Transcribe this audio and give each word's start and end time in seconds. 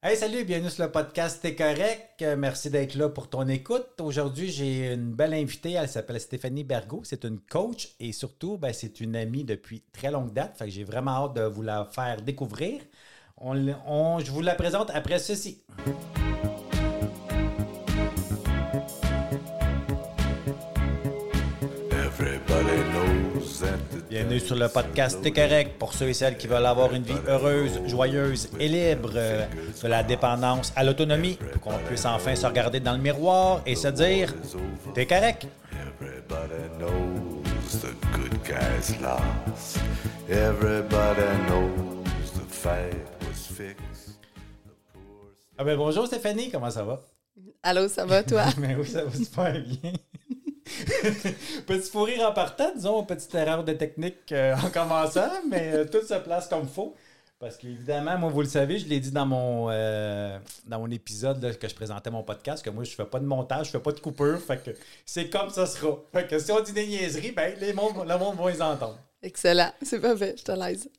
Hey, 0.00 0.16
salut, 0.16 0.44
bienvenue 0.44 0.70
sur 0.70 0.84
le 0.84 0.92
podcast 0.92 1.40
T'es 1.42 1.56
correct. 1.56 2.22
Euh, 2.22 2.36
merci 2.36 2.70
d'être 2.70 2.94
là 2.94 3.08
pour 3.08 3.28
ton 3.28 3.48
écoute. 3.48 4.00
Aujourd'hui, 4.00 4.48
j'ai 4.48 4.92
une 4.92 5.12
belle 5.12 5.34
invitée. 5.34 5.72
Elle 5.72 5.88
s'appelle 5.88 6.20
Stéphanie 6.20 6.62
Bergot. 6.62 7.00
C'est 7.02 7.24
une 7.24 7.40
coach 7.40 7.88
et 7.98 8.12
surtout, 8.12 8.58
ben, 8.58 8.72
c'est 8.72 9.00
une 9.00 9.16
amie 9.16 9.42
depuis 9.42 9.82
très 9.92 10.12
longue 10.12 10.32
date. 10.32 10.56
Fait 10.56 10.66
que 10.66 10.70
j'ai 10.70 10.84
vraiment 10.84 11.24
hâte 11.24 11.34
de 11.34 11.42
vous 11.42 11.62
la 11.62 11.84
faire 11.84 12.22
découvrir. 12.22 12.80
On- 13.38 14.20
je 14.20 14.30
vous 14.30 14.40
la 14.40 14.54
présente 14.54 14.90
après 14.94 15.18
ceci. 15.18 15.62
Bienvenue 24.38 24.56
sur 24.56 24.66
le 24.66 24.68
podcast 24.68 25.18
T'es 25.20 25.32
correct 25.32 25.78
pour 25.80 25.92
ceux 25.92 26.10
et 26.10 26.14
celles 26.14 26.36
qui 26.36 26.46
veulent 26.46 26.64
avoir 26.64 26.94
une 26.94 27.02
vie 27.02 27.18
heureuse, 27.26 27.80
joyeuse 27.86 28.48
et 28.60 28.68
libre, 28.68 29.10
euh, 29.16 29.44
de 29.82 29.88
la 29.88 30.04
dépendance 30.04 30.72
à 30.76 30.84
l'autonomie, 30.84 31.36
pour 31.52 31.60
qu'on 31.60 31.78
puisse 31.78 32.04
enfin 32.04 32.36
se 32.36 32.46
regarder 32.46 32.78
dans 32.78 32.92
le 32.92 32.98
miroir 32.98 33.62
et 33.66 33.74
se 33.74 33.88
dire 33.88 34.32
T'es 34.94 35.06
correct. 35.06 35.48
Everybody 36.00 36.68
knows 36.78 37.80
the 37.80 37.92
good 38.12 38.38
guys 38.44 38.94
lost. 39.00 39.80
Everybody 40.28 41.26
knows 41.48 42.30
the 42.34 42.46
fight 42.48 42.94
was 43.22 43.44
fixed. 43.52 44.20
Ah 45.58 45.64
ben 45.64 45.76
bonjour 45.76 46.06
Stéphanie, 46.06 46.50
comment 46.50 46.70
ça 46.70 46.84
va? 46.84 47.00
Allô, 47.64 47.88
ça 47.88 48.04
va, 48.04 48.22
toi? 48.22 48.44
Mais 48.58 48.74
oui, 48.78 48.86
ça 48.86 49.04
va 49.04 49.12
super 49.12 49.52
bien. 49.52 49.92
Petit 51.66 51.90
fou 51.90 52.02
rire 52.02 52.28
en 52.28 52.32
partant, 52.32 52.72
disons, 52.74 53.04
petite 53.04 53.34
erreur 53.34 53.64
de 53.64 53.72
technique 53.72 54.32
euh, 54.32 54.54
en 54.56 54.70
commençant, 54.70 55.30
mais 55.48 55.72
euh, 55.72 55.84
tout 55.84 56.02
se 56.06 56.14
place 56.14 56.48
comme 56.48 56.68
faut. 56.68 56.94
Parce 57.38 57.56
qu'évidemment, 57.56 58.18
moi, 58.18 58.30
vous 58.30 58.40
le 58.42 58.48
savez, 58.48 58.78
je 58.78 58.88
l'ai 58.88 58.98
dit 58.98 59.12
dans 59.12 59.26
mon, 59.26 59.68
euh, 59.70 60.38
dans 60.66 60.80
mon 60.80 60.90
épisode 60.90 61.40
là, 61.42 61.54
que 61.54 61.68
je 61.68 61.74
présentais 61.74 62.10
mon 62.10 62.24
podcast, 62.24 62.64
que 62.64 62.70
moi, 62.70 62.82
je 62.82 62.90
fais 62.90 63.04
pas 63.04 63.20
de 63.20 63.26
montage, 63.26 63.66
je 63.66 63.70
fais 63.72 63.78
pas 63.78 63.92
de 63.92 64.00
coupure, 64.00 64.40
fait 64.40 64.62
que 64.62 64.70
c'est 65.06 65.30
comme 65.30 65.48
ça 65.50 65.66
sera. 65.66 65.98
Fait 66.12 66.26
que 66.26 66.38
si 66.38 66.50
on 66.50 66.60
dit 66.60 66.72
des 66.72 66.86
niaiseries, 66.86 67.30
ben, 67.30 67.54
les 67.60 67.72
mondes, 67.72 68.04
le 68.06 68.18
monde 68.18 68.36
va 68.36 68.50
les 68.50 68.60
entendre. 68.60 68.98
Excellent, 69.22 69.72
c'est 69.82 70.00
parfait, 70.00 70.34
je 70.36 70.42
te 70.42 70.52
laisse. 70.52 70.88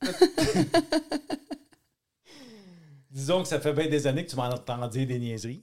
Disons 3.10 3.42
que 3.42 3.48
ça 3.48 3.60
fait 3.60 3.72
bien 3.72 3.88
des 3.88 4.06
années 4.06 4.24
que 4.24 4.30
tu 4.30 4.36
m'entends 4.36 4.88
dire 4.88 5.06
des 5.06 5.18
niaiseries. 5.18 5.62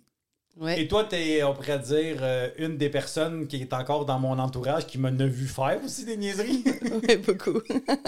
Et 0.59 0.63
Oui, 0.63 0.87
toi, 0.87 1.03
tu 1.05 1.15
es, 1.15 1.43
on 1.43 1.53
pourrait 1.53 1.79
dire, 1.79 2.17
euh, 2.21 2.49
une 2.57 2.77
des 2.77 2.89
personnes 2.89 3.47
qui 3.47 3.57
est 3.61 3.73
encore 3.73 4.05
dans 4.05 4.17
mon 4.19 4.39
entourage 4.39 4.87
qui 4.87 4.97
m'a 4.97 5.11
vu 5.11 5.47
faire 5.47 5.83
aussi 5.83 6.03
des 6.05 6.17
niaiseries. 6.17 6.63
oui, 7.07 7.17
beaucoup. 7.17 7.61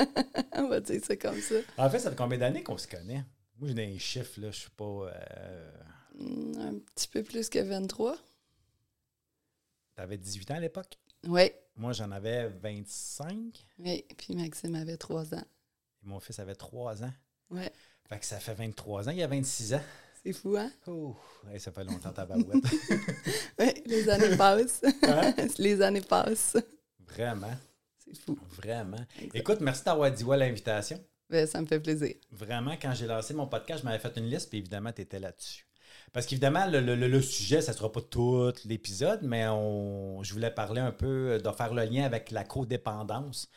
On 0.55 0.67
va 0.67 0.79
dire 0.79 0.99
ça 1.05 1.15
comme 1.15 1.39
ça. 1.39 1.55
en 1.77 1.89
fait, 1.89 1.99
ça 1.99 2.09
fait 2.09 2.15
combien 2.15 2.37
d'années 2.39 2.63
qu'on 2.63 2.77
se 2.77 2.87
connaît? 2.87 3.23
Moi, 3.59 3.67
j'ai 3.69 3.73
des 3.75 3.99
chiffres, 3.99 4.39
là, 4.41 4.51
je 4.51 4.57
suis 4.61 4.69
pas... 4.71 4.83
euh, 5.13 5.71
Hmm, 6.17 6.59
Un 6.59 6.73
petit 6.95 7.07
peu 7.07 7.23
plus 7.23 7.47
que 7.49 7.59
23. 7.59 8.17
T'avais 9.95 10.17
18 10.17 10.51
ans 10.51 10.55
à 10.55 10.59
l'époque? 10.59 10.97
Oui, 11.27 11.51
Moi, 11.75 11.93
j'en 11.93 12.11
avais 12.11 12.47
25. 12.49 13.35
oui. 13.79 14.05
Puis 14.17 14.35
Maxime 14.35 14.75
avait 14.75 14.97
3 14.97 15.35
ans. 15.35 15.43
Et 16.03 16.07
mon 16.07 16.19
fils 16.19 16.39
avait 16.39 16.55
3 16.55 17.03
ans. 17.03 17.13
Ouais, 17.51 17.71
Fait 18.07 18.19
que 18.19 18.25
ça 18.25 18.39
fait 18.39 18.53
23 18.53 19.07
ans. 19.09 19.11
Il 19.11 19.17
y 19.17 19.23
a 19.23 19.27
26 19.27 19.73
ans. 19.75 19.81
C'est 20.23 20.33
fou, 20.33 20.55
hein? 20.57 20.71
Oh, 20.87 21.15
hey, 21.51 21.59
ça 21.59 21.71
fait 21.71 21.83
longtemps, 21.83 22.11
ta 22.11 22.25
barouette. 22.25 22.47
Oui, 23.59 23.67
les 23.85 24.09
années 24.09 24.35
passent. 24.37 24.81
Hein? 25.03 25.33
les 25.59 25.81
années 25.81 26.01
passent. 26.01 26.57
Vraiment, 27.07 27.53
C'est 28.05 28.15
fou. 28.17 28.37
vraiment. 28.57 28.97
Exact. 29.17 29.35
Écoute, 29.35 29.61
merci 29.61 29.83
d'avoir 29.83 30.11
dit 30.11 30.23
à 30.31 30.37
l'invitation. 30.37 31.03
Ben, 31.29 31.45
ça 31.45 31.61
me 31.61 31.67
fait 31.67 31.79
plaisir. 31.79 32.15
Vraiment, 32.31 32.75
quand 32.81 32.93
j'ai 32.93 33.05
lancé 33.07 33.33
mon 33.33 33.47
podcast, 33.47 33.81
je 33.81 33.85
m'avais 33.85 33.99
fait 33.99 34.15
une 34.17 34.25
liste, 34.25 34.49
puis 34.49 34.59
évidemment, 34.59 34.91
tu 34.91 35.01
étais 35.01 35.19
là-dessus. 35.19 35.65
Parce 36.11 36.25
qu'évidemment, 36.25 36.65
le, 36.65 36.79
le- 36.81 36.95
le- 36.95 37.07
le 37.07 37.21
sujet, 37.21 37.61
ça 37.61 37.71
ne 37.71 37.77
sera 37.77 37.91
pas 37.91 38.01
tout 38.01 38.51
l'épisode, 38.65 39.19
mais 39.23 39.47
on, 39.47 40.23
je 40.23 40.33
voulais 40.33 40.49
parler 40.51 40.81
un 40.81 40.91
peu, 40.91 41.39
de 41.43 41.51
faire 41.51 41.73
le 41.73 41.83
lien 41.83 42.03
avec 42.03 42.31
la 42.31 42.43
codépendance, 42.43 43.47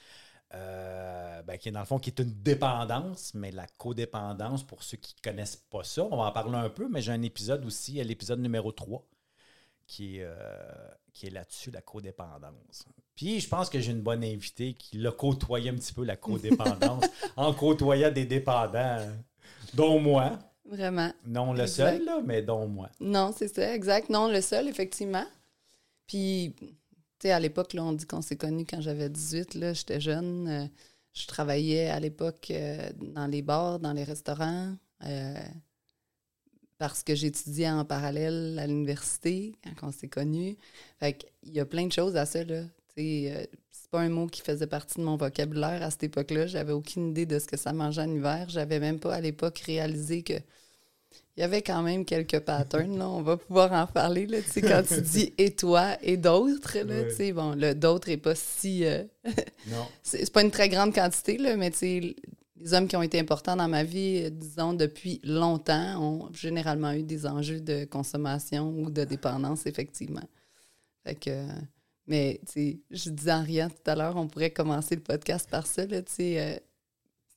euh, 0.54 1.42
ben, 1.42 1.56
qui 1.58 1.68
est 1.68 1.72
dans 1.72 1.80
le 1.80 1.86
fond, 1.86 1.98
qui 1.98 2.10
est 2.10 2.18
une 2.20 2.32
dépendance, 2.42 3.32
mais 3.34 3.50
la 3.50 3.66
codépendance, 3.78 4.62
pour 4.64 4.82
ceux 4.82 4.96
qui 4.98 5.14
ne 5.18 5.30
connaissent 5.30 5.56
pas 5.56 5.82
ça, 5.84 6.04
on 6.10 6.16
va 6.16 6.24
en 6.24 6.32
parler 6.32 6.56
un 6.56 6.68
peu, 6.70 6.88
mais 6.88 7.00
j'ai 7.02 7.12
un 7.12 7.22
épisode 7.22 7.64
aussi, 7.64 8.02
l'épisode 8.04 8.40
numéro 8.40 8.70
3, 8.72 9.02
qui 9.86 10.18
est, 10.18 10.24
euh, 10.24 10.56
qui 11.12 11.26
est 11.26 11.30
là-dessus, 11.30 11.70
la 11.70 11.80
codépendance. 11.80 12.84
Puis 13.14 13.40
je 13.40 13.48
pense 13.48 13.68
que 13.70 13.80
j'ai 13.80 13.92
une 13.92 14.00
bonne 14.02 14.24
invitée 14.24 14.74
qui 14.74 14.98
l'a 14.98 15.10
côtoyé 15.12 15.70
un 15.70 15.74
petit 15.74 15.92
peu, 15.92 16.04
la 16.04 16.16
codépendance, 16.16 17.04
en 17.36 17.52
côtoyant 17.54 18.10
des 18.10 18.24
dépendants, 18.26 18.98
dont 19.74 19.98
moi. 20.00 20.38
Vraiment. 20.64 21.12
Non 21.26 21.52
le 21.52 21.62
Exact. 21.62 21.96
seul, 21.96 22.04
là, 22.04 22.20
mais 22.24 22.40
dont 22.42 22.66
moi. 22.68 22.88
Non, 23.00 23.32
c'est 23.36 23.48
ça, 23.48 23.74
exact. 23.74 24.08
Non, 24.10 24.28
le 24.28 24.40
seul, 24.40 24.68
effectivement. 24.68 25.24
Puis, 26.06 26.54
à 27.30 27.40
l'époque, 27.40 27.74
on 27.78 27.92
dit 27.92 28.06
qu'on 28.06 28.22
s'est 28.22 28.36
connus 28.36 28.66
quand 28.68 28.80
j'avais 28.80 29.08
18, 29.08 29.54
là, 29.54 29.72
j'étais 29.72 30.00
jeune. 30.00 30.48
euh, 30.48 30.66
je 31.12 31.26
travaillais 31.26 31.88
à 31.90 32.00
l'époque 32.00 32.48
euh, 32.50 32.90
dans 32.96 33.26
les 33.26 33.42
bars, 33.42 33.78
dans 33.78 33.92
les 33.92 34.04
restaurants, 34.04 34.74
euh, 35.04 35.34
parce 36.78 37.02
que 37.02 37.14
j'étudiais 37.14 37.70
en 37.70 37.84
parallèle 37.84 38.58
à 38.58 38.66
l'université 38.66 39.54
quand 39.78 39.88
on 39.88 39.92
s'est 39.92 40.08
connus. 40.08 40.56
Fait 40.98 41.12
qu'il 41.14 41.54
y 41.54 41.60
a 41.60 41.66
plein 41.66 41.86
de 41.86 41.92
choses 41.92 42.16
à 42.16 42.26
ça, 42.26 42.40
c'est 42.94 43.48
pas 43.90 44.00
un 44.00 44.08
mot 44.08 44.26
qui 44.26 44.40
faisait 44.40 44.66
partie 44.66 44.98
de 44.98 45.04
mon 45.04 45.16
vocabulaire 45.16 45.82
à 45.82 45.90
cette 45.90 46.04
époque-là. 46.04 46.46
J'avais 46.46 46.72
aucune 46.72 47.10
idée 47.10 47.26
de 47.26 47.38
ce 47.38 47.46
que 47.46 47.58
ça 47.58 47.72
mangeait 47.74 48.02
en 48.02 48.10
hiver. 48.10 48.48
J'avais 48.48 48.80
même 48.80 48.98
pas, 48.98 49.14
à 49.14 49.20
l'époque, 49.20 49.58
réalisé 49.58 50.22
que 50.22 50.34
il 51.36 51.40
y 51.40 51.42
avait 51.42 51.62
quand 51.62 51.82
même 51.82 52.04
quelques 52.04 52.40
patterns, 52.40 52.98
là. 52.98 53.08
on 53.08 53.22
va 53.22 53.36
pouvoir 53.36 53.72
en 53.72 53.86
parler. 53.86 54.26
Là, 54.26 54.38
quand 54.56 54.82
tu 54.86 55.00
dis 55.00 55.32
et 55.38 55.52
toi 55.54 55.96
et 56.02 56.16
d'autres, 56.16 56.78
là, 56.78 57.32
bon, 57.32 57.54
le 57.54 57.74
d'autres 57.74 58.08
n'est 58.08 58.16
pas 58.18 58.34
si. 58.34 58.84
euh, 58.84 59.04
Non. 59.68 59.86
c'est 60.02 60.30
pas 60.32 60.42
une 60.42 60.50
très 60.50 60.68
grande 60.68 60.94
quantité, 60.94 61.38
là, 61.38 61.56
mais 61.56 61.72
les 61.80 62.74
hommes 62.74 62.86
qui 62.86 62.96
ont 62.96 63.02
été 63.02 63.18
importants 63.18 63.56
dans 63.56 63.68
ma 63.68 63.82
vie, 63.82 64.22
euh, 64.24 64.30
disons, 64.30 64.74
depuis 64.74 65.20
longtemps, 65.24 66.00
ont 66.02 66.32
généralement 66.32 66.92
eu 66.92 67.02
des 67.02 67.26
enjeux 67.26 67.60
de 67.60 67.84
consommation 67.86 68.68
ou 68.70 68.90
de 68.90 69.04
dépendance, 69.04 69.66
effectivement. 69.66 70.28
Fait 71.04 71.14
que. 71.14 71.46
Mais, 72.06 72.40
je 72.90 73.10
disais 73.10 73.32
en 73.32 73.42
riant 73.44 73.68
tout 73.70 73.90
à 73.90 73.94
l'heure, 73.94 74.16
on 74.16 74.26
pourrait 74.26 74.50
commencer 74.50 74.96
le 74.96 75.00
podcast 75.00 75.48
par 75.48 75.66
ça, 75.66 75.86
là, 75.86 75.98
euh, 76.20 76.56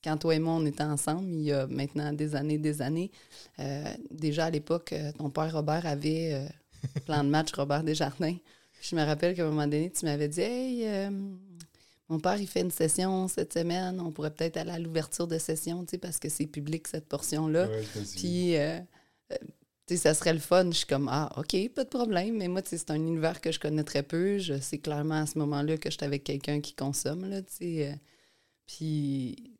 quand 0.06 0.16
toi 0.18 0.36
et 0.36 0.38
moi, 0.38 0.54
on 0.54 0.64
était 0.66 0.84
ensemble, 0.84 1.28
il 1.32 1.42
y 1.42 1.52
a 1.52 1.66
maintenant 1.66 2.12
des 2.12 2.36
années, 2.36 2.58
des 2.58 2.80
années, 2.80 3.10
euh, 3.58 3.84
déjà 4.12 4.44
à 4.44 4.50
l'époque, 4.50 4.92
euh, 4.92 5.10
ton 5.18 5.30
père 5.30 5.52
Robert 5.52 5.84
avait 5.84 6.30
euh, 6.32 6.46
plan 7.06 7.24
de 7.24 7.28
match 7.28 7.52
Robert 7.54 7.82
Desjardins. 7.82 8.36
Je 8.80 8.94
me 8.94 9.02
rappelle 9.04 9.34
qu'à 9.34 9.42
un 9.44 9.50
moment 9.50 9.62
donné, 9.64 9.90
tu 9.90 10.04
m'avais 10.04 10.28
dit 10.28 10.42
Hey, 10.42 10.86
euh, 10.86 11.10
mon 12.08 12.20
père, 12.20 12.40
il 12.40 12.46
fait 12.46 12.60
une 12.60 12.70
session 12.70 13.26
cette 13.26 13.52
semaine, 13.54 14.00
on 14.00 14.12
pourrait 14.12 14.30
peut-être 14.30 14.58
aller 14.58 14.70
à 14.70 14.78
l'ouverture 14.78 15.26
de 15.26 15.38
session, 15.38 15.84
tu 15.84 15.92
sais, 15.92 15.98
parce 15.98 16.20
que 16.20 16.28
c'est 16.28 16.46
public 16.46 16.86
cette 16.86 17.08
portion-là. 17.08 17.66
Ouais, 17.66 17.82
je 17.96 18.00
suis- 18.04 18.18
Puis, 18.20 18.56
euh, 18.58 18.78
euh, 19.32 19.36
tu 19.88 19.94
sais, 19.94 19.96
ça 19.96 20.14
serait 20.14 20.34
le 20.34 20.38
fun. 20.38 20.66
Je 20.70 20.76
suis 20.76 20.86
comme, 20.86 21.08
ah, 21.10 21.32
OK, 21.36 21.56
pas 21.74 21.82
de 21.82 21.88
problème. 21.88 22.36
Mais 22.36 22.46
moi, 22.46 22.62
tu 22.62 22.68
sais, 22.70 22.78
c'est 22.78 22.92
un 22.92 22.94
univers 22.96 23.40
que 23.40 23.50
je 23.50 23.58
connais 23.58 23.82
très 23.82 24.04
peu. 24.04 24.38
Je 24.38 24.60
sais 24.60 24.78
clairement 24.78 25.22
à 25.22 25.26
ce 25.26 25.36
moment-là 25.38 25.78
que 25.78 25.90
j'étais 25.90 26.04
avec 26.04 26.22
quelqu'un 26.22 26.60
qui 26.60 26.74
consomme, 26.74 27.28
là, 27.28 27.42
tu 27.42 27.54
sais. 27.56 27.98
puis, 28.66 29.55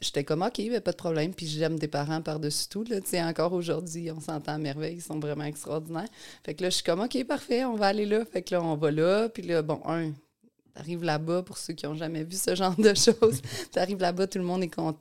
j'étais 0.00 0.24
comme, 0.24 0.42
OK, 0.42 0.56
ben, 0.56 0.80
pas 0.80 0.92
de 0.92 0.96
problème. 0.96 1.34
Puis, 1.34 1.46
j'aime 1.46 1.78
tes 1.78 1.88
parents 1.88 2.22
par-dessus 2.22 2.68
tout, 2.68 2.84
là. 2.84 2.98
Encore 3.28 3.52
aujourd'hui, 3.52 4.10
on 4.10 4.20
s'entend 4.20 4.54
à 4.54 4.58
merveille. 4.58 4.96
Ils 4.96 5.02
sont 5.02 5.18
vraiment 5.18 5.44
extraordinaires. 5.44 6.08
Fait 6.44 6.54
que 6.54 6.62
là, 6.62 6.70
je 6.70 6.76
suis 6.76 6.84
comme, 6.84 7.00
OK, 7.00 7.24
parfait, 7.24 7.64
on 7.64 7.76
va 7.76 7.86
aller 7.86 8.06
là. 8.06 8.24
Fait 8.24 8.42
que 8.42 8.54
là, 8.54 8.62
on 8.62 8.76
va 8.76 8.90
là. 8.90 9.28
Puis 9.28 9.42
là, 9.42 9.62
bon, 9.62 9.80
un, 9.86 10.12
T'arrives 10.74 11.04
là-bas, 11.04 11.42
pour 11.42 11.56
ceux 11.56 11.72
qui 11.72 11.86
n'ont 11.86 11.94
jamais 11.94 12.24
vu 12.24 12.36
ce 12.36 12.54
genre 12.56 12.74
de 12.76 12.94
choses, 12.94 13.40
t'arrives 13.70 14.00
là-bas, 14.00 14.26
tout 14.26 14.38
le 14.38 14.44
monde 14.44 14.62
est 14.64 14.74
content. 14.74 14.98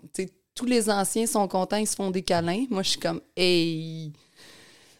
Tous 0.55 0.65
les 0.65 0.87
anciens 0.89 1.25
sont 1.25 1.47
contents, 1.47 1.77
ils 1.77 1.87
se 1.87 1.95
font 1.95 2.11
des 2.11 2.21
câlins. 2.21 2.65
Moi, 2.69 2.83
je 2.83 2.89
suis 2.89 2.99
comme, 2.99 3.21
hey, 3.35 4.13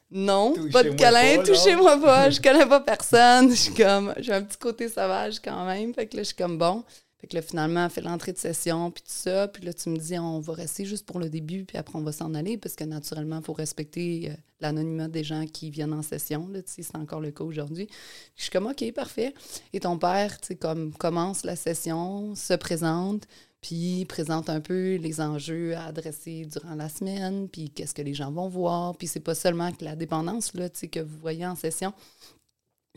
non, 0.09 0.55
pas 0.71 0.81
de 0.81 0.89
câlin, 0.89 1.43
touchez-moi 1.43 1.99
pas, 2.01 2.31
je 2.31 2.41
connais 2.41 2.65
pas 2.65 2.79
personne. 2.79 3.49
Je 3.51 3.55
suis 3.55 3.73
comme, 3.73 4.13
j'ai 4.17 4.33
un 4.33 4.41
petit 4.41 4.57
côté 4.57 4.89
sauvage 4.89 5.39
quand 5.39 5.65
même. 5.65 5.93
Fait 5.93 6.07
que 6.07 6.17
là, 6.17 6.23
je 6.23 6.27
suis 6.27 6.35
comme, 6.35 6.57
bon. 6.57 6.83
Fait 7.23 7.27
que 7.27 7.37
là, 7.37 7.41
finalement, 7.41 7.85
on 7.85 7.89
fait 7.89 8.01
l'entrée 8.01 8.33
de 8.33 8.37
session, 8.37 8.91
puis 8.91 9.01
tout 9.01 9.13
ça. 9.13 9.47
Puis 9.47 9.63
là, 9.63 9.73
tu 9.73 9.87
me 9.87 9.95
dis, 9.95 10.19
on 10.19 10.41
va 10.41 10.51
rester 10.51 10.83
juste 10.83 11.05
pour 11.05 11.21
le 11.21 11.29
début, 11.29 11.63
puis 11.63 11.77
après, 11.77 11.97
on 11.97 12.01
va 12.01 12.11
s'en 12.11 12.33
aller, 12.33 12.57
parce 12.57 12.75
que 12.75 12.83
naturellement, 12.83 13.37
il 13.39 13.45
faut 13.45 13.53
respecter 13.53 14.29
euh, 14.29 14.33
l'anonymat 14.59 15.07
des 15.07 15.23
gens 15.23 15.45
qui 15.45 15.69
viennent 15.69 15.93
en 15.93 16.01
session. 16.01 16.49
Là, 16.49 16.59
c'est 16.65 16.83
encore 16.97 17.21
le 17.21 17.31
cas 17.31 17.45
aujourd'hui. 17.45 17.87
Je 18.35 18.41
suis 18.41 18.51
comme, 18.51 18.65
OK, 18.65 18.91
parfait. 18.91 19.33
Et 19.71 19.79
ton 19.79 19.97
père, 19.97 20.37
tu 20.41 20.47
sais, 20.47 20.55
comme, 20.55 20.91
commence 20.91 21.45
la 21.45 21.55
session, 21.55 22.35
se 22.35 22.55
présente, 22.55 23.25
puis 23.61 24.03
présente 24.03 24.49
un 24.49 24.59
peu 24.59 24.95
les 24.95 25.21
enjeux 25.21 25.77
à 25.77 25.85
adresser 25.85 26.43
durant 26.43 26.75
la 26.75 26.89
semaine, 26.89 27.47
puis 27.47 27.69
qu'est-ce 27.69 27.93
que 27.93 28.01
les 28.01 28.13
gens 28.13 28.33
vont 28.33 28.49
voir. 28.49 28.97
Puis 28.97 29.07
c'est 29.07 29.21
pas 29.21 29.33
seulement 29.33 29.71
que 29.71 29.85
la 29.85 29.95
dépendance, 29.95 30.53
là, 30.55 30.67
tu 30.67 30.79
sais, 30.79 30.87
que 30.89 30.99
vous 30.99 31.19
voyez 31.19 31.45
en 31.45 31.55
session. 31.55 31.93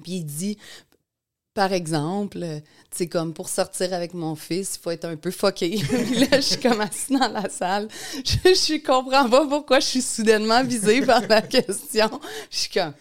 Puis 0.03 0.15
il 0.15 0.25
dit, 0.25 0.59
par 1.57 1.73
exemple, 1.73 2.39
euh, 2.43 2.61
tu 2.91 2.99
sais, 2.99 3.07
comme 3.09 3.33
pour 3.35 3.49
sortir 3.49 3.93
avec 3.93 4.15
mon 4.15 4.37
fils, 4.37 4.77
il 4.77 4.81
faut 4.83 4.91
être 4.93 5.07
un 5.07 5.17
peu 5.17 5.31
fucké. 5.33 5.71
Puis 5.83 6.15
là, 6.31 6.37
je 6.37 6.41
suis 6.43 6.61
comme 6.61 6.81
assise 6.81 7.09
dans 7.19 7.27
la 7.29 7.49
salle. 7.49 7.89
Je, 8.25 8.55
je 8.55 8.85
comprends 8.87 9.29
pas 9.29 9.47
pourquoi 9.47 9.81
je 9.81 9.87
suis 9.87 10.03
soudainement 10.03 10.63
visée 10.63 11.01
par 11.01 11.23
la 11.27 11.43
question. 11.57 12.09
Je 12.51 12.57
suis 12.59 12.71
comme, 12.71 12.93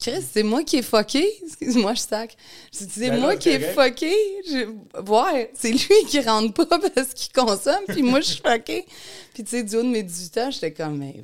Chris, 0.00 0.20
c'est 0.32 0.42
moi 0.42 0.64
qui 0.64 0.78
est 0.78 0.82
fucké? 0.82 1.24
Excuse-moi, 1.46 1.94
je 1.94 2.00
sac. 2.00 2.36
C'est 2.72 3.08
Ben 3.10 3.20
moi 3.20 3.36
qui 3.36 3.50
est 3.50 3.72
fucké? 3.72 4.12
Je- 4.48 5.00
Ouais, 5.08 5.50
c'est 5.54 5.70
lui 5.70 6.04
qui 6.08 6.20
rentre 6.20 6.52
pas 6.66 6.80
parce 6.80 7.14
qu'il 7.14 7.32
consomme, 7.32 7.84
puis 7.86 8.02
moi, 8.02 8.20
je 8.20 8.26
suis 8.32 8.42
fucké. 8.44 8.84
Puis 9.32 9.44
tu 9.44 9.50
sais, 9.50 9.62
du 9.62 9.76
haut 9.76 9.82
de 9.84 9.88
mes 9.88 10.02
18 10.02 10.38
ans, 10.38 10.50
j'étais 10.50 10.72
comme, 10.72 10.98
mais 10.98 11.22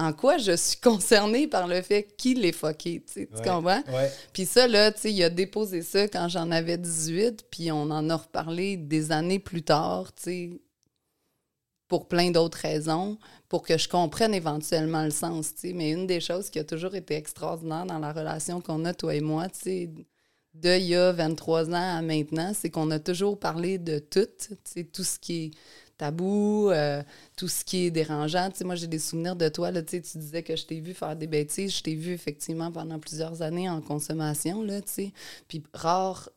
en 0.00 0.14
quoi 0.14 0.38
je 0.38 0.56
suis 0.56 0.78
concernée 0.80 1.46
par 1.46 1.68
le 1.68 1.82
fait 1.82 2.04
qu'il 2.16 2.44
est 2.44 2.52
fucké, 2.52 3.02
tu 3.06 3.12
sais, 3.12 3.26
tu 3.26 3.42
comprends? 3.42 3.82
Ouais. 3.92 4.10
Puis 4.32 4.46
ça, 4.46 4.66
là, 4.66 4.90
tu 4.90 5.00
sais, 5.00 5.12
il 5.12 5.22
a 5.22 5.28
déposé 5.28 5.82
ça 5.82 6.08
quand 6.08 6.28
j'en 6.28 6.50
avais 6.50 6.78
18, 6.78 7.44
puis 7.50 7.70
on 7.70 7.82
en 7.82 8.08
a 8.08 8.16
reparlé 8.16 8.78
des 8.78 9.12
années 9.12 9.38
plus 9.38 9.62
tard, 9.62 10.14
tu 10.14 10.22
sais, 10.22 10.50
pour 11.86 12.08
plein 12.08 12.30
d'autres 12.30 12.58
raisons, 12.58 13.18
pour 13.48 13.62
que 13.62 13.76
je 13.76 13.88
comprenne 13.88 14.32
éventuellement 14.32 15.04
le 15.04 15.10
sens, 15.10 15.54
tu 15.54 15.68
sais. 15.68 15.72
Mais 15.74 15.90
une 15.90 16.06
des 16.06 16.20
choses 16.20 16.48
qui 16.48 16.58
a 16.58 16.64
toujours 16.64 16.94
été 16.94 17.14
extraordinaire 17.14 17.84
dans 17.84 17.98
la 17.98 18.12
relation 18.12 18.62
qu'on 18.62 18.84
a, 18.86 18.94
toi 18.94 19.14
et 19.14 19.20
moi, 19.20 19.48
tu 19.50 19.60
sais, 19.60 19.90
de 20.54 20.78
il 20.78 20.86
y 20.86 20.96
a 20.96 21.12
23 21.12 21.70
ans 21.70 21.98
à 21.98 22.00
maintenant, 22.00 22.52
c'est 22.54 22.70
qu'on 22.70 22.90
a 22.90 22.98
toujours 22.98 23.38
parlé 23.38 23.76
de 23.78 23.98
tout, 23.98 24.26
tu 24.38 24.56
sais, 24.64 24.84
tout 24.84 25.04
ce 25.04 25.18
qui 25.18 25.44
est 25.44 25.50
tabou, 26.00 26.70
euh, 26.70 27.02
tout 27.36 27.46
ce 27.46 27.62
qui 27.62 27.84
est 27.84 27.90
dérangeant. 27.90 28.48
Tu 28.50 28.58
sais, 28.58 28.64
moi, 28.64 28.74
j'ai 28.74 28.86
des 28.86 28.98
souvenirs 28.98 29.36
de 29.36 29.48
toi, 29.48 29.70
là, 29.70 29.82
tu 29.82 29.96
sais, 29.96 30.02
tu 30.02 30.18
disais 30.18 30.42
que 30.42 30.56
je 30.56 30.64
t'ai 30.64 30.80
vu 30.80 30.94
faire 30.94 31.14
des 31.14 31.26
bêtises. 31.26 31.76
Je 31.76 31.82
t'ai 31.82 31.94
vu 31.94 32.12
effectivement 32.12 32.72
pendant 32.72 32.98
plusieurs 32.98 33.42
années 33.42 33.68
en 33.68 33.82
consommation, 33.82 34.62
là, 34.62 34.80
tu 34.80 34.88
sais. 34.90 35.12
Puis 35.46 35.62
rare, 35.74 36.30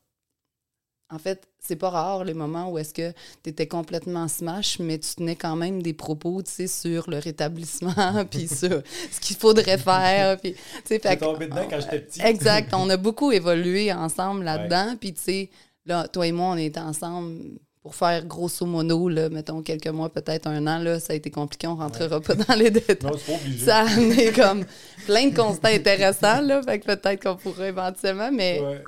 en 1.10 1.18
fait, 1.18 1.48
c'est 1.60 1.78
pas 1.78 1.92
rare 1.92 2.26
les 2.26 2.34
moments 2.34 2.72
où 2.72 2.78
est-ce 2.78 2.94
que 2.94 3.12
tu 3.42 3.52
étais 3.52 3.68
complètement 3.68 4.28
smash, 4.28 4.80
mais 4.80 5.00
tu 5.00 5.16
tenais 5.16 5.38
quand 5.38 5.56
même 5.56 5.82
des 5.82 5.94
propos, 5.94 6.42
tu 6.44 6.52
sais, 6.52 6.68
sur 6.68 7.10
le 7.10 7.20
rétablissement, 7.20 8.26
puis 8.30 8.50
sur 8.50 8.82
ce 9.12 9.20
qu'il 9.22 9.38
faudrait 9.38 9.78
faire, 9.78 10.38
puis, 10.40 10.56
tu 10.86 11.00
sais, 11.00 11.18
tombé 11.18 11.46
dedans 11.46 11.68
quand 11.70 11.80
j'étais 11.80 12.02
petit. 12.02 12.22
Exact. 12.22 12.74
On 12.74 12.90
a 12.90 12.98
beaucoup 12.98 13.32
évolué 13.32 13.94
ensemble 13.94 14.44
là-dedans. 14.44 14.98
Puis, 15.00 15.14
tu 15.14 15.22
sais, 15.22 15.50
là, 15.86 16.10
toi 16.10 16.28
et 16.28 16.34
moi, 16.34 16.48
on 16.48 16.58
était 16.58 16.82
ensemble 16.82 17.60
pour 17.84 17.96
faire 17.96 18.26
grosso 18.26 18.66
modo, 18.66 19.10
là, 19.10 19.28
mettons 19.30 19.62
quelques 19.62 19.88
mois, 19.90 20.10
peut-être 20.12 20.48
un 20.48 20.66
an. 20.68 20.80
Là, 20.80 21.02
ça 21.02 21.12
a 21.12 21.16
été 21.18 21.30
compliqué. 21.30 21.68
On 21.68 21.76
rentrera 21.76 22.22
pas 22.22 22.34
dans 22.34 22.56
les 22.56 22.72
détails. 22.72 23.12
Non, 23.12 23.18
c'est 23.18 23.34
pas 23.34 23.40
obligé. 23.40 23.66
Ça 23.66 23.80
a 23.82 23.90
amené 23.90 24.32
comme 24.32 24.66
plein 25.06 25.28
de 25.28 25.36
constats 25.36 25.68
intéressants. 25.68 26.42
Là, 26.42 26.64
fait 26.64 26.80
que 26.80 26.86
peut-être 26.86 27.22
qu'on 27.22 27.36
pourrait 27.36 27.70
éventuellement. 27.70 28.32
Mais, 28.32 28.62
Ouais. 28.62 28.84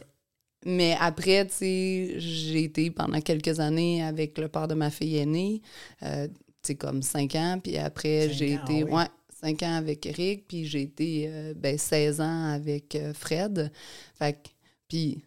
mais 0.65 0.95
après, 0.97 1.45
tu 1.45 1.53
sais, 1.56 2.13
j'ai 2.19 2.63
été 2.63 2.89
pendant 2.89 3.19
quelques 3.19 3.59
années 3.59 4.01
avec 4.01 4.38
le 4.38 4.47
père 4.47 4.69
de 4.69 4.75
ma 4.75 4.89
fille 4.89 5.18
aînée. 5.18 5.62
Euh, 6.03 6.27
tu 6.27 6.33
sais, 6.63 6.75
comme 6.75 7.01
cinq 7.01 7.36
ans. 7.36 7.59
Puis 7.62 7.77
après, 7.77 8.30
j'ai 8.31 8.53
été... 8.53 8.86
oui. 8.86 8.92
ouais, 8.94 9.07
cinq 9.42 9.62
ans 9.63 9.75
avec 9.75 10.06
Eric. 10.06 10.47
Puis 10.47 10.68
j'ai 10.68 10.83
été 10.83 11.25
euh, 11.27 11.53
ben, 11.53 11.77
16 11.77 12.21
ans 12.21 12.45
avec 12.53 12.95
euh, 12.95 13.13
Fred. 13.13 13.69
Fait 14.18 14.33
que... 14.42 14.50
Puis... 14.88 15.21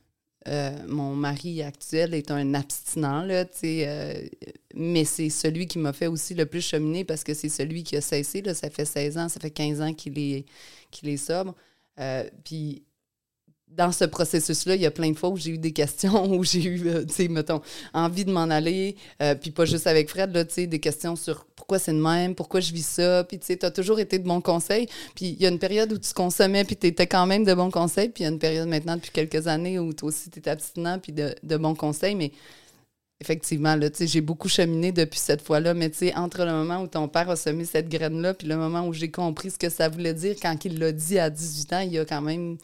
euh, 0.46 0.70
mon 0.86 1.14
mari 1.14 1.62
actuel 1.62 2.14
est 2.14 2.30
un 2.30 2.54
abstinent, 2.54 3.22
là, 3.22 3.44
euh, 3.64 4.28
mais 4.74 5.04
c'est 5.04 5.30
celui 5.30 5.66
qui 5.66 5.78
m'a 5.78 5.92
fait 5.92 6.06
aussi 6.06 6.34
le 6.34 6.46
plus 6.46 6.60
cheminer 6.60 7.04
parce 7.04 7.24
que 7.24 7.34
c'est 7.34 7.48
celui 7.48 7.82
qui 7.82 7.96
a 7.96 8.00
cessé, 8.00 8.40
là, 8.40 8.54
ça 8.54 8.70
fait 8.70 8.84
16 8.84 9.18
ans, 9.18 9.28
ça 9.28 9.40
fait 9.40 9.50
15 9.50 9.80
ans 9.80 9.92
qu'il 9.92 10.18
est, 10.18 10.46
est 11.02 11.16
sobre. 11.16 11.54
Euh, 11.98 12.24
puis 12.44 12.84
dans 13.76 13.92
ce 13.92 14.04
processus-là, 14.04 14.74
il 14.74 14.82
y 14.82 14.86
a 14.86 14.90
plein 14.90 15.10
de 15.10 15.16
fois 15.16 15.28
où 15.28 15.36
j'ai 15.36 15.52
eu 15.52 15.58
des 15.58 15.72
questions, 15.72 16.30
où 16.32 16.44
j'ai 16.44 16.64
eu, 16.64 16.88
euh, 16.88 17.04
tu 17.04 17.14
sais, 17.14 17.28
mettons, 17.28 17.60
envie 17.94 18.24
de 18.24 18.32
m'en 18.32 18.50
aller, 18.50 18.96
euh, 19.22 19.34
puis 19.34 19.50
pas 19.50 19.64
juste 19.64 19.86
avec 19.86 20.08
Fred, 20.08 20.34
là, 20.34 20.44
tu 20.44 20.54
sais, 20.54 20.66
des 20.66 20.80
questions 20.80 21.16
sur 21.16 21.44
pourquoi 21.56 21.78
c'est 21.78 21.92
de 21.92 22.00
même, 22.00 22.34
pourquoi 22.34 22.60
je 22.60 22.72
vis 22.72 22.86
ça, 22.86 23.24
puis 23.24 23.38
tu 23.38 23.46
sais, 23.46 23.56
t'as 23.56 23.70
toujours 23.70 24.00
été 24.00 24.18
de 24.18 24.26
bons 24.26 24.40
conseils, 24.40 24.86
puis 25.14 25.26
il 25.26 25.40
y 25.40 25.46
a 25.46 25.48
une 25.48 25.58
période 25.60 25.92
où 25.92 25.98
tu 25.98 26.12
consommais, 26.12 26.64
puis 26.64 26.76
t'étais 26.76 27.06
quand 27.06 27.26
même 27.26 27.44
de 27.44 27.54
bons 27.54 27.70
conseils, 27.70 28.08
puis 28.08 28.24
il 28.24 28.26
y 28.26 28.28
a 28.28 28.32
une 28.32 28.38
période 28.38 28.68
maintenant, 28.68 28.96
depuis 28.96 29.12
quelques 29.12 29.46
années, 29.46 29.78
où 29.78 29.92
toi 29.92 30.08
aussi 30.08 30.28
t'es 30.30 30.48
abstinent, 30.48 30.98
puis 30.98 31.12
de, 31.12 31.34
de 31.42 31.56
bons 31.56 31.74
conseils, 31.74 32.16
mais 32.16 32.32
effectivement, 33.20 33.74
là, 33.74 33.90
tu 33.90 33.98
sais, 33.98 34.06
j'ai 34.06 34.20
beaucoup 34.20 34.48
cheminé 34.48 34.92
depuis 34.92 35.18
cette 35.18 35.42
fois-là, 35.42 35.74
mais 35.74 35.90
tu 35.90 35.98
sais, 35.98 36.14
entre 36.14 36.44
le 36.44 36.52
moment 36.52 36.82
où 36.82 36.86
ton 36.86 37.08
père 37.08 37.28
a 37.30 37.36
semé 37.36 37.64
cette 37.64 37.88
graine-là, 37.88 38.34
puis 38.34 38.46
le 38.46 38.56
moment 38.56 38.86
où 38.86 38.92
j'ai 38.92 39.10
compris 39.10 39.50
ce 39.50 39.58
que 39.58 39.68
ça 39.68 39.88
voulait 39.88 40.14
dire 40.14 40.36
quand 40.40 40.64
il 40.64 40.78
l'a 40.78 40.92
dit 40.92 41.18
à 41.18 41.30
18 41.30 41.72
ans, 41.72 41.80
il 41.80 41.92
y 41.92 41.98
a 41.98 42.04
quand 42.04 42.22
même 42.22 42.58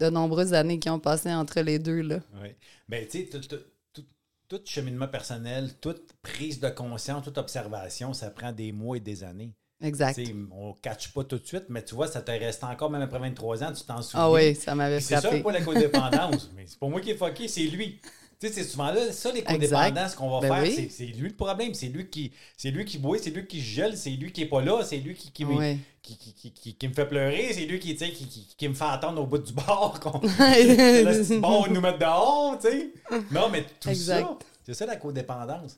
de 0.00 0.10
nombreuses 0.10 0.54
années 0.54 0.78
qui 0.78 0.88
ont 0.90 1.00
passé 1.00 1.32
entre 1.32 1.60
les 1.60 1.78
deux, 1.78 2.00
là. 2.02 2.18
Oui. 2.42 2.48
Ben, 2.88 3.04
tu 3.06 3.18
sais, 3.18 3.24
tout, 3.26 3.40
tout- 3.40 3.56
tout- 3.92 4.04
tout 4.48 4.60
cheminement 4.64 5.08
personnel, 5.08 5.74
toute 5.80 6.12
prise 6.22 6.60
de 6.60 6.68
conscience, 6.68 7.24
toute 7.24 7.38
observation, 7.38 8.12
ça 8.12 8.30
prend 8.30 8.52
des 8.52 8.72
mois 8.72 8.96
et 8.96 9.00
des 9.00 9.24
années. 9.24 9.52
Exact. 9.80 10.18
On 10.50 10.70
ne 10.70 10.72
catch 10.82 11.12
pas 11.12 11.22
tout 11.24 11.38
de 11.38 11.46
suite, 11.46 11.66
mais 11.68 11.84
tu 11.84 11.94
vois, 11.94 12.08
ça 12.08 12.20
te 12.20 12.30
reste 12.32 12.64
encore, 12.64 12.90
même 12.90 13.02
après 13.02 13.18
23 13.20 13.62
ans, 13.62 13.72
tu 13.72 13.84
t'en 13.84 14.02
souviens. 14.02 14.20
Ah 14.24 14.30
oui, 14.32 14.54
ça 14.56 14.74
m'avait 14.74 14.96
Puis 14.96 15.04
C'est 15.06 15.14
ça 15.14 15.20
frappé. 15.20 15.40
pour 15.40 15.52
la 15.52 15.60
codépendance. 15.62 16.50
mais 16.56 16.64
c'est 16.66 16.78
pas 16.78 16.88
moi 16.88 17.00
qui 17.00 17.10
est 17.10 17.16
fucké, 17.16 17.46
c'est 17.46 17.62
lui. 17.62 18.00
Tu 18.40 18.46
sais, 18.46 18.52
c'est 18.52 18.64
souvent 18.64 18.92
là, 18.92 19.10
ça, 19.10 19.32
les 19.32 19.42
codépendants, 19.42 20.08
ce 20.08 20.14
qu'on 20.16 20.30
va 20.30 20.48
Ben 20.48 20.54
faire, 20.54 20.62
oui. 20.78 20.88
c'est- 20.90 21.06
lui 21.06 21.28
le 21.28 21.34
problème. 21.34 21.74
C'est 21.74 21.88
lui 21.88 22.08
qui 22.08 22.32
c'est 22.56 22.70
lui 22.70 22.84
qui 22.84 22.98
boit, 22.98 23.18
c'est 23.18 23.30
lui 23.30 23.44
qui 23.46 23.60
gèle, 23.60 23.96
c'est 23.96 24.10
lui 24.10 24.30
qui 24.30 24.42
est 24.42 24.46
pas 24.46 24.62
là, 24.62 24.84
c'est 24.84 24.98
lui 24.98 25.14
qui, 25.16 25.32
qui, 25.32 25.44
Ouais. 25.44 25.76
qui, 26.02 26.16
qui, 26.16 26.32
qui- 26.34 26.52
qui- 26.52 26.74
qui 26.76 26.88
me 26.88 26.92
fait 26.94 27.06
pleurer, 27.06 27.52
c'est 27.52 27.66
lui 27.66 27.80
qui, 27.80 27.96
qui, 27.96 28.68
me 28.68 28.74
fait 28.74 28.84
attendre 28.84 29.20
au 29.20 29.26
bout 29.26 29.38
du 29.38 29.52
bar. 29.52 29.98
qu'on- 30.00 30.20
bon, 31.40 31.66
nous 31.68 31.80
mettre 31.80 31.98
dehors, 31.98 32.56
tu 32.60 32.68
sais. 32.68 32.92
Non, 33.32 33.48
mais 33.48 33.64
tout 33.80 33.88
Exact. 33.88 34.20
ça, 34.22 34.38
c'est 34.64 34.74
ça 34.74 34.86
la 34.86 34.96
codépendance. 34.96 35.76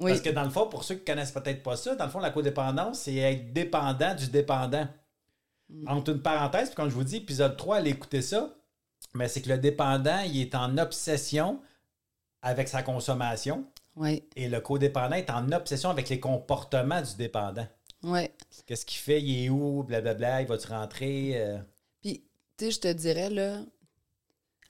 Oui, 0.00 0.12
Parce 0.12 0.22
que 0.22 0.30
dans 0.30 0.44
le 0.44 0.50
fond, 0.50 0.66
pour 0.66 0.84
ceux 0.84 0.94
qui 0.94 1.04
connaissent 1.04 1.32
peut-être 1.32 1.62
pas 1.62 1.76
ça, 1.76 1.94
dans 1.96 2.04
le 2.04 2.10
fond, 2.10 2.20
la 2.20 2.30
codépendance, 2.30 3.00
c'est 3.00 3.16
être 3.16 3.52
dépendant 3.52 4.14
du 4.14 4.28
dépendant. 4.28 4.86
Mm. 5.68 5.88
Entre 5.88 6.12
une 6.12 6.22
parenthèse, 6.22 6.68
puis 6.68 6.76
comme 6.76 6.88
je 6.88 6.94
vous 6.94 7.04
dis, 7.04 7.16
épisode 7.16 7.56
3, 7.56 7.76
allez 7.78 7.90
écouter 7.90 8.22
ça, 8.22 8.54
mais 9.12 9.28
c'est 9.28 9.42
que 9.42 9.48
le 9.50 9.58
dépendant, 9.58 10.20
il 10.20 10.40
est 10.40 10.54
en 10.54 10.78
obsession 10.78 11.60
avec 12.42 12.68
sa 12.68 12.82
consommation 12.82 13.66
oui, 13.96 14.22
et 14.36 14.48
le 14.48 14.60
codépendant 14.60 15.16
est 15.16 15.30
en 15.30 15.50
obsession 15.52 15.90
avec 15.90 16.08
les 16.08 16.20
comportements 16.20 17.02
du 17.02 17.16
dépendant. 17.16 17.66
oui. 18.04 18.28
Qu'est-ce 18.66 18.86
qu'il 18.86 18.98
fait, 19.00 19.20
il 19.22 19.44
est 19.46 19.48
où, 19.48 19.82
blablabla, 19.82 20.42
il 20.42 20.46
va-tu 20.48 20.68
rentrer? 20.68 21.32
euh, 21.34 21.58
Puis, 22.00 22.22
tu 22.56 22.66
sais, 22.66 22.70
je 22.70 22.80
te 22.80 22.92
dirais, 22.92 23.30
là, 23.30 23.60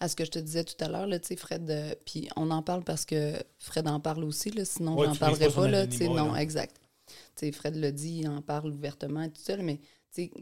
à 0.01 0.09
ce 0.09 0.15
que 0.17 0.25
je 0.25 0.31
te 0.31 0.39
disais 0.39 0.65
tout 0.65 0.83
à 0.83 0.89
l'heure, 0.89 1.07
là, 1.07 1.19
tu 1.19 1.29
sais, 1.29 1.37
Fred, 1.37 1.69
euh, 1.71 1.95
puis 2.07 2.29
on 2.37 2.51
en 2.51 2.63
parle 2.63 2.85
parce 2.85 3.05
que 3.05 3.35
Fred 3.59 3.89
en 3.89 4.01
parle 4.01 4.25
aussi, 4.25 4.51
là, 4.51 4.65
sinon 4.65 4.97
Ouais, 4.97 5.07
tu 5.07 5.19
brises 5.19 5.19
parlerais 5.19 5.51
pas 5.51 5.69
là, 5.69 5.87
tu 5.87 5.97
sais, 5.99 6.09
non, 6.09 6.33
là. 6.33 6.41
exact. 6.41 6.81
Tu 7.09 7.15
sais, 7.47 7.53
Fred 7.53 7.77
le 7.77 7.91
dit, 7.93 8.21
il 8.21 8.29
en 8.29 8.41
parle 8.43 8.71
ouvertement 8.73 9.23
et 9.23 9.31
tout 9.31 9.43
ça, 9.43 9.57
là, 9.57 9.63
mais 9.63 9.81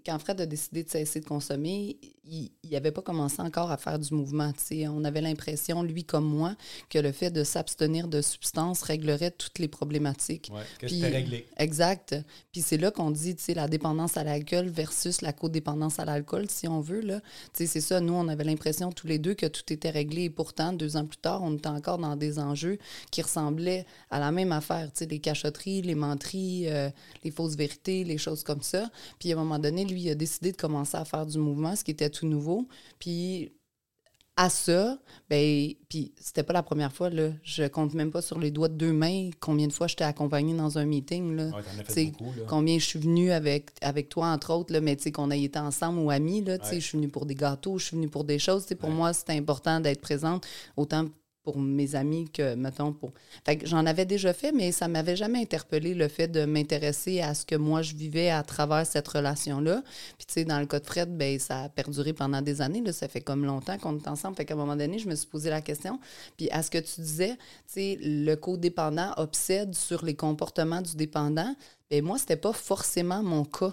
quand 0.04 0.18
Fred 0.18 0.40
a 0.40 0.46
décidé 0.46 0.84
de 0.84 0.88
cesser 0.88 1.20
de 1.20 1.24
consommer, 1.26 1.98
il 2.24 2.50
n'avait 2.70 2.92
pas 2.92 3.02
commencé 3.02 3.40
encore 3.40 3.70
à 3.70 3.76
faire 3.76 3.98
du 3.98 4.12
mouvement. 4.14 4.52
On 4.88 5.04
avait 5.04 5.20
l'impression, 5.20 5.82
lui 5.82 6.04
comme 6.04 6.24
moi, 6.24 6.56
que 6.88 6.98
le 6.98 7.12
fait 7.12 7.30
de 7.30 7.44
s'abstenir 7.44 8.08
de 8.08 8.20
substances 8.22 8.82
réglerait 8.82 9.30
toutes 9.30 9.58
les 9.58 9.68
problématiques. 9.68 10.50
ouais, 10.52 10.62
que 10.78 10.86
Puis- 10.86 11.04
réglé. 11.04 11.46
Exact. 11.58 12.16
Puis 12.52 12.62
c'est 12.62 12.78
là 12.78 12.90
qu'on 12.90 13.10
dit, 13.10 13.36
la 13.54 13.68
dépendance 13.68 14.16
à 14.16 14.24
l'alcool 14.24 14.68
versus 14.68 15.20
la 15.22 15.32
codépendance 15.32 15.98
à 15.98 16.04
l'alcool, 16.04 16.46
si 16.48 16.66
on 16.68 16.80
veut, 16.80 17.02
c'est 17.52 17.66
ça, 17.66 18.00
nous, 18.00 18.14
on 18.14 18.28
avait 18.28 18.44
l'impression 18.44 18.90
tous 18.92 19.06
les 19.06 19.18
deux 19.18 19.34
que 19.34 19.46
tout 19.46 19.72
était 19.72 19.90
réglé. 19.90 20.24
Et 20.24 20.30
pourtant, 20.30 20.72
deux 20.72 20.96
ans 20.96 21.06
plus 21.06 21.18
tard, 21.18 21.42
on 21.42 21.54
était 21.56 21.68
encore 21.68 21.98
dans 21.98 22.16
des 22.16 22.38
enjeux 22.38 22.78
qui 23.10 23.22
ressemblaient 23.22 23.86
à 24.10 24.18
la 24.18 24.32
même 24.32 24.52
affaire, 24.52 24.90
les 25.00 25.18
cachotteries, 25.18 25.82
les 25.82 25.94
menteries, 25.94 26.68
euh, 26.68 26.90
les 27.24 27.30
fausses 27.30 27.56
vérités, 27.56 28.04
les 28.04 28.18
choses 28.18 28.42
comme 28.42 28.62
ça. 28.62 28.90
Puis 29.18 29.32
à 29.32 29.36
un 29.36 29.38
moment 29.38 29.55
donné, 29.58 29.84
lui, 29.84 30.02
il 30.02 30.10
a 30.10 30.14
décidé 30.14 30.52
de 30.52 30.56
commencer 30.56 30.96
à 30.96 31.04
faire 31.04 31.26
du 31.26 31.38
mouvement, 31.38 31.74
ce 31.76 31.84
qui 31.84 31.90
était 31.92 32.10
tout 32.10 32.26
nouveau. 32.26 32.66
Puis 32.98 33.52
à 34.38 34.50
ça, 34.50 34.98
ben, 35.30 35.70
puis 35.88 36.12
c'était 36.20 36.42
pas 36.42 36.52
la 36.52 36.62
première 36.62 36.92
fois, 36.92 37.08
là. 37.08 37.30
Je 37.42 37.66
compte 37.68 37.94
même 37.94 38.10
pas 38.10 38.20
sur 38.20 38.38
les 38.38 38.50
doigts 38.50 38.68
de 38.68 38.74
deux 38.74 38.92
mains 38.92 39.30
combien 39.40 39.66
de 39.66 39.72
fois 39.72 39.86
je 39.86 39.96
t'ai 39.96 40.04
accompagné 40.04 40.52
dans 40.54 40.76
un 40.76 40.84
meeting, 40.84 41.34
là. 41.34 41.46
Ouais, 41.46 41.62
fait 41.62 41.82
T'sais, 41.84 42.04
beaucoup, 42.06 42.32
là. 42.36 42.44
Combien 42.46 42.78
je 42.78 42.84
suis 42.84 42.98
venue 42.98 43.30
avec, 43.30 43.70
avec 43.80 44.10
toi, 44.10 44.26
entre 44.26 44.52
autres, 44.52 44.74
là, 44.74 44.82
mais 44.82 44.94
tu 44.96 45.04
sais, 45.04 45.12
qu'on 45.12 45.30
ait 45.30 45.40
été 45.42 45.58
ensemble 45.58 46.00
ou 46.00 46.10
amis, 46.10 46.44
là, 46.44 46.58
tu 46.58 46.66
sais, 46.66 46.80
je 46.80 46.86
suis 46.86 46.98
venue 46.98 47.08
pour 47.08 47.24
des 47.24 47.34
gâteaux, 47.34 47.78
je 47.78 47.86
suis 47.86 47.96
venue 47.96 48.10
pour 48.10 48.24
des 48.24 48.38
choses. 48.38 48.64
tu 48.64 48.68
sais, 48.68 48.74
Pour 48.74 48.90
Ouais. 48.90 48.94
moi, 48.94 49.14
c'était 49.14 49.32
important 49.32 49.80
d'être 49.80 50.02
présente, 50.02 50.46
autant 50.76 51.06
pour 51.46 51.60
mes 51.60 51.94
amis 51.94 52.28
que, 52.28 52.56
mettons, 52.56 52.92
pour... 52.92 53.12
Fait 53.44 53.56
que 53.56 53.68
j'en 53.68 53.86
avais 53.86 54.04
déjà 54.04 54.32
fait, 54.32 54.50
mais 54.50 54.72
ça 54.72 54.88
m'avait 54.88 55.14
jamais 55.14 55.40
interpellé 55.40 55.94
le 55.94 56.08
fait 56.08 56.26
de 56.26 56.44
m'intéresser 56.44 57.20
à 57.20 57.34
ce 57.34 57.46
que 57.46 57.54
moi, 57.54 57.82
je 57.82 57.94
vivais 57.94 58.30
à 58.30 58.42
travers 58.42 58.84
cette 58.84 59.06
relation-là. 59.06 59.84
Puis, 60.18 60.26
tu 60.26 60.32
sais, 60.32 60.44
dans 60.44 60.58
le 60.58 60.66
cas 60.66 60.80
de 60.80 60.86
Fred, 60.86 61.16
ben, 61.16 61.38
ça 61.38 61.60
a 61.60 61.68
perduré 61.68 62.12
pendant 62.12 62.42
des 62.42 62.62
années, 62.62 62.80
là, 62.80 62.92
ça 62.92 63.06
fait 63.06 63.20
comme 63.20 63.44
longtemps 63.44 63.78
qu'on 63.78 63.96
est 63.96 64.08
ensemble. 64.08 64.34
Fait 64.34 64.44
qu'à 64.44 64.54
un 64.54 64.56
moment 64.56 64.74
donné, 64.74 64.98
je 64.98 65.08
me 65.08 65.14
suis 65.14 65.28
posé 65.28 65.48
la 65.48 65.60
question. 65.60 66.00
Puis, 66.36 66.50
à 66.50 66.64
ce 66.64 66.70
que 66.72 66.78
tu 66.78 67.00
disais, 67.00 67.36
tu 67.36 67.74
sais, 67.74 67.98
le 68.02 68.34
codépendant 68.34 69.12
obsède 69.18 69.72
sur 69.72 70.04
les 70.04 70.16
comportements 70.16 70.82
du 70.82 70.96
dépendant. 70.96 71.54
Ben 71.92 72.04
moi, 72.04 72.18
c'était 72.18 72.34
pas 72.34 72.52
forcément 72.52 73.22
mon 73.22 73.44
cas. 73.44 73.72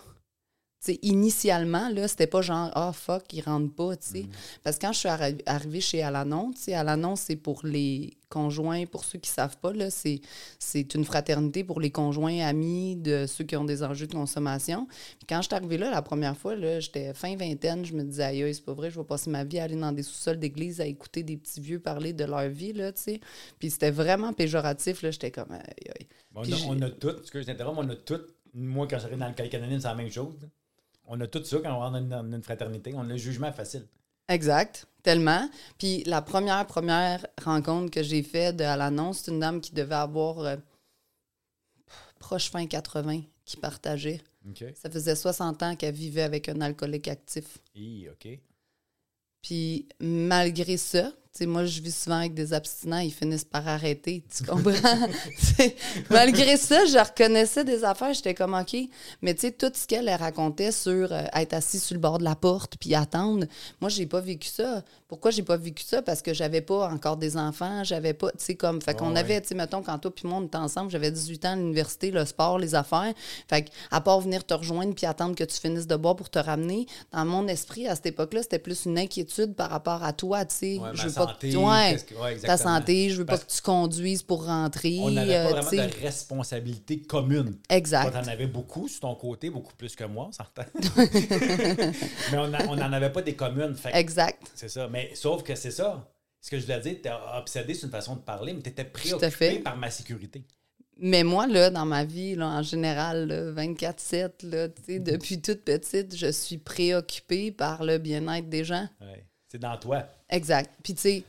Sais, 0.85 0.99
initialement, 1.01 1.89
là, 1.89 2.07
c'était 2.07 2.27
pas 2.27 2.41
genre, 2.41 2.69
ah, 2.75 2.91
fuck, 2.93 3.23
ils 3.33 3.41
rentrent 3.41 3.73
pas, 3.73 3.95
tu 3.95 4.09
Mm. 4.09 4.11
sais. 4.13 4.25
Parce 4.63 4.77
que 4.77 4.81
quand 4.85 4.93
je 4.93 4.99
suis 4.99 5.09
arri- 5.09 5.41
arrivée 5.45 5.81
chez 5.81 6.01
Alanon, 6.03 6.51
tu 6.51 6.61
sais, 6.61 6.73
Alanon, 6.73 7.15
c'est 7.15 7.35
pour 7.35 7.65
les 7.65 8.17
conjoints, 8.29 8.85
pour 8.87 9.03
ceux 9.03 9.19
qui 9.19 9.29
savent 9.29 9.57
pas, 9.57 9.71
là, 9.73 9.91
c'est, 9.91 10.19
c'est 10.57 10.95
une 10.95 11.05
fraternité 11.05 11.63
pour 11.63 11.79
les 11.79 11.91
conjoints, 11.91 12.39
amis 12.39 12.95
de 12.95 13.25
ceux 13.27 13.43
qui 13.43 13.55
ont 13.55 13.63
des 13.63 13.83
enjeux 13.83 14.07
de 14.07 14.13
consommation. 14.13 14.87
Puis 14.87 15.27
quand 15.29 15.37
je 15.41 15.47
suis 15.47 15.55
arrivée 15.55 15.77
là, 15.77 15.91
la 15.91 16.01
première 16.01 16.35
fois, 16.35 16.55
là, 16.55 16.79
j'étais 16.79 17.13
fin 17.13 17.35
vingtaine, 17.35 17.85
je 17.85 17.93
me 17.93 18.03
disais, 18.03 18.23
aïe, 18.23 18.43
aïe, 18.43 18.55
c'est 18.55 18.65
pas 18.65 18.73
vrai, 18.73 18.89
je 18.89 18.99
vais 18.99 19.05
passer 19.05 19.29
ma 19.29 19.43
vie 19.43 19.59
à 19.59 19.63
aller 19.65 19.75
dans 19.75 19.91
des 19.91 20.01
sous-sols 20.03 20.39
d'église 20.39 20.81
à 20.81 20.85
écouter 20.87 21.21
des 21.21 21.37
petits 21.37 21.61
vieux 21.61 21.79
parler 21.79 22.11
de 22.13 22.23
leur 22.25 22.49
vie, 22.49 22.73
là, 22.73 22.91
tu 22.91 23.01
sais. 23.03 23.21
Puis 23.59 23.69
c'était 23.69 23.91
vraiment 23.91 24.33
péjoratif, 24.33 25.03
là, 25.03 25.11
j'étais 25.11 25.29
comme, 25.31 25.51
aïe, 25.51 25.91
aïe. 25.99 26.07
On 26.35 26.41
a, 26.51 26.55
on 26.67 26.81
a 26.81 26.89
tout, 26.89 27.11
excuse, 27.19 27.41
je 27.41 27.51
t'interromps, 27.51 27.79
on 27.85 27.89
a 27.89 27.95
tout. 27.95 28.19
Moi, 28.55 28.87
quand 28.89 28.97
j'arrive 28.97 29.19
dans 29.19 29.27
le 29.27 29.33
Calique 29.33 29.53
anonyme, 29.53 29.79
c'est 29.79 29.87
la 29.87 29.95
même 29.95 30.09
chose. 30.11 30.33
On 31.05 31.19
a 31.21 31.27
tout 31.27 31.43
ça 31.43 31.57
quand 31.59 31.73
on 31.73 31.79
rentre 31.79 31.99
dans 32.01 32.23
une, 32.23 32.43
fraternité. 32.43 32.93
On 32.95 33.01
a 33.01 33.03
le 33.03 33.17
jugement 33.17 33.51
facile. 33.51 33.85
Exact, 34.29 34.87
tellement. 35.03 35.49
Puis 35.77 36.03
la 36.05 36.21
première, 36.21 36.65
première 36.65 37.25
rencontre 37.43 37.91
que 37.91 38.03
j'ai 38.03 38.23
faite 38.23 38.61
à 38.61 38.77
l'annonce, 38.77 39.19
c'est 39.19 39.31
une 39.31 39.39
dame 39.39 39.59
qui 39.59 39.73
devait 39.73 39.95
avoir 39.95 40.39
euh, 40.39 40.55
proche 42.19 42.49
fin 42.49 42.65
80 42.65 43.21
qui 43.45 43.57
partageait. 43.57 44.21
Ça 44.75 44.89
faisait 44.89 45.15
60 45.15 45.63
ans 45.63 45.75
qu'elle 45.75 45.95
vivait 45.95 46.21
avec 46.21 46.49
un 46.49 46.61
alcoolique 46.61 47.07
actif. 47.07 47.59
Hi, 47.75 48.09
OK. 48.09 48.39
Puis 49.41 49.87
malgré 49.99 50.77
ça, 50.77 51.11
tu 51.33 51.39
sais, 51.39 51.45
moi, 51.47 51.65
je 51.65 51.81
vis 51.81 51.95
souvent 52.03 52.17
avec 52.17 52.35
des 52.35 52.53
abstinents, 52.53 52.99
ils 52.99 53.11
finissent 53.11 53.43
par 53.43 53.67
arrêter, 53.67 54.23
tu 54.35 54.43
comprends? 54.43 54.71
Malgré 56.11 56.57
ça, 56.57 56.85
je 56.85 56.99
reconnaissais 56.99 57.63
des 57.63 57.83
affaires, 57.83 58.13
j'étais 58.13 58.35
comme 58.35 58.53
OK. 58.53 58.77
Mais 59.23 59.33
tu 59.33 59.41
sais, 59.41 59.51
tout 59.51 59.71
ce 59.73 59.87
qu'elle 59.87 60.07
elle 60.07 60.19
racontait 60.19 60.71
sur 60.71 61.11
euh, 61.11 61.23
être 61.33 61.53
assis 61.53 61.79
sur 61.79 61.95
le 61.95 61.99
bord 61.99 62.19
de 62.19 62.23
la 62.23 62.35
porte 62.35 62.75
puis 62.79 62.93
attendre, 62.93 63.47
moi, 63.81 63.89
j'ai 63.89 64.05
pas 64.05 64.21
vécu 64.21 64.47
ça. 64.47 64.83
Pourquoi 65.07 65.31
j'ai 65.31 65.41
pas 65.41 65.57
vécu 65.57 65.83
ça? 65.83 66.03
Parce 66.03 66.21
que 66.21 66.35
j'avais 66.35 66.61
pas 66.61 66.87
encore 66.87 67.17
des 67.17 67.35
enfants, 67.35 67.83
j'avais 67.83 68.13
pas, 68.13 68.29
tu 68.29 68.37
sais, 68.37 68.55
comme, 68.55 68.79
fait 68.79 68.95
qu'on 68.95 69.13
Ouais, 69.13 69.19
avait, 69.19 69.41
tu 69.41 69.47
sais, 69.47 69.55
mettons, 69.55 69.81
quand 69.81 69.97
toi 69.97 70.13
puis 70.13 70.27
moi, 70.27 70.37
on 70.37 70.45
était 70.45 70.57
ensemble, 70.57 70.91
j'avais 70.91 71.09
18 71.09 71.45
ans 71.45 71.53
à 71.53 71.55
l'université, 71.55 72.11
le 72.11 72.25
sport, 72.25 72.59
les 72.59 72.75
affaires. 72.75 73.11
Fait 73.47 73.71
à 73.89 74.01
part 74.01 74.21
venir 74.21 74.45
te 74.45 74.53
rejoindre 74.53 74.93
puis 74.93 75.07
attendre 75.07 75.35
que 75.35 75.43
tu 75.43 75.59
finisses 75.59 75.87
de 75.87 75.95
boire 75.95 76.15
pour 76.15 76.29
te 76.29 76.37
ramener, 76.37 76.85
dans 77.11 77.25
mon 77.25 77.47
esprit, 77.47 77.87
à 77.87 77.95
cette 77.95 78.05
époque-là, 78.05 78.43
c'était 78.43 78.59
plus 78.59 78.85
une 78.85 78.99
inquiétude 78.99 79.55
par 79.55 79.71
rapport 79.71 80.03
à 80.03 80.13
toi, 80.13 80.45
tu 80.45 80.55
sais. 80.55 80.77
Ouais, 80.77 80.89
je 80.93 81.07
ma 81.07 81.09
veux 81.09 81.22
pas 81.25 81.33
santé, 81.33 81.51
que, 81.51 81.57
ouais, 81.57 81.91
qu'est-ce 81.91 82.03
que- 82.05 82.15
ouais, 82.15 82.37
ta 82.37 82.57
santé, 82.57 83.09
je 83.09 83.17
veux 83.17 83.25
Parce 83.25 83.41
pas 83.41 83.45
que 83.45 83.51
tu 83.51 83.61
conduises 83.61 84.23
pour 84.23 84.45
rentrer. 84.45 84.97
On 85.01 85.11
n'avait 85.11 85.35
euh, 85.35 85.51
pas 85.51 85.61
vraiment 85.61 85.87
de 85.87 86.01
responsabilité 86.01 87.01
commune. 87.01 87.57
Exact. 87.69 88.11
Toi, 88.11 88.21
t'en 88.21 88.27
avais 88.29 88.47
beaucoup 88.47 88.87
sur 88.87 89.01
ton 89.01 89.15
côté, 89.15 89.49
beaucoup 89.49 89.73
plus 89.75 89.95
que 89.95 90.03
moi, 90.03 90.29
on 90.29 90.31
s'entend. 90.31 90.63
Mais 92.31 92.37
on 92.37 92.75
n'en 92.75 92.93
avait 92.93 93.11
pas 93.11 93.21
des 93.21 93.35
communes. 93.35 93.75
Fait 93.75 93.95
Exact. 93.95 94.51
C'est 94.55 94.69
ça. 94.69 94.87
Mais 94.87 95.11
sauf 95.15 95.43
que 95.43 95.55
c'est 95.55 95.71
ça. 95.71 96.09
Ce 96.41 96.49
que 96.49 96.59
je 96.59 96.63
voulais 96.63 96.81
dire, 96.81 96.95
tu 97.01 97.09
obsédé 97.37 97.73
sur 97.73 97.85
une 97.85 97.91
façon 97.91 98.15
de 98.15 98.21
parler, 98.21 98.53
mais 98.53 98.61
tu 98.61 98.69
étais 98.69 98.83
préoccupé 98.83 99.59
par 99.59 99.77
ma 99.77 99.89
sécurité. 99.89 100.43
Mais 100.97 101.23
moi, 101.23 101.47
là, 101.47 101.69
dans 101.69 101.85
ma 101.85 102.03
vie, 102.03 102.35
là, 102.35 102.47
en 102.47 102.61
général, 102.61 103.27
là, 103.27 103.51
24-7, 103.51 104.43
là, 104.43 104.69
tu 104.69 104.83
sais, 104.85 104.99
depuis 104.99 105.41
toute 105.41 105.61
petite, 105.63 106.15
je 106.15 106.31
suis 106.31 106.57
préoccupée 106.57 107.51
par 107.51 107.83
le 107.83 107.97
bien-être 107.97 108.49
des 108.49 108.63
gens. 108.63 108.87
Ouais. 109.01 109.25
C'est 109.47 109.57
dans 109.59 109.77
toi. 109.77 110.03
Exact. 110.33 110.71
Puis, 110.81 110.95
tu 110.95 111.01
sais, 111.01 111.23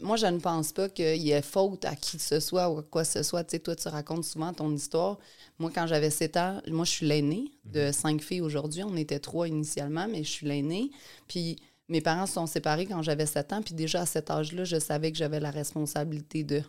moi, 0.00 0.16
je 0.16 0.26
ne 0.26 0.38
pense 0.40 0.72
pas 0.72 0.88
qu'il 0.88 1.22
y 1.22 1.30
ait 1.30 1.40
faute 1.40 1.84
à 1.84 1.94
qui 1.94 2.16
que 2.16 2.22
ce 2.22 2.40
soit 2.40 2.68
ou 2.68 2.78
à 2.78 2.82
quoi 2.82 3.02
que 3.04 3.08
ce 3.08 3.22
soit. 3.22 3.44
Tu 3.44 3.52
sais, 3.52 3.58
toi, 3.60 3.76
tu 3.76 3.86
racontes 3.86 4.24
souvent 4.24 4.52
ton 4.52 4.72
histoire. 4.74 5.18
Moi, 5.60 5.70
quand 5.72 5.86
j'avais 5.86 6.10
7 6.10 6.36
ans, 6.36 6.60
moi, 6.66 6.84
je 6.84 6.90
suis 6.90 7.06
l'aînée 7.06 7.52
de 7.64 7.92
cinq 7.92 8.20
filles 8.20 8.40
aujourd'hui. 8.40 8.82
On 8.82 8.96
était 8.96 9.20
trois 9.20 9.46
initialement, 9.46 10.08
mais 10.08 10.24
je 10.24 10.30
suis 10.30 10.48
l'aînée. 10.48 10.90
Puis, 11.28 11.56
mes 11.88 12.00
parents 12.00 12.26
se 12.26 12.32
sont 12.34 12.46
séparés 12.46 12.86
quand 12.86 13.02
j'avais 13.02 13.26
7 13.26 13.52
ans. 13.52 13.62
Puis, 13.62 13.74
déjà, 13.74 14.00
à 14.00 14.06
cet 14.06 14.30
âge-là, 14.30 14.64
je 14.64 14.80
savais 14.80 15.12
que 15.12 15.18
j'avais 15.18 15.38
la 15.38 15.52
responsabilité 15.52 16.42
de. 16.42 16.60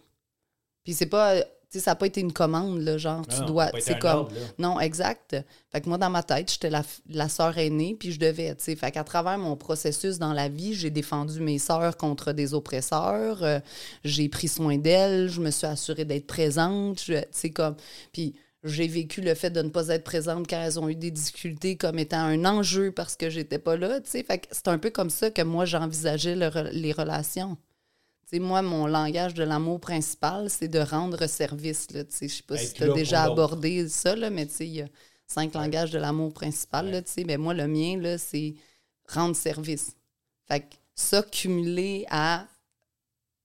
Puis, 0.83 0.93
c'est 0.93 1.07
pas. 1.07 1.37
Ça 1.79 1.91
n'a 1.91 1.95
pas 1.95 2.07
été 2.07 2.21
une 2.21 2.33
commande, 2.33 2.79
là, 2.81 2.97
genre, 2.97 3.25
tu 3.27 3.39
Non, 3.39 3.45
dois. 3.45 3.71
C'est 3.79 3.99
comme. 3.99 4.11
ordre. 4.19 4.31
Non, 4.59 4.79
exact. 4.79 5.35
Fait 5.71 5.81
que 5.81 5.89
moi, 5.89 5.97
dans 5.97 6.09
ma 6.09 6.23
tête, 6.23 6.51
j'étais 6.51 6.69
la, 6.69 6.83
la 7.09 7.29
sœur 7.29 7.57
aînée, 7.57 7.95
puis 7.99 8.11
je 8.11 8.19
devais, 8.19 8.55
tu 8.55 8.63
sais. 8.63 8.75
Fait 8.75 8.91
qu'à 8.91 9.03
travers 9.03 9.37
mon 9.37 9.55
processus 9.55 10.19
dans 10.19 10.33
la 10.33 10.49
vie, 10.49 10.73
j'ai 10.73 10.89
défendu 10.89 11.39
mes 11.39 11.59
sœurs 11.59 11.97
contre 11.97 12.31
des 12.31 12.53
oppresseurs. 12.53 13.43
euh, 13.43 13.59
j'ai 14.03 14.29
pris 14.29 14.47
soin 14.47 14.77
d'elles, 14.77 15.29
je 15.29 15.41
me 15.41 15.51
suis 15.51 15.67
assurée 15.67 16.05
d'être 16.05 16.27
présente. 16.27 16.97
Tu 16.97 17.15
sais, 17.31 17.49
comme. 17.49 17.75
Puis 18.11 18.35
j'ai 18.63 18.87
vécu 18.87 19.19
le 19.19 19.33
fait 19.35 19.49
de 19.49 19.61
ne 19.61 19.67
pas 19.69 19.89
être 19.89 20.05
présente 20.05 20.47
quand 20.49 20.61
elles 20.61 20.79
ont 20.79 20.87
eu 20.87 20.95
des 20.95 21.11
difficultés 21.11 21.75
comme 21.75 21.99
étant 21.99 22.19
un 22.21 22.45
enjeu 22.45 22.91
parce 22.91 23.17
que 23.17 23.29
j'étais 23.29 23.59
pas 23.59 23.75
là, 23.75 23.99
tu 23.99 24.09
sais. 24.09 24.23
Fait 24.23 24.37
que 24.37 24.47
c'est 24.51 24.69
un 24.69 24.77
peu 24.77 24.89
comme 24.89 25.09
ça 25.09 25.29
que 25.31 25.41
moi, 25.41 25.65
j'envisageais 25.65 26.35
le 26.35 26.49
les 26.71 26.91
relations. 26.93 27.57
Moi, 28.39 28.61
mon 28.61 28.87
langage 28.87 29.33
de 29.33 29.43
l'amour 29.43 29.79
principal, 29.79 30.49
c'est 30.49 30.67
de 30.67 30.79
rendre 30.79 31.27
service. 31.27 31.91
Là, 31.91 32.03
tu 32.03 32.15
sais, 32.15 32.27
je 32.27 32.43
pas 32.43 32.57
si 32.57 32.73
tu 32.73 32.83
as 32.83 32.93
déjà 32.93 33.23
abordé 33.23 33.87
ça, 33.89 34.15
là, 34.15 34.29
mais 34.29 34.45
tu 34.45 34.53
sais, 34.53 34.67
il 34.67 34.73
y 34.73 34.81
a 34.81 34.87
cinq 35.27 35.53
langages 35.53 35.91
de 35.91 35.99
l'amour 35.99 36.33
principal. 36.33 36.91
Là, 36.91 37.01
mais 37.25 37.37
moi, 37.37 37.53
le 37.53 37.67
mien, 37.67 38.17
c'est 38.17 38.55
rendre 39.07 39.35
service. 39.35 39.95
Fait 40.47 40.61
que 40.61 40.75
ça, 40.95 41.23
cumulé 41.23 42.05
à 42.09 42.47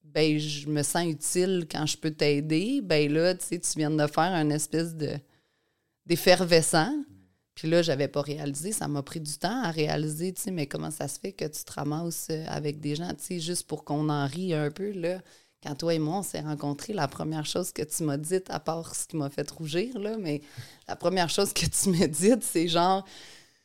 ben, 0.02 0.38
je 0.38 0.68
me 0.68 0.82
sens 0.82 1.06
utile 1.06 1.66
quand 1.70 1.86
je 1.86 1.96
peux 1.96 2.10
t'aider, 2.10 2.80
ben 2.82 3.12
là, 3.12 3.34
tu 3.34 3.58
viens 3.76 3.90
de 3.90 4.06
faire 4.06 4.32
un 4.32 4.50
espèce 4.50 4.94
de 4.94 5.18
d'effervescent. 6.06 6.92
Puis 7.58 7.68
là, 7.68 7.82
j'avais 7.82 8.06
pas 8.06 8.22
réalisé. 8.22 8.70
Ça 8.70 8.86
m'a 8.86 9.02
pris 9.02 9.18
du 9.18 9.36
temps 9.36 9.64
à 9.64 9.72
réaliser, 9.72 10.32
tu 10.32 10.42
sais, 10.42 10.50
mais 10.52 10.68
comment 10.68 10.92
ça 10.92 11.08
se 11.08 11.18
fait 11.18 11.32
que 11.32 11.44
tu 11.44 11.64
te 11.64 11.72
ramasses 11.72 12.28
euh, 12.30 12.44
avec 12.46 12.78
des 12.78 12.94
gens, 12.94 13.08
tu 13.08 13.24
sais, 13.24 13.40
juste 13.40 13.66
pour 13.66 13.82
qu'on 13.82 14.08
en 14.10 14.26
rie 14.28 14.54
un 14.54 14.70
peu, 14.70 14.92
là? 14.92 15.20
Quand 15.60 15.74
toi 15.74 15.92
et 15.92 15.98
moi, 15.98 16.18
on 16.18 16.22
s'est 16.22 16.38
rencontrés, 16.38 16.92
la 16.92 17.08
première 17.08 17.46
chose 17.46 17.72
que 17.72 17.82
tu 17.82 18.04
m'as 18.04 18.16
dite, 18.16 18.48
à 18.50 18.60
part 18.60 18.94
ce 18.94 19.08
qui 19.08 19.16
m'a 19.16 19.28
fait 19.28 19.50
rougir, 19.50 19.98
là, 19.98 20.16
mais 20.16 20.40
la 20.86 20.94
première 20.94 21.30
chose 21.30 21.52
que 21.52 21.66
tu 21.66 21.90
m'as 21.90 22.06
dite, 22.06 22.44
c'est 22.44 22.68
genre, 22.68 23.04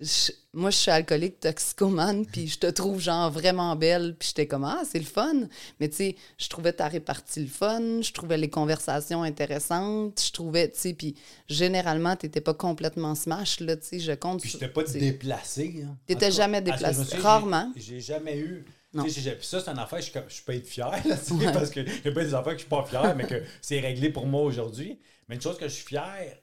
je- 0.03 0.31
moi, 0.53 0.69
je 0.69 0.77
suis 0.77 0.91
alcoolique, 0.91 1.39
toxicomane, 1.39 2.25
puis 2.31 2.47
je 2.47 2.59
te 2.59 2.67
trouve 2.67 2.99
genre 2.99 3.31
vraiment 3.31 3.75
belle, 3.75 4.15
puis 4.19 4.27
j'étais 4.29 4.45
comme, 4.47 4.63
ah, 4.65 4.83
c'est 4.87 4.99
le 4.99 5.05
fun. 5.05 5.33
Mais 5.79 5.89
tu 5.89 5.95
sais, 5.95 6.15
je 6.37 6.47
trouvais 6.49 6.73
ta 6.73 6.87
répartie 6.87 7.41
le 7.41 7.47
fun, 7.47 8.01
je 8.01 8.11
trouvais 8.11 8.37
les 8.37 8.49
conversations 8.49 9.23
intéressantes, 9.23 10.21
je 10.25 10.31
trouvais, 10.31 10.69
tu 10.69 10.79
sais, 10.79 10.93
puis 10.93 11.15
généralement, 11.47 12.15
t'étais 12.15 12.41
pas 12.41 12.53
complètement 12.53 13.15
smash, 13.15 13.59
là, 13.61 13.75
tu 13.77 13.87
sais, 13.87 13.99
je 13.99 14.11
compte. 14.11 14.41
Puis 14.41 14.57
t'ai 14.57 14.67
pas 14.67 14.83
déplacé. 14.83 15.83
hein. 15.87 15.97
T'étais 16.05 16.31
jamais 16.31 16.61
me 16.61 16.65
déplacé. 16.65 17.17
Rarement. 17.17 17.71
J'ai 17.75 17.99
jamais 18.01 18.37
eu. 18.37 18.65
Non. 18.93 19.07
Ça, 19.09 19.59
c'est 19.59 19.69
une 19.71 19.79
affaire, 19.79 20.01
je, 20.01 20.11
je 20.27 20.41
peux 20.43 20.53
être 20.53 20.67
fier, 20.67 20.91
là, 20.91 21.15
Ouais. 21.31 21.51
parce 21.51 21.71
que 21.71 21.79
il 21.79 22.05
y 22.05 22.07
a 22.07 22.11
pas 22.11 22.23
des 22.23 22.33
affaires 22.35 22.53
que 22.53 22.59
je 22.59 22.65
suis 22.65 22.69
pas 22.69 22.85
fier, 22.85 23.15
mais 23.15 23.25
que 23.25 23.41
c'est 23.59 23.79
réglé 23.79 24.09
pour 24.11 24.27
moi 24.27 24.41
aujourd'hui. 24.43 24.99
Mais 25.27 25.33
une 25.35 25.41
chose 25.41 25.57
que 25.57 25.67
je 25.67 25.73
suis 25.73 25.85
fier, 25.85 26.37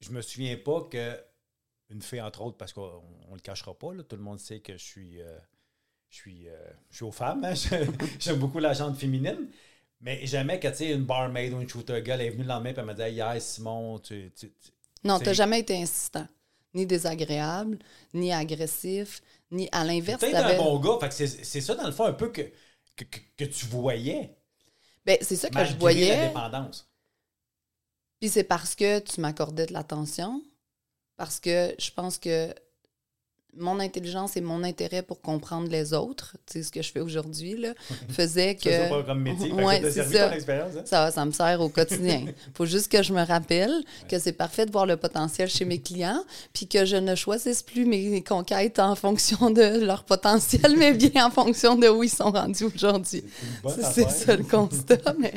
je 0.00 0.10
me 0.10 0.20
souviens 0.20 0.58
pas 0.62 0.86
que 0.90 1.16
une 1.90 2.02
fille, 2.02 2.20
entre 2.20 2.40
autres, 2.42 2.56
parce 2.56 2.72
qu'on 2.72 3.02
on 3.28 3.34
le 3.34 3.40
cachera 3.40 3.74
pas, 3.74 3.92
là, 3.94 4.02
tout 4.02 4.16
le 4.16 4.22
monde 4.22 4.38
sait 4.40 4.60
que 4.60 4.72
je 4.76 4.82
suis, 4.84 5.20
euh, 5.20 5.38
je 6.08 6.16
suis, 6.16 6.48
euh, 6.48 6.56
je 6.90 6.96
suis 6.96 7.04
aux 7.04 7.12
femmes, 7.12 7.44
hein, 7.44 7.54
j'aime 8.20 8.38
beaucoup 8.38 8.58
la 8.58 8.72
gente 8.72 8.96
féminine. 8.96 9.48
Mais 10.00 10.26
jamais 10.26 10.58
que, 10.58 10.68
tu 10.68 10.76
sais, 10.76 10.92
une 10.92 11.04
barmaid 11.04 11.52
ou 11.52 11.60
une 11.60 11.68
shooter 11.68 12.02
girl 12.04 12.20
est 12.22 12.30
venue 12.30 12.42
le 12.44 12.48
lendemain 12.48 12.70
et 12.70 12.74
elle 12.76 12.84
m'a 12.86 12.94
dit 12.94 13.02
Hier, 13.02 13.40
Simon, 13.42 13.98
tu. 13.98 14.32
tu- 14.34 14.48
tu- 14.50 14.70
Non, 15.04 15.18
c'est- 15.18 15.24
t'as 15.24 15.32
jamais 15.34 15.60
été 15.60 15.76
insistant. 15.76 16.26
Ni 16.72 16.86
désagréable, 16.86 17.78
ni 18.14 18.32
agressif, 18.32 19.20
ni 19.50 19.68
à 19.72 19.84
l'inverse. 19.84 20.20
T'avais- 20.20 20.54
un 20.54 20.58
bon 20.58 20.78
gars. 20.78 20.96
Fait 21.00 21.08
que 21.08 21.14
c'est 21.14 21.26
c'est 21.44 21.60
ça, 21.60 21.74
dans 21.74 21.84
le 21.84 21.92
fond, 21.92 22.04
un 22.04 22.12
peu 22.14 22.30
que, 22.30 22.42
que, 22.96 23.04
que- 23.04 23.20
que 23.36 23.44
tu 23.44 23.66
voyais. 23.66 24.34
Ben, 25.04 25.18
c'est 25.20 25.36
ça 25.36 25.50
que 25.50 25.64
je 25.64 25.76
voyais. 25.76 26.16
la 26.16 26.26
dépendance. 26.28 26.88
Puis 28.20 28.28
c'est 28.30 28.44
parce 28.44 28.74
que 28.74 29.00
tu 29.00 29.20
m'accordais 29.20 29.66
de 29.66 29.72
l'attention, 29.72 30.42
parce 31.20 31.38
que 31.38 31.74
je 31.78 31.90
pense 31.94 32.16
que 32.16 32.48
mon 33.54 33.78
intelligence 33.78 34.38
et 34.38 34.40
mon 34.40 34.64
intérêt 34.64 35.02
pour 35.02 35.20
comprendre 35.20 35.68
les 35.68 35.92
autres, 35.92 36.38
tu 36.46 36.54
sais, 36.54 36.62
ce 36.62 36.72
que 36.72 36.80
je 36.80 36.90
fais 36.90 37.00
aujourd'hui, 37.00 37.58
là, 37.58 37.74
faisait 38.08 38.54
que... 38.54 38.70
C'est 38.70 38.84
ça 38.84 38.88
pas 38.88 39.02
comme 39.02 39.20
métier. 39.20 39.52
Ouais, 39.52 39.82
que 39.82 39.90
servi 39.90 40.16
ça. 40.16 40.34
expérience. 40.34 40.72
hein? 40.78 40.82
Ça, 40.86 41.10
ça 41.10 41.26
me 41.26 41.32
sert 41.32 41.60
au 41.60 41.68
quotidien. 41.68 42.24
faut 42.54 42.64
juste 42.64 42.90
que 42.90 43.02
je 43.02 43.12
me 43.12 43.22
rappelle 43.22 43.84
que 44.08 44.18
c'est 44.18 44.32
parfait 44.32 44.64
de 44.64 44.72
voir 44.72 44.86
le 44.86 44.96
potentiel 44.96 45.50
chez 45.50 45.66
mes 45.66 45.78
clients, 45.78 46.24
puis 46.54 46.66
que 46.66 46.86
je 46.86 46.96
ne 46.96 47.14
choisisse 47.14 47.62
plus 47.62 47.84
mes 47.84 48.24
conquêtes 48.24 48.78
en 48.78 48.94
fonction 48.94 49.50
de 49.50 49.84
leur 49.84 50.04
potentiel, 50.04 50.74
mais 50.78 50.94
bien 50.94 51.26
en 51.26 51.30
fonction 51.30 51.76
de 51.76 51.86
où 51.86 52.02
ils 52.02 52.08
sont 52.08 52.30
rendus 52.30 52.64
aujourd'hui. 52.64 53.24
C'est 53.92 54.08
ça 54.08 54.36
le 54.36 54.44
constat, 54.44 55.12
mais 55.18 55.34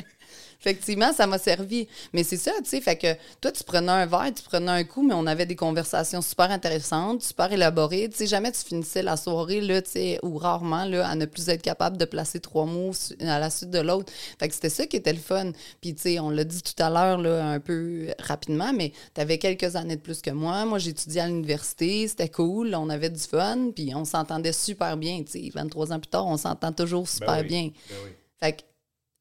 Effectivement, 0.64 1.12
ça 1.12 1.26
m'a 1.26 1.36
servi. 1.38 1.86
Mais 2.14 2.24
c'est 2.24 2.38
ça, 2.38 2.52
tu 2.62 2.70
sais, 2.70 2.80
fait 2.80 2.96
que 2.96 3.14
toi, 3.42 3.52
tu 3.52 3.62
prenais 3.64 3.92
un 3.92 4.06
verre, 4.06 4.32
tu 4.34 4.42
prenais 4.42 4.70
un 4.70 4.84
coup, 4.84 5.06
mais 5.06 5.12
on 5.12 5.26
avait 5.26 5.44
des 5.44 5.56
conversations 5.56 6.22
super 6.22 6.50
intéressantes, 6.50 7.22
super 7.22 7.52
élaborées. 7.52 8.08
Tu 8.08 8.16
sais, 8.16 8.26
jamais 8.26 8.50
tu 8.50 8.60
finissais 8.60 9.02
la 9.02 9.18
soirée, 9.18 9.60
là, 9.60 9.82
tu 9.82 9.90
sais, 9.90 10.18
ou 10.22 10.38
rarement, 10.38 10.86
là, 10.86 11.06
à 11.06 11.14
ne 11.16 11.26
plus 11.26 11.50
être 11.50 11.60
capable 11.60 11.98
de 11.98 12.06
placer 12.06 12.40
trois 12.40 12.64
mots 12.64 12.92
à 13.20 13.38
la 13.38 13.50
suite 13.50 13.68
de 13.70 13.78
l'autre. 13.80 14.10
Fait 14.38 14.48
que 14.48 14.54
c'était 14.54 14.70
ça 14.70 14.86
qui 14.86 14.96
était 14.96 15.12
le 15.12 15.18
fun. 15.18 15.52
Puis, 15.82 15.94
tu 15.94 16.00
sais, 16.00 16.18
on 16.18 16.30
l'a 16.30 16.44
dit 16.44 16.62
tout 16.62 16.82
à 16.82 16.88
l'heure, 16.88 17.18
là, 17.18 17.44
un 17.46 17.60
peu 17.60 18.06
rapidement, 18.18 18.72
mais 18.72 18.92
tu 19.14 19.20
avais 19.20 19.36
quelques 19.36 19.76
années 19.76 19.96
de 19.96 20.00
plus 20.00 20.22
que 20.22 20.30
moi. 20.30 20.64
Moi, 20.64 20.78
j'étudiais 20.78 21.20
à 21.20 21.26
l'université, 21.26 22.08
c'était 22.08 22.30
cool, 22.30 22.74
on 22.74 22.88
avait 22.88 23.10
du 23.10 23.20
fun, 23.20 23.70
puis 23.74 23.94
on 23.94 24.06
s'entendait 24.06 24.52
super 24.52 24.96
bien, 24.96 25.22
tu 25.24 25.32
sais. 25.32 25.50
23 25.54 25.92
ans 25.92 26.00
plus 26.00 26.08
tard, 26.08 26.26
on 26.26 26.38
s'entend 26.38 26.72
toujours 26.72 27.06
super 27.06 27.28
Ben 27.36 27.42
oui, 27.42 27.48
bien. 27.48 27.70
ben 27.90 27.96
oui. 28.04 28.10
Fait 28.40 28.52
que 28.54 28.62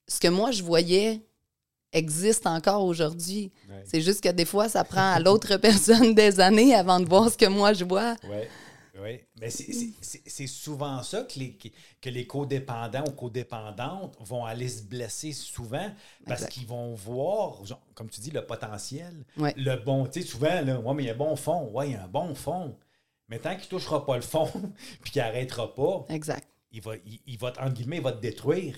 ce 0.07 0.19
que 0.19 0.27
moi, 0.27 0.51
je 0.51 0.63
voyais 0.63 1.21
existe 1.93 2.45
encore 2.47 2.83
aujourd'hui. 2.83 3.51
Ouais. 3.69 3.83
C'est 3.85 4.01
juste 4.01 4.21
que 4.21 4.29
des 4.29 4.45
fois, 4.45 4.67
ça 4.67 4.83
prend 4.83 5.13
à 5.13 5.19
l'autre 5.19 5.55
personne 5.57 6.13
des 6.13 6.39
années 6.39 6.75
avant 6.75 6.99
de 6.99 7.05
voir 7.07 7.29
ce 7.29 7.37
que 7.37 7.45
moi, 7.45 7.73
je 7.73 7.85
vois. 7.85 8.15
Oui, 8.25 8.37
oui. 9.01 9.19
Mais 9.39 9.49
c'est- 9.49 10.47
souvent 10.47 11.01
ça 11.03 11.23
que 11.23 11.39
les, 11.39 11.57
que 12.01 12.09
les 12.09 12.27
codépendants 12.27 13.03
ou 13.07 13.11
codépendantes 13.11 14.15
vont 14.19 14.45
aller 14.45 14.67
se 14.69 14.83
blesser 14.83 15.31
souvent 15.31 15.89
parce 16.25 16.45
qu'ils 16.47 16.67
vont 16.67 16.93
voir, 16.95 17.65
genre, 17.65 17.81
comme 17.95 18.09
tu 18.09 18.19
dis, 18.21 18.31
le 18.31 18.45
potentiel, 18.45 19.13
Ouais. 19.37 19.53
le 19.57 19.75
bon. 19.77 20.05
Tu 20.07 20.21
sais, 20.21 20.27
souvent, 20.27 20.61
là, 20.61 20.79
ouais, 20.79 20.93
mais 20.93 21.03
il 21.03 21.05
y 21.07 21.09
a 21.09 21.13
un 21.13 21.17
bon 21.17 21.35
fond. 21.35 21.69
Oui, 21.73 21.87
il 21.89 21.91
y 21.93 21.95
a 21.95 22.03
un 22.03 22.07
bon 22.07 22.33
fond. 22.35 22.75
Mais 23.29 23.39
tant 23.39 23.51
qu'il 23.55 23.63
ne 23.65 23.69
touchera 23.69 24.05
pas 24.05 24.15
le 24.15 24.21
fond 24.21 24.49
puis 25.01 25.11
qu'il 25.11 25.21
n'arrêtera 25.21 25.73
pas, 25.73 26.05
Exact. 26.09 26.47
il 26.71 26.81
va, 26.81 26.95
il, 27.05 27.19
il 27.25 27.37
va, 27.37 27.47
entre 27.49 27.73
guillemets, 27.73 27.97
il 27.97 28.03
va 28.03 28.11
te 28.11 28.21
détruire 28.21 28.77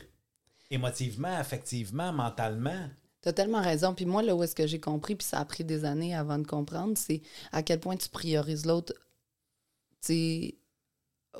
émotivement, 0.71 1.35
affectivement, 1.35 2.11
mentalement. 2.13 2.87
Tu 3.25 3.29
as 3.29 3.33
tellement 3.33 3.61
raison. 3.61 3.95
Puis 3.95 4.05
moi, 4.05 4.21
là 4.21 4.35
où 4.35 4.43
est-ce 4.43 4.53
que 4.53 4.67
j'ai 4.67 4.79
compris, 4.79 5.15
puis 5.15 5.25
ça 5.25 5.39
a 5.39 5.45
pris 5.45 5.63
des 5.63 5.83
années 5.83 6.13
avant 6.15 6.37
de 6.37 6.45
comprendre, 6.45 6.95
c'est 6.95 7.23
à 7.51 7.63
quel 7.63 7.79
point 7.79 7.97
tu 7.97 8.07
priorises 8.07 8.67
l'autre 8.67 8.93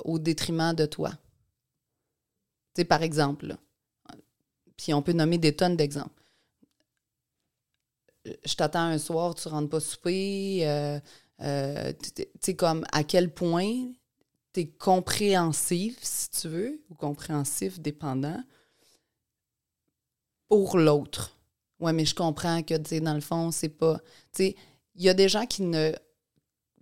au 0.04 0.18
détriment 0.18 0.74
de 0.74 0.84
toi. 0.84 1.10
Tu 2.74 2.82
sais, 2.82 2.84
par 2.84 3.02
exemple, 3.04 3.56
puis 4.76 4.92
on 4.94 5.00
peut 5.00 5.12
nommer 5.12 5.38
des 5.38 5.54
tonnes 5.54 5.76
d'exemples. 5.76 6.22
Je 8.24 8.54
t'attends 8.56 8.80
un 8.80 8.98
soir, 8.98 9.36
tu 9.36 9.46
rentres 9.46 9.70
pas 9.70 9.78
souper. 9.78 10.66
euh, 10.66 10.98
euh, 11.40 11.92
tu 12.16 12.24
sais, 12.40 12.56
comme 12.56 12.84
à 12.90 13.04
quel 13.04 13.32
point 13.32 13.92
tu 14.52 14.60
es 14.60 14.66
compréhensif, 14.66 15.98
si 16.02 16.30
tu 16.30 16.48
veux, 16.48 16.80
ou 16.90 16.96
compréhensif, 16.96 17.78
dépendant, 17.78 18.42
pour 20.48 20.78
l'autre. 20.78 21.35
Ouais, 21.80 21.92
mais 21.92 22.04
je 22.06 22.14
comprends 22.14 22.62
que, 22.62 22.74
tu 22.76 22.88
sais, 22.88 23.00
dans 23.00 23.14
le 23.14 23.20
fond, 23.20 23.50
c'est 23.50 23.68
pas. 23.68 23.98
Tu 24.32 24.44
sais, 24.44 24.56
il 24.94 25.02
y 25.04 25.08
a 25.08 25.14
des 25.14 25.28
gens 25.28 25.44
qui 25.46 25.62
ne 25.62 25.92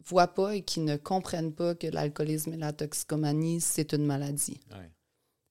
voient 0.06 0.28
pas 0.34 0.54
et 0.54 0.62
qui 0.62 0.80
ne 0.80 0.96
comprennent 0.96 1.52
pas 1.52 1.74
que 1.74 1.86
l'alcoolisme 1.88 2.52
et 2.52 2.56
la 2.56 2.72
toxicomanie, 2.72 3.60
c'est 3.60 3.92
une 3.92 4.04
maladie. 4.06 4.60
Ouais. 4.70 4.90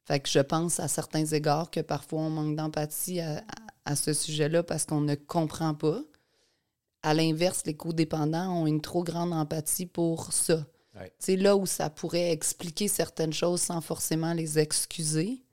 Fait 0.05 0.19
que 0.19 0.29
je 0.29 0.39
pense 0.39 0.79
à 0.79 0.88
certains 0.88 1.25
égards 1.25 1.71
que 1.71 1.79
parfois 1.79 2.21
on 2.21 2.29
manque 2.29 2.55
d'empathie 2.55 3.19
à, 3.19 3.38
à- 3.38 3.41
à 3.91 3.95
ce 3.95 4.13
sujet-là 4.13 4.63
parce 4.63 4.85
qu'on 4.85 5.01
ne 5.01 5.15
comprend 5.15 5.73
pas. 5.73 6.01
À 7.01 7.13
l'inverse, 7.13 7.63
les 7.65 7.75
codépendants 7.75 8.62
ont 8.62 8.67
une 8.67 8.79
trop 8.81 9.03
grande 9.03 9.33
empathie 9.33 9.85
pour 9.88 10.31
ça. 10.31 10.65
Ouais. 10.95 11.12
Sais, 11.19 11.35
là 11.35 11.57
où 11.57 11.65
ça 11.65 11.89
pourrait 11.89 12.31
expliquer 12.31 12.88
certaines 12.88 13.33
choses 13.33 13.62
sans 13.62 13.81
forcément 13.81 14.33
les 14.33 14.59
excuser, 14.59 15.43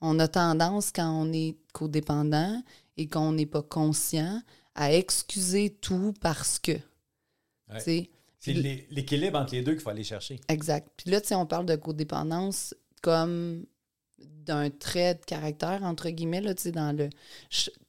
on 0.00 0.18
a 0.18 0.26
tendance, 0.26 0.90
quand 0.90 1.10
on 1.10 1.32
est 1.32 1.56
codépendant 1.72 2.60
et 3.00 3.08
qu'on 3.08 3.32
n'est 3.32 3.46
pas 3.46 3.62
conscient, 3.62 4.42
à 4.74 4.92
excuser 4.92 5.70
tout 5.70 6.12
parce 6.20 6.58
que. 6.58 6.72
Ouais. 7.72 8.08
C'est 8.38 8.52
l'équilibre 8.52 9.38
entre 9.38 9.54
les 9.54 9.62
deux 9.62 9.72
qu'il 9.72 9.80
faut 9.80 9.90
aller 9.90 10.04
chercher. 10.04 10.38
Exact. 10.48 10.88
Puis 10.96 11.10
là, 11.10 11.20
tu 11.20 11.28
sais, 11.28 11.34
on 11.34 11.46
parle 11.46 11.66
de 11.66 11.76
codépendance 11.76 12.74
comme 13.02 13.64
d'un 14.18 14.68
trait 14.68 15.14
de 15.14 15.24
caractère, 15.24 15.82
entre 15.82 16.10
guillemets, 16.10 16.40
là, 16.40 16.54
tu 16.54 16.72
dans 16.72 16.94
le... 16.96 17.08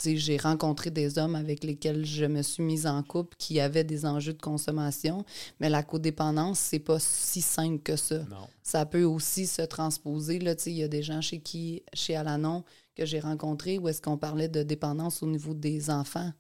j'ai 0.06 0.38
rencontré 0.38 0.90
des 0.90 1.18
hommes 1.18 1.36
avec 1.36 1.64
lesquels 1.64 2.06
je 2.06 2.26
me 2.26 2.42
suis 2.42 2.64
mise 2.64 2.88
en 2.88 3.04
couple 3.04 3.36
qui 3.38 3.60
avaient 3.60 3.84
des 3.84 4.06
enjeux 4.06 4.34
de 4.34 4.42
consommation, 4.42 5.26
mais 5.60 5.70
la 5.70 5.84
codépendance, 5.84 6.60
c'est 6.60 6.80
pas 6.80 7.00
si 7.00 7.42
simple 7.42 7.82
que 7.82 7.96
ça. 7.96 8.20
Non. 8.20 8.48
Ça 8.64 8.86
peut 8.86 9.04
aussi 9.04 9.48
se 9.48 9.62
transposer, 9.62 10.40
là, 10.40 10.56
tu 10.56 10.64
sais, 10.64 10.72
il 10.72 10.78
y 10.78 10.84
a 10.84 10.88
des 10.88 11.04
gens 11.04 11.22
chez 11.22 11.40
qui, 11.40 11.84
chez 11.94 12.16
Alanon, 12.16 12.64
que 13.02 13.08
j'ai 13.08 13.20
rencontrés 13.20 13.80
où 13.80 13.88
est-ce 13.90 14.00
qu'on 14.00 14.18
parlait 14.18 14.48
de 14.48 14.62
dépendance 14.62 15.24
au 15.24 15.26
niveau 15.26 15.56
des 15.56 15.90
enfants. 15.90 16.32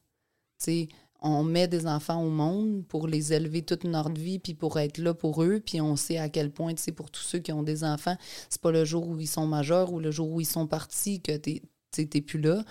Tu 0.59 0.65
sais, 0.65 0.87
on 1.19 1.43
met 1.43 1.67
des 1.67 1.87
enfants 1.87 2.21
au 2.21 2.29
monde 2.29 2.85
pour 2.87 3.07
les 3.07 3.33
élever 3.33 3.63
toute 3.63 3.83
notre 3.83 4.19
vie, 4.19 4.37
puis 4.37 4.53
pour 4.53 4.77
être 4.77 4.99
là 4.99 5.15
pour 5.15 5.43
eux, 5.43 5.59
puis 5.59 5.81
on 5.81 5.95
sait 5.95 6.19
à 6.19 6.29
quel 6.29 6.51
point, 6.51 6.75
tu 6.75 6.83
sais, 6.83 6.91
pour 6.91 7.09
tous 7.09 7.23
ceux 7.23 7.39
qui 7.39 7.51
ont 7.51 7.63
des 7.63 7.83
enfants, 7.83 8.15
c'est 8.47 8.61
pas 8.61 8.71
le 8.71 8.85
jour 8.85 9.07
où 9.07 9.19
ils 9.19 9.27
sont 9.27 9.47
majeurs 9.47 9.91
ou 9.91 9.99
le 9.99 10.11
jour 10.11 10.29
où 10.29 10.39
ils 10.39 10.45
sont 10.45 10.67
partis 10.67 11.19
que 11.19 11.31
tu 11.91 12.07
t'es 12.07 12.21
plus 12.21 12.39
là. 12.39 12.63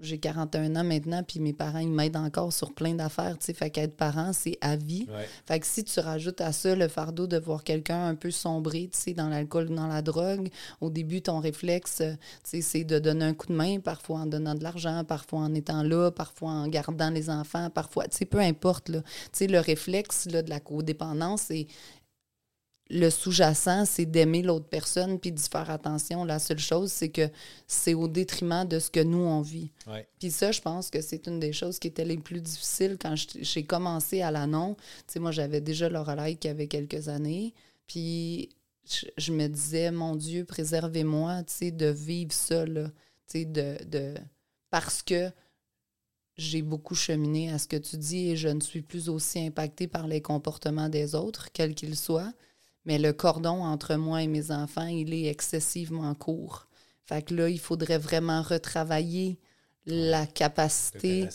J'ai 0.00 0.18
41 0.18 0.76
ans 0.76 0.84
maintenant, 0.84 1.22
puis 1.22 1.40
mes 1.40 1.52
parents, 1.52 1.78
ils 1.78 1.90
m'aident 1.90 2.16
encore 2.16 2.52
sur 2.52 2.72
plein 2.74 2.94
d'affaires. 2.94 3.38
tu 3.38 3.46
sais. 3.46 3.54
Fait 3.54 3.70
qu'être 3.70 3.96
parent, 3.96 4.32
c'est 4.32 4.58
à 4.60 4.76
vie. 4.76 5.06
Ouais. 5.08 5.26
Fait 5.46 5.60
que 5.60 5.66
si 5.66 5.84
tu 5.84 5.98
rajoutes 6.00 6.40
à 6.40 6.52
ça 6.52 6.74
le 6.74 6.88
fardeau 6.88 7.26
de 7.26 7.38
voir 7.38 7.64
quelqu'un 7.64 8.08
un 8.08 8.14
peu 8.14 8.30
sombrer, 8.30 8.90
tu 8.92 8.98
sais, 8.98 9.14
dans 9.14 9.28
l'alcool 9.28 9.70
ou 9.70 9.74
dans 9.74 9.86
la 9.86 10.02
drogue, 10.02 10.48
au 10.80 10.90
début, 10.90 11.22
ton 11.22 11.40
réflexe, 11.40 12.00
euh, 12.00 12.12
tu 12.42 12.50
sais, 12.50 12.60
c'est 12.60 12.84
de 12.84 12.98
donner 12.98 13.24
un 13.24 13.34
coup 13.34 13.46
de 13.46 13.54
main, 13.54 13.80
parfois 13.80 14.20
en 14.20 14.26
donnant 14.26 14.54
de 14.54 14.62
l'argent, 14.62 15.04
parfois 15.04 15.40
en 15.40 15.54
étant 15.54 15.82
là, 15.82 16.10
parfois 16.10 16.50
en 16.50 16.68
gardant 16.68 17.10
les 17.10 17.30
enfants, 17.30 17.70
parfois, 17.70 18.04
tu 18.08 18.18
sais, 18.18 18.24
peu 18.24 18.40
importe, 18.40 18.88
là. 18.88 19.00
Tu 19.00 19.30
sais, 19.32 19.46
le 19.46 19.60
réflexe, 19.60 20.26
là, 20.26 20.42
de 20.42 20.50
la 20.50 20.60
codépendance, 20.60 21.42
c'est 21.48 21.66
le 22.90 23.08
sous-jacent, 23.08 23.86
c'est 23.86 24.04
d'aimer 24.04 24.42
l'autre 24.42 24.68
personne 24.68 25.18
puis 25.18 25.32
d'y 25.32 25.48
faire 25.48 25.70
attention. 25.70 26.24
La 26.24 26.38
seule 26.38 26.58
chose, 26.58 26.92
c'est 26.92 27.08
que 27.08 27.30
c'est 27.66 27.94
au 27.94 28.08
détriment 28.08 28.66
de 28.66 28.78
ce 28.78 28.90
que 28.90 29.00
nous, 29.00 29.18
on 29.18 29.40
vit. 29.40 29.70
Ouais. 29.86 30.06
Puis 30.18 30.30
ça, 30.30 30.52
je 30.52 30.60
pense 30.60 30.90
que 30.90 31.00
c'est 31.00 31.26
une 31.26 31.40
des 31.40 31.52
choses 31.52 31.78
qui 31.78 31.88
étaient 31.88 32.04
les 32.04 32.18
plus 32.18 32.42
difficiles 32.42 32.98
quand 33.00 33.14
j'ai 33.16 33.64
commencé 33.64 34.20
à 34.20 34.30
l'annonce. 34.30 34.76
Tu 35.06 35.14
sais, 35.14 35.18
moi, 35.18 35.30
j'avais 35.30 35.62
déjà 35.62 35.88
le 35.88 36.00
relais 36.00 36.36
qui 36.36 36.48
avait 36.48 36.68
quelques 36.68 37.08
années. 37.08 37.54
Puis 37.86 38.50
je, 38.86 39.06
je 39.16 39.32
me 39.32 39.46
disais, 39.46 39.90
mon 39.90 40.14
Dieu, 40.14 40.44
préservez-moi, 40.44 41.42
tu 41.44 41.54
sais, 41.54 41.70
de 41.70 41.86
vivre 41.86 42.32
ça, 42.32 42.66
là. 42.66 42.88
Tu 43.26 43.38
sais, 43.38 43.44
de, 43.46 43.82
de... 43.86 44.14
Parce 44.68 45.02
que 45.02 45.30
j'ai 46.36 46.62
beaucoup 46.62 46.94
cheminé 46.94 47.50
à 47.50 47.58
ce 47.58 47.68
que 47.68 47.76
tu 47.76 47.96
dis 47.96 48.30
et 48.30 48.36
je 48.36 48.48
ne 48.48 48.60
suis 48.60 48.82
plus 48.82 49.08
aussi 49.08 49.38
impactée 49.40 49.86
par 49.86 50.06
les 50.06 50.20
comportements 50.20 50.88
des 50.88 51.14
autres, 51.14 51.50
quels 51.52 51.74
qu'ils 51.74 51.96
soient. 51.96 52.32
Mais 52.84 52.98
le 52.98 53.12
cordon 53.12 53.62
entre 53.64 53.94
moi 53.96 54.22
et 54.22 54.26
mes 54.26 54.50
enfants, 54.50 54.86
il 54.86 55.14
est 55.14 55.26
excessivement 55.26 56.14
court. 56.14 56.66
Fait 57.06 57.22
que 57.22 57.34
là, 57.34 57.48
il 57.48 57.60
faudrait 57.60 57.98
vraiment 57.98 58.42
retravailler 58.42 59.38
la 59.86 60.26
capacité 60.26 61.28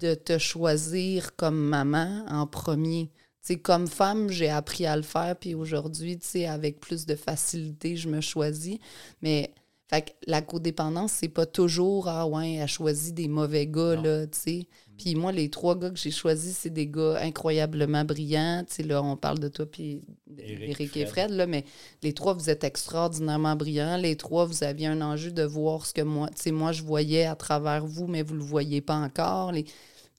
de 0.00 0.14
te 0.14 0.38
choisir 0.38 1.36
comme 1.36 1.58
maman 1.58 2.24
en 2.28 2.46
premier. 2.46 3.10
Tu 3.42 3.52
sais, 3.54 3.56
comme 3.60 3.86
femme, 3.86 4.28
j'ai 4.30 4.48
appris 4.48 4.86
à 4.86 4.96
le 4.96 5.02
faire, 5.02 5.36
puis 5.36 5.54
aujourd'hui, 5.54 6.18
tu 6.18 6.26
sais, 6.26 6.46
avec 6.46 6.80
plus 6.80 7.06
de 7.06 7.14
facilité, 7.14 7.96
je 7.96 8.08
me 8.08 8.20
choisis. 8.20 8.78
Mais, 9.22 9.54
fait 9.88 10.02
que 10.02 10.10
la 10.26 10.42
codépendance, 10.42 11.12
c'est 11.12 11.28
pas 11.28 11.46
toujours, 11.46 12.08
ah 12.08 12.26
ouais, 12.26 12.54
elle 12.54 12.66
choisit 12.68 13.14
des 13.14 13.28
mauvais 13.28 13.68
gars, 13.68 13.94
Non. 13.94 14.02
là, 14.02 14.26
tu 14.26 14.38
sais. 14.38 14.68
Puis 14.98 15.14
moi, 15.14 15.32
les 15.32 15.50
trois 15.50 15.78
gars 15.78 15.90
que 15.90 15.98
j'ai 15.98 16.10
choisis, 16.10 16.56
c'est 16.56 16.70
des 16.70 16.86
gars 16.86 17.18
incroyablement 17.20 18.04
brillants. 18.04 18.64
Tu 18.66 18.74
sais, 18.76 18.82
là, 18.82 19.02
on 19.02 19.16
parle 19.16 19.38
de 19.38 19.48
toi, 19.48 19.66
puis 19.66 20.02
Éric 20.38 20.70
Eric 20.80 20.96
et 20.96 21.06
Fred, 21.06 21.30
là, 21.30 21.46
mais 21.46 21.64
les 22.02 22.12
trois, 22.14 22.32
vous 22.34 22.48
êtes 22.50 22.64
extraordinairement 22.64 23.56
brillants. 23.56 23.96
Les 23.98 24.16
trois, 24.16 24.46
vous 24.46 24.64
aviez 24.64 24.86
un 24.86 25.02
enjeu 25.02 25.32
de 25.32 25.42
voir 25.42 25.84
ce 25.86 25.92
que 25.94 26.02
moi, 26.02 26.28
tu 26.30 26.42
sais, 26.42 26.50
moi, 26.50 26.72
je 26.72 26.82
voyais 26.82 27.26
à 27.26 27.36
travers 27.36 27.84
vous, 27.86 28.06
mais 28.06 28.22
vous 28.22 28.34
le 28.34 28.42
voyez 28.42 28.80
pas 28.80 28.96
encore. 28.96 29.52
Les... 29.52 29.64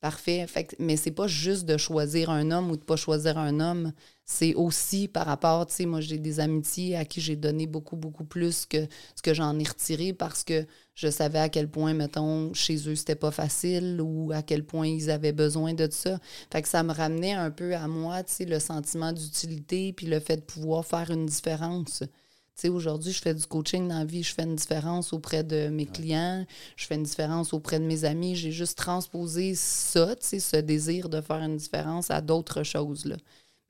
Parfait. 0.01 0.45
Fait 0.47 0.65
que- 0.65 0.75
mais 0.79 0.95
c'est 0.95 1.11
pas 1.11 1.27
juste 1.27 1.65
de 1.65 1.75
choisir 1.77 2.29
un 2.29 2.51
homme 2.51 2.69
ou 2.71 2.77
de 2.77 2.83
pas 2.83 2.95
choisir 2.97 3.37
un 3.39 3.59
homme. 3.59 3.93
C'est 4.25 4.53
aussi 4.53 5.07
par 5.07 5.25
rapport, 5.25 5.65
tu 5.65 5.73
sais, 5.73 5.85
moi, 5.87 6.01
j'ai 6.01 6.19
des 6.19 6.39
amitiés 6.39 6.95
à 6.95 7.03
qui 7.05 7.19
j'ai 7.19 7.35
donné 7.35 7.65
beaucoup, 7.65 7.95
beaucoup 7.95 8.23
plus 8.25 8.65
que 8.67 8.87
ce 9.15 9.21
que 9.23 9.33
j'en 9.33 9.57
ai 9.57 9.63
retiré 9.63 10.13
parce 10.13 10.43
que 10.43 10.65
je 10.97 11.09
savais 11.09 11.37
à 11.37 11.47
quel 11.47 11.69
point, 11.69 11.93
mettons, 11.93 12.51
chez 12.55 12.89
eux, 12.89 12.95
c'était 12.95 13.15
pas 13.15 13.29
facile 13.29 14.01
ou 14.01 14.31
à 14.33 14.41
quel 14.41 14.65
point 14.65 14.87
ils 14.87 15.11
avaient 15.11 15.31
besoin 15.31 15.75
de 15.75 15.87
ça. 15.91 16.19
Fait 16.51 16.63
que 16.63 16.67
ça 16.67 16.81
me 16.81 16.91
ramenait 16.91 17.33
un 17.33 17.51
peu 17.51 17.75
à 17.75 17.87
moi, 17.87 18.23
tu 18.23 18.33
sais, 18.33 18.45
le 18.45 18.59
sentiment 18.59 19.13
d'utilité 19.13 19.93
puis 19.93 20.07
le 20.07 20.19
fait 20.19 20.37
de 20.37 20.41
pouvoir 20.41 20.83
faire 20.83 21.11
une 21.11 21.27
différence. 21.27 21.99
Tu 21.99 22.07
sais, 22.55 22.69
aujourd'hui, 22.69 23.11
je 23.11 23.21
fais 23.21 23.35
du 23.35 23.45
coaching 23.45 23.87
dans 23.87 23.99
la 23.99 24.05
vie, 24.05 24.23
je 24.23 24.33
fais 24.33 24.41
une 24.41 24.55
différence 24.55 25.13
auprès 25.13 25.43
de 25.43 25.67
mes 25.69 25.85
clients, 25.85 26.43
je 26.75 26.87
fais 26.87 26.95
une 26.95 27.03
différence 27.03 27.53
auprès 27.53 27.79
de 27.79 27.85
mes 27.85 28.03
amis. 28.03 28.35
J'ai 28.35 28.51
juste 28.51 28.79
transposé 28.79 29.53
ça, 29.53 30.15
tu 30.15 30.25
sais, 30.25 30.39
ce 30.39 30.57
désir 30.57 31.09
de 31.09 31.21
faire 31.21 31.43
une 31.43 31.57
différence 31.57 32.09
à 32.09 32.21
d'autres 32.21 32.63
choses, 32.63 33.05
là. 33.05 33.17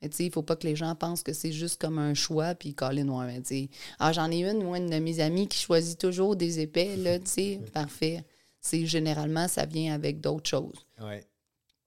Mais 0.00 0.08
tu 0.08 0.16
sais, 0.16 0.24
il 0.26 0.32
faut 0.32 0.42
pas 0.42 0.56
que 0.56 0.66
les 0.66 0.76
gens 0.76 0.94
pensent 0.94 1.22
que 1.22 1.32
c'est 1.32 1.52
juste 1.52 1.80
comme 1.80 1.98
un 1.98 2.14
choix, 2.14 2.54
puis 2.54 2.74
caler 2.74 3.04
noir. 3.04 3.26
Mais 3.26 3.42
tu 3.42 3.68
ah, 3.98 4.12
j'en 4.12 4.30
ai 4.30 4.44
une, 4.48 4.62
moi, 4.62 4.78
une 4.78 4.90
de 4.90 4.98
mes 4.98 5.20
amies 5.20 5.48
qui 5.48 5.58
choisit 5.58 5.98
toujours 5.98 6.36
des 6.36 6.60
épais, 6.60 6.96
là, 6.96 7.18
tu 7.18 7.26
sais, 7.26 7.60
parfait. 7.74 8.24
c'est 8.60 8.86
généralement, 8.86 9.48
ça 9.48 9.66
vient 9.66 9.94
avec 9.94 10.20
d'autres 10.20 10.48
choses. 10.48 10.86
Ouais. 11.00 11.24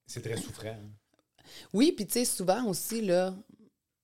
C'est 0.05 0.21
très 0.21 0.37
souffrant. 0.37 0.67
hein. 0.67 0.89
Oui, 1.73 1.93
puis 1.95 2.05
tu 2.05 2.13
sais, 2.13 2.25
souvent 2.25 2.65
aussi, 2.65 3.01
là, 3.01 3.33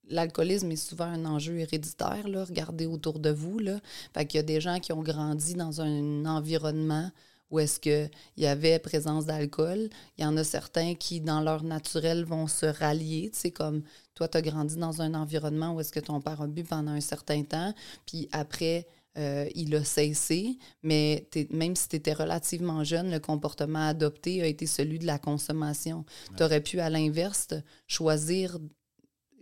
l'alcoolisme 0.08 0.70
est 0.70 0.76
souvent 0.76 1.04
un 1.04 1.24
enjeu 1.26 1.58
héréditaire, 1.58 2.28
là. 2.28 2.44
Regardez 2.44 2.86
autour 2.86 3.18
de 3.18 3.30
vous, 3.30 3.58
là. 3.58 3.78
Fait 4.14 4.26
qu'il 4.26 4.38
y 4.38 4.40
a 4.40 4.42
des 4.42 4.60
gens 4.60 4.80
qui 4.80 4.92
ont 4.92 5.02
grandi 5.02 5.54
dans 5.54 5.80
un 5.80 6.24
environnement 6.24 7.10
où 7.50 7.58
est-ce 7.58 7.80
qu'il 7.80 8.10
y 8.36 8.46
avait 8.46 8.78
présence 8.78 9.26
d'alcool. 9.26 9.88
Il 10.16 10.22
y 10.22 10.26
en 10.26 10.36
a 10.36 10.44
certains 10.44 10.94
qui, 10.94 11.20
dans 11.20 11.40
leur 11.40 11.62
naturel, 11.64 12.24
vont 12.24 12.46
se 12.46 12.66
rallier. 12.66 13.30
Tu 13.32 13.38
sais, 13.40 13.50
comme 13.50 13.82
toi, 14.14 14.28
tu 14.28 14.36
as 14.38 14.42
grandi 14.42 14.76
dans 14.76 15.00
un 15.00 15.14
environnement 15.14 15.72
où 15.74 15.80
est-ce 15.80 15.92
que 15.92 16.00
ton 16.00 16.20
père 16.20 16.40
a 16.42 16.46
bu 16.46 16.64
pendant 16.64 16.92
un 16.92 17.00
certain 17.00 17.42
temps, 17.44 17.72
puis 18.06 18.28
après, 18.32 18.86
euh, 19.16 19.48
il 19.56 19.74
a 19.74 19.82
cessé, 19.82 20.58
mais 20.82 21.26
t'es- 21.30 21.48
même 21.50 21.74
si 21.74 21.88
tu 21.88 21.96
étais 21.96 22.12
relativement 22.12 22.84
jeune, 22.84 23.10
le 23.10 23.18
comportement 23.18 23.88
adopté 23.88 24.42
a 24.42 24.46
été 24.46 24.66
celui 24.66 24.98
de 25.00 25.06
la 25.06 25.18
consommation. 25.18 26.04
Tu 26.36 26.42
aurais 26.44 26.60
pu, 26.60 26.78
à 26.78 26.88
l'inverse, 26.90 27.48
choisir 27.88 28.58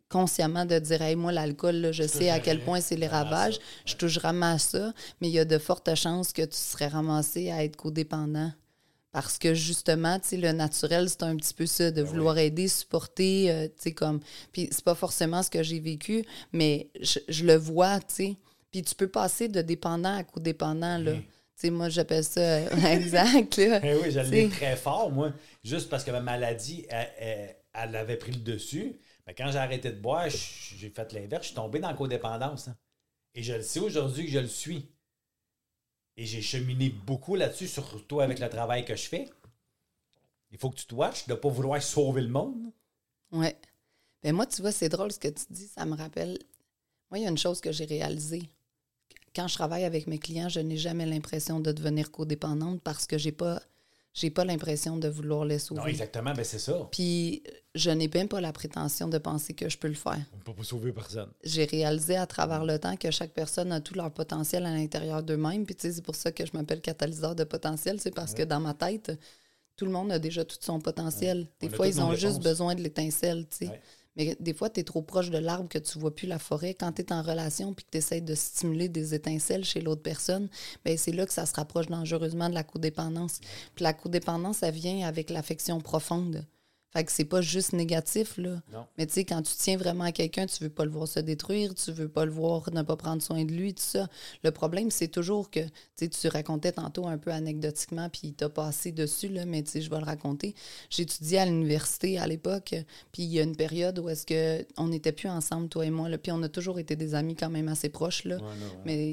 consciemment 0.09 0.65
de 0.65 0.79
dire 0.79 1.03
hey, 1.03 1.17
moi 1.17 1.33
l'alcool 1.33 1.77
là, 1.77 1.93
je 1.93 2.05
sais 2.07 2.31
à 2.31 2.39
quel 2.41 2.61
point 2.61 2.81
c'est 2.81 2.97
les 2.97 3.09
ravages 3.09 3.59
je 3.85 3.95
touche 3.97 4.19
à 4.23 4.59
ça 4.59 4.93
mais 5.21 5.29
il 5.29 5.33
y 5.35 5.39
a 5.39 5.45
de 5.45 5.59
fortes 5.59 5.95
chances 5.95 6.33
que 6.33 6.43
tu 6.43 6.57
serais 6.57 6.89
ramassé 6.89 7.51
à 7.51 7.65
être 7.65 7.77
codépendant. 7.77 8.53
Parce 9.13 9.39
que 9.39 9.55
justement 9.55 10.19
tu 10.21 10.29
sais 10.29 10.37
le 10.37 10.53
naturel 10.53 11.09
c'est 11.09 11.23
un 11.23 11.37
petit 11.37 11.55
peu 11.55 11.67
ça 11.67 11.91
de 11.91 12.03
vouloir 12.03 12.37
aider 12.39 12.69
supporter 12.69 13.51
euh, 13.51 13.67
tu 13.67 13.75
sais 13.79 13.93
comme 13.93 14.21
puis 14.53 14.69
c'est 14.71 14.85
pas 14.85 14.95
forcément 14.95 15.43
ce 15.43 15.51
que 15.51 15.63
j'ai 15.63 15.81
vécu 15.81 16.25
mais 16.53 16.89
je, 17.01 17.19
je 17.29 17.45
le 17.45 17.57
vois 17.57 17.99
tu 18.01 18.05
sais. 18.15 18.37
Puis 18.71 18.83
tu 18.83 18.95
peux 18.95 19.09
passer 19.09 19.49
de 19.49 19.63
dépendant 19.63 20.17
à 20.19 20.23
codépendant 20.23 20.99
là. 20.99 21.13
Mhm. 21.15 21.21
tu 21.23 21.27
sais 21.57 21.71
moi 21.71 21.89
j'appelle 21.89 22.25
ça 22.25 22.41
euh, 22.41 22.69
exact 22.93 23.57
là. 23.57 23.81
Eh 23.83 23.95
oui, 23.95 24.11
je 24.11 24.21
l'ai 24.21 24.49
très 24.51 24.77
fort, 24.77 25.11
moi. 25.11 25.33
Juste 25.65 25.89
parce 25.89 26.05
que 26.05 26.11
ma 26.11 26.21
maladie, 26.21 26.85
elle, 26.91 27.09
elle- 27.19 27.57
elle 27.79 27.97
avait 27.97 28.17
pris 28.17 28.33
le 28.33 28.39
dessus. 28.41 28.97
Quand 29.35 29.51
j'ai 29.51 29.59
arrêté 29.59 29.91
de 29.91 30.01
boire, 30.01 30.29
j'ai 30.29 30.91
fait 30.91 31.13
l'inverse. 31.13 31.43
Je 31.45 31.47
suis 31.49 31.57
tombé 31.57 31.81
dans 31.81 31.89
la 31.89 31.95
codépendance. 31.97 32.69
hein. 32.69 32.77
Et 33.35 33.43
je 33.43 33.55
le 33.55 33.63
sais 33.63 33.81
aujourd'hui 33.81 34.27
que 34.27 34.33
je 34.33 34.39
le 34.39 34.47
suis. 34.47 34.89
Et 36.17 36.25
j'ai 36.25 36.41
cheminé 36.41 36.89
beaucoup 36.91 37.35
là-dessus, 37.35 37.67
surtout 37.69 38.21
avec 38.21 38.39
le 38.39 38.49
travail 38.49 38.85
que 38.85 38.97
je 38.97 39.03
fais. 39.09 39.29
Il 40.51 40.59
faut 40.59 40.71
que 40.71 40.77
tu 40.77 40.87
te 40.87 40.95
watches 40.95 41.27
de 41.27 41.33
ne 41.35 41.39
pas 41.39 41.49
vouloir 41.49 41.83
sauver 41.83 42.23
le 42.23 42.29
monde. 42.29 42.73
Ouais. 43.33 43.57
Ben 44.23 44.35
moi, 44.35 44.47
tu 44.47 44.63
vois, 44.63 44.73
c'est 44.73 44.89
drôle 44.89 45.13
ce 45.13 45.19
que 45.19 45.29
tu 45.29 45.45
dis. 45.51 45.67
Ça 45.67 45.85
me 45.85 45.95
rappelle. 45.97 46.39
Moi, 47.11 47.19
il 47.19 47.25
y 47.25 47.27
a 47.27 47.31
une 47.31 47.37
chose 47.37 47.61
que 47.61 47.73
j'ai 47.73 47.85
réalisée. 47.85 48.49
Quand 49.35 49.49
je 49.49 49.55
travaille 49.55 49.85
avec 49.85 50.07
mes 50.07 50.19
clients, 50.19 50.49
je 50.49 50.61
n'ai 50.61 50.79
jamais 50.79 51.05
l'impression 51.05 51.61
de 51.61 51.71
devenir 51.73 52.11
codépendante 52.11 52.81
parce 52.83 53.07
que 53.07 53.19
j'ai 53.19 53.33
pas, 53.33 53.61
j'ai 54.17 54.31
pas 54.31 54.47
l'impression 54.47 54.97
de 54.97 55.09
vouloir 55.09 55.45
les 55.45 55.59
sauver. 55.59 55.83
Non, 55.83 55.87
exactement, 55.87 56.33
ben 56.33 56.43
c'est 56.43 56.59
ça. 56.59 56.89
Puis 56.91 57.43
je 57.75 57.91
n'ai 57.91 58.09
même 58.09 58.29
pas 58.29 58.41
la 58.41 58.51
prétention 58.51 59.09
de 59.09 59.19
penser 59.19 59.53
que 59.53 59.69
je 59.69 59.77
peux 59.77 59.89
le 59.89 59.95
faire. 59.95 60.19
On 60.35 60.39
peut 60.39 60.55
pas 60.55 60.65
sauver 60.65 60.91
personne. 60.91 61.29
J'ai 61.45 61.67
réalisé 61.67 62.17
à 62.17 62.27
travers 62.27 62.65
le 62.65 62.79
temps 62.79 62.97
que 62.97 63.11
chaque 63.11 63.33
personne 63.33 63.71
a 63.73 63.81
tout 63.83 63.93
leur 63.93 64.11
potentiel 64.11 64.65
à 64.65 64.71
l'intérieur 64.71 65.23
d'eux-mêmes. 65.23 65.67
Puis 65.67 65.77
c'est 65.79 66.03
pour 66.03 66.15
ça 66.15 66.33
que 66.33 66.47
je 66.47 66.53
m'appelle 66.55 66.81
catalyseur 66.81 67.35
de 67.35 67.45
potentiel. 67.45 68.01
C'est 68.01 68.15
parce 68.15 68.33
que 68.33 68.43
dans 68.43 68.59
ma 68.59 68.73
tête, 68.73 69.13
tout 69.77 69.85
le 69.85 69.91
monde 69.91 70.11
a 70.11 70.19
déjà 70.19 70.47
tout 70.47 70.57
son 70.59 70.81
potentiel. 70.81 71.47
Des 71.61 71.69
On 71.69 71.71
fois, 71.73 71.87
ils 71.87 72.01
ont 72.01 72.15
juste 72.15 72.43
besoin 72.43 72.75
de 72.75 72.81
l'étincelle, 72.81 73.47
tu 73.51 73.67
sais. 73.67 73.69
Ouais. 73.69 73.83
Mais 74.17 74.37
des 74.41 74.55
fois, 74.55 74.71
tu 74.71 74.81
es 74.81 74.85
trop 74.85 75.03
proche 75.03 75.31
de 75.31 75.39
l'arbre 75.39 75.69
que 75.69 75.79
tu 75.79 75.99
vois 75.99 76.15
plus 76.15 76.27
la 76.27 76.39
forêt. 76.39 76.75
Quand 76.75 76.93
tu 76.93 77.03
es 77.03 77.13
en 77.13 77.23
relation 77.23 77.75
puis 77.75 77.85
que 77.85 77.91
tu 77.91 77.99
essaies 77.99 78.21
de 78.21 78.35
stimuler 78.35 78.89
des 78.89 79.15
étincelles 79.15 79.65
chez 79.65 79.81
l'autre 79.81 80.03
personne, 80.03 80.49
ben 80.85 80.97
c'est 80.97 81.13
là 81.13 81.27
que 81.27 81.33
ça 81.33 81.47
se 81.47 81.55
rapproche 81.55 81.87
dangereusement 81.87 82.49
de 82.49 82.55
la 82.55 82.65
codépendance. 82.65 83.41
Puis 83.75 83.83
la 83.85 83.93
codépendance, 83.93 84.59
ça 84.59 84.71
vient 84.71 85.07
avec 85.07 85.31
l'affection 85.31 85.81
profonde. 85.81 86.45
Fait 86.97 87.05
que 87.05 87.13
c'est 87.13 87.27
pas 87.27 87.43
juste 87.43 87.75
négatif, 87.75 88.39
là. 88.39 88.63
Non. 88.73 88.87
Mais 88.97 89.07
tu 89.07 89.13
sais, 89.13 89.25
quand 89.27 89.43
tu 89.43 89.53
tiens 89.55 89.77
vraiment 89.77 90.05
à 90.05 90.13
quelqu'un, 90.13 90.47
tu 90.47 90.65
veux 90.65 90.71
pas 90.71 90.87
le 90.87 90.91
voir 90.91 91.07
se 91.07 91.21
détruire, 91.21 91.75
tu 91.75 91.93
veux 91.93 92.09
pas 92.09 92.25
le 92.25 92.31
voir 92.31 92.73
ne 92.73 92.81
pas 92.81 92.97
prendre 92.97 93.21
soin 93.21 93.45
de 93.45 93.53
lui, 93.53 93.75
tout 93.75 93.83
ça. 93.83 94.09
Le 94.43 94.51
problème, 94.51 94.91
c'est 94.91 95.09
toujours 95.09 95.51
que, 95.51 95.61
tu 95.61 95.71
sais, 95.97 96.09
tu 96.09 96.29
racontais 96.29 96.73
tantôt 96.73 97.07
un 97.07 97.19
peu 97.19 97.33
anecdotiquement, 97.33 98.09
puis 98.09 98.33
t'as 98.33 98.49
passé 98.49 98.93
dessus, 98.93 99.29
là, 99.29 99.45
mais 99.45 99.63
tu 99.63 99.73
sais, 99.73 99.83
je 99.83 99.91
vais 99.91 99.99
le 99.99 100.07
raconter. 100.07 100.55
J'étudiais 100.89 101.41
à 101.41 101.45
l'université 101.45 102.19
à 102.19 102.27
l'époque, 102.27 102.75
puis 103.13 103.25
il 103.25 103.31
y 103.31 103.41
a 103.41 103.43
une 103.43 103.57
période 103.57 103.99
où 103.99 104.09
est-ce 104.09 104.25
que 104.25 104.67
on 104.79 104.89
n'était 104.89 105.13
plus 105.13 105.29
ensemble, 105.29 105.69
toi 105.69 105.85
et 105.85 105.91
moi, 105.91 106.09
là, 106.09 106.17
puis 106.17 106.33
on 106.33 106.43
a 106.43 106.49
toujours 106.49 106.79
été 106.79 106.97
des 106.97 107.15
amis 107.15 107.37
quand 107.37 107.51
même 107.51 107.69
assez 107.69 107.91
proches, 107.91 108.25
là. 108.25 108.37
Ouais, 108.37 108.43
non, 108.43 108.49
ouais. 108.49 108.83
Mais 108.87 109.11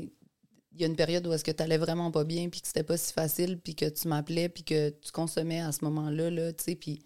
il 0.71 0.79
y 0.79 0.85
a 0.85 0.87
une 0.87 0.95
période 0.95 1.27
où 1.27 1.33
est-ce 1.33 1.43
que 1.43 1.51
tu 1.51 1.61
allais 1.61 1.77
vraiment 1.77 2.11
pas 2.11 2.23
bien, 2.23 2.47
puis 2.47 2.61
que 2.61 2.67
c'était 2.67 2.83
pas 2.83 2.95
si 2.95 3.11
facile, 3.11 3.59
puis 3.59 3.75
que 3.75 3.89
tu 3.89 4.07
m'appelais, 4.07 4.47
puis 4.47 4.63
que 4.63 4.89
tu 4.89 5.11
consommais 5.11 5.59
à 5.59 5.73
ce 5.73 5.83
moment-là, 5.83 6.29
là, 6.29 6.53
tu 6.53 6.63
sais, 6.63 6.75
puis 6.75 7.01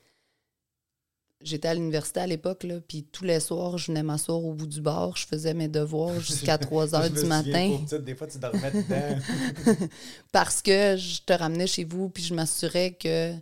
j'étais 1.41 1.67
à 1.67 1.73
l'université 1.73 2.19
à 2.19 2.27
l'époque, 2.27 2.63
là, 2.63 2.79
puis 2.87 3.03
tous 3.03 3.23
les 3.23 3.39
soirs, 3.39 3.77
je 3.77 3.87
venais 3.87 4.03
m'asseoir 4.03 4.43
au 4.43 4.53
bout 4.53 4.67
du 4.67 4.81
bar, 4.81 5.15
je 5.15 5.25
faisais 5.25 5.53
mes 5.53 5.67
devoirs 5.67 6.19
jusqu'à 6.19 6.57
3 6.57 6.87
Je 6.87 6.95
heures 6.95 7.09
du 7.09 7.25
matin, 7.25 7.79
des 7.99 8.15
fois, 8.15 8.27
tu 8.27 8.39
dormais 8.39 8.71
dedans. 8.71 9.87
parce 10.31 10.61
que 10.61 10.95
je 10.97 11.21
te 11.21 11.33
ramenais 11.33 11.67
chez 11.67 11.83
vous, 11.83 12.09
puis 12.09 12.23
je 12.23 12.33
m'assurais 12.33 12.93
que, 12.93 13.33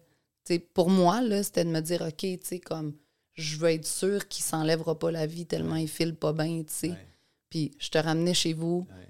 pour 0.73 0.89
moi, 0.89 1.21
là, 1.21 1.43
c'était 1.43 1.65
de 1.65 1.69
me 1.69 1.81
dire, 1.81 2.01
OK, 2.01 2.17
tu 2.17 2.39
sais, 2.43 2.60
comme, 2.60 2.93
je 3.34 3.58
veux 3.58 3.69
être 3.69 3.88
sûre 3.88 4.27
qu'il 4.27 4.43
s'enlèvera 4.43 4.97
pas 4.97 5.12
la 5.12 5.25
vie 5.25 5.45
tellement 5.45 5.75
il 5.75 5.89
file 5.89 6.15
pas 6.15 6.34
bien, 6.34 6.63
tu 6.63 6.73
sais. 6.73 6.89
Ouais, 6.89 7.08
Puis 7.49 7.71
je 7.79 7.89
te 7.89 7.97
ramenais 7.97 8.34
chez 8.34 8.53
vous, 8.53 8.88
ouais. 8.89 9.10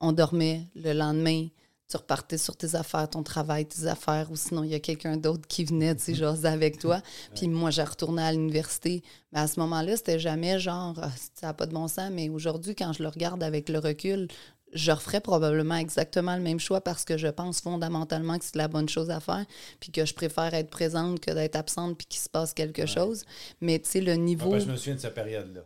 on 0.00 0.12
dormait 0.12 0.66
le 0.74 0.92
lendemain, 0.92 1.48
tu 1.88 1.96
repartais 1.96 2.38
sur 2.38 2.56
tes 2.56 2.74
affaires, 2.74 3.08
ton 3.08 3.22
travail, 3.22 3.64
tes 3.66 3.86
affaires, 3.86 4.30
ou 4.30 4.36
sinon 4.36 4.64
il 4.64 4.70
y 4.70 4.74
a 4.74 4.80
quelqu'un 4.80 5.16
d'autre 5.16 5.46
qui 5.46 5.64
venait, 5.64 5.94
tu 5.94 6.02
sais, 6.02 6.14
jaser 6.16 6.48
avec 6.48 6.78
toi. 6.78 7.00
Puis 7.34 7.46
moi, 7.48 7.70
j'ai 7.70 7.84
retourné 7.84 8.22
à 8.22 8.32
l'université. 8.32 9.02
Mais 9.32 9.40
à 9.40 9.46
ce 9.46 9.60
moment-là, 9.60 9.96
c'était 9.96 10.18
jamais 10.18 10.58
genre, 10.58 10.98
Ah, 11.00 11.10
ça 11.34 11.46
n'a 11.48 11.54
pas 11.54 11.66
de 11.66 11.72
bon 11.72 11.86
sens. 11.88 12.10
Mais 12.12 12.28
aujourd'hui, 12.28 12.74
quand 12.74 12.92
je 12.92 13.02
le 13.02 13.08
regarde 13.08 13.42
avec 13.42 13.68
le 13.68 13.78
recul, 13.78 14.26
je 14.72 14.90
referais 14.90 15.20
probablement 15.20 15.76
exactement 15.76 16.34
le 16.34 16.42
même 16.42 16.58
choix 16.58 16.80
parce 16.80 17.04
que 17.04 17.16
je 17.16 17.28
pense 17.28 17.60
fondamentalement 17.60 18.36
que 18.36 18.44
c'est 18.44 18.56
la 18.56 18.66
bonne 18.66 18.88
chose 18.88 19.10
à 19.10 19.20
faire, 19.20 19.44
puis 19.78 19.92
que 19.92 20.04
je 20.04 20.12
préfère 20.12 20.52
être 20.54 20.70
présente 20.70 21.20
que 21.20 21.30
d'être 21.30 21.54
absente, 21.54 21.96
puis 21.96 22.06
qu'il 22.08 22.20
se 22.20 22.28
passe 22.28 22.52
quelque 22.52 22.84
chose. 22.84 23.24
Mais 23.60 23.78
tu 23.78 23.88
sais, 23.90 24.00
le 24.00 24.12
Ah, 24.12 24.16
niveau. 24.16 24.50
ben, 24.50 24.58
je 24.58 24.66
me 24.66 24.76
souviens 24.76 24.96
de 24.96 25.00
cette 25.00 25.14
période-là. 25.14 25.60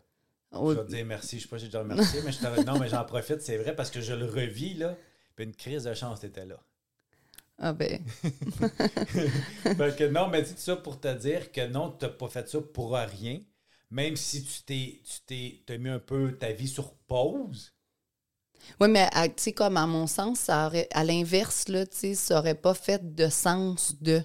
Oh, 0.52 0.72
Je 0.72 0.78
vais 0.78 0.84
te 0.84 0.90
dire 0.90 1.06
merci. 1.06 1.38
Je 1.38 1.44
sais 1.44 1.48
pas 1.48 1.56
si 1.58 1.64
j'ai 1.64 1.68
déjà 1.68 1.78
remercié, 1.80 2.20
mais 2.24 2.30
je 2.32 2.38
te- 2.40 2.64
non, 2.66 2.78
mais 2.78 2.88
j'en 2.88 3.04
profite, 3.04 3.40
c'est 3.40 3.56
vrai, 3.56 3.74
parce 3.74 3.90
que 3.90 4.00
je 4.02 4.12
le 4.12 4.26
revis, 4.26 4.74
là. 4.74 4.96
Puis 5.34 5.44
une 5.44 5.54
crise 5.54 5.84
de 5.84 5.94
chance, 5.94 6.20
t'étais 6.20 6.46
là. 6.46 6.58
ah 7.58 7.72
ben, 7.72 8.04
Fait 9.12 9.96
que 9.96 10.08
non, 10.08 10.28
mais 10.28 10.42
dis 10.42 10.54
ça 10.56 10.76
pour 10.76 11.00
te 11.00 11.12
dire 11.14 11.52
que 11.52 11.66
non, 11.66 11.90
tu 11.90 12.04
n'as 12.04 12.10
pas 12.10 12.28
fait 12.28 12.48
ça 12.48 12.60
pour 12.60 12.92
rien. 12.92 13.40
Même 13.90 14.16
si 14.16 14.44
tu 14.44 14.62
t'es, 14.62 15.02
tu 15.04 15.62
t'es, 15.66 15.78
mis 15.78 15.88
un 15.88 15.98
peu 15.98 16.36
ta 16.38 16.52
vie 16.52 16.68
sur 16.68 16.94
pause. 17.08 17.74
Oui, 18.80 18.88
mais 18.88 19.08
tu 19.10 19.32
sais, 19.36 19.52
comme 19.52 19.76
à 19.76 19.86
mon 19.86 20.06
sens, 20.06 20.40
ça 20.40 20.66
aurait, 20.66 20.88
à 20.92 21.02
l'inverse, 21.02 21.68
là, 21.68 21.86
tu 21.86 21.96
sais, 21.96 22.14
ça 22.14 22.38
aurait 22.38 22.54
pas 22.54 22.74
fait 22.74 23.14
de 23.14 23.28
sens 23.28 24.00
de. 24.00 24.22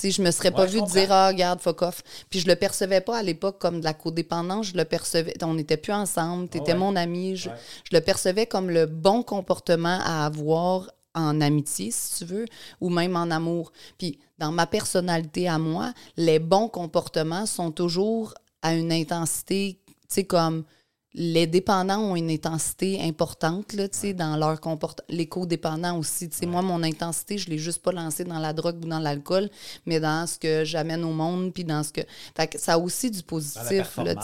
Tu 0.00 0.06
sais, 0.06 0.10
je 0.12 0.22
me 0.22 0.30
serais 0.30 0.50
pas 0.50 0.64
Ouais, 0.64 0.78
comprends. 0.78 0.94
dire, 0.94 1.12
ah, 1.12 1.28
regarde, 1.28 1.60
fuck 1.60 1.82
off. 1.82 2.02
Puis 2.30 2.40
je 2.40 2.48
le 2.48 2.56
percevais 2.56 3.02
pas 3.02 3.18
à 3.18 3.22
l'époque 3.22 3.58
comme 3.58 3.80
de 3.80 3.84
la 3.84 3.92
codépendance, 3.92 4.68
je 4.68 4.76
le 4.76 4.86
percevais. 4.86 5.34
On 5.42 5.52
n'était 5.54 5.76
plus 5.76 5.92
ensemble, 5.92 6.48
tu 6.48 6.56
étais 6.56 6.72
Ouais. 6.72 6.78
mon 6.78 6.96
ami. 6.96 7.36
Je, 7.36 7.50
Ouais. 7.50 7.54
je 7.90 7.94
le 7.96 8.00
percevais 8.02 8.46
comme 8.46 8.70
le 8.70 8.86
bon 8.86 9.22
comportement 9.22 9.98
à 10.02 10.24
avoir 10.24 10.90
en 11.14 11.40
amitié, 11.42 11.90
si 11.90 12.18
tu 12.18 12.24
veux, 12.24 12.46
ou 12.80 12.88
même 12.88 13.14
en 13.14 13.30
amour. 13.30 13.72
Puis 13.98 14.18
dans 14.38 14.52
ma 14.52 14.66
personnalité 14.66 15.48
à 15.48 15.58
moi, 15.58 15.92
les 16.16 16.38
bons 16.38 16.68
comportements 16.68 17.44
sont 17.46 17.70
toujours 17.70 18.32
à 18.62 18.74
une 18.74 18.92
intensité, 18.92 19.80
tu 19.86 19.94
sais, 20.08 20.24
comme 20.24 20.64
les 21.12 21.46
dépendants 21.46 21.98
ont 21.98 22.16
une 22.16 22.30
intensité 22.30 23.00
importante 23.02 23.72
là, 23.72 23.88
dans 24.14 24.36
leur 24.36 24.60
comportement. 24.60 25.06
Les 25.08 25.26
codépendants 25.26 25.98
aussi. 25.98 26.30
Moi, 26.46 26.62
mon 26.62 26.82
intensité, 26.82 27.36
je 27.36 27.46
ne 27.46 27.54
l'ai 27.54 27.58
juste 27.58 27.82
pas 27.82 27.90
lancée 27.90 28.24
dans 28.24 28.38
la 28.38 28.52
drogue 28.52 28.84
ou 28.84 28.88
dans 28.88 29.00
l'alcool, 29.00 29.50
mais 29.86 29.98
dans 29.98 30.26
ce 30.26 30.38
que 30.38 30.64
j'amène 30.64 31.04
au 31.04 31.12
monde, 31.12 31.52
puis 31.52 31.64
dans 31.64 31.82
ce 31.82 31.92
que. 31.92 32.02
Fait 32.36 32.46
que 32.46 32.58
ça 32.58 32.74
a 32.74 32.78
aussi 32.78 33.10
du 33.10 33.22
positif, 33.22 33.96
là, 33.96 34.14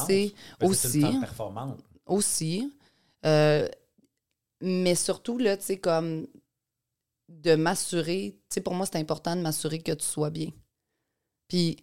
aussi 0.62 1.00
une 1.00 1.26
aussi. 2.06 2.72
Euh, 3.24 3.68
mais 4.60 4.94
surtout, 4.94 5.38
là, 5.38 5.56
tu 5.56 5.64
sais, 5.64 5.76
comme 5.78 6.26
de 7.28 7.56
m'assurer, 7.56 8.36
tu 8.48 8.54
sais, 8.54 8.60
pour 8.60 8.74
moi, 8.74 8.86
c'est 8.86 8.98
important 8.98 9.34
de 9.34 9.40
m'assurer 9.40 9.80
que 9.80 9.92
tu 9.92 10.04
sois 10.04 10.30
bien. 10.30 10.50
Puis, 11.48 11.76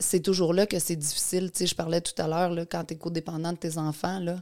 c'est 0.00 0.20
toujours 0.20 0.54
là 0.54 0.66
que 0.66 0.78
c'est 0.78 0.96
difficile. 0.96 1.50
Tu 1.50 1.58
sais, 1.58 1.66
je 1.66 1.74
parlais 1.74 2.00
tout 2.00 2.20
à 2.20 2.28
l'heure, 2.28 2.54
quand 2.70 2.84
tu 2.84 2.94
es 2.94 2.96
codépendant 2.96 3.52
de 3.52 3.58
tes 3.58 3.78
enfants, 3.78 4.20
là, 4.20 4.40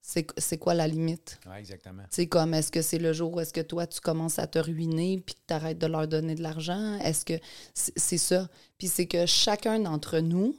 c'est 0.00 0.26
c'est 0.38 0.58
quoi 0.58 0.74
la 0.74 0.86
limite? 0.86 1.38
Oui, 1.46 1.56
exactement. 1.58 2.02
Sais, 2.10 2.26
comme, 2.26 2.52
est-ce 2.52 2.70
que 2.70 2.82
c'est 2.82 2.98
le 2.98 3.12
jour 3.12 3.34
où 3.34 3.40
est-ce 3.40 3.52
que 3.52 3.62
toi, 3.62 3.86
tu 3.86 4.00
commences 4.00 4.38
à 4.38 4.46
te 4.46 4.58
ruiner 4.58 5.22
puis 5.24 5.34
que 5.34 5.40
tu 5.46 5.54
arrêtes 5.54 5.78
de 5.78 5.86
leur 5.86 6.06
donner 6.06 6.34
de 6.34 6.42
l'argent? 6.42 6.98
Est-ce 6.98 7.24
que 7.24 7.34
c'est 7.72 7.98
c'est 7.98 8.18
ça? 8.18 8.48
Puis 8.76 8.88
c'est 8.88 9.06
que 9.06 9.24
chacun 9.24 9.78
d'entre 9.78 10.18
nous, 10.18 10.56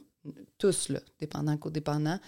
tous, 0.58 0.88
là, 0.88 1.00
dépendants, 1.20 1.56
codépendants, 1.56 2.18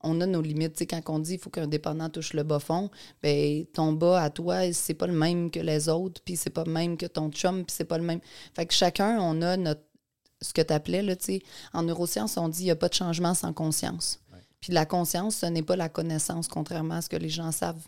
on 0.00 0.20
a 0.20 0.26
nos 0.26 0.42
limites. 0.42 0.74
Tu 0.74 0.80
sais, 0.80 0.86
quand 0.86 1.00
on 1.08 1.18
dit 1.18 1.34
il 1.34 1.38
faut 1.38 1.50
qu'un 1.50 1.66
dépendant 1.66 2.10
touche 2.10 2.34
le 2.34 2.42
bas 2.42 2.58
fond, 2.58 2.90
ben 3.22 3.64
ton 3.66 3.92
bas 3.92 4.22
à 4.22 4.30
toi, 4.30 4.70
c'est 4.72 4.94
pas 4.94 5.06
le 5.06 5.14
même 5.14 5.50
que 5.50 5.60
les 5.60 5.88
autres, 5.88 6.20
puis 6.24 6.36
c'est 6.36 6.50
pas 6.50 6.64
le 6.64 6.72
même 6.72 6.98
que 6.98 7.06
ton 7.06 7.30
chum, 7.30 7.64
puis 7.64 7.74
c'est 7.74 7.84
pas 7.84 7.96
le 7.96 8.04
même. 8.04 8.20
Fait 8.54 8.66
que 8.66 8.74
chacun, 8.74 9.18
on 9.20 9.40
a 9.40 9.56
notre 9.56 9.82
ce 10.42 10.52
que 10.52 10.62
tu 10.62 10.72
appelais, 10.72 11.02
là, 11.02 11.16
tu 11.16 11.24
sais, 11.24 11.42
en 11.72 11.82
neurosciences, 11.82 12.36
on 12.36 12.48
dit 12.48 12.62
il 12.62 12.64
n'y 12.66 12.70
a 12.70 12.76
pas 12.76 12.88
de 12.88 12.94
changement 12.94 13.34
sans 13.34 13.52
conscience. 13.52 14.20
Puis 14.60 14.72
la 14.72 14.86
conscience, 14.86 15.36
ce 15.36 15.46
n'est 15.46 15.62
pas 15.62 15.76
la 15.76 15.88
connaissance, 15.88 16.48
contrairement 16.48 16.94
à 16.96 17.02
ce 17.02 17.08
que 17.08 17.16
les 17.16 17.28
gens 17.28 17.52
savent. 17.52 17.86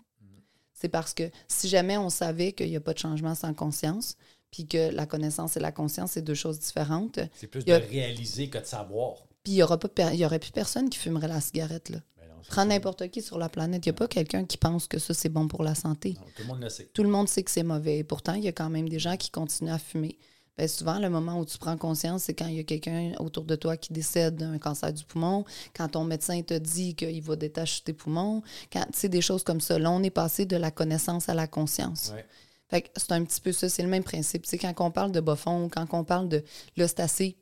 C'est 0.75 0.89
parce 0.89 1.13
que 1.13 1.29
si 1.49 1.69
jamais 1.69 1.97
on 1.99 2.09
savait 2.09 2.53
qu'il 2.53 2.69
n'y 2.69 2.77
a 2.77 2.81
pas 2.81 2.93
de 2.95 2.99
changement 2.99 3.35
sans 3.35 3.53
conscience, 3.53 4.17
puis 4.51 4.67
que 4.67 4.91
la 4.95 5.05
connaissance 5.07 5.57
et 5.57 5.61
la 5.61 5.73
conscience, 5.73 6.13
c'est 6.13 6.23
deux 6.23 6.35
choses 6.35 6.61
différentes, 6.61 7.19
C'est 7.35 7.49
plus 7.49 7.61
a- 7.71 7.81
de 7.81 7.85
réaliser 7.87 8.49
que 8.49 8.59
de 8.59 8.65
savoir. 8.65 9.17
puis 9.43 9.55
il 9.55 9.57
n'y 9.57 9.79
per- 9.95 10.25
aurait 10.25 10.39
plus 10.39 10.53
personne 10.53 10.89
qui 10.89 10.99
fumerait 10.99 11.27
la 11.29 11.41
cigarette. 11.41 11.89
Là. 11.91 11.99
Ben 12.17 12.29
non, 12.29 12.35
Prends 12.49 12.65
n'importe 12.65 13.09
qui 13.11 13.23
sur 13.23 13.39
la 13.39 13.49
planète. 13.49 13.85
Il 13.85 13.89
n'y 13.89 13.97
a 13.97 13.99
pas 13.99 14.07
quelqu'un 14.09 14.45
qui 14.45 14.57
pense 14.57 14.87
que 14.87 14.99
ça, 15.01 15.13
c'est 15.15 15.29
bon 15.29 15.49
pour 15.49 15.65
la 15.65 15.75
santé. 15.75 16.15
Non, 16.15 16.27
tout 16.37 16.43
le 16.43 16.49
monde 16.49 16.61
le 16.63 16.69
sait. 16.71 16.85
Tout 16.95 17.03
le 17.03 17.09
monde 17.11 17.29
sait 17.29 17.43
que 17.43 17.51
c'est 17.51 17.63
mauvais. 17.65 17.99
Et 17.99 18.05
pourtant, 18.05 18.35
il 18.35 18.45
y 18.45 18.49
a 18.49 18.53
quand 18.53 18.71
même 18.71 18.89
des 18.89 18.99
gens 19.01 19.17
qui 19.17 19.31
continuent 19.31 19.73
à 19.73 19.79
fumer. 19.79 20.17
Ben, 20.59 20.67
souvent, 20.67 20.99
le 20.99 21.09
moment 21.09 21.39
où 21.39 21.45
tu 21.45 21.57
prends 21.57 21.77
conscience, 21.77 22.25
c'est 22.25 22.35
quand 22.35 22.49
il 22.49 22.57
y 22.57 22.59
a 22.59 22.65
quelqu'un 22.65 23.13
autour 23.21 23.45
de 23.45 23.55
toi 23.55 23.77
qui 23.77 23.93
décède 23.93 24.35
d'un 24.35 24.59
cancer 24.59 24.93
du 24.93 25.05
poumon, 25.05 25.45
quand 25.75 25.89
ton 25.91 26.03
médecin 26.03 26.43
te 26.43 26.55
dit 26.55 26.97
qu'il 26.97 27.23
va 27.23 27.37
détacher 27.37 27.83
tes 27.85 27.93
poumons, 27.93 28.43
quand 28.73 28.85
tu 28.93 28.99
sais, 28.99 29.09
des 29.09 29.21
choses 29.21 29.45
comme 29.45 29.61
ça. 29.61 29.79
Là, 29.79 29.91
on 29.93 30.03
est 30.03 30.11
passé 30.11 30.47
de 30.47 30.57
la 30.57 30.73
connaissance 30.73 31.29
à 31.29 31.35
la 31.35 31.47
conscience. 31.47 32.13
Ouais. 32.13 32.27
Fait 32.69 32.83
que 32.83 32.89
c'est 32.97 33.13
un 33.13 33.25
petit 33.25 33.41
peu 33.41 33.53
ça, 33.53 33.69
c'est 33.69 33.83
le 33.83 33.89
même 33.89 34.03
principe. 34.03 34.43
Tu 34.43 34.51
sais, 34.51 34.59
quand 34.59 34.75
on 34.81 34.91
parle 34.91 35.13
de 35.13 35.21
bas 35.21 35.37
fond, 35.37 35.69
quand 35.73 35.87
on 35.93 36.03
parle 36.03 36.29
de 36.29 36.43
là, 36.77 36.89
c'est 36.89 37.01
assez, 37.01 37.37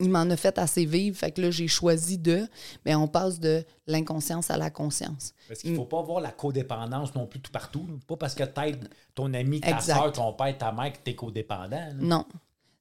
il 0.00 0.08
m'en 0.08 0.28
a 0.30 0.36
fait 0.36 0.58
assez 0.58 0.86
vivre, 0.86 1.16
fait 1.18 1.32
que 1.32 1.42
là, 1.42 1.50
j'ai 1.50 1.68
choisi 1.68 2.16
de, 2.18 2.48
mais 2.86 2.94
on 2.94 3.06
passe 3.06 3.38
de 3.38 3.62
l'inconscience 3.86 4.50
à 4.50 4.56
la 4.56 4.70
conscience. 4.70 5.34
Parce 5.48 5.60
qu'il 5.60 5.72
ne 5.72 5.76
faut 5.76 5.84
pas 5.84 6.02
voir 6.02 6.20
la 6.20 6.32
codépendance 6.32 7.14
non 7.14 7.26
plus 7.26 7.40
tout 7.40 7.52
partout. 7.52 7.86
Pas 8.06 8.16
parce 8.16 8.34
que 8.34 8.42
t'aides 8.44 8.88
ton 9.14 9.32
ami, 9.34 9.60
ta 9.60 9.80
soeur, 9.80 10.12
ton 10.12 10.32
père, 10.32 10.56
ta 10.56 10.72
mère 10.72 10.92
que 10.92 10.98
t'es 11.04 11.14
codépendant. 11.14 11.76
là. 11.76 11.92
Non. 11.94 12.24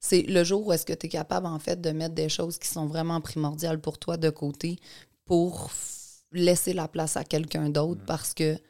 C'est 0.05 0.23
le 0.23 0.43
jour 0.43 0.67
où 0.67 0.73
est-ce 0.73 0.85
que 0.85 0.91
tu 0.91 1.05
es 1.05 1.09
capable, 1.09 1.47
en 1.47 1.59
fait, 1.59 1.79
de 1.79 1.91
mettre 1.91 2.13
des 2.13 2.27
choses 2.27 2.57
qui 2.57 2.67
sont 2.67 2.87
vraiment 2.87 3.21
primordiales 3.21 3.79
pour 3.79 3.97
toi 3.97 4.17
de 4.17 4.29
côté 4.29 4.77
pour 5.23 5.71
laisser 6.33 6.73
la 6.73 6.89
place 6.89 7.15
à 7.15 7.23
quelqu'un 7.23 7.69
d'autre 7.69 8.01
parce 8.05 8.33
que, 8.33 8.55
tu 8.55 8.61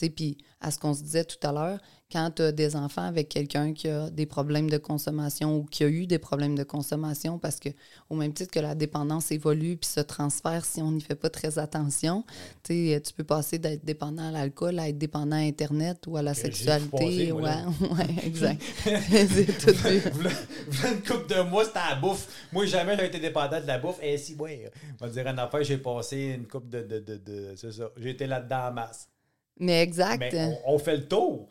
sais, 0.00 0.10
puis 0.10 0.38
à 0.60 0.70
ce 0.70 0.78
qu'on 0.78 0.94
se 0.94 1.02
disait 1.02 1.24
tout 1.24 1.46
à 1.46 1.52
l'heure, 1.52 1.78
quand 2.10 2.30
tu 2.36 2.42
as 2.42 2.52
des 2.52 2.74
enfants 2.74 3.02
avec 3.02 3.28
quelqu'un 3.28 3.74
qui 3.74 3.88
a 3.88 4.08
des 4.10 4.24
problèmes 4.24 4.70
de 4.70 4.78
consommation 4.78 5.58
ou 5.58 5.64
qui 5.64 5.84
a 5.84 5.88
eu 5.88 6.06
des 6.06 6.18
problèmes 6.18 6.56
de 6.56 6.64
consommation, 6.64 7.38
parce 7.38 7.60
que 7.60 7.68
au 8.08 8.14
même 8.14 8.32
titre 8.32 8.50
que 8.50 8.60
la 8.60 8.74
dépendance 8.74 9.30
évolue 9.30 9.76
puis 9.76 9.90
se 9.90 10.00
transfère 10.00 10.64
si 10.64 10.80
on 10.80 10.92
n'y 10.92 11.02
fait 11.02 11.14
pas 11.16 11.28
très 11.30 11.58
attention, 11.58 12.24
tu 12.64 13.00
peux 13.16 13.24
passer 13.24 13.58
d'être 13.58 13.84
dépendant 13.84 14.28
à 14.28 14.30
l'alcool 14.30 14.78
à 14.78 14.88
être 14.88 14.98
dépendant 14.98 15.36
à 15.36 15.40
Internet 15.40 16.06
ou 16.06 16.16
à 16.16 16.22
la 16.22 16.34
sexualité. 16.34 17.32
moi, 17.32 17.50
ouais, 17.80 18.26
exact. 18.26 18.62
C'est 18.84 19.58
tout 19.58 19.74
une 20.86 21.02
couple 21.02 21.26
de 21.34 21.40
mois, 21.42 21.64
c'était 21.64 21.78
la 21.80 21.94
bouffe. 21.96 22.28
Moi, 22.52 22.66
jamais 22.66 22.96
j'ai 22.96 23.06
été 23.06 23.18
dépendant 23.18 23.60
de 23.60 23.66
la 23.66 23.78
bouffe. 23.78 23.98
Et 24.02 24.16
si, 24.18 24.34
ouais, 24.36 24.70
on 25.00 25.06
va 25.06 25.10
dire 25.12 25.26
une 25.26 25.38
affaire, 25.38 25.62
j'ai 25.64 25.78
passé 25.78 26.34
une 26.38 26.46
couple 26.46 26.68
de. 26.68 26.82
de, 26.82 26.98
de, 27.00 27.16
de- 27.16 27.54
c'est 27.56 27.72
ça. 27.72 27.90
J'ai 27.96 28.10
été 28.10 28.26
là-dedans 28.26 28.68
en 28.68 28.72
masse. 28.72 29.08
Mais 29.60 29.82
exact. 29.82 30.20
Mais 30.20 30.32
on, 30.66 30.74
on 30.74 30.78
fait 30.78 30.96
le 30.96 31.08
tour. 31.08 31.48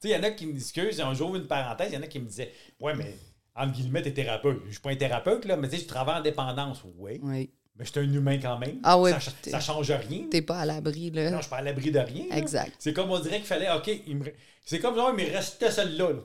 Tu 0.00 0.08
sais, 0.08 0.14
il 0.14 0.16
y 0.16 0.20
en 0.20 0.22
a 0.24 0.30
qui 0.30 0.46
me 0.46 0.52
disent, 0.52 1.00
un 1.00 1.14
jour, 1.14 1.34
une 1.36 1.46
parenthèse, 1.46 1.90
il 1.92 1.94
y 1.94 1.98
en 1.98 2.02
a 2.02 2.06
qui 2.06 2.18
me 2.18 2.26
disaient, 2.26 2.52
ouais, 2.80 2.94
mais 2.94 3.16
entre 3.54 3.72
guillemets, 3.72 4.02
t'es 4.02 4.12
thérapeute. 4.12 4.60
Je 4.66 4.72
suis 4.72 4.80
pas 4.80 4.90
un 4.90 4.96
thérapeute, 4.96 5.44
là, 5.46 5.56
mais 5.56 5.68
tu 5.68 5.76
sais, 5.76 5.82
je 5.82 5.88
travaille 5.88 6.18
en 6.18 6.22
dépendance. 6.22 6.82
Oui. 6.98 7.18
Oui. 7.22 7.50
Mais 7.78 7.84
je 7.84 7.90
suis 7.90 8.00
un 8.00 8.10
humain 8.12 8.38
quand 8.40 8.58
même. 8.58 8.78
Ah 8.84 8.98
oui, 8.98 9.10
Ça, 9.10 9.18
ça 9.50 9.60
change 9.60 9.90
rien. 9.90 10.24
T'es 10.30 10.40
pas 10.42 10.58
à 10.60 10.64
l'abri, 10.64 11.10
Non, 11.10 11.22
là. 11.22 11.36
je 11.36 11.40
suis 11.42 11.50
pas 11.50 11.56
à 11.58 11.62
l'abri 11.62 11.90
de 11.90 11.98
rien. 11.98 12.24
Exact. 12.32 12.72
C'est 12.78 12.92
comme 12.94 13.10
on 13.10 13.18
dirait 13.18 13.36
qu'il 13.36 13.46
fallait, 13.46 13.70
OK, 13.70 13.90
il 14.06 14.16
me... 14.16 14.24
c'est 14.64 14.78
comme 14.80 14.94
genre, 14.96 15.12
il 15.16 15.24
me 15.26 15.30
restait 15.30 15.70
celle-là. 15.70 16.10
là. 16.12 16.20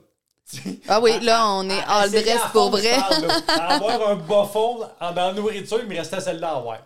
Ah 0.89 0.99
oui, 0.99 1.11
là, 1.21 1.47
on 1.49 1.69
est 1.69 1.83
all 1.87 2.09
dress 2.09 2.41
pour 2.51 2.71
vrai. 2.71 2.97
parle, 2.97 3.25
avoir 3.47 4.09
un 4.09 4.15
bas 4.15 4.45
fond 4.51 4.79
en- 4.99 5.11
dans 5.13 5.27
la 5.27 5.33
nourriture, 5.33 5.79
il 5.81 5.87
me 5.87 5.95
restait 5.95 6.19
celle-là 6.19 6.61
ouais. 6.65 6.77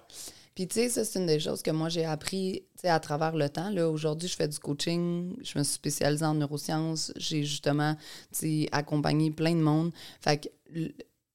Puis, 0.56 0.68
tu 0.68 0.76
sais, 0.76 0.90
ça, 0.90 1.04
c'est 1.04 1.20
une 1.20 1.26
des 1.26 1.40
choses 1.40 1.62
que 1.62 1.72
moi, 1.72 1.90
j'ai 1.90 2.06
appris 2.06 2.64
tu 2.76 2.82
sais, 2.82 2.90
à 2.90 3.00
travers 3.00 3.36
le 3.36 3.50
temps. 3.50 3.70
Là, 3.70 3.90
aujourd'hui, 3.90 4.30
je 4.30 4.36
fais 4.36 4.48
du 4.48 4.58
coaching. 4.58 5.36
Je 5.44 5.60
me 5.60 5.64
suis 5.64 5.74
spécialisée 5.76 6.26
en 6.26 6.34
neurosciences. 6.36 7.12
J'ai 7.18 7.44
justement 7.44 7.96
tu 8.32 8.64
sais, 8.64 8.70
accompagné 8.72 9.32
plein 9.32 9.54
de 9.54 9.62
monde. 9.62 9.92
Fait 10.22 10.38
que 10.38 10.48
le- 10.74 10.94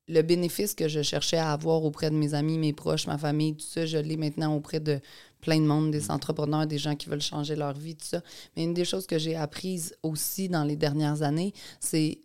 le 0.08 0.22
bénéfice 0.22 0.74
que 0.74 0.88
je 0.88 1.02
cherchais 1.02 1.36
à 1.36 1.52
avoir 1.52 1.84
auprès 1.84 2.10
de 2.10 2.16
mes 2.16 2.34
amis, 2.34 2.58
mes 2.58 2.72
proches, 2.72 3.06
ma 3.06 3.16
famille, 3.18 3.54
tout 3.54 3.64
ça, 3.66 3.86
je 3.86 3.98
l'ai 3.98 4.16
maintenant 4.16 4.56
auprès 4.56 4.80
de 4.80 5.00
plein 5.40 5.60
de 5.60 5.66
monde, 5.66 5.90
des 5.92 6.10
entrepreneurs, 6.10 6.66
des 6.66 6.78
gens 6.78 6.96
qui 6.96 7.08
veulent 7.08 7.20
changer 7.22 7.54
leur 7.56 7.74
vie, 7.74 7.94
tout 7.96 8.06
ça. 8.06 8.22
Mais 8.56 8.64
une 8.64 8.74
des 8.74 8.84
choses 8.84 9.06
que 9.06 9.18
j'ai 9.18 9.36
apprises 9.36 9.94
aussi 10.02 10.48
dans 10.48 10.64
les 10.64 10.76
dernières 10.76 11.22
années, 11.22 11.52
c'est, 11.78 12.18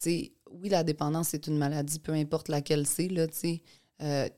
tu 0.00 0.10
sais, 0.10 0.32
oui, 0.50 0.68
la 0.68 0.84
dépendance, 0.84 1.28
c'est 1.30 1.46
une 1.46 1.58
maladie, 1.58 1.98
peu 1.98 2.12
importe 2.12 2.48
laquelle 2.48 2.86
c'est, 2.86 3.08
là, 3.08 3.26
tu 3.26 3.36
sais. 3.36 3.62
Euh, 4.02 4.28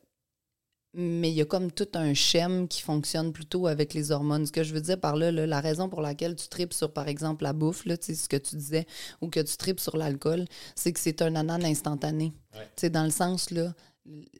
mais 0.94 1.30
il 1.30 1.35
y 1.35 1.40
a 1.40 1.44
comme 1.44 1.72
tout 1.72 1.88
un 1.94 2.14
schème 2.14 2.68
qui 2.68 2.80
fonctionne 2.80 3.33
plutôt 3.33 3.66
avec 3.66 3.94
les 3.94 4.12
hormones. 4.12 4.46
Ce 4.46 4.52
que 4.52 4.62
je 4.62 4.72
veux 4.72 4.80
dire 4.80 4.98
par 4.98 5.16
là, 5.16 5.33
là, 5.33 5.46
la 5.46 5.61
raison 5.61 5.88
pour 5.88 6.00
laquelle 6.00 6.37
tu 6.37 6.48
tripes 6.48 6.72
sur, 6.72 6.92
par 6.92 7.09
exemple, 7.09 7.44
la 7.44 7.52
bouffe, 7.52 7.85
là, 7.85 7.96
tu 7.96 8.07
sais, 8.07 8.14
ce 8.14 8.28
que 8.28 8.37
tu 8.37 8.57
disais, 8.57 8.87
ou 9.20 9.28
que 9.28 9.40
tu 9.40 9.57
tripes 9.57 9.80
sur 9.80 9.96
l'alcool, 9.96 10.44
c'est 10.74 10.92
que 10.92 11.00
c'est 11.00 11.20
un 11.22 11.35
anan 11.35 11.64
instantané. 11.64 12.33
Ouais. 12.54 12.90
Dans 12.90 13.04
le 13.04 13.11
sens, 13.11 13.50
là, 13.50 13.74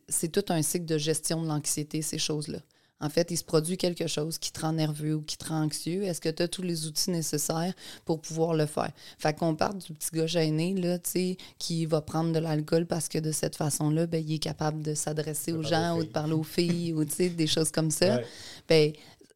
c'est 0.09 0.31
tout 0.31 0.45
un 0.53 0.63
cycle 0.63 0.87
de 0.87 0.99
gestion 0.99 1.43
de 1.43 1.49
l'anxiété, 1.49 2.03
ces 2.03 2.19
choses-là. 2.19 2.59
En 3.01 3.11
fait, 3.11 3.31
il 3.31 3.37
se 3.37 3.45
produit 3.45 3.77
quelque 3.77 4.07
chose 4.07 4.39
qui 4.39 4.53
te 4.53 4.61
rend 4.61 4.73
nerveux 4.73 5.15
ou 5.15 5.23
qui 5.23 5.37
te 5.37 5.49
rend 5.49 5.65
anxieux. 5.65 6.05
Est-ce 6.05 6.21
que 6.21 6.29
tu 6.29 6.43
as 6.43 6.49
tous 6.49 6.63
les 6.63 6.87
outils 6.87 7.11
nécessaires 7.11 7.75
pour 8.05 8.21
pouvoir 8.21 8.55
le 8.55 8.67
faire? 8.67 8.91
Fait 9.19 9.37
qu'on 9.37 9.55
part 9.57 9.75
du 9.75 9.93
petit 9.93 10.11
gars 10.13 10.27
gêné, 10.27 10.75
là, 10.75 10.99
tu 10.99 11.11
sais, 11.11 11.37
qui 11.59 11.87
va 11.87 12.01
prendre 12.01 12.33
de 12.33 12.39
l'alcool 12.39 12.87
parce 12.87 13.09
que 13.09 13.19
de 13.19 13.33
cette 13.33 13.57
façon-là, 13.57 14.07
ben, 14.07 14.25
il 14.25 14.35
est 14.35 14.39
capable 14.39 14.83
de 14.83 14.95
s'adresser 14.95 15.53
aux 15.53 15.63
gens 15.63 15.99
ou 15.99 16.05
de 16.05 16.09
parler 16.09 16.35
aux 16.35 16.45
filles 16.45 16.95
ou, 16.95 17.05
tu 17.05 17.15
sais, 17.15 17.29
des 17.29 17.47
choses 17.47 17.71
comme 17.71 17.91
ça. 17.91 18.17
Ouais. 18.17 18.27
Ben, 18.69 18.93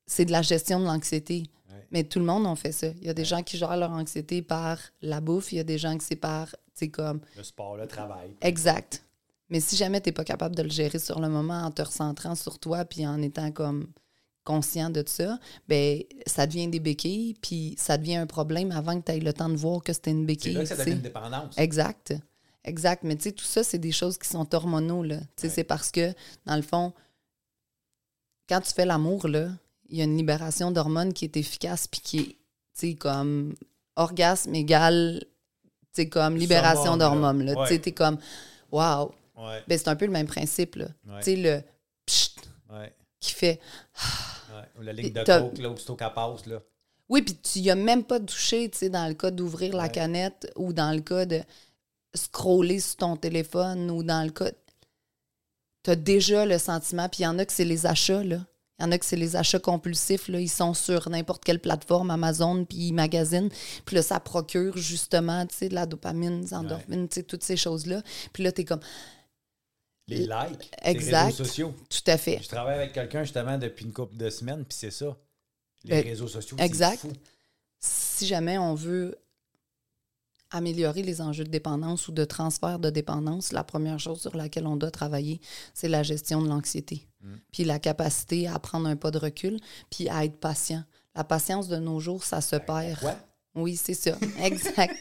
c'est 0.07 0.25
de 0.25 0.33
la 0.33 0.43
gestion 0.43 0.81
de 0.81 0.87
l'anxiété. 0.87 1.43
Ouais. 1.69 1.87
Mais 1.91 2.05
tout 2.05 2.21
le 2.21 2.25
monde 2.25 2.47
en 2.47 2.57
fait 2.57 2.73
ça. 2.73 2.87
Il 3.01 3.07
y 3.07 3.11
a 3.11 3.15
des 3.15 3.25
gens 3.25 3.43
qui 3.43 3.59
gèrent 3.59 3.77
leur 3.77 3.91
anxiété 3.91 4.41
par 4.41 4.79
la 5.03 5.21
bouffe, 5.21 5.53
il 5.53 5.57
y 5.57 5.61
a 5.61 5.65
des 5.65 5.79
gens 5.79 5.99
qui 5.99 6.07
c'est 6.07 6.17
par, 6.17 6.49
tu 6.49 6.57
sais, 6.75 6.89
comme, 6.89 7.21
Le 7.37 7.43
sport, 7.43 7.77
le 7.77 7.87
travail. 7.87 8.35
Exact. 8.41 9.05
Mais 9.51 9.61
si 9.61 9.77
jamais 9.77 10.01
tu 10.01 10.09
n'es 10.09 10.13
pas 10.13 10.25
capable 10.25 10.55
de 10.57 10.63
le 10.63 10.69
gérer 10.71 10.99
sur 10.99 11.21
le 11.21 11.29
moment 11.29 11.63
en 11.63 11.71
te 11.71 11.83
recentrant 11.83 12.35
sur 12.35 12.59
toi 12.59 12.85
puis 12.85 13.07
en 13.07 13.21
étant 13.23 13.51
comme 13.51 13.89
conscient 14.45 14.89
de 14.91 15.03
ça, 15.07 15.39
ben 15.69 16.03
ça 16.27 16.47
devient 16.47 16.69
des 16.69 16.81
béquilles 16.81 17.35
puis 17.43 17.75
ça 17.79 17.99
devient 17.99 18.17
un 18.17 18.27
problème 18.27 18.73
avant 18.73 18.99
que 19.01 19.05
tu 19.05 19.13
aies 19.13 19.21
le 19.21 19.33
temps 19.33 19.49
de 19.49 19.57
voir 19.57 19.83
que 19.83 19.93
c'était 19.93 20.11
une 20.11 20.21
C'est 20.23 20.27
béquille. 20.27 20.53
là 20.55 20.61
que 20.63 20.67
ça 20.67 20.77
devient 20.77 20.93
une 20.93 21.01
dépendance. 21.03 21.57
Exact. 21.59 22.15
Exact. 22.65 23.03
Mais 23.05 23.17
tu 23.17 23.25
sais, 23.25 23.33
tout 23.33 23.45
ça, 23.45 23.63
c'est 23.63 23.79
des 23.79 23.93
choses 23.93 24.19
qui 24.19 24.29
sont 24.29 24.55
hormonaux. 24.55 25.03
Là. 25.03 25.19
Tu 25.21 25.25
sais, 25.37 25.47
Ouais. 25.49 25.53
C'est 25.55 25.65
parce 25.65 25.91
que, 25.91 26.13
dans 26.47 26.57
le 26.57 26.63
fond, 26.63 26.93
quand 28.49 28.61
tu 28.61 28.73
fais 28.73 28.85
l'amour, 28.87 29.29
là, 29.29 29.49
il 29.91 29.99
y 29.99 30.01
a 30.01 30.05
une 30.05 30.17
libération 30.17 30.71
d'hormones 30.71 31.13
qui 31.13 31.25
est 31.25 31.37
efficace 31.37 31.87
puis 31.87 32.01
qui 32.01 32.19
est, 32.19 32.25
tu 32.25 32.37
sais, 32.75 32.95
comme 32.95 33.55
orgasme 33.97 34.55
égal, 34.55 35.25
tu 35.25 36.03
sais, 36.03 36.09
comme 36.09 36.37
libération 36.37 36.93
là. 36.93 36.99
d'hormones. 36.99 37.43
là. 37.45 37.55
Tu 37.67 37.75
sais, 37.75 37.79
t'es 37.81 37.93
comme, 37.93 38.19
wow. 38.73 39.13
Ouais, 39.39 39.63
Ben, 39.69 39.79
c'est 39.79 39.89
un 39.89 39.97
peu 39.97 40.07
le 40.07 40.13
même 40.13 40.27
principe. 40.27 40.77
Là. 40.77 40.87
Ouais. 41.07 41.19
Tu 41.19 41.25
sais, 41.25 41.37
le 41.37 41.63
pchit 42.05 42.35
qui 43.21 43.33
fait. 43.33 43.61
Ou 44.79 44.83
La 44.83 44.93
ligne 44.93 45.13
de 45.13 45.25
coke, 45.25 45.59
là, 45.59 45.71
aussitôt 45.71 45.97
qu'elle 45.97 46.13
passe, 46.13 46.47
là. 46.47 46.61
Oui, 47.09 47.23
puis 47.23 47.35
tu 47.37 47.61
y 47.61 47.71
as 47.71 47.75
même 47.75 48.05
pas 48.05 48.21
touché, 48.21 48.69
tu 48.69 48.79
sais, 48.79 48.91
dans 48.91 49.09
le 49.09 49.15
cas 49.15 49.31
d'ouvrir 49.31 49.75
la 49.75 49.89
canette 49.89 50.53
ou 50.57 50.73
dans 50.73 50.93
le 50.93 51.01
cas 51.01 51.25
de 51.25 51.41
scroller 52.15 52.81
sur 52.81 52.97
ton 52.97 53.17
téléphone 53.17 53.91
ou 53.91 54.03
dans 54.03 54.25
le 54.25 54.31
cas. 54.31 54.51
Tu 55.85 55.91
as 55.91 55.97
déjà 55.97 56.45
le 56.45 56.59
sentiment, 56.59 57.09
puis 57.09 57.21
il 57.21 57.25
y 57.25 57.27
en 57.27 57.39
a 57.39 57.47
que 57.47 57.53
c'est 57.53 57.65
les 57.65 57.87
achats, 57.87 58.23
là. 58.23 58.41
Il 58.79 58.85
y 58.85 58.87
en 58.87 58.93
a 58.93 58.99
que 58.99 59.07
c'est 59.07 59.17
les 59.17 59.37
achats 59.37 59.59
compulsifs, 59.59 60.29
là. 60.29 60.39
Ils 60.39 60.51
sont 60.51 60.75
sur 60.75 61.09
n'importe 61.09 61.45
quelle 61.45 61.61
plateforme, 61.61 62.11
Amazon, 62.11 62.65
puis 62.65 62.89
ils 62.89 62.93
magasinent. 62.93 63.51
Puis 63.87 63.97
là, 63.97 64.03
ça 64.03 64.21
procure 64.21 64.77
justement, 64.77 65.47
tu 65.47 65.57
sais, 65.57 65.69
de 65.69 65.75
la 65.75 65.87
dopamine, 65.87 66.43
des 66.43 66.55
endorphines, 66.55 67.09
tu 67.09 67.17
sais, 67.17 67.23
toutes 67.23 67.43
ces 67.43 67.57
choses-là. 67.57 68.03
Puis 68.33 68.43
là, 68.43 68.53
tu 68.53 68.61
es 68.61 68.65
comme, 68.65 68.81
Les 70.09 70.27
likes, 70.27 70.71
Exact. 70.83 71.11
les 71.11 71.25
réseaux 71.27 71.45
sociaux. 71.45 71.75
tout 71.91 72.11
à 72.11 72.17
fait. 72.17 72.41
Je 72.43 72.49
travaille 72.49 72.77
avec 72.77 72.93
quelqu'un 72.93 73.23
justement 73.25 73.59
depuis 73.59 73.85
une 73.85 73.93
couple 73.93 74.17
de 74.17 74.31
semaines, 74.31 74.65
puis 74.65 74.77
c'est 74.79 74.91
ça. 74.91 75.17
Les 75.85 76.03
Ben, 76.03 76.05
réseaux 76.05 76.27
sociaux, 76.29 76.57
exact. 76.59 77.01
fou. 77.01 77.13
si 77.79 78.27
jamais 78.27 78.59
on 78.59 78.75
veut 78.75 79.17
améliorer 80.51 81.03
les 81.03 81.21
enjeux 81.21 81.45
de 81.45 81.51
dépendance 81.51 82.09
ou 82.09 82.13
de 82.13 82.25
transfert 82.25 82.79
de 82.79 82.89
dépendance, 82.91 83.53
la 83.53 83.65
première 83.65 83.99
chose 84.01 84.21
sur 84.21 84.35
laquelle 84.37 84.67
on 84.67 84.77
doit 84.77 84.91
travailler, 84.91 85.41
c'est 85.75 85.89
la 85.89 86.03
gestion 86.03 86.41
de 86.43 86.49
l'anxiété. 86.49 87.07
Puis 87.53 87.65
la 87.65 87.79
capacité 87.79 88.47
à 88.49 88.59
prendre 88.59 88.89
un 88.89 88.97
pas 88.97 89.11
de 89.11 89.19
recul, 89.19 89.59
puis 89.91 90.09
à 90.09 90.25
être 90.25 90.39
patient. 90.41 90.85
La 91.15 91.25
patience 91.25 91.69
de 91.69 91.77
nos 91.77 92.01
jours, 92.01 92.25
ça 92.25 92.41
se 92.41 92.57
perd. 92.57 92.99
Quoi? 93.01 93.17
Oui, 93.55 93.77
c'est 93.77 93.93
ça. 93.95 94.17
Exact. 94.43 94.95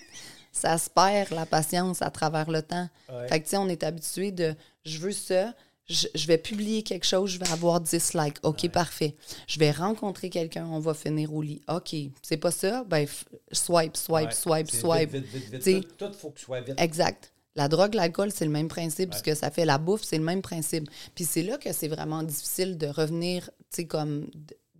ça 0.51 0.77
se 0.77 0.89
perd, 0.89 1.29
la 1.31 1.45
patience, 1.45 2.01
à 2.01 2.09
travers 2.09 2.49
le 2.51 2.61
temps. 2.63 2.89
Ouais. 3.07 3.27
Fait 3.29 3.39
que, 3.39 3.45
tu 3.45 3.51
sais, 3.51 3.57
on 3.57 3.69
est 3.69 3.83
habitué 3.83 4.31
de 4.31 4.53
je 4.87 4.97
veux 4.99 5.11
ça, 5.11 5.53
je, 5.89 6.07
je 6.15 6.27
vais 6.27 6.37
publier 6.37 6.83
quelque 6.83 7.05
chose, 7.05 7.29
je 7.31 7.39
vais 7.39 7.49
avoir 7.49 7.79
10 7.79 8.13
likes. 8.15 8.37
OK, 8.43 8.67
parfait. 8.69 9.15
Je 9.47 9.57
vais 9.59 9.71
rencontrer 9.71 10.29
quelqu'un, 10.29 10.65
on 10.65 10.79
va 10.79 10.93
finir 10.93 11.33
au 11.33 11.41
lit. 11.41 11.61
OK, 11.69 11.95
c'est 12.21 12.37
pas 12.37 12.51
ça? 12.51 12.83
Ben, 12.83 13.07
swipe, 13.51 13.95
swipe, 13.95 14.27
Ouais. 14.27 14.33
swipe, 14.33 14.69
swipe. 14.71 15.11
Vite, 15.11 15.25
vite, 15.25 15.63
vite. 15.65 15.97
Tout, 15.97 16.05
il 16.09 16.13
faut 16.13 16.31
que 16.31 16.39
soit 16.39 16.61
vite. 16.61 16.75
Exact. 16.79 17.31
La 17.55 17.67
drogue, 17.69 17.95
l'alcool, 17.95 18.31
c'est 18.31 18.45
le 18.45 18.51
même 18.51 18.67
principe. 18.67 19.13
Ce 19.15 19.23
que 19.23 19.33
ça 19.33 19.49
fait, 19.49 19.65
la 19.65 19.77
bouffe, 19.79 20.03
c'est 20.03 20.17
le 20.17 20.23
même 20.23 20.41
principe. 20.43 20.89
Puis 21.15 21.23
c'est 21.25 21.41
là 21.41 21.57
que 21.57 21.73
c'est 21.73 21.87
vraiment 21.87 22.21
difficile 22.21 22.77
de 22.77 22.85
revenir, 22.87 23.45
tu 23.71 23.77
sais, 23.77 23.85
comme 23.87 24.29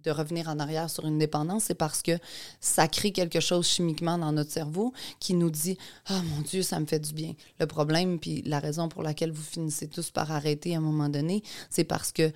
de- 0.08 0.12
revenir 0.18 0.48
en 0.50 0.60
arrière 0.60 0.90
sur 0.90 1.06
une 1.06 1.18
dépendance, 1.18 1.66
c'est 1.66 1.76
parce 1.76 2.02
que 2.02 2.18
ça 2.60 2.88
crée 2.88 3.12
quelque 3.12 3.40
chose 3.40 3.68
chimiquement 3.68 4.18
dans 4.18 4.32
notre 4.32 4.52
cerveau 4.52 4.94
qui 5.20 5.34
nous 5.34 5.50
dit 5.50 5.78
Ah 6.08 6.22
mon 6.36 6.42
Dieu, 6.42 6.62
ça 6.64 6.80
me 6.80 6.86
fait 6.86 7.00
du 7.00 7.14
bien. 7.14 7.34
Le 7.60 7.68
problème, 7.68 8.20
puis 8.20 8.42
la 8.46 8.60
raison 8.60 8.90
pour 8.90 9.04
laquelle 9.04 9.32
vous 9.32 9.44
finissez 9.44 9.88
tous 9.88 10.10
par 10.12 10.32
arrêter 10.32 10.76
à 10.76 10.78
un 10.78 10.82
moment 10.82 11.10
donné, 11.10 11.44
c'est 11.70 11.84
parce 11.84 12.12
que 12.12 12.32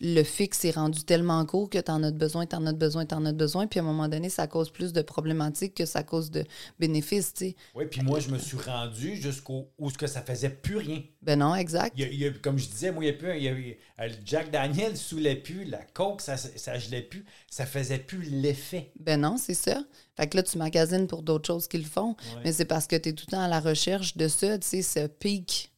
le 0.00 0.22
fixe 0.22 0.64
est 0.64 0.72
rendu 0.72 1.02
tellement 1.04 1.44
court 1.46 1.70
que 1.70 1.78
tu 1.78 1.90
en 1.90 2.02
as 2.02 2.10
besoin, 2.10 2.46
tu 2.46 2.56
en 2.56 2.66
as 2.66 2.72
besoin, 2.72 3.06
tu 3.06 3.14
en 3.14 3.24
as 3.24 3.32
besoin, 3.32 3.66
puis 3.66 3.80
à 3.80 3.82
un 3.82 3.86
moment 3.86 4.08
donné, 4.08 4.28
ça 4.28 4.46
cause 4.46 4.70
plus 4.70 4.92
de 4.92 5.00
problématiques 5.02 5.74
que 5.74 5.86
ça 5.86 6.02
cause 6.02 6.30
de 6.30 6.44
bénéfices, 6.78 7.32
tu 7.32 7.46
sais. 7.50 7.56
Oui, 7.74 7.86
puis 7.90 8.02
moi, 8.02 8.20
je 8.20 8.28
me 8.30 8.38
suis 8.38 8.58
rendu 8.58 9.16
jusqu'au 9.16 9.70
où 9.78 9.90
ce 9.90 9.96
que 9.96 10.06
ça 10.06 10.20
faisait 10.20 10.50
plus 10.50 10.76
rien. 10.76 11.02
Ben 11.22 11.38
non, 11.38 11.54
exact. 11.54 11.92
Il 11.96 12.02
y 12.02 12.04
a- 12.04 12.08
il 12.08 12.18
y 12.18 12.26
a- 12.26 12.30
comme 12.32 12.58
je 12.58 12.68
disais, 12.68 12.92
moi, 12.92 13.04
il 13.04 13.06
y 13.06 13.10
a 13.10 13.14
plus, 13.14 13.36
il 13.36 13.42
y 13.42 13.48
a- 13.48 14.04
euh, 14.04 14.08
Jack 14.24 14.50
Daniel 14.50 14.96
saoulait 14.96 15.36
plus, 15.36 15.64
la 15.64 15.82
coke, 15.84 16.20
ça, 16.20 16.36
ça 16.36 16.78
gelait 16.78 17.02
plus, 17.02 17.24
ça 17.50 17.64
faisait 17.66 17.98
plus 17.98 18.22
l'effet. 18.30 18.92
Ben 18.98 19.20
non, 19.20 19.36
c'est 19.38 19.54
ça. 19.54 19.82
Fait 20.16 20.28
que 20.28 20.36
là, 20.36 20.42
tu 20.42 20.58
magasines 20.58 21.06
pour 21.06 21.22
d'autres 21.22 21.46
choses 21.46 21.66
qu'ils 21.66 21.86
font. 21.86 22.14
Mais 22.44 22.52
c'est 22.52 22.64
parce 22.66 22.86
que 22.86 22.96
tu 22.96 23.08
es 23.08 23.12
tout 23.14 23.24
le 23.28 23.32
temps 23.32 23.42
à 23.42 23.48
la 23.48 23.60
recherche 23.60 24.16
de 24.16 24.28
ça, 24.28 24.58
tu 24.58 24.66
sais, 24.68 24.82
ce 24.82 25.06
pic 25.06 25.72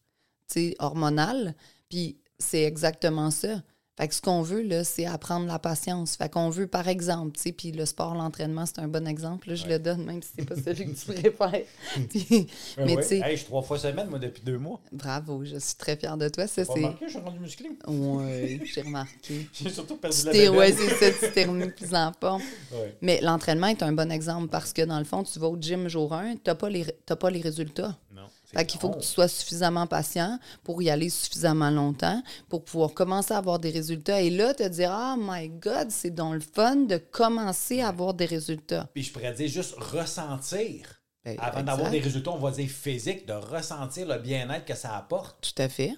tu 0.49 0.55
sais, 0.71 0.77
hormonal. 0.81 1.55
Puis 1.89 2.19
c'est 2.43 2.63
exactement 2.65 3.31
ça. 3.31 3.63
Fait 3.99 4.09
que 4.09 4.15
ce 4.15 4.23
qu'on 4.23 4.41
veut, 4.41 4.63
là, 4.63 4.85
c'est 4.85 5.05
apprendre 5.05 5.47
la 5.47 5.59
patience. 5.59 6.17
Fait 6.17 6.33
qu'on 6.33 6.49
veut, 6.49 6.67
par 6.67 6.89
exemple, 6.89 7.33
tu 7.37 7.43
sais, 7.43 7.53
puis 7.53 7.73
le 7.73 7.85
sport, 7.85 8.15
l'entraînement, 8.15 8.65
c'est 8.65 8.79
un 8.79 8.89
bon 8.89 9.07
exemple. 9.07 9.51
là, 9.51 9.55
je 9.55 9.67
le 9.67 9.79
donne, 9.79 10.07
même 10.07 10.23
si 10.23 10.31
c'est 10.39 10.47
pas 10.47 10.55
celui 10.57 10.87
que 10.87 10.99
tu 10.99 11.13
préfères. 11.13 11.67
Puis- 12.09 12.47
mais 12.79 12.97
ouais. 12.97 13.03
tu 13.03 13.09
sais, 13.09 13.19
Hey, 13.19 13.33
je 13.33 13.37
suis 13.37 13.45
trois 13.45 13.61
fois 13.61 13.79
semaine, 13.79 14.09
moi, 14.09 14.19
depuis 14.19 14.43
deux 14.43 14.57
mois. 14.57 14.81
bravo, 14.93 15.45
je 15.45 15.59
suis 15.59 15.75
très 15.75 15.95
fière 15.99 16.17
de 16.17 16.27
toi. 16.31 16.47
Ça, 16.47 16.65
c'est. 16.65 16.73
remarqué, 16.73 17.05
je 17.05 17.11
suis 17.11 17.21
rendu 17.21 17.39
musclé. 17.39 17.69
Ouais, 17.87 18.61
j'ai 18.75 18.81
remarqué. 18.81 19.47
J'ai 19.53 19.69
surtout 19.69 19.97
perdu 19.99 20.17
Tu 20.21 20.27
la 20.27 20.33
bédaine. 20.33 20.75
c'est 20.99 21.13
ça, 21.13 21.27
tu 21.27 21.33
t'es 21.35 21.45
remis 21.45 21.69
plus 21.71 21.95
en 21.95 22.13
forme. 22.19 22.43
Ouais. 22.73 22.97
Mais 23.03 23.21
l'entraînement 23.21 23.67
est 23.67 23.83
un 23.83 23.93
bon 23.93 24.11
exemple 24.11 24.49
parce 24.49 24.73
que 24.73 24.83
dans 24.83 24.99
le 24.99 25.05
fond, 25.05 25.23
tu 25.23 25.39
vas 25.39 25.49
au 25.49 25.59
gym 25.61 25.87
jour 25.89 26.15
1, 26.15 26.37
tu 26.37 26.41
n'as 26.47 26.55
pas, 26.55 26.71
les- 26.71 26.87
pas 27.21 27.31
les 27.31 27.43
résultats. 27.43 27.95
Non, 28.11 28.23
Fait 28.55 28.67
qu'il 28.67 28.81
faut 28.81 28.91
que 28.91 29.01
tu 29.01 29.07
sois 29.07 29.29
suffisamment 29.29 29.87
patient 29.87 30.39
pour 30.63 30.83
y 30.83 30.91
aller 30.91 31.09
suffisamment 31.09 31.71
longtemps, 31.71 32.23
pour 32.49 32.65
pouvoir 32.65 32.93
commencer 32.93 33.33
à 33.33 33.39
avoir 33.39 33.59
des 33.59 33.71
résultats. 33.71 34.21
Et 34.21 34.31
là, 34.31 34.53
te 34.55 34.67
dire, 34.69 34.91
ah 34.93 35.17
my 35.19 35.49
God, 35.49 35.91
c'est 35.91 36.11
donc 36.11 36.35
le 36.35 36.41
fun 36.41 36.77
de 36.77 36.99
commencer 36.99 37.81
à 37.81 37.89
avoir 37.89 38.15
des 38.15 38.27
résultats. 38.27 38.89
Puis 38.93 39.05
je 39.05 39.13
pourrais 39.13 39.33
dire 39.33 39.49
juste 39.49 39.75
ressentir. 39.77 41.03
Ben, 41.25 41.37
Avant 41.39 41.63
d'avoir 41.63 41.91
des 41.91 42.01
résultats, 42.01 42.33
on 42.33 42.39
va 42.39 42.51
dire 42.51 42.69
physiques, 42.69 43.27
de 43.27 43.33
ressentir 43.33 44.07
le 44.09 44.19
bien-être 44.19 44.65
que 44.65 44.75
ça 44.75 44.97
apporte. 44.97 45.37
Tout 45.41 45.63
à 45.63 45.69
fait. 45.69 45.95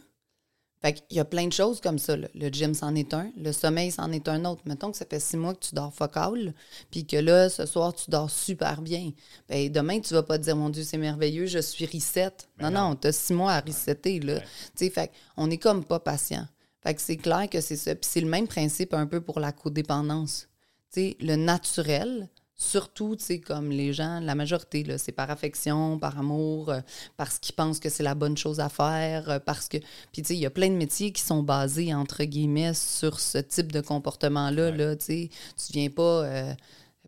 Fait 0.85 0.93
qu'il 0.93 1.17
y 1.17 1.21
a 1.21 1.25
plein 1.25 1.47
de 1.47 1.53
choses 1.53 1.81
comme 1.81 1.99
ça. 1.99 2.15
là. 2.15 2.29
Le 2.35 2.49
gym, 2.49 2.75
c'en 2.75 2.95
est 2.95 3.15
un. 3.15 3.33
Le 3.39 3.53
sommeil, 3.53 3.91
c'en 3.91 4.13
est 4.13 4.29
un 4.29 4.45
autre. 4.45 4.61
Mettons 4.67 4.91
que 4.91 4.99
ça 4.99 5.07
fait 5.09 5.19
six 5.19 5.39
mois 5.39 5.55
que 5.55 5.65
tu 5.65 5.75
dors 5.75 5.95
focal, 5.95 6.53
puis 6.91 7.07
que 7.07 7.17
là, 7.17 7.49
ce 7.49 7.65
soir, 7.65 7.95
tu 7.95 8.11
dors 8.11 8.31
super 8.31 8.83
bien. 8.83 9.13
Ben, 9.49 9.73
demain, 9.73 9.99
tu 10.01 10.13
vas 10.13 10.23
pas 10.23 10.37
te 10.37 10.43
dire, 10.43 10.57
mon 10.57 10.69
Dieu, 10.69 10.83
c'est 10.83 10.99
merveilleux, 10.99 11.47
je 11.47 11.61
suis 11.61 11.87
reset. 11.87 12.35
Ben 12.59 12.69
non, 12.69 12.81
non. 12.83 12.89
non, 12.91 12.97
tu 12.97 13.07
as 13.09 13.13
six 13.13 13.33
mois 13.33 13.53
à 13.53 13.61
resetter. 13.61 14.21
Là. 14.21 14.43
Ouais. 14.79 14.91
Fait 14.91 15.11
on 15.39 15.51
est 15.51 15.57
comme 15.57 15.87
pas 15.87 16.01
patient. 16.01 16.47
Fait 16.83 16.95
que 16.95 17.01
c'est 17.01 17.17
clair 17.17 17.49
que 17.49 17.63
c'est 17.63 17.77
ça. 17.77 17.95
Puis 17.95 18.11
c'est 18.13 18.21
le 18.21 18.29
même 18.29 18.47
principe 18.47 18.93
un 18.93 19.07
peu 19.07 19.23
pour 19.23 19.41
la 19.41 19.53
codépendance. 19.53 20.49
Le 20.97 21.37
naturel, 21.37 22.29
surtout, 22.57 23.17
tu 23.17 23.25
sais, 23.25 23.41
comme 23.41 23.71
les 23.71 23.93
gens, 23.93 24.21
la 24.21 24.35
majorité, 24.35 24.85
c'est 24.99 25.13
par 25.13 25.31
affection, 25.31 25.99
par 25.99 26.19
amour, 26.19 26.71
euh, 26.71 26.81
parce 27.17 27.39
qu'ils 27.39 27.55
pensent 27.55 27.81
que 27.81 27.89
c'est 27.89 28.03
la 28.03 28.15
bonne 28.15 28.37
chose 28.37 28.61
à 28.61 28.69
faire, 28.69 29.29
euh, 29.29 29.39
parce 29.39 29.69
que... 29.69 29.79
Puis, 30.13 30.23
tu 30.23 30.29
sais, 30.29 30.35
il 30.35 30.41
y 30.41 30.47
a 30.47 30.51
plein 30.51 30.69
de 30.69 30.75
métiers 30.77 31.13
qui 31.13 31.23
sont 31.23 31.43
basés, 31.43 31.93
entre 31.95 32.23
guillemets, 32.25 32.75
sur 32.75 33.19
ce 33.21 33.39
type 33.39 33.73
de 33.73 33.81
comportement-là, 33.81 34.71
là, 34.71 34.97
tu 34.97 35.05
sais. 35.05 35.31
Tu 35.57 35.73
viens 35.73 35.91
pas... 35.91 36.03
euh, 36.25 36.55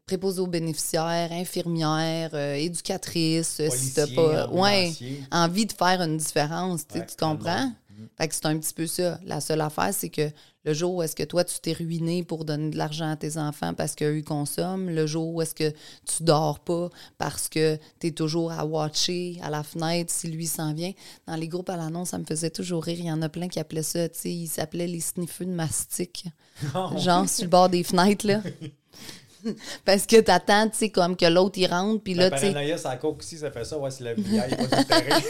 préposé 0.06 0.40
aux 0.40 0.46
bénéficiaires, 0.46 1.32
infirmière, 1.32 2.30
euh, 2.34 2.54
éducatrice, 2.54 3.58
euh, 3.58 3.68
si 3.70 3.92
t'as 3.92 4.06
Policier, 4.06 4.14
pas 4.14 4.48
ouais, 4.50 4.92
envie 5.32 5.66
de 5.66 5.72
faire 5.72 6.00
une 6.00 6.16
différence, 6.16 6.86
tu 6.86 6.94
sais, 6.94 7.00
Ouais, 7.00 7.06
tu 7.06 7.16
comprends? 7.16 7.36
vraiment. 7.42 7.72
Fait 8.16 8.28
que 8.28 8.34
c'est 8.36 8.46
un 8.46 8.56
petit 8.58 8.72
peu 8.74 8.86
ça. 8.86 9.18
La 9.24 9.40
seule 9.40 9.60
affaire, 9.62 9.92
c'est 9.92 10.10
que 10.10 10.30
le 10.66 10.74
jour 10.74 10.96
où 10.96 11.02
est-ce 11.02 11.14
que 11.14 11.22
toi, 11.22 11.44
tu 11.44 11.60
t'es 11.60 11.72
ruiné 11.72 12.24
pour 12.24 12.44
donner 12.44 12.70
de 12.70 12.76
l'argent 12.76 13.08
à 13.08 13.16
tes 13.16 13.38
enfants 13.38 13.72
parce 13.72 13.94
qu'eux 13.94 14.20
consomment, 14.22 14.90
le 14.90 15.06
jour 15.06 15.32
où 15.32 15.40
est-ce 15.40 15.54
que 15.54 15.70
tu 16.04 16.24
dors 16.24 16.58
pas 16.58 16.90
parce 17.18 17.48
que 17.48 17.78
tu 18.00 18.08
es 18.08 18.10
toujours 18.10 18.50
à 18.50 18.66
watcher 18.66 19.38
à 19.42 19.50
la 19.50 19.62
fenêtre 19.62 20.12
si 20.12 20.26
lui 20.26 20.46
s'en 20.46 20.74
vient. 20.74 20.92
Dans 21.28 21.36
les 21.36 21.46
groupes 21.46 21.70
à 21.70 21.76
l'annonce, 21.76 22.10
ça 22.10 22.18
me 22.18 22.24
faisait 22.24 22.50
toujours 22.50 22.82
rire. 22.82 22.98
Il 22.98 23.06
y 23.06 23.12
en 23.12 23.22
a 23.22 23.28
plein 23.28 23.46
qui 23.46 23.60
appelaient 23.60 23.84
ça, 23.84 24.08
tu 24.08 24.18
sais, 24.18 24.32
ils 24.32 24.48
s'appelaient 24.48 24.88
les 24.88 25.00
sniffeux 25.00 25.46
de 25.46 25.52
mastic. 25.52 26.26
Genre 26.96 27.28
sur 27.28 27.44
le 27.44 27.50
bord 27.50 27.68
des 27.68 27.84
fenêtres, 27.84 28.26
là. 28.26 28.42
Parce 29.84 30.06
que 30.06 30.20
t'attends, 30.20 30.68
tu 30.68 30.76
sais, 30.78 30.88
comme 30.90 31.16
que 31.16 31.26
l'autre, 31.26 31.58
il 31.58 31.66
rentre, 31.66 32.02
puis 32.02 32.14
là, 32.14 32.30
La 32.30 32.36
tu 32.36 32.46
sais... 32.46 32.52
paranoïa, 32.52 32.78
ça 32.78 32.96
coque 32.96 33.18
aussi, 33.20 33.38
ça 33.38 33.50
fait 33.50 33.64
ça. 33.64 33.78
Ouais, 33.78 33.90
c'est 33.90 34.04
le 34.04 34.14
vieil, 34.14 34.42
il 34.50 34.66
va 34.66 34.82
se 34.82 34.86
terrain. 34.86 35.20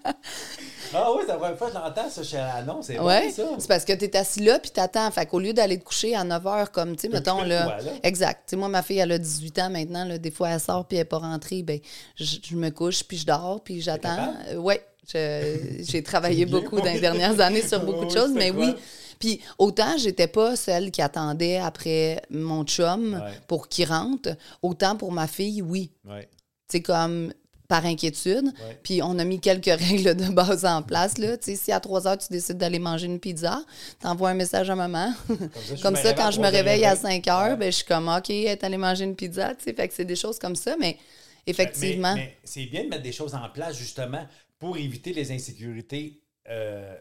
ah 0.94 1.12
oui, 1.16 1.24
c'est 1.26 1.32
la 1.32 1.38
première 1.38 1.58
fois 1.58 1.68
que 1.68 1.74
je 1.74 1.80
l'entends, 1.80 2.10
ça, 2.10 2.24
chez 2.24 2.38
l'annonce. 2.38 2.86
C'est 2.88 3.00
Ouais, 3.00 3.28
bon, 3.28 3.34
ça. 3.34 3.44
c'est 3.60 3.68
parce 3.68 3.86
que 3.86 3.94
tu 3.94 4.06
es 4.06 4.18
assis 4.18 4.42
là 4.42 4.60
puis 4.60 4.72
t'attends. 4.72 5.10
Fait 5.12 5.26
qu'au 5.26 5.40
lieu 5.40 5.54
d'aller 5.54 5.80
te 5.80 5.84
coucher 5.84 6.16
à 6.16 6.24
9 6.24 6.44
h, 6.44 6.68
comme, 6.72 6.96
tu 6.96 7.02
sais, 7.02 7.10
mettons, 7.10 7.44
là. 7.44 7.78
Exact. 8.04 8.42
Tu 8.48 8.52
sais, 8.52 8.56
moi, 8.56 8.70
ma 8.70 8.82
fille, 8.82 9.00
elle 9.00 9.12
a 9.12 9.18
18 9.18 9.60
ans 9.60 9.70
maintenant. 9.70 10.06
Là, 10.06 10.18
des 10.18 10.32
fois, 10.32 10.50
elle 10.50 10.60
sort 10.60 10.86
puis 10.86 10.98
elle 10.98 11.02
n'est 11.02 11.06
pas 11.06 11.20
rentrée. 11.20 11.64
Ben, 11.64 11.80
je, 12.16 12.38
je 12.44 12.56
me 12.56 12.70
couche 12.70 13.04
puis 13.04 13.18
je 13.18 13.26
dors 13.26 13.62
puis 13.64 13.82
j'attends. 13.82 14.34
Euh, 14.50 14.58
ouais. 14.58 14.84
J'ai 15.12 16.02
travaillé 16.06 16.46
beaucoup 16.46 16.80
dans 16.80 16.86
les 16.92 17.00
dernières 17.00 17.40
années 17.42 17.62
sur 17.62 17.84
beaucoup 17.84 18.06
de 18.06 18.12
choses, 18.12 18.32
c'est 18.34 18.40
mais 18.40 18.52
oui. 18.52 18.74
Puis 19.24 19.40
autant 19.58 19.98
j'étais 19.98 20.28
pas 20.28 20.58
celle 20.58 20.92
qui 20.92 21.02
attendait 21.02 21.58
après 21.58 22.22
mon 22.30 22.66
chum 22.66 23.14
Ouais. 23.14 23.32
pour 23.48 23.70
qu'il 23.70 23.86
rentre, 23.88 24.36
autant 24.62 24.98
pour 24.98 25.14
ma 25.14 25.28
fille, 25.28 25.62
oui. 25.62 25.92
Ouais. 26.04 26.28
C'est 26.70 26.82
comme 26.82 27.34
par 27.70 27.86
inquiétude. 27.86 28.44
Ouais. 28.48 28.80
Puis 28.84 29.02
on 29.02 29.18
a 29.20 29.24
mis 29.24 29.40
quelques 29.40 29.66
règles 29.80 30.14
de 30.16 30.30
base 30.34 30.66
en 30.66 30.82
place. 30.82 31.18
Là. 31.18 31.38
Si 31.40 31.72
à 31.72 31.80
3 31.80 32.06
heures, 32.08 32.18
tu 32.18 32.28
décides 32.32 32.58
d'aller 32.58 32.80
manger 32.80 33.06
une 33.06 33.20
pizza, 33.22 33.64
t'envoies 34.02 34.32
un 34.32 34.34
message 34.34 34.70
à 34.70 34.76
maman. 34.76 35.14
comme 35.82 35.94
me 35.94 35.98
ça, 35.98 36.10
réveille 36.10 36.16
quand 36.18 36.28
à 36.28 36.32
je 36.32 36.42
me 36.42 36.48
réveille 36.50 36.84
à 36.86 36.92
et 36.92 36.96
demie. 36.98 37.02
5 37.24 37.28
heures, 37.30 37.52
Ouais. 37.52 37.56
ben, 37.56 37.72
je 37.72 37.78
suis 37.78 37.86
comme, 37.86 38.10
OK, 38.10 38.30
elle 38.30 38.48
est 38.48 38.64
allée 38.66 38.78
manger 38.78 39.06
une 39.06 39.16
pizza. 39.16 39.54
Fait 39.58 39.88
que 39.88 39.94
c'est 39.94 40.04
des 40.06 40.18
choses 40.18 40.38
comme 40.38 40.58
ça. 40.58 40.76
Mais 40.78 40.98
effectivement, 41.48 42.14
Mais, 42.16 42.22
mais 42.26 42.38
c'est 42.44 42.66
bien 42.66 42.84
de 42.84 42.90
mettre 42.90 43.04
des 43.04 43.14
choses 43.14 43.34
en 43.34 43.48
place, 43.50 43.78
justement, 43.78 44.28
pour 44.60 44.76
éviter 44.78 45.14
les 45.14 45.32
insécurités 45.32 46.20
euh, 46.50 46.94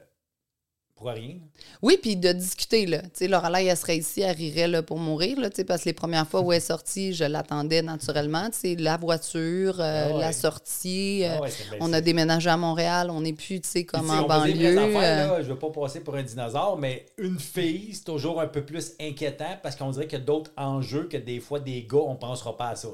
pour 1.02 1.10
rien. 1.12 1.36
oui, 1.82 1.98
puis 2.00 2.16
de 2.16 2.32
discuter. 2.32 2.86
Là. 2.86 3.02
Tu 3.02 3.08
sais, 3.14 3.28
Lorelai, 3.28 3.66
elle 3.66 3.76
serait 3.76 3.96
ici, 3.98 4.20
elle 4.22 4.36
rirait 4.36 4.68
là, 4.68 4.82
pour 4.82 4.98
mourir. 4.98 5.38
Là, 5.40 5.50
tu 5.50 5.56
sais, 5.56 5.64
parce 5.64 5.82
que 5.82 5.88
les 5.88 5.92
premières 5.92 6.26
fois 6.28 6.40
où 6.40 6.52
elle 6.52 6.58
est 6.58 6.60
sortie, 6.60 7.12
je 7.12 7.24
l'attendais 7.24 7.82
naturellement. 7.82 8.48
Tu 8.50 8.58
sais, 8.58 8.76
la 8.76 8.96
voiture, 8.96 9.80
euh, 9.80 10.08
Ah 10.10 10.14
ouais. 10.14 10.20
la 10.20 10.32
sortie. 10.32 11.24
euh, 11.24 11.34
Ah 11.38 11.40
ouais, 11.42 11.50
on 11.80 11.92
a 11.92 12.00
déménagé 12.00 12.48
à 12.50 12.56
Montréal. 12.56 13.10
On 13.10 13.20
n'est 13.20 13.32
plus, 13.32 13.60
tu 13.60 13.68
sais, 13.68 13.78
Puis, 13.80 13.86
comme 13.86 14.08
en 14.10 14.26
banlieue. 14.26 14.78
affaires, 14.78 15.26
euh, 15.26 15.36
là, 15.38 15.42
je 15.42 15.48
ne 15.48 15.52
veux 15.54 15.58
pas 15.58 15.70
passer 15.70 16.00
pour 16.00 16.14
un 16.14 16.22
dinosaure, 16.22 16.78
mais 16.78 17.06
une 17.18 17.38
fille, 17.38 17.94
c'est 17.94 18.04
toujours 18.04 18.40
un 18.40 18.46
peu 18.46 18.64
plus 18.64 18.92
inquiétant 19.00 19.58
parce 19.62 19.76
qu'on 19.76 19.90
dirait 19.90 20.06
qu'il 20.06 20.18
y 20.18 20.22
a 20.22 20.24
d'autres 20.24 20.52
enjeux 20.56 21.08
que 21.08 21.16
des 21.16 21.40
fois 21.40 21.58
des 21.60 21.82
gars, 21.84 21.98
on 21.98 22.12
ne 22.12 22.18
pensera 22.18 22.56
pas 22.56 22.68
à 22.68 22.76
ça. 22.76 22.88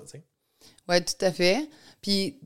Oui, 0.88 0.96
tout 1.04 1.24
à 1.24 1.30
fait. 1.32 1.68
Puis, 2.00 2.38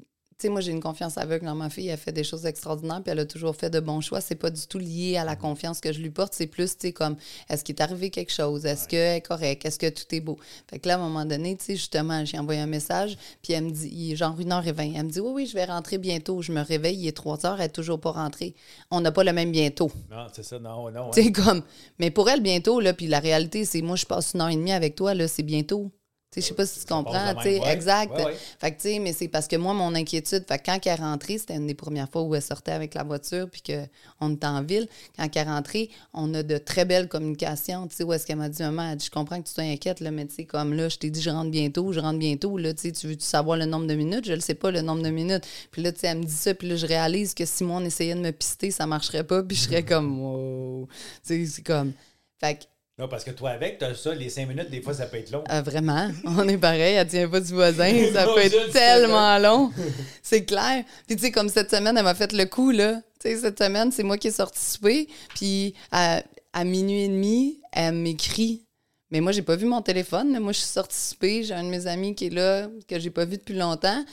sais, 0.43 0.49
moi, 0.49 0.61
j'ai 0.61 0.73
une 0.73 0.81
confiance 0.81 1.19
aveugle 1.19 1.47
dans 1.47 1.55
ma 1.55 1.71
fille. 1.71 1.89
Elle 1.89 1.99
fait 1.99 2.13
des 2.13 2.25
choses 2.25 2.47
extraordinaires, 2.47 3.01
puis 3.03 3.13
elle 3.13 3.21
a 3.21 3.27
toujours 3.27 3.57
fait 3.57 3.71
de 3.71 3.81
bons 3.81 4.01
choix. 4.01 4.21
C'est 4.21 4.35
pas 4.35 4.51
du 4.51 4.67
tout 4.67 4.79
lié 4.79 5.17
à 5.17 5.25
la 5.25 5.37
confiance 5.37 5.81
que 5.81 5.93
je 5.93 6.01
lui 6.01 6.11
porte. 6.11 6.35
C'est 6.35 6.47
plus, 6.47 6.77
tu 6.77 6.89
sais, 6.89 6.93
comme, 6.93 7.17
est-ce 7.49 7.65
qu'il 7.65 7.75
est 7.75 7.83
arrivé 7.83 8.11
quelque 8.11 8.33
chose? 8.33 8.67
Est-ce 8.67 8.87
qu'elle 8.87 9.17
est 9.17 9.21
correcte? 9.21 9.65
Est-ce 9.65 9.79
que 9.79 9.89
tout 9.89 10.05
est 10.15 10.21
beau? 10.21 10.39
Fait 10.69 10.79
que 10.79 10.89
là, 10.89 10.95
à 10.95 10.99
un 10.99 11.01
moment 11.01 11.25
donné, 11.25 11.57
tu 11.57 11.65
sais, 11.65 11.77
justement, 11.77 12.25
j'ai 12.25 12.39
envoyé 12.39 12.61
un 12.61 12.67
message, 12.67 13.17
puis 13.43 13.53
elle 13.53 13.65
me 13.65 13.71
dit, 13.71 13.89
il 13.93 14.13
est 14.13 14.17
genre 14.17 14.39
une 14.39 14.53
heure 14.53 14.67
et 14.67 14.73
vingt. 14.73 14.93
Elle 14.95 15.05
me 15.05 15.11
dit, 15.11 15.21
oui, 15.21 15.31
oui, 15.35 15.47
je 15.47 15.55
vais 15.55 15.65
rentrer 15.65 15.99
bientôt. 15.99 16.43
Je 16.43 16.53
me 16.53 16.61
réveille, 16.61 16.99
il 16.99 17.09
est 17.09 17.17
trois 17.17 17.47
heures, 17.47 17.61
elle 17.61 17.67
est 17.67 17.71
toujours 17.71 18.01
pas 18.01 18.11
rentrée. 18.11 18.55
On 18.91 19.01
n'a 19.01 19.13
pas 19.13 19.25
le 19.25 19.33
même 19.33 19.53
bientôt. 19.53 19.91
Non, 20.11 20.27
c'est 20.33 20.45
ça, 20.45 20.59
non, 20.59 20.91
non. 20.91 21.11
Tu 21.11 21.23
sais, 21.23 21.33
comme, 21.33 21.63
mais 21.99 22.11
pour 22.11 22.29
elle, 22.29 22.41
bientôt, 22.41 22.81
là, 22.81 22.93
puis 22.93 23.07
la 23.07 23.21
réalité, 23.21 23.65
c'est, 23.65 23.83
moi, 23.83 23.97
je 23.97 24.07
passe 24.07 24.35
une 24.35 24.41
heure 24.41 24.49
et 24.49 24.57
demie 24.57 24.73
avec 24.73 24.97
toi, 24.97 25.15
là, 25.15 25.29
c'est 25.29 25.43
bientôt. 25.43 25.91
Je 26.35 26.41
sais 26.41 26.55
pas 26.55 26.65
si 26.65 26.81
tu 26.81 26.87
comprends, 26.87 27.13
même, 27.13 27.37
ouais. 27.37 27.73
exact. 27.73 28.13
Ouais, 28.17 28.25
ouais. 28.25 28.37
Fait 28.59 28.71
que, 28.71 28.77
tu 28.77 28.89
sais, 28.89 28.99
mais 28.99 29.13
c'est 29.13 29.29
parce 29.29 29.49
que 29.49 29.57
moi, 29.57 29.75
mon 29.75 29.95
inquiétude, 29.95 30.45
fait 30.49 30.59
que 30.59 30.65
quand 30.65 30.79
elle 30.83 30.93
est 30.93 30.95
rentrée, 30.95 31.37
c'était 31.37 31.57
une 31.57 31.67
des 31.67 31.75
premières 31.75 32.09
fois 32.09 32.23
où 32.23 32.35
elle 32.35 32.43
sortait 32.43 32.73
avec 32.73 32.95
la 32.95 33.03
voiture, 33.05 33.49
puis 33.51 33.63
qu'on 33.63 34.35
était 34.35 34.47
en 34.47 34.63
ville. 34.63 34.89
Quand 35.17 35.29
elle 35.35 35.43
est 35.43 35.51
rentrée, 35.51 35.91
on 36.15 36.33
a 36.33 36.43
de 36.43 36.57
très 36.57 36.85
belles 36.85 37.09
communications, 37.09 37.87
tu 37.87 37.97
sais, 37.97 38.05
où 38.05 38.13
est-ce 38.13 38.27
qu'elle 38.27 38.37
m'a 38.37 38.49
dit, 38.49 38.63
maman, 38.63 38.91
elle 38.93 38.97
dit, 38.97 39.07
je 39.07 39.11
comprends 39.11 39.41
que 39.43 39.49
tu 39.49 39.55
t'inquiètes, 39.55 40.01
là, 40.01 40.11
mais 40.11 40.27
tu 40.27 40.35
sais, 40.35 40.45
comme 40.45 40.73
là, 40.73 40.89
je 40.89 40.97
t'ai 40.97 41.11
dit, 41.11 41.21
je 41.21 41.31
rentre 41.31 41.51
bientôt, 41.51 41.93
je 41.93 42.01
rentre 42.01 42.19
bientôt, 42.19 42.57
là, 42.57 42.73
tu 42.73 42.93
sais, 42.93 42.93
tu 42.93 43.17
savoir 43.21 43.59
le 43.59 43.67
nombre 43.67 43.87
de 43.87 43.95
minutes? 43.95 44.27
Je 44.27 44.33
le 44.33 44.41
sais 44.41 44.55
pas, 44.55 44.71
le 44.71 44.81
nombre 44.81 45.03
de 45.03 45.11
minutes. 45.11 45.47
Puis 45.71 45.83
là, 45.83 45.93
tu 45.93 46.01
sais, 46.01 46.07
elle 46.09 46.19
me 46.19 46.25
dit 46.25 46.33
ça, 46.33 46.55
puis 46.55 46.69
là, 46.69 46.77
je 46.77 46.87
réalise 46.87 47.35
que 47.35 47.45
si 47.45 47.63
moi, 47.65 47.81
on 47.81 47.85
essayait 47.85 48.15
de 48.15 48.21
me 48.21 48.31
pister, 48.31 48.71
ça 48.71 48.87
marcherait 48.87 49.25
pas, 49.25 49.43
puis 49.43 49.57
je 49.57 49.65
serais 49.65 49.83
comme, 49.83 50.21
wow. 50.21 50.89
Tu 51.27 51.45
sais, 51.45 51.47
c'est 51.47 51.63
comme. 51.63 51.93
Fait 52.41 52.57
que, 52.57 52.65
Non, 53.03 53.09
parce 53.09 53.25
que 53.25 53.33
toi, 53.33 53.51
avec, 53.51 53.79
t'as 53.79 53.97
ça, 53.97 54.15
les 54.15 54.29
cinq 54.29 54.47
minutes, 54.47 54.71
des 54.71 54.81
fois, 54.81 54.95
ça 54.95 55.07
peut 55.07 55.17
être 55.17 55.33
long. 55.33 55.43
ah, 55.49 55.61
vraiment, 55.61 56.09
on 56.25 56.47
est 56.47 56.57
pareil, 56.57 56.95
elle 56.95 57.09
tient 57.09 57.29
pas 57.29 57.41
du 57.41 57.53
voisin, 57.53 57.93
ça 58.13 58.27
peut 58.27 58.39
être 58.39 58.71
tellement 58.71 59.41
long. 59.41 59.73
C'est 60.23 60.45
clair. 60.45 60.85
Puis 61.09 61.17
tu 61.17 61.23
sais, 61.25 61.33
comme 61.33 61.49
cette 61.49 61.69
semaine, 61.69 61.97
elle 61.97 62.05
m'a 62.05 62.15
fait 62.15 62.33
le 62.33 62.45
coup, 62.45 62.71
là. 62.71 63.03
Tu 63.19 63.31
sais, 63.31 63.39
cette 63.39 63.59
semaine, 63.61 63.91
c'est 63.91 64.05
moi 64.05 64.19
qui 64.19 64.29
ai 64.29 64.31
sorti 64.31 64.61
souper, 64.65 65.09
puis 65.35 65.75
à, 65.91 66.23
à 66.53 66.63
minuit 66.63 67.03
et 67.03 67.09
demi, 67.09 67.59
elle 67.73 67.95
m'écrit. 67.95 68.67
Mais 69.11 69.21
moi, 69.21 69.33
j'ai 69.33 69.43
pas 69.43 69.57
vu 69.57 69.67
mon 69.67 69.83
téléphone. 69.83 70.33
là. 70.33 70.39
Moi, 70.39 70.53
je 70.53 70.59
suis 70.59 70.69
sortie 70.69 70.97
souper, 70.97 71.43
j'ai 71.43 71.55
un 71.55 71.65
de 71.65 71.71
mes 71.71 71.89
amis 71.89 72.15
qui 72.15 72.27
est 72.27 72.31
là, 72.31 72.69
que 72.87 73.01
j'ai 73.01 73.11
pas 73.11 73.25
vu 73.25 73.37
depuis 73.37 73.57
longtemps. 73.57 74.05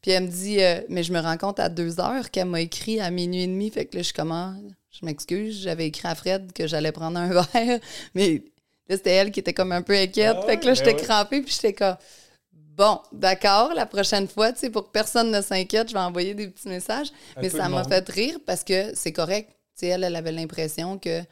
Puis 0.00 0.12
elle 0.12 0.24
me 0.24 0.28
dit, 0.28 0.62
euh, 0.62 0.80
mais 0.88 1.02
je 1.02 1.12
me 1.12 1.20
rends 1.20 1.36
compte 1.36 1.60
à 1.60 1.68
deux 1.68 2.00
heures 2.00 2.30
qu'elle 2.30 2.48
m'a 2.48 2.62
écrit 2.62 2.98
à 2.98 3.10
minuit 3.10 3.42
et 3.42 3.46
demi. 3.46 3.70
Fait 3.70 3.84
que 3.84 3.98
là, 3.98 4.02
je 4.02 4.12
commence, 4.14 4.56
je 4.98 5.06
m'excuse, 5.06 5.60
j'avais 5.62 5.86
écrit 5.86 6.08
à 6.08 6.14
Fred 6.14 6.52
que 6.52 6.66
j'allais 6.66 6.92
prendre 6.92 7.18
un 7.18 7.28
verre. 7.52 7.80
Mais 8.14 8.42
là, 8.88 8.96
c'était 8.96 9.12
elle 9.12 9.30
qui 9.30 9.40
était 9.40 9.54
comme 9.54 9.72
un 9.72 9.82
peu 9.82 9.94
inquiète. 9.94 10.36
Ah 10.40 10.46
fait 10.46 10.58
que 10.58 10.66
là, 10.66 10.74
j'étais 10.74 10.92
ben 10.92 10.98
ouais. 10.98 11.04
crampée, 11.04 11.42
puis 11.42 11.54
j'étais 11.54 11.72
comme, 11.72 11.96
bon, 12.52 13.00
d'accord, 13.12 13.74
la 13.74 13.86
prochaine 13.86 14.28
fois, 14.28 14.52
tu 14.52 14.60
sais, 14.60 14.70
pour 14.70 14.86
que 14.86 14.90
personne 14.90 15.30
ne 15.30 15.40
s'inquiète, 15.40 15.88
je 15.88 15.94
vais 15.94 16.00
envoyer 16.00 16.34
des 16.34 16.48
petits 16.48 16.68
messages. 16.68 17.08
Mais 17.40 17.50
ça 17.50 17.68
m'a 17.68 17.84
fait 17.84 18.08
rire 18.08 18.38
parce 18.46 18.64
que 18.64 18.94
c'est 18.94 19.12
correct. 19.12 19.50
Tu 19.76 19.80
sais, 19.80 19.86
elle, 19.88 20.04
elle 20.04 20.16
avait 20.16 20.32
l'impression 20.32 20.98
que 20.98 21.22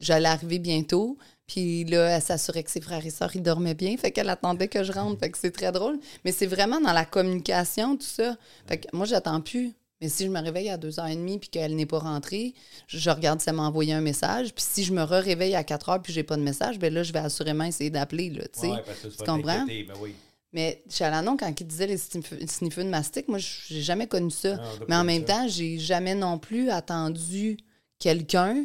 j'allais 0.00 0.28
arriver 0.28 0.58
bientôt. 0.58 1.18
Puis 1.46 1.84
là, 1.84 2.16
elle 2.16 2.22
s'assurait 2.22 2.62
que 2.62 2.70
ses 2.70 2.80
frères 2.80 3.04
et 3.04 3.10
sœurs, 3.10 3.34
ils 3.34 3.42
dormaient 3.42 3.74
bien. 3.74 3.96
Fait 3.96 4.12
qu'elle 4.12 4.28
attendait 4.28 4.68
que 4.68 4.84
je 4.84 4.92
rentre. 4.92 5.18
Fait 5.18 5.30
que 5.30 5.36
c'est 5.36 5.50
très 5.50 5.72
drôle. 5.72 5.98
Mais 6.24 6.30
c'est 6.30 6.46
vraiment 6.46 6.80
dans 6.80 6.92
la 6.92 7.04
communication, 7.04 7.96
tout 7.96 8.04
ça. 8.04 8.36
Fait 8.66 8.78
que 8.78 8.86
moi, 8.96 9.04
j'attends 9.04 9.40
plus. 9.40 9.72
Mais 10.00 10.08
si 10.08 10.24
je 10.24 10.30
me 10.30 10.40
réveille 10.40 10.70
à 10.70 10.78
2h30 10.78 11.38
puis 11.40 11.48
qu'elle 11.50 11.76
n'est 11.76 11.86
pas 11.86 11.98
rentrée, 11.98 12.54
je, 12.86 13.10
regarde 13.10 13.40
si 13.40 13.48
elle 13.50 13.56
m'a 13.56 13.64
envoyé 13.64 13.92
un 13.92 14.00
message. 14.00 14.54
Puis 14.54 14.64
si 14.66 14.84
je 14.84 14.92
me 14.92 15.02
réveille 15.02 15.54
à 15.54 15.62
4h 15.62 16.00
puis 16.02 16.12
j'ai 16.12 16.22
pas 16.22 16.36
de 16.36 16.42
message, 16.42 16.78
ben 16.78 16.92
là, 16.92 17.02
je 17.02 17.12
vais 17.12 17.18
assurément 17.18 17.64
essayer 17.64 17.90
d'appeler, 17.90 18.30
là, 18.30 18.44
tu 18.44 18.60
sais. 18.60 18.68
Ouais, 18.70 18.82
parce 18.86 18.98
que 19.00 19.08
tu 19.08 19.16
vas 19.18 19.24
comprends? 19.26 19.66
ben 19.66 19.86
oui. 20.00 20.14
Mais 20.52 20.82
Chalanon, 20.90 21.36
quand 21.36 21.52
il 21.60 21.66
disait 21.66 21.86
les 21.86 21.96
sniff- 21.98 22.46
sniffeux 22.50 22.82
de 22.82 22.88
mastic, 22.88 23.28
moi, 23.28 23.38
j'ai 23.38 23.82
jamais 23.82 24.06
connu 24.08 24.30
ça. 24.30 24.58
Ah, 24.60 24.84
Mais 24.88 24.96
en 24.96 25.04
même 25.04 25.24
ça. 25.26 25.34
temps, 25.34 25.48
j'ai 25.48 25.78
jamais 25.78 26.14
non 26.14 26.38
plus 26.38 26.70
attendu 26.70 27.56
quelqu'un 28.00 28.64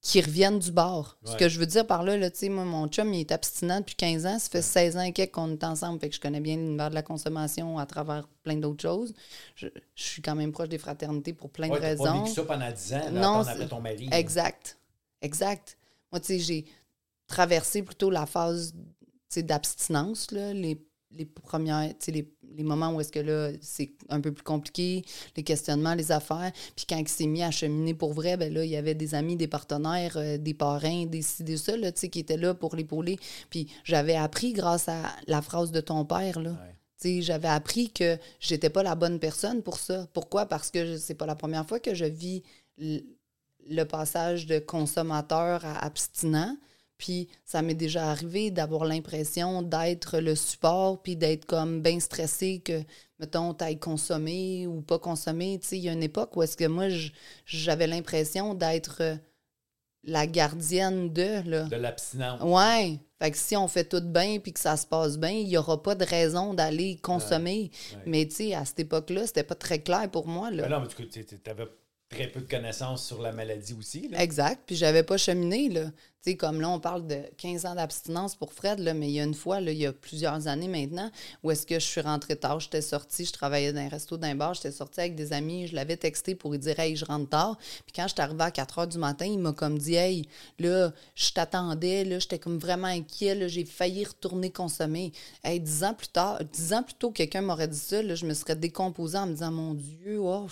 qui 0.00 0.20
revienne 0.20 0.58
du 0.60 0.70
bar. 0.70 1.18
Ce 1.24 1.36
que 1.36 1.48
je 1.48 1.58
veux 1.58 1.66
dire 1.66 1.86
par 1.86 2.02
là, 2.04 2.16
là 2.16 2.30
tu 2.30 2.38
sais, 2.38 2.48
moi, 2.48 2.64
mon 2.64 2.86
chum, 2.86 3.12
il 3.12 3.20
est 3.20 3.32
abstinent 3.32 3.80
depuis 3.80 3.96
15 3.96 4.26
ans. 4.26 4.38
Ça 4.38 4.48
fait 4.48 4.62
16 4.62 4.96
ans 4.96 5.00
et 5.02 5.12
quelques 5.12 5.32
qu'on 5.34 5.50
est 5.52 5.64
ensemble. 5.64 5.98
Fait 6.00 6.08
que 6.08 6.14
je 6.14 6.20
connais 6.20 6.40
bien 6.40 6.56
l'univers 6.56 6.88
de 6.90 6.94
la 6.94 7.02
consommation 7.02 7.78
à 7.78 7.84
travers 7.86 8.28
plein 8.44 8.56
d'autres 8.56 8.82
choses. 8.82 9.12
Je, 9.56 9.66
je 9.96 10.02
suis 10.02 10.22
quand 10.22 10.36
même 10.36 10.52
proche 10.52 10.68
des 10.68 10.78
fraternités 10.78 11.32
pour 11.32 11.50
plein 11.50 11.68
Ouais, 11.68 11.76
de 11.78 11.82
t'as 11.82 11.96
pas 11.96 12.02
raisons. 12.12 12.22
vécu 12.22 12.34
ça 12.34 12.42
pendant 12.44 12.70
10 12.70 12.94
ans, 12.94 12.98
là, 12.98 13.10
Non, 13.10 13.66
ton 13.68 13.80
mari. 13.80 14.08
Exact. 14.12 14.78
Exact. 15.20 15.76
Moi, 16.12 16.20
tu 16.20 16.26
sais, 16.26 16.38
j'ai 16.38 16.64
traversé 17.26 17.82
plutôt 17.82 18.08
la 18.10 18.24
phase 18.24 18.74
d'abstinence, 19.36 20.30
les, 20.30 20.80
les 21.10 21.24
premières, 21.26 21.88
tu 21.90 21.96
sais, 22.06 22.12
les, 22.12 22.32
les 22.56 22.64
moments 22.64 22.92
où 22.94 23.00
est-ce 23.00 23.12
que 23.12 23.20
là, 23.20 23.50
c'est 23.60 23.90
un 24.08 24.20
peu 24.20 24.32
plus 24.32 24.42
compliqué, 24.42 25.04
les 25.36 25.42
questionnements, 25.42 25.94
les 25.94 26.12
affaires. 26.12 26.52
Puis 26.76 26.86
quand 26.88 26.98
il 26.98 27.08
s'est 27.08 27.26
mis 27.26 27.42
à 27.42 27.50
cheminer 27.50 27.94
pour 27.94 28.12
vrai, 28.12 28.36
ben 28.36 28.52
là, 28.52 28.64
il 28.64 28.70
y 28.70 28.76
avait 28.76 28.94
des 28.94 29.14
amis, 29.14 29.36
des 29.36 29.48
partenaires, 29.48 30.16
euh, 30.16 30.38
des 30.38 30.54
parrains, 30.54 31.06
des 31.06 31.22
ci, 31.22 31.44
des 31.44 31.56
ça, 31.56 31.76
là, 31.76 31.92
qui 31.92 32.18
étaient 32.18 32.36
là 32.36 32.54
pour 32.54 32.74
l'épauler. 32.76 33.18
Puis 33.50 33.68
j'avais 33.84 34.16
appris 34.16 34.52
grâce 34.52 34.88
à 34.88 35.02
la 35.26 35.42
phrase 35.42 35.70
de 35.70 35.80
ton 35.80 36.04
père, 36.04 36.40
là. 36.40 36.50
Ouais. 36.50 37.20
J'avais 37.22 37.48
appris 37.48 37.90
que 37.90 38.18
j'étais 38.40 38.70
pas 38.70 38.82
la 38.82 38.96
bonne 38.96 39.20
personne 39.20 39.62
pour 39.62 39.78
ça. 39.78 40.08
Pourquoi? 40.12 40.46
Parce 40.46 40.72
que 40.72 40.96
c'est 40.96 41.14
pas 41.14 41.26
la 41.26 41.36
première 41.36 41.64
fois 41.64 41.78
que 41.78 41.94
je 41.94 42.04
vis 42.04 42.42
le 42.78 43.84
passage 43.84 44.46
de 44.46 44.58
consommateur 44.58 45.64
à 45.64 45.84
abstinent. 45.84 46.56
Puis 46.98 47.28
ça 47.44 47.62
m'est 47.62 47.74
déjà 47.74 48.10
arrivé 48.10 48.50
d'avoir 48.50 48.84
l'impression 48.84 49.62
d'être 49.62 50.18
le 50.18 50.34
support, 50.34 51.00
puis 51.00 51.16
d'être 51.16 51.46
comme 51.46 51.80
bien 51.80 52.00
stressé 52.00 52.60
que, 52.64 52.82
mettons, 53.20 53.54
t'ailles 53.54 53.78
consommer 53.78 54.66
ou 54.66 54.82
pas 54.82 54.98
consommer. 54.98 55.58
Tu 55.60 55.68
sais, 55.68 55.78
il 55.78 55.84
y 55.84 55.88
a 55.88 55.92
une 55.92 56.02
époque 56.02 56.36
où 56.36 56.42
est-ce 56.42 56.56
que 56.56 56.66
moi, 56.66 56.88
j'avais 57.46 57.86
l'impression 57.86 58.54
d'être 58.54 58.98
euh, 59.00 59.16
la 60.02 60.26
gardienne 60.26 61.12
de, 61.12 61.48
là. 61.48 61.62
De 61.64 61.76
l'abstinence. 61.76 62.42
Ouais. 62.42 62.98
Fait 63.20 63.30
que 63.30 63.36
si 63.36 63.56
on 63.56 63.68
fait 63.68 63.84
tout 63.84 64.00
bien 64.00 64.38
puis 64.38 64.52
que 64.52 64.60
ça 64.60 64.76
se 64.76 64.86
passe 64.86 65.18
bien, 65.18 65.30
il 65.30 65.46
n'y 65.46 65.56
aura 65.56 65.82
pas 65.82 65.94
de 65.94 66.04
raison 66.04 66.54
d'aller 66.54 66.96
consommer. 66.96 67.70
Ouais. 67.92 68.02
Mais 68.06 68.26
tu 68.26 68.34
sais, 68.34 68.54
à 68.54 68.64
cette 68.64 68.80
époque-là, 68.80 69.26
c'était 69.26 69.44
pas 69.44 69.56
très 69.56 69.80
clair 69.80 70.10
pour 70.10 70.26
moi. 70.26 70.50
Là. 70.50 70.64
Ben 70.64 70.70
non, 70.70 70.80
mais 70.80 71.06
tu 71.06 71.50
avais 71.50 71.66
très 72.08 72.28
peu 72.28 72.40
de 72.40 72.48
connaissances 72.48 73.06
sur 73.06 73.20
la 73.20 73.32
maladie 73.32 73.74
aussi. 73.74 74.08
Là. 74.08 74.22
Exact. 74.22 74.62
Puis 74.66 74.76
j'avais 74.76 75.02
pas 75.02 75.16
cheminé, 75.16 75.68
là. 75.68 75.90
Tu 76.24 76.32
sais, 76.32 76.36
comme 76.36 76.60
là, 76.60 76.68
on 76.68 76.80
parle 76.80 77.06
de 77.06 77.22
15 77.36 77.64
ans 77.64 77.76
d'abstinence 77.76 78.34
pour 78.34 78.52
Fred, 78.52 78.80
là, 78.80 78.92
mais 78.92 79.08
il 79.08 79.12
y 79.12 79.20
a 79.20 79.22
une 79.22 79.34
fois, 79.34 79.60
là, 79.60 79.70
il 79.70 79.78
y 79.78 79.86
a 79.86 79.92
plusieurs 79.92 80.48
années 80.48 80.66
maintenant, 80.66 81.12
où 81.44 81.52
est-ce 81.52 81.64
que 81.64 81.76
je 81.76 81.84
suis 81.84 82.00
rentrée 82.00 82.34
tard, 82.34 82.58
j'étais 82.58 82.82
sortie, 82.82 83.24
je 83.24 83.32
travaillais 83.32 83.72
dans 83.72 83.80
un 83.80 83.88
resto 83.88 84.16
d'un 84.16 84.34
bar, 84.34 84.54
j'étais 84.54 84.72
sortie 84.72 84.98
avec 84.98 85.14
des 85.14 85.32
amis, 85.32 85.68
je 85.68 85.76
l'avais 85.76 85.96
texté 85.96 86.34
pour 86.34 86.50
lui 86.50 86.58
dire 86.58 86.76
«Hey, 86.80 86.96
je 86.96 87.04
rentre 87.04 87.28
tard». 87.28 87.56
Puis 87.86 87.92
quand 87.94 88.08
j'étais 88.08 88.22
arrivée 88.22 88.42
à 88.42 88.50
4 88.50 88.78
heures 88.80 88.88
du 88.88 88.98
matin, 88.98 89.26
il 89.26 89.38
m'a 89.38 89.52
comme 89.52 89.78
dit 89.78 89.94
«Hey, 89.96 90.28
là, 90.58 90.92
je 91.14 91.30
t'attendais, 91.30 92.02
là, 92.04 92.18
j'étais 92.18 92.40
comme 92.40 92.58
vraiment 92.58 92.88
inquiet, 92.88 93.36
là, 93.36 93.46
j'ai 93.46 93.64
failli 93.64 94.04
retourner 94.04 94.50
consommer». 94.50 95.12
Hey, 95.44 95.60
dix 95.60 95.84
ans 95.84 95.94
plus 95.94 96.08
tard, 96.08 96.40
dix 96.52 96.72
ans 96.72 96.82
plus 96.82 96.94
tôt, 96.94 97.12
quelqu'un 97.12 97.42
m'aurait 97.42 97.68
dit 97.68 97.78
ça, 97.78 98.02
là, 98.02 98.16
je 98.16 98.26
me 98.26 98.34
serais 98.34 98.56
décomposée 98.56 99.18
en 99.18 99.26
me 99.26 99.34
disant 99.34 99.50
«Mon 99.52 99.74
Dieu, 99.74 100.18
oh. 100.20 100.48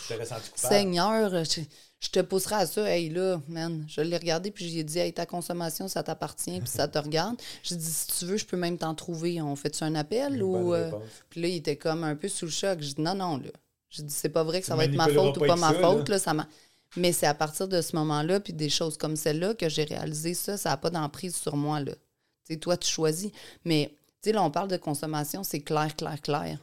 Seigneur, 0.55 1.45
je, 1.45 1.61
je 2.01 2.09
te 2.11 2.21
pousserai 2.21 2.57
à 2.57 2.67
ça. 2.67 2.91
Hey, 2.91 3.09
là, 3.09 3.41
man, 3.49 3.85
je 3.89 4.01
l'ai 4.03 4.17
regardé, 4.17 4.51
puis 4.51 4.69
j'ai 4.69 4.85
dit, 4.85 4.99
hey, 4.99 5.13
ta 5.13 5.27
consommation, 5.27 5.89
ça 5.89 6.03
t'appartient, 6.03 6.61
puis 6.61 6.69
ça 6.69 6.87
te 6.89 6.99
regarde. 6.99 7.37
J'ai 7.63 7.77
dit, 7.77 7.85
si 7.91 8.07
tu 8.19 8.25
veux, 8.27 8.37
je 8.37 8.45
peux 8.47 8.57
même 8.57 8.77
t'en 8.79 8.95
trouver. 8.95 9.41
On 9.41 9.57
fait-tu 9.57 9.83
un 9.85 9.95
appel? 9.95 10.43
Ou 10.43 10.75
euh. 10.75 10.91
Puis 11.31 11.41
là, 11.41 11.49
il 11.49 11.57
était 11.57 11.77
comme 11.77 12.05
un 12.05 12.15
peu 12.17 12.29
sous 12.29 12.45
le 12.47 12.51
choc. 12.51 12.81
J'ai 12.81 12.95
dit, 12.95 13.01
non, 13.01 13.15
non, 13.15 13.39
là. 13.39 13.51
J'ai 13.89 14.03
dit, 14.03 14.13
c'est 14.13 14.29
pas 14.29 14.43
vrai 14.43 14.61
que 14.61 14.67
ça 14.67 14.75
Tu 14.75 14.79
va 14.79 14.85
être 14.85 14.95
ma 14.95 15.09
faute 15.09 15.37
ou 15.39 15.41
pas 15.41 15.57
ma 15.57 15.73
ça, 15.73 15.81
faute. 15.81 16.09
là. 16.09 16.15
Là, 16.17 16.19
ça 16.19 16.35
m'a- 16.35 16.49
Mais 16.97 17.13
c'est 17.13 17.27
à 17.27 17.35
partir 17.35 17.67
de 17.69 17.81
ce 17.81 17.97
moment-là, 17.97 18.41
puis 18.41 18.53
des 18.53 18.69
choses 18.69 18.97
comme 18.97 19.17
celle-là, 19.17 19.55
que 19.55 19.69
j'ai 19.69 19.85
réalisé 19.85 20.35
ça, 20.35 20.57
ça 20.57 20.71
n'a 20.71 20.77
pas 20.77 20.91
d'emprise 20.91 21.35
sur 21.37 21.57
moi, 21.57 21.81
là. 21.81 21.93
Tu 21.93 22.55
sais, 22.55 22.57
toi, 22.59 22.77
tu 22.77 22.89
choisis. 22.91 23.31
Mais, 23.65 23.91
tu 24.23 24.31
sais, 24.31 24.33
là, 24.33 24.43
on 24.43 24.51
parle 24.51 24.69
de 24.69 24.77
consommation, 24.77 25.43
c'est 25.43 25.61
clair, 25.61 25.95
clair, 25.97 26.21
clair. 26.21 26.59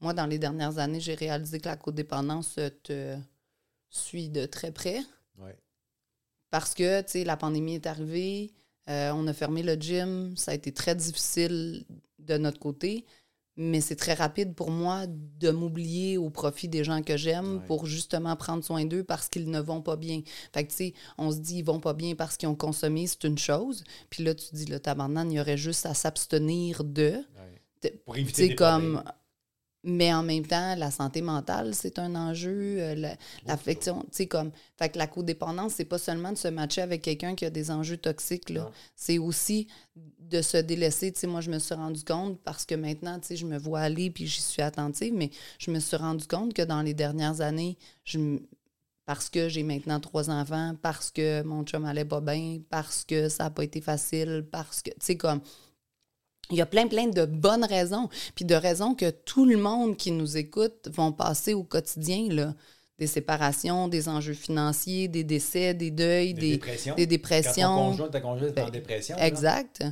Moi, 0.00 0.12
dans 0.14 0.26
les 0.26 0.38
dernières 0.38 0.78
années, 0.78 1.00
j'ai 1.00 1.14
réalisé 1.14 1.58
que 1.58 1.68
la 1.68 1.76
codépendance 1.76 2.54
te 2.84 3.16
suit 3.90 4.28
de 4.28 4.46
très 4.46 4.72
près 4.72 5.00
Ouais. 5.38 5.56
parce 6.50 6.74
que, 6.74 7.00
tu 7.02 7.10
sais, 7.12 7.24
la 7.24 7.36
pandémie 7.36 7.74
est 7.76 7.86
arrivée, 7.86 8.52
euh, 8.88 9.12
on 9.14 9.26
a 9.26 9.32
fermé 9.32 9.62
le 9.62 9.74
gym, 9.74 10.36
ça 10.36 10.52
a 10.52 10.54
été 10.54 10.72
très 10.72 10.94
difficile 10.94 11.84
de 12.18 12.36
notre 12.38 12.58
côté, 12.58 13.04
mais 13.56 13.80
c'est 13.80 13.96
très 13.96 14.14
rapide 14.14 14.54
pour 14.54 14.70
moi 14.70 15.06
de 15.08 15.50
m'oublier 15.50 16.16
au 16.16 16.30
profit 16.30 16.68
des 16.68 16.84
gens 16.84 17.02
que 17.02 17.16
j'aime 17.16 17.56
Ouais. 17.58 17.66
pour 17.66 17.86
justement 17.86 18.34
prendre 18.36 18.62
soin 18.64 18.84
d'eux 18.84 19.02
parce 19.04 19.28
qu'ils 19.28 19.50
ne 19.50 19.60
vont 19.60 19.82
pas 19.82 19.96
bien. 19.96 20.22
Fait 20.52 20.64
que, 20.64 20.70
tu 20.70 20.76
sais, 20.76 20.94
on 21.18 21.30
se 21.32 21.38
dit 21.38 21.58
ils 21.58 21.64
vont 21.64 21.80
pas 21.80 21.92
bien 21.92 22.14
parce 22.14 22.36
qu'ils 22.36 22.48
ont 22.48 22.54
consommé, 22.54 23.06
c'est 23.06 23.24
une 23.24 23.38
chose. 23.38 23.82
Puis 24.10 24.22
là, 24.24 24.34
tu 24.34 24.46
dis, 24.54 24.64
le 24.66 24.78
tabarnak, 24.80 25.26
il 25.30 25.34
y 25.34 25.40
aurait 25.40 25.56
juste 25.56 25.86
à 25.86 25.94
s'abstenir 25.94 26.84
de. 26.84 27.14
Ouais. 27.82 27.90
Pour 28.04 28.16
éviter 28.16 28.42
c'est 28.42 28.48
des 28.48 28.54
comme 28.56 28.94
problèmes. 28.94 29.12
Mais 29.88 30.12
en 30.12 30.22
même 30.22 30.46
temps 30.46 30.74
la 30.76 30.90
santé 30.90 31.22
mentale 31.22 31.74
c'est 31.74 31.98
un 31.98 32.14
enjeu 32.14 32.76
euh, 32.78 32.94
la- 32.94 33.16
l'affection 33.46 34.02
tu 34.02 34.08
sais 34.12 34.26
comme 34.26 34.50
fait 34.76 34.90
que 34.90 34.98
la 34.98 35.06
codépendance 35.06 35.74
c'est 35.74 35.86
pas 35.86 35.98
seulement 35.98 36.30
de 36.30 36.36
se 36.36 36.48
matcher 36.48 36.82
avec 36.82 37.02
quelqu'un 37.02 37.34
qui 37.34 37.44
a 37.46 37.50
des 37.50 37.70
enjeux 37.70 37.96
toxiques 37.96 38.50
là. 38.50 38.70
C'est 38.94 39.18
aussi 39.18 39.66
de 39.96 40.42
se 40.42 40.58
délaisser 40.58 41.10
tu 41.10 41.20
sais 41.20 41.26
moi 41.26 41.40
je 41.40 41.50
me 41.50 41.58
suis 41.58 41.74
rendu 41.74 42.04
compte 42.04 42.38
parce 42.44 42.66
que 42.66 42.74
maintenant 42.74 43.18
tu 43.18 43.28
sais 43.28 43.36
je 43.36 43.46
me 43.46 43.56
vois 43.58 43.80
aller 43.80 44.10
puis 44.10 44.26
j'y 44.26 44.42
suis 44.42 44.62
attentive 44.62 45.14
mais 45.14 45.30
je 45.58 45.70
me 45.70 45.80
suis 45.80 45.96
rendu 45.96 46.26
compte 46.26 46.52
que 46.52 46.62
dans 46.62 46.82
les 46.82 46.94
dernières 46.94 47.40
années 47.40 47.78
je 48.04 48.38
parce 49.06 49.30
que 49.30 49.48
j'ai 49.48 49.62
maintenant 49.62 50.00
trois 50.00 50.28
enfants, 50.28 50.74
parce 50.82 51.10
que 51.10 51.42
mon 51.42 51.64
chum 51.64 51.86
allait 51.86 52.04
pas 52.04 52.20
bien, 52.20 52.58
parce 52.68 53.06
que 53.06 53.30
ça 53.30 53.44
n'a 53.44 53.50
pas 53.50 53.64
été 53.64 53.80
facile, 53.80 54.46
parce 54.52 54.82
que, 54.82 54.90
tu 54.90 54.96
sais, 55.00 55.16
comme, 55.16 55.40
il 56.50 56.56
y 56.56 56.60
a 56.62 56.66
plein, 56.66 56.86
plein 56.88 57.06
de 57.08 57.24
bonnes 57.26 57.64
raisons, 57.64 58.08
puis 58.34 58.44
de 58.44 58.54
raisons 58.54 58.94
que 58.94 59.10
tout 59.10 59.44
le 59.44 59.56
monde 59.56 59.96
qui 59.96 60.10
nous 60.10 60.36
écoute 60.36 60.88
vont 60.92 61.12
passer 61.12 61.54
au 61.54 61.62
quotidien, 61.64 62.28
là. 62.30 62.54
Des 62.98 63.06
séparations, 63.06 63.86
des 63.86 64.08
enjeux 64.08 64.32
financiers, 64.34 65.06
des 65.06 65.22
décès, 65.22 65.72
des 65.72 65.92
deuils, 65.92 66.34
Des 66.34 66.40
des, 66.40 66.52
dépressions. 66.56 66.94
des 66.96 67.18
Quand 67.18 67.52
ton 67.54 67.90
conjoint, 67.90 68.08
ta 68.08 68.20
conjointe 68.20 68.56
est 68.56 68.60
en 68.60 68.64
Ben, 68.64 68.70
dépression. 68.72 69.16
là. 69.16 69.26
Exact. 69.26 69.84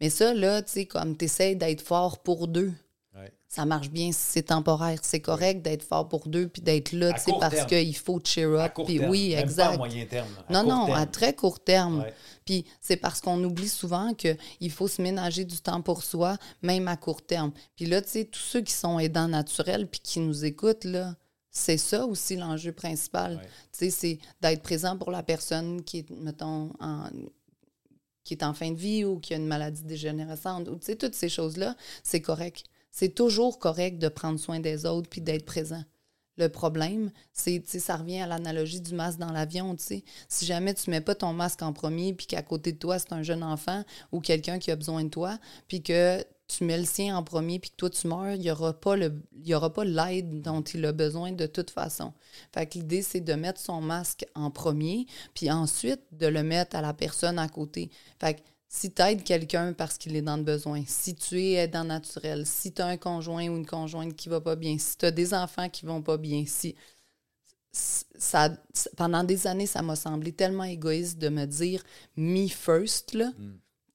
Mais 0.00 0.10
ça, 0.10 0.34
là, 0.34 0.60
tu 0.62 0.72
sais, 0.72 0.84
comme 0.84 1.16
tu 1.16 1.24
essaies 1.24 1.54
d'être 1.54 1.80
fort 1.80 2.18
pour 2.18 2.46
deux. 2.46 2.72
Ouais. 3.16 3.32
Ça 3.48 3.64
marche 3.64 3.90
bien 3.90 4.10
si 4.10 4.18
c'est 4.20 4.42
temporaire. 4.42 4.98
C'est 5.02 5.20
correct 5.20 5.62
d'être 5.62 5.84
fort 5.84 6.08
pour 6.08 6.26
deux 6.26 6.48
puis 6.48 6.60
d'être 6.62 6.90
là, 6.92 7.12
parce 7.38 7.64
qu'il 7.66 7.96
faut 7.96 8.20
cheer 8.24 8.46
À 8.58 8.64
up. 8.66 8.74
court 8.74 8.86
puis 8.86 8.98
terme. 8.98 9.10
oui, 9.10 9.28
Même 9.30 9.36
Pas 9.38 9.42
exact. 9.42 9.74
à 9.74 9.76
moyen 9.76 10.06
terme. 10.06 10.28
à 10.48 10.52
Non, 10.52 10.62
non, 10.68 10.86
terme. 10.86 10.98
à 10.98 11.06
très 11.06 11.32
court 11.34 11.60
terme. 11.62 12.00
Ouais. 12.00 12.12
Puis 12.44 12.64
c'est 12.80 12.96
parce 12.96 13.20
qu'on 13.20 13.42
oublie 13.44 13.68
souvent 13.68 14.12
qu'il 14.14 14.70
faut 14.72 14.88
se 14.88 15.00
ménager 15.00 15.44
du 15.44 15.58
temps 15.58 15.80
pour 15.80 16.02
soi, 16.02 16.36
même 16.62 16.88
à 16.88 16.96
court 16.96 17.22
terme. 17.24 17.52
Puis 17.76 17.86
là, 17.86 18.02
tu 18.02 18.08
sais, 18.10 18.24
tous 18.24 18.40
ceux 18.40 18.60
qui 18.62 18.72
sont 18.72 18.98
aidants 18.98 19.28
naturels 19.28 19.86
puis 19.86 20.00
qui 20.00 20.18
nous 20.18 20.44
écoutent, 20.44 20.84
là, 20.84 21.14
c'est 21.52 21.78
ça 21.78 22.04
aussi 22.06 22.34
l'enjeu 22.34 22.72
principal. 22.72 23.40
Tu 23.70 23.78
sais, 23.78 23.90
c'est 23.90 24.18
d'être 24.40 24.62
présent 24.62 24.98
pour 24.98 25.12
la 25.12 25.22
personne 25.22 25.84
qui 25.84 25.98
est, 25.98 26.10
mettons, 26.10 26.72
en, 26.80 27.04
qui 28.24 28.34
est 28.34 28.42
en 28.42 28.54
fin 28.54 28.72
de 28.72 28.76
vie 28.76 29.04
ou 29.04 29.20
qui 29.20 29.34
a 29.34 29.36
une 29.36 29.46
maladie 29.46 29.84
dégénérescente. 29.84 30.68
Ou, 30.68 30.76
tu 30.80 30.86
sais, 30.86 30.96
toutes 30.96 31.14
ces 31.14 31.28
choses-là, 31.28 31.76
c'est 32.02 32.20
correct. 32.20 32.64
C'est 32.94 33.12
toujours 33.12 33.58
correct 33.58 33.98
de 33.98 34.06
prendre 34.06 34.38
soin 34.38 34.60
des 34.60 34.86
autres 34.86 35.10
puis 35.10 35.20
d'être 35.20 35.44
présent. 35.44 35.82
Le 36.36 36.48
problème, 36.48 37.10
c'est, 37.32 37.60
ça 37.66 37.96
revient 37.96 38.20
à 38.20 38.28
l'analogie 38.28 38.80
du 38.80 38.94
masque 38.94 39.18
dans 39.18 39.32
l'avion, 39.32 39.74
tu 39.74 39.82
sais. 39.82 40.04
Si 40.28 40.46
jamais 40.46 40.74
tu 40.74 40.90
mets 40.90 41.00
pas 41.00 41.16
ton 41.16 41.32
masque 41.32 41.62
en 41.62 41.72
premier, 41.72 42.14
puis 42.14 42.26
qu'à 42.26 42.42
côté 42.42 42.70
de 42.70 42.78
toi, 42.78 43.00
c'est 43.00 43.12
un 43.12 43.24
jeune 43.24 43.42
enfant 43.42 43.82
ou 44.12 44.20
quelqu'un 44.20 44.60
qui 44.60 44.70
a 44.70 44.76
besoin 44.76 45.02
de 45.02 45.08
toi, 45.08 45.40
puis 45.66 45.82
que 45.82 46.24
tu 46.46 46.62
mets 46.62 46.78
le 46.78 46.84
sien 46.84 47.16
en 47.16 47.24
premier, 47.24 47.58
puis 47.58 47.70
que 47.70 47.76
toi, 47.76 47.90
tu 47.90 48.06
meurs, 48.06 48.34
il 48.34 48.40
n'y 48.40 48.50
aura 49.54 49.72
pas 49.72 49.84
l'aide 49.84 50.40
dont 50.40 50.62
il 50.62 50.86
a 50.86 50.92
besoin 50.92 51.32
de 51.32 51.46
toute 51.46 51.70
façon. 51.70 52.12
Fait 52.52 52.66
que 52.66 52.78
l'idée, 52.78 53.02
c'est 53.02 53.20
de 53.20 53.34
mettre 53.34 53.60
son 53.60 53.80
masque 53.80 54.24
en 54.36 54.52
premier, 54.52 55.06
puis 55.34 55.50
ensuite 55.50 56.02
de 56.12 56.28
le 56.28 56.44
mettre 56.44 56.76
à 56.76 56.80
la 56.80 56.94
personne 56.94 57.40
à 57.40 57.48
côté. 57.48 57.90
Si 58.68 58.92
tu 58.92 59.02
aides 59.02 59.22
quelqu'un 59.22 59.72
parce 59.72 59.98
qu'il 59.98 60.16
est 60.16 60.22
dans 60.22 60.36
le 60.36 60.42
besoin, 60.42 60.82
si 60.86 61.14
tu 61.14 61.40
es 61.40 61.52
aidant 61.52 61.84
naturel, 61.84 62.46
si 62.46 62.72
tu 62.72 62.82
as 62.82 62.86
un 62.86 62.96
conjoint 62.96 63.48
ou 63.48 63.56
une 63.56 63.66
conjointe 63.66 64.16
qui 64.16 64.28
va 64.28 64.40
pas 64.40 64.56
bien, 64.56 64.78
si 64.78 64.96
tu 64.96 65.06
as 65.06 65.10
des 65.10 65.32
enfants 65.34 65.68
qui 65.68 65.86
vont 65.86 66.02
pas 66.02 66.16
bien, 66.16 66.44
si 66.46 66.74
ça, 67.72 68.50
pendant 68.96 69.24
des 69.24 69.46
années, 69.46 69.66
ça 69.66 69.82
m'a 69.82 69.96
semblé 69.96 70.32
tellement 70.32 70.64
égoïste 70.64 71.18
de 71.18 71.28
me 71.28 71.44
dire 71.44 71.82
me 72.16 72.48
first, 72.48 73.14
là. 73.14 73.32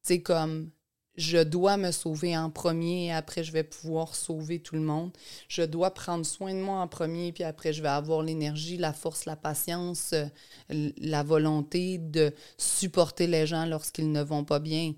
C'est 0.02 0.22
comme 0.22 0.72
je 1.20 1.38
dois 1.38 1.76
me 1.78 1.92
sauver 1.92 2.36
en 2.38 2.50
premier 2.50 3.08
et 3.08 3.12
après 3.12 3.44
je 3.44 3.52
vais 3.52 3.64
pouvoir 3.64 4.16
sauver 4.16 4.60
tout 4.60 4.76
le 4.76 4.82
monde. 4.82 5.12
Je 5.50 5.62
dois 5.62 5.94
prendre 5.94 6.26
soin 6.26 6.54
de 6.54 6.60
moi 6.62 6.80
en 6.80 6.88
premier 6.88 7.32
puis 7.34 7.44
après 7.44 7.74
je 7.74 7.82
vais 7.82 7.90
avoir 7.90 8.24
l'énergie, 8.24 8.78
la 8.78 8.94
force, 8.94 9.26
la 9.26 9.36
patience, 9.36 10.14
euh, 10.14 10.92
la 10.98 11.24
volonté 11.24 11.98
de 11.98 12.34
supporter 12.58 13.28
les 13.28 13.46
gens 13.46 13.66
lorsqu'ils 13.66 14.12
ne 14.12 14.22
vont 14.24 14.46
pas 14.46 14.60
bien. 14.60 14.94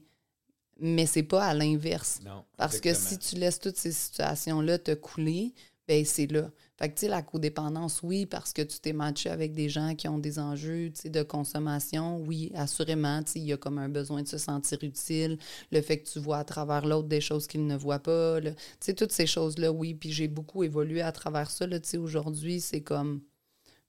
Mais 0.80 1.06
c'est 1.08 1.24
pas 1.24 1.44
à 1.46 1.54
l'inverse. 1.54 2.20
Parce 2.56 2.80
que 2.80 2.94
si 2.94 3.18
tu 3.18 3.36
laisses 3.36 3.60
toutes 3.60 3.78
ces 3.78 3.92
situations-là 3.92 4.78
te 4.78 4.94
couler, 4.94 5.54
ben 5.88 6.06
c'est 6.06 6.28
là. 6.28 6.52
Fait 6.82 6.90
que, 6.90 6.96
tu 6.96 7.02
sais, 7.02 7.10
la 7.10 7.22
codépendance, 7.22 8.02
oui, 8.02 8.26
parce 8.26 8.54
que 8.54 8.64
tu 8.64 8.80
t'es 8.80 8.92
matché 8.92 9.30
avec 9.30 9.54
des 9.54 9.70
gens 9.70 9.94
qui 9.94 10.08
ont 10.08 10.18
des 10.18 10.40
enjeux, 10.40 10.90
tu 10.92 11.02
sais, 11.02 11.10
de 11.12 11.22
consommation, 11.22 12.18
oui, 12.18 12.52
assurément, 12.56 13.22
tu 13.22 13.34
sais, 13.34 13.40
il 13.40 13.46
y 13.46 13.54
a 13.54 13.58
comme 13.58 13.78
un 13.78 13.88
besoin 13.88 14.24
de 14.24 14.28
se 14.28 14.40
sentir 14.40 14.80
utile, 14.82 15.38
le 15.72 15.82
fait 15.82 16.00
que 16.00 16.10
tu 16.10 16.18
vois 16.18 16.40
à 16.40 16.44
travers 16.44 16.88
l'autre 16.88 17.08
des 17.08 17.22
choses 17.22 17.46
qu'il 17.46 17.68
ne 17.68 17.76
voit 17.78 18.00
pas, 18.00 18.40
là. 18.40 18.50
tu 18.54 18.60
sais, 18.80 18.96
toutes 18.96 19.12
ces 19.12 19.28
choses-là, 19.28 19.72
oui, 19.72 19.94
puis 19.94 20.12
j'ai 20.12 20.28
beaucoup 20.28 20.64
évolué 20.64 21.04
à 21.04 21.12
travers 21.12 21.52
ça, 21.52 21.68
là, 21.68 21.80
tu 21.80 21.88
sais, 21.88 21.98
aujourd'hui, 21.98 22.60
c'est 22.60 22.82
comme 22.82 23.22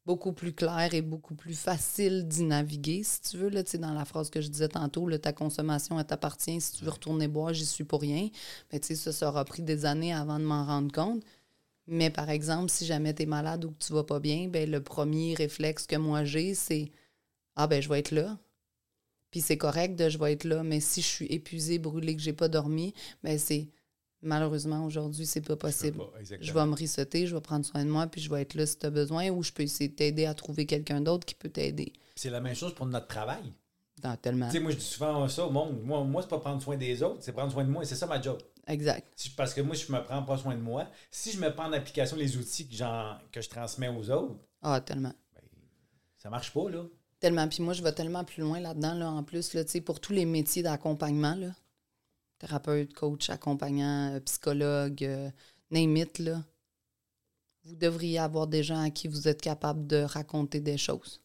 beaucoup 0.05 0.33
plus 0.33 0.53
clair 0.53 0.93
et 0.93 1.01
beaucoup 1.01 1.35
plus 1.35 1.55
facile 1.55 2.29
d'y 2.29 2.43
naviguer, 2.45 3.03
si 3.05 3.23
tu 3.23 3.39
veux. 3.39 3.49
Là, 3.49 3.63
tu 3.63 3.71
sais, 3.71 3.79
dans 3.79 3.95
la 3.95 4.05
phrase 4.05 4.29
que 4.31 4.41
je 4.43 4.49
disais 4.49 4.69
tantôt, 4.69 5.07
là, 5.07 5.19
ta 5.19 5.33
consommation, 5.33 5.99
elle 5.99 6.05
t'appartient. 6.05 6.61
Si 6.61 6.73
tu 6.73 6.85
veux 6.85 6.91
retourner 6.91 7.29
boire, 7.29 7.55
j'y 7.55 7.65
suis 7.65 7.85
pour 7.85 8.01
rien. 8.01 8.29
Mais 8.73 8.81
tu 8.81 8.89
sais, 8.89 8.95
ça, 8.97 9.13
ça 9.13 9.29
aura 9.29 9.45
pris 9.45 9.63
des 9.63 9.87
années 9.87 10.13
avant 10.13 10.39
de 10.39 10.45
m'en 10.45 10.65
rendre 10.65 10.93
compte. 10.93 11.23
Mais 11.87 12.11
par 12.11 12.31
exemple, 12.31 12.71
si 12.71 12.87
jamais 12.87 13.15
tu 13.15 13.23
es 13.23 13.27
malade 13.27 13.65
ou 13.65 13.71
que 13.73 13.85
tu 13.85 13.93
vas 13.93 14.05
pas 14.05 14.21
bien, 14.21 14.49
ben, 14.49 14.71
le 14.71 14.83
premier 14.83 15.35
réflexe 15.35 15.87
que 15.87 15.97
moi 15.97 16.25
j'ai, 16.25 16.55
c'est 16.55 16.93
Ah, 17.57 17.67
ben, 17.67 17.83
je 17.83 17.89
vais 17.89 17.99
être 17.99 18.13
là. 18.13 18.39
Puis 19.31 19.41
c'est 19.41 19.57
correct 19.57 19.97
de 19.97 20.09
je 20.09 20.19
vais 20.19 20.33
être 20.33 20.45
là. 20.45 20.63
Mais 20.63 20.81
si 20.81 21.03
je 21.03 21.07
suis 21.07 21.27
épuisée, 21.27 21.79
brûlée, 21.79 22.15
que 22.15 22.23
j'ai 22.23 22.33
pas 22.33 22.49
dormi, 22.49 22.95
ben, 23.23 23.39
c'est 23.39 23.69
malheureusement 24.21 24.85
aujourd'hui, 24.85 25.27
c'est 25.27 25.41
pas 25.41 25.55
Je 25.55 25.59
possible. 25.59 25.99
pas. 25.99 26.13
Je 26.41 26.53
vais 26.53 26.67
me 26.67 26.75
rissoter, 26.75 27.27
je 27.27 27.35
vais 27.35 27.41
prendre 27.41 27.65
soin 27.67 27.85
de 27.85 27.91
moi, 27.91 28.07
puis 28.07 28.21
je 28.21 28.31
vais 28.31 28.43
être 28.43 28.55
là 28.55 28.67
si 28.67 28.79
tu 28.79 28.87
as 28.87 28.91
besoin, 28.91 29.31
ou 29.31 29.43
je 29.43 29.51
peux 29.53 29.65
essayer 29.65 29.89
de 29.89 29.95
t'aider 29.95 30.27
à 30.27 30.35
trouver 30.35 30.67
quelqu'un 30.67 31.01
d'autre 31.01 31.27
qui 31.27 31.35
peut 31.35 31.49
t'aider. 31.49 31.93
C'est 32.15 32.31
la 32.31 32.41
même 32.41 32.55
chose 32.55 32.75
pour 32.75 32.87
notre 32.87 33.09
travail. 33.09 33.53
Dans 34.01 34.17
tellement. 34.17 34.47
Tu 34.47 34.53
sais, 34.53 34.61
moi, 34.61 34.73
je 34.73 34.77
dis 34.79 34.85
souvent 34.85 35.29
ça 35.29 35.47
au 35.47 35.51
monde. 35.51 35.81
Moi, 35.85 36.03
moi 36.05 36.23
c'est 36.23 36.29
pas 36.29 36.39
prendre 36.39 36.61
soin 36.61 36.77
des 36.77 37.03
autres, 37.03 37.19
c'est 37.21 37.33
prendre 37.33 37.53
soin 37.53 37.65
de 37.65 37.71
moi. 37.71 37.83
Et 37.83 37.87
c'est 37.87 37.95
ça 37.95 38.07
ma 38.07 38.21
job. 38.21 38.39
Exact. 38.69 39.13
Parce 39.37 39.55
que 39.55 39.61
moi, 39.61 39.75
je 39.75 39.91
me 39.93 40.03
prends 40.05 40.23
pas 40.23 40.39
soin 40.39 40.55
de 40.55 40.61
moi, 40.61 40.89
si 41.11 41.33
je 41.33 41.41
me 41.41 41.53
prends 41.53 41.67
en 41.67 41.73
application 41.73 42.17
les 42.17 42.37
outils 42.37 42.69
que, 42.69 42.75
j'en- 42.75 43.19
que 43.33 43.41
je 43.41 43.49
transmets 43.49 43.89
aux 43.89 44.09
autres, 44.11 44.37
Ah, 44.63 44.81
tellement. 44.81 45.13
ça 46.19 46.31
marche 46.31 46.53
pas, 46.53 46.71
là. 46.71 46.85
Tellement. 47.19 47.49
Puis 47.49 47.63
moi, 47.63 47.73
je 47.75 47.83
vais 47.83 47.93
tellement 47.93 48.25
plus 48.25 48.43
loin 48.43 48.61
là-dedans, 48.61 48.95
là, 48.95 49.11
en 49.11 49.23
plus, 49.25 49.55
là, 49.55 49.65
tu 49.65 49.71
sais, 49.73 49.81
pour 49.81 50.01
tous 50.01 50.13
les 50.13 50.25
métiers 50.25 50.63
d'accompagnement, 50.63 51.35
là, 51.35 51.55
thérapeute, 52.39 52.95
coach, 52.95 53.31
accompagnant, 53.31 54.15
euh, 54.15 54.21
psychologue, 54.21 55.03
euh, 55.05 55.31
name 55.71 55.97
it, 55.97 56.19
là, 56.21 56.43
vous 57.65 57.77
devriez 57.77 58.19
avoir 58.19 58.47
des 58.49 58.63
gens 58.65 58.81
à 58.83 58.91
qui 58.91 59.07
vous 59.09 59.29
êtes 59.29 59.41
capable 59.41 59.87
de 59.87 60.03
raconter 60.03 60.61
des 60.61 60.77
choses. 60.79 61.21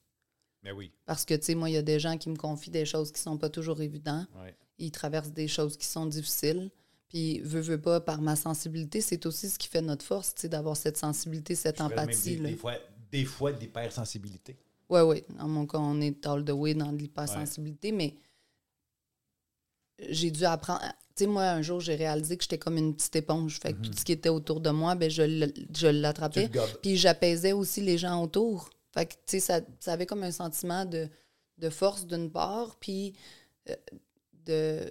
Mais 0.63 0.71
oui. 0.71 0.91
Parce 1.05 1.25
que, 1.25 1.33
tu 1.35 1.43
sais, 1.45 1.55
moi, 1.55 1.69
il 1.69 1.73
y 1.73 1.77
a 1.77 1.81
des 1.83 1.99
gens 1.99 2.17
qui 2.17 2.29
me 2.29 2.35
confient 2.35 2.69
des 2.71 2.85
choses 2.85 3.11
qui 3.11 3.21
sont 3.21 3.37
pas 3.37 3.49
toujours 3.49 3.81
évidentes. 3.81 4.27
Ouais. 4.35 4.55
Ils 4.79 4.91
traversent 4.91 5.31
des 5.31 5.47
choses 5.47 5.77
qui 5.77 5.85
sont 5.87 6.05
difficiles. 6.05 6.69
Puis, 7.09 7.39
veux, 7.39 7.61
veux 7.61 7.79
pas, 7.79 8.01
par 8.01 8.21
ma 8.21 8.35
sensibilité, 8.35 8.99
c'est 9.01 9.25
aussi 9.25 9.49
ce 9.49 9.57
qui 9.57 9.67
fait 9.67 9.81
notre 9.81 10.03
force, 10.05 10.35
tu 10.35 10.41
sais, 10.41 10.49
d'avoir 10.49 10.75
cette 10.75 10.97
sensibilité, 10.97 11.55
cette 11.55 11.77
Je 11.77 11.83
empathie. 11.83 12.37
là. 12.37 12.49
Des 12.49 12.55
fois, 12.55 12.75
des 13.11 13.25
fois 13.25 13.53
d'hypersensibilité. 13.53 14.57
Oui, 14.89 15.01
oui. 15.01 15.23
Dans 15.37 15.47
mon 15.47 15.65
cas, 15.65 15.77
on 15.77 15.99
est 16.01 16.25
all 16.25 16.43
the 16.43 16.51
way 16.51 16.73
dans 16.73 16.91
de 16.91 16.97
l'hypersensibilité, 16.97 17.91
mais 17.91 18.15
j'ai 20.09 20.31
dû 20.31 20.43
apprendre. 20.45 20.81
Tu 21.15 21.23
sais, 21.23 21.27
moi, 21.27 21.43
un 21.49 21.61
jour, 21.61 21.79
j'ai 21.79 21.95
réalisé 21.95 22.37
que 22.37 22.43
j'étais 22.43 22.57
comme 22.57 22.77
une 22.77 22.95
petite 22.95 23.15
éponge. 23.15 23.59
Fait 23.59 23.73
que 23.73 23.79
tout 23.87 23.93
ce 23.97 24.05
qui 24.05 24.11
était 24.11 24.29
autour 24.29 24.61
de 24.61 24.69
moi, 24.69 24.95
ben, 24.95 25.09
je 25.09 25.87
l'attrapais. 25.87 26.49
Puis 26.81 26.97
j'apaisais 26.97 27.53
aussi 27.53 27.81
les 27.81 27.97
gens 27.97 28.21
autour. 28.21 28.69
Fait 28.93 29.05
que, 29.05 29.13
tu 29.13 29.19
sais, 29.27 29.39
ça, 29.39 29.61
ça 29.79 29.93
avait 29.93 30.05
comme 30.05 30.23
un 30.23 30.31
sentiment 30.31 30.85
de, 30.85 31.09
de 31.57 31.69
force 31.69 32.05
d'une 32.05 32.31
part, 32.31 32.75
puis 32.77 33.13
euh, 33.69 33.75
de. 34.45 34.89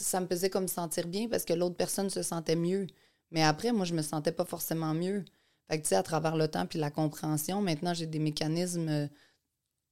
Ça 0.00 0.20
me 0.20 0.26
faisait 0.26 0.48
comme 0.48 0.68
sentir 0.68 1.06
bien 1.06 1.28
parce 1.28 1.44
que 1.44 1.52
l'autre 1.52 1.76
personne 1.76 2.08
se 2.08 2.22
sentait 2.22 2.56
mieux. 2.56 2.86
Mais 3.30 3.42
après, 3.42 3.72
moi, 3.72 3.84
je 3.84 3.94
me 3.94 4.02
sentais 4.02 4.32
pas 4.32 4.46
forcément 4.46 4.94
mieux. 4.94 5.24
Fait 5.68 5.78
que, 5.78 5.82
tu 5.82 5.90
sais, 5.90 5.96
à 5.96 6.02
travers 6.02 6.36
le 6.36 6.48
temps 6.48 6.66
puis 6.66 6.78
la 6.78 6.90
compréhension, 6.90 7.60
maintenant, 7.60 7.92
j'ai 7.92 8.06
des 8.06 8.18
mécanismes, 8.18 8.88
euh, 8.88 9.06
tu 9.06 9.12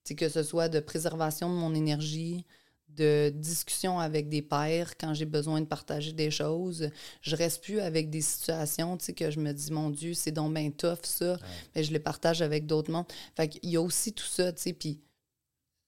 sais, 0.04 0.14
que 0.14 0.28
ce 0.28 0.42
soit 0.42 0.68
de 0.70 0.80
préservation 0.80 1.50
de 1.50 1.54
mon 1.54 1.74
énergie, 1.74 2.46
de 2.88 3.30
discussion 3.34 4.00
avec 4.00 4.28
des 4.30 4.42
pairs 4.42 4.96
quand 4.96 5.12
j'ai 5.14 5.26
besoin 5.26 5.60
de 5.60 5.66
partager 5.66 6.12
des 6.12 6.30
choses. 6.30 6.90
Je 7.20 7.36
reste 7.36 7.62
plus 7.62 7.80
avec 7.80 8.08
des 8.10 8.22
situations, 8.22 8.96
tu 8.96 9.04
sais, 9.04 9.12
que 9.12 9.30
je 9.30 9.38
me 9.38 9.52
dis, 9.52 9.70
mon 9.70 9.90
Dieu, 9.90 10.14
c'est 10.14 10.32
donc 10.32 10.54
bien 10.54 10.70
tough, 10.70 11.04
ça. 11.04 11.38
Mais 11.74 11.84
je 11.84 11.92
les 11.92 12.00
partage 12.00 12.40
avec 12.42 12.66
d'autres 12.66 12.90
mondes. 12.90 13.06
Fait 13.36 13.48
qu'il 13.48 13.70
y 13.70 13.76
a 13.76 13.82
aussi 13.82 14.12
tout 14.14 14.26
ça, 14.26 14.52
tu 14.52 14.62
sais, 14.62 14.72
puis 14.72 15.00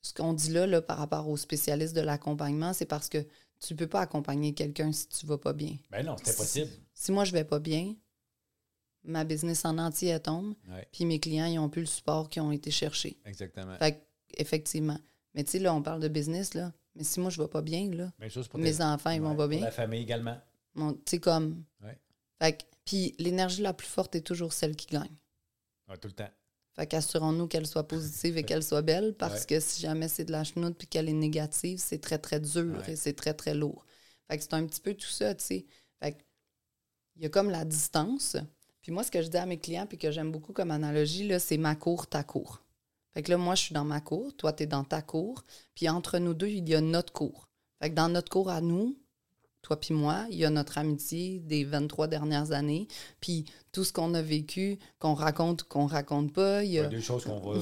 ce 0.02 0.12
qu'on 0.12 0.32
dit 0.32 0.50
là, 0.50 0.66
là, 0.66 0.82
par 0.82 0.98
rapport 0.98 1.28
aux 1.28 1.36
spécialistes 1.36 1.94
de 1.94 2.00
l'accompagnement, 2.00 2.72
c'est 2.72 2.86
parce 2.86 3.08
que 3.08 3.24
tu 3.62 3.74
peux 3.76 3.86
pas 3.86 4.00
accompagner 4.00 4.54
quelqu'un 4.54 4.90
si 4.92 5.08
tu 5.08 5.24
vas 5.26 5.38
pas 5.38 5.52
bien. 5.52 5.76
Ben 5.90 6.04
non, 6.04 6.16
c'était 6.16 6.34
possible. 6.36 6.70
Si 6.94 7.12
moi, 7.12 7.24
je 7.24 7.32
vais 7.32 7.44
pas 7.44 7.58
bien, 7.60 7.94
ma 9.04 9.24
business 9.24 9.64
en 9.64 9.78
entier, 9.78 10.08
elle 10.10 10.22
tombe, 10.22 10.54
Ouais, 10.68 10.86
puis 10.92 11.04
mes 11.04 11.18
clients, 11.20 11.46
ils 11.46 11.58
ont 11.58 11.68
plus 11.68 11.82
le 11.82 11.86
support 11.86 12.28
qu'ils 12.28 12.42
ont 12.42 12.52
été 12.52 12.70
chercher. 12.70 13.16
exactement. 13.24 13.76
Fait 13.78 14.06
effectivement. 14.36 14.98
Mais 15.34 15.44
tu 15.44 15.52
sais, 15.52 15.58
là, 15.58 15.74
on 15.74 15.82
parle 15.82 16.00
de 16.00 16.08
business, 16.08 16.54
là. 16.54 16.72
Mais 16.94 17.04
si 17.04 17.20
moi, 17.20 17.30
je 17.30 17.40
vais 17.40 17.48
pas 17.48 17.62
bien, 17.62 17.90
là, 17.90 18.12
pour 18.50 18.58
mes 18.60 18.72
tes- 18.76 18.82
enfants, 18.82 19.10
ils 19.10 19.20
vont 19.22 19.30
pas 19.34 19.44
pour 19.44 19.48
bien. 19.48 19.60
La 19.60 19.70
famille 19.70 20.00
également. 20.02 20.38
Tu 20.76 20.82
sais, 21.06 21.18
comme. 21.18 21.64
Ouais. 21.82 21.98
Fait 22.40 22.56
que, 22.58 22.64
puis 22.84 23.14
l'énergie 23.18 23.62
la 23.62 23.72
plus 23.72 23.86
forte 23.86 24.14
est 24.14 24.20
toujours 24.22 24.52
celle 24.52 24.76
qui 24.76 24.86
gagne. 24.88 25.14
Ouais, 25.88 25.96
tout 25.96 26.08
le 26.08 26.14
temps. 26.14 26.28
Fait 26.74 26.86
qu'assurons-nous 26.86 27.48
qu'elle 27.48 27.66
soit 27.66 27.86
positive 27.86 28.38
et 28.38 28.44
qu'elle 28.44 28.62
soit 28.62 28.80
belle, 28.82 29.14
parce 29.14 29.40
Ouais. 29.40 29.46
que 29.46 29.60
si 29.60 29.80
jamais 29.82 30.08
c'est 30.08 30.24
de 30.24 30.32
la 30.32 30.42
chenoute 30.42 30.76
puis 30.78 30.86
qu'elle 30.86 31.08
est 31.08 31.12
négative, 31.12 31.78
c'est 31.78 31.98
très, 32.00 32.18
très 32.18 32.40
dur 32.40 32.78
Ouais. 32.86 32.92
et 32.92 32.96
c'est 32.96 33.12
très, 33.12 33.34
très 33.34 33.54
lourd. 33.54 33.84
Fait 34.30 34.38
que 34.38 34.42
c'est 34.42 34.54
un 34.54 34.64
petit 34.66 34.80
peu 34.80 34.94
tout 34.94 35.08
ça, 35.08 35.34
tu 35.34 35.44
sais. 35.44 35.66
Fait 36.00 36.16
il 37.16 37.22
y 37.22 37.26
a 37.26 37.28
comme 37.28 37.50
la 37.50 37.64
distance. 37.66 38.36
Puis 38.80 38.90
moi, 38.90 39.04
ce 39.04 39.10
que 39.10 39.20
je 39.22 39.28
dis 39.28 39.36
à 39.36 39.44
mes 39.46 39.58
clients, 39.60 39.86
puis 39.86 39.98
que 39.98 40.10
j'aime 40.10 40.32
beaucoup 40.32 40.52
comme 40.54 40.70
analogie, 40.70 41.28
là, 41.28 41.38
c'est 41.38 41.58
ma 41.58 41.76
cour, 41.76 42.06
ta 42.06 42.24
cour. 42.24 42.62
Fait 43.12 43.22
que 43.22 43.30
là, 43.30 43.36
moi, 43.36 43.54
je 43.54 43.64
suis 43.64 43.74
dans 43.74 43.84
ma 43.84 44.00
cour, 44.00 44.34
toi, 44.34 44.54
tu 44.54 44.62
es 44.62 44.66
dans 44.66 44.82
ta 44.84 45.02
cour, 45.02 45.44
puis 45.74 45.88
entre 45.90 46.18
nous 46.18 46.32
deux, 46.32 46.48
il 46.48 46.66
y 46.68 46.74
a 46.74 46.80
notre 46.80 47.12
cour. 47.12 47.48
Fait 47.80 47.90
que 47.90 47.94
dans 47.94 48.08
notre 48.08 48.30
cour 48.30 48.48
à 48.48 48.62
nous, 48.62 48.96
toi 49.62 49.78
puis 49.78 49.94
moi, 49.94 50.26
il 50.30 50.38
y 50.38 50.44
a 50.44 50.50
notre 50.50 50.78
amitié 50.78 51.38
des 51.38 51.64
23 51.64 52.08
dernières 52.08 52.52
années, 52.52 52.88
puis 53.20 53.44
tout 53.70 53.84
ce 53.84 53.92
qu'on 53.92 54.12
a 54.14 54.20
vécu, 54.20 54.78
qu'on 54.98 55.14
raconte 55.14 55.62
ou 55.62 55.66
qu'on 55.66 55.86
raconte 55.86 56.32
pas. 56.32 56.64
Il 56.64 56.70
y 56.70 56.72
Il 56.72 56.74
y 56.74 56.78
a, 56.80 56.86
des 56.88 57.00
choses 57.00 57.24
qu'on 57.24 57.38
va 57.40 57.52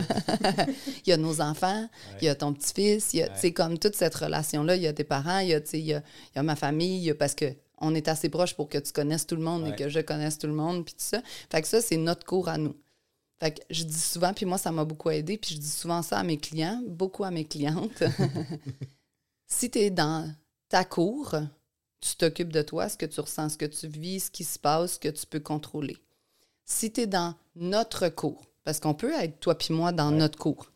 il 1.06 1.08
y 1.08 1.12
a 1.12 1.16
nos 1.16 1.40
enfants, 1.40 1.88
il 2.20 2.24
y 2.24 2.28
a 2.28 2.34
ton 2.34 2.52
petit-fils, 2.54 3.12
il 3.12 3.18
y 3.18 3.22
a, 3.22 3.50
comme 3.50 3.78
toute 3.78 3.94
cette 3.94 4.14
relation-là, 4.14 4.76
il 4.76 4.82
y 4.82 4.86
a 4.86 4.92
tes 4.92 5.04
parents, 5.04 5.40
il 5.40 5.48
y 5.48 5.54
a, 5.54 5.60
il 5.72 5.80
y 5.80 5.94
a, 5.94 6.02
il 6.34 6.36
y 6.36 6.38
a 6.38 6.42
ma 6.42 6.56
famille, 6.56 6.98
il 6.98 7.04
y 7.04 7.10
a- 7.10 7.14
parce 7.14 7.34
que 7.34 7.54
on 7.80 7.94
est 7.94 8.08
assez 8.08 8.28
proche 8.28 8.54
pour 8.54 8.68
que 8.68 8.78
tu 8.78 8.90
connaisses 8.92 9.26
tout 9.26 9.36
le 9.36 9.42
monde 9.42 9.68
et 9.68 9.76
que 9.76 9.88
je 9.88 10.00
connaisse 10.00 10.38
tout 10.38 10.48
le 10.48 10.52
monde, 10.52 10.84
puis 10.84 10.94
tout 10.94 11.04
ça. 11.04 11.22
Fait 11.50 11.62
que 11.62 11.68
ça, 11.68 11.80
c'est 11.80 11.96
notre 11.96 12.26
cours 12.26 12.48
à 12.48 12.58
nous. 12.58 12.74
Fait 13.40 13.52
que 13.52 13.60
je 13.70 13.84
dis 13.84 14.00
souvent, 14.00 14.32
puis 14.34 14.46
moi, 14.46 14.58
ça 14.58 14.72
m'a 14.72 14.84
beaucoup 14.84 15.10
aidé, 15.10 15.38
puis 15.38 15.54
je 15.54 15.60
dis 15.60 15.70
souvent 15.70 16.02
ça 16.02 16.18
à 16.18 16.24
mes 16.24 16.38
clients, 16.38 16.82
beaucoup 16.88 17.22
à 17.22 17.30
mes 17.30 17.44
clientes. 17.44 18.02
si 19.46 19.70
tu 19.70 19.78
es 19.78 19.90
dans 19.90 20.34
ta 20.68 20.84
cour, 20.84 21.34
tu 22.00 22.16
t'occupes 22.16 22.52
de 22.52 22.62
toi, 22.62 22.88
ce 22.88 22.96
que 22.96 23.06
tu 23.06 23.20
ressens, 23.20 23.50
ce 23.50 23.58
que 23.58 23.66
tu 23.66 23.88
vis, 23.88 24.24
ce 24.26 24.30
qui 24.30 24.44
se 24.44 24.58
passe, 24.58 24.94
ce 24.94 24.98
que 24.98 25.08
tu 25.08 25.26
peux 25.26 25.40
contrôler. 25.40 25.96
Si 26.64 26.92
tu 26.92 27.02
es 27.02 27.06
dans 27.06 27.34
notre 27.56 28.08
cours, 28.08 28.42
parce 28.64 28.78
qu'on 28.80 28.94
peut 28.94 29.12
être 29.12 29.40
toi 29.40 29.56
puis 29.56 29.72
moi 29.74 29.92
dans 29.92 30.10
Ouais. 30.10 30.18
notre 30.18 30.38
cours, 30.38 30.70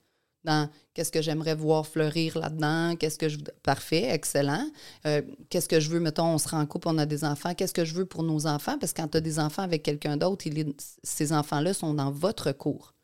dans 0.44 0.68
qu'est-ce 0.94 1.12
que 1.12 1.22
j'aimerais 1.22 1.54
voir 1.54 1.86
fleurir 1.86 2.36
là-dedans, 2.38 2.96
qu'est-ce 2.96 3.18
que 3.18 3.28
je 3.28 3.38
parfait, 3.62 4.04
excellent. 4.10 4.68
Euh, 5.06 5.22
qu'est-ce 5.50 5.68
que 5.68 5.78
je 5.78 5.88
veux, 5.90 6.00
mettons, 6.00 6.26
on 6.26 6.38
se 6.38 6.48
rend 6.48 6.60
en 6.60 6.66
couple, 6.66 6.88
on 6.88 6.98
a 6.98 7.06
des 7.06 7.22
enfants, 7.24 7.54
qu'est-ce 7.54 7.74
que 7.74 7.84
je 7.84 7.94
veux 7.94 8.06
pour 8.06 8.24
nos 8.24 8.46
enfants? 8.46 8.78
Parce 8.78 8.92
que 8.92 9.02
quand 9.02 9.08
tu 9.08 9.18
as 9.18 9.20
des 9.20 9.38
enfants 9.38 9.62
avec 9.62 9.84
quelqu'un 9.84 10.16
d'autre, 10.16 10.46
il 10.48 10.58
est- 10.58 10.96
ces 11.04 11.32
enfants-là 11.32 11.74
sont 11.74 11.94
dans 11.94 12.10
votre 12.10 12.50
cours. 12.50 12.94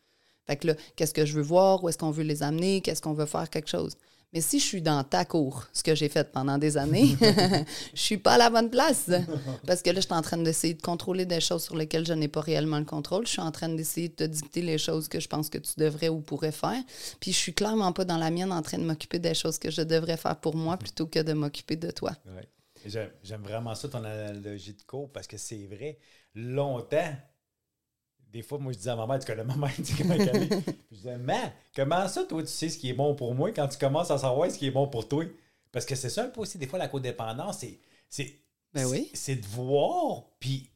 Fait 0.47 0.57
que 0.57 0.69
là, 0.69 0.75
qu'est-ce 0.97 1.15
que 1.15 1.27
je 1.27 1.35
veux 1.35 1.43
voir, 1.43 1.85
où 1.85 1.89
est-ce 1.89 1.99
qu'on 1.99 2.11
veut 2.11 2.25
les 2.25 2.43
amener, 2.43 2.81
qu'est-ce 2.81 3.03
qu'on 3.03 3.13
veut 3.13 3.27
faire, 3.27 3.49
quelque 3.51 3.69
chose. 3.69 3.97
Mais 4.35 4.43
si 4.43 4.59
je 4.61 4.65
suis 4.65 4.83
dans 4.83 5.03
ta 5.05 5.25
cour, 5.25 5.67
ce 5.73 5.83
que 5.83 5.95
j'ai 5.95 6.11
fait 6.11 6.31
pendant 6.31 6.59
des 6.59 6.77
années, 6.77 7.17
je 7.95 8.01
suis 8.01 8.19
pas 8.19 8.35
à 8.35 8.39
la 8.39 8.51
bonne 8.51 8.69
place. 8.69 9.11
Parce 9.67 9.81
que 9.81 9.89
là, 9.89 9.97
je 9.97 10.07
suis 10.07 10.15
en 10.15 10.21
train 10.21 10.37
d'essayer 10.37 10.75
de 10.75 10.83
contrôler 10.83 11.25
des 11.25 11.41
choses 11.41 11.65
sur 11.65 11.77
lesquelles 11.77 12.07
je 12.07 12.13
n'ai 12.13 12.29
pas 12.29 12.43
réellement 12.43 12.79
le 12.79 12.85
contrôle. 12.85 13.27
Je 13.27 13.33
suis 13.33 13.41
en 13.41 13.51
train 13.51 13.71
d'essayer 13.71 14.09
de 14.11 14.15
te 14.15 14.25
dicter 14.25 14.61
les 14.61 14.77
choses 14.77 15.09
que 15.09 15.19
je 15.19 15.29
pense 15.29 15.49
que 15.49 15.57
tu 15.57 15.73
devrais 15.79 16.11
ou 16.11 16.21
pourrais 16.21 16.53
faire. 16.53 16.83
Puis 17.21 17.33
je 17.33 17.39
suis 17.39 17.55
clairement 17.55 17.93
pas 17.93 18.05
dans 18.05 18.19
la 18.19 18.31
mienne 18.31 18.53
en 18.53 18.61
train 18.61 18.79
de 18.79 18.85
m'occuper 18.85 19.19
des 19.19 19.35
choses 19.35 19.59
que 19.59 19.71
je 19.71 19.81
devrais 19.81 20.19
faire 20.19 20.37
pour 20.37 20.55
moi 20.55 20.77
plutôt 20.77 21.07
que 21.07 21.21
de 21.21 21.33
m'occuper 21.33 21.77
de 21.77 21.91
toi. 21.91 22.13
Ouais. 22.27 22.49
J'aime 22.85 23.43
vraiment 23.43 23.75
ça, 23.75 23.89
ton 23.89 24.05
analogie 24.05 24.75
de 24.75 24.83
cours, 24.83 25.11
parce 25.11 25.27
que 25.27 25.37
c'est 25.37 25.67
vrai. 25.67 25.99
Longtemps, 26.35 27.17
des 28.33 28.43
fois, 28.43 28.59
moi, 28.59 28.73
je 28.73 28.79
disais 28.79 28.91
à 28.91 28.97
ma 28.97 29.07
mère, 29.07 29.19
tu 29.19 29.27
connais 29.27 29.45
ma 29.45 29.57
mère, 29.57 29.73
tu 29.77 29.85
sais 29.85 29.95
comment 30.03 30.15
elle 30.15 30.43
est. 30.43 30.49
Puis 30.49 30.75
je 30.93 30.97
disais, 30.97 31.19
mais 31.19 31.53
comment 31.75 32.07
ça, 32.09 32.25
toi, 32.25 32.43
tu 32.43 32.49
sais 32.49 32.69
ce 32.69 32.79
qui 32.79 32.91
est 32.91 32.95
bon 32.95 33.15
pour 33.15 33.35
moi 33.35 33.51
quand 33.53 33.69
tu 33.69 33.79
commences 33.79 34.11
à 34.11 34.19
savoir 34.19 34.51
ce 34.51 34.59
qui 34.59 34.67
est 34.67 34.71
bon 34.71 34.87
pour 34.89 35.09
toi? 35.09 35.25
Parce 35.73 35.85
que 35.87 35.95
c'est 35.95 36.11
ça 36.11 36.25
un 36.25 36.29
peu 36.29 36.41
aussi, 36.41 36.59
des 36.59 36.67
fois, 36.67 36.79
la 36.79 36.89
codépendance, 36.89 37.59
c'est. 37.59 37.79
c'est 38.09 38.35
Ben 38.75 38.87
oui. 38.87 39.11
C'est 39.15 39.37
de 39.37 39.47
voir, 39.47 40.25
puis 40.41 40.71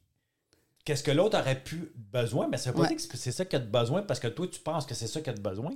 qu'est-ce 0.85 1.03
que 1.03 1.11
l'autre 1.11 1.37
aurait 1.39 1.63
pu 1.63 1.91
besoin, 1.95 2.47
mais 2.47 2.57
ça 2.57 2.71
veut 2.71 2.75
pas 2.77 2.81
Ouais. 2.83 2.95
dire 2.95 3.07
que 3.07 3.17
c'est 3.17 3.31
ça 3.31 3.45
qu'il 3.45 3.57
a 3.57 3.59
de 3.59 3.69
besoin 3.69 4.01
parce 4.01 4.19
que 4.19 4.27
toi, 4.27 4.47
tu 4.47 4.59
penses 4.59 4.85
que 4.85 4.93
c'est 4.95 5.07
ça 5.07 5.21
qu'il 5.21 5.31
a 5.31 5.35
de 5.35 5.41
besoin. 5.41 5.71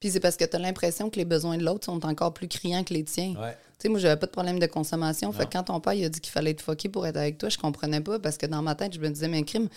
Puis 0.00 0.10
c'est 0.10 0.20
parce 0.20 0.36
que 0.36 0.44
tu 0.44 0.54
as 0.56 0.58
l'impression 0.58 1.08
que 1.10 1.16
les 1.16 1.24
besoins 1.24 1.56
de 1.56 1.64
l'autre 1.64 1.84
sont 1.86 2.04
encore 2.04 2.34
plus 2.34 2.48
criants 2.48 2.84
que 2.84 2.92
les 2.94 3.04
tiens. 3.04 3.34
Ouais. 3.40 3.52
Tu 3.78 3.82
sais, 3.84 3.88
moi, 3.88 3.98
j'avais 4.00 4.18
pas 4.18 4.26
de 4.26 4.32
problème 4.32 4.58
de 4.58 4.66
consommation. 4.66 5.32
Fait 5.32 5.46
que 5.46 5.52
quand 5.52 5.64
ton 5.64 5.80
père 5.80 5.92
il 5.92 6.04
a 6.04 6.08
dit 6.08 6.20
qu'il 6.20 6.32
fallait 6.32 6.50
être 6.50 6.62
fucké 6.62 6.88
pour 6.88 7.06
être 7.06 7.16
avec 7.16 7.38
toi, 7.38 7.48
je 7.48 7.58
comprenais 7.58 8.00
pas 8.00 8.18
parce 8.18 8.36
que 8.36 8.46
dans 8.46 8.60
ma 8.62 8.74
tête, 8.74 8.92
je 8.94 8.98
me 9.00 9.08
disais, 9.08 9.28
mais 9.28 9.42
crime, 9.44 9.68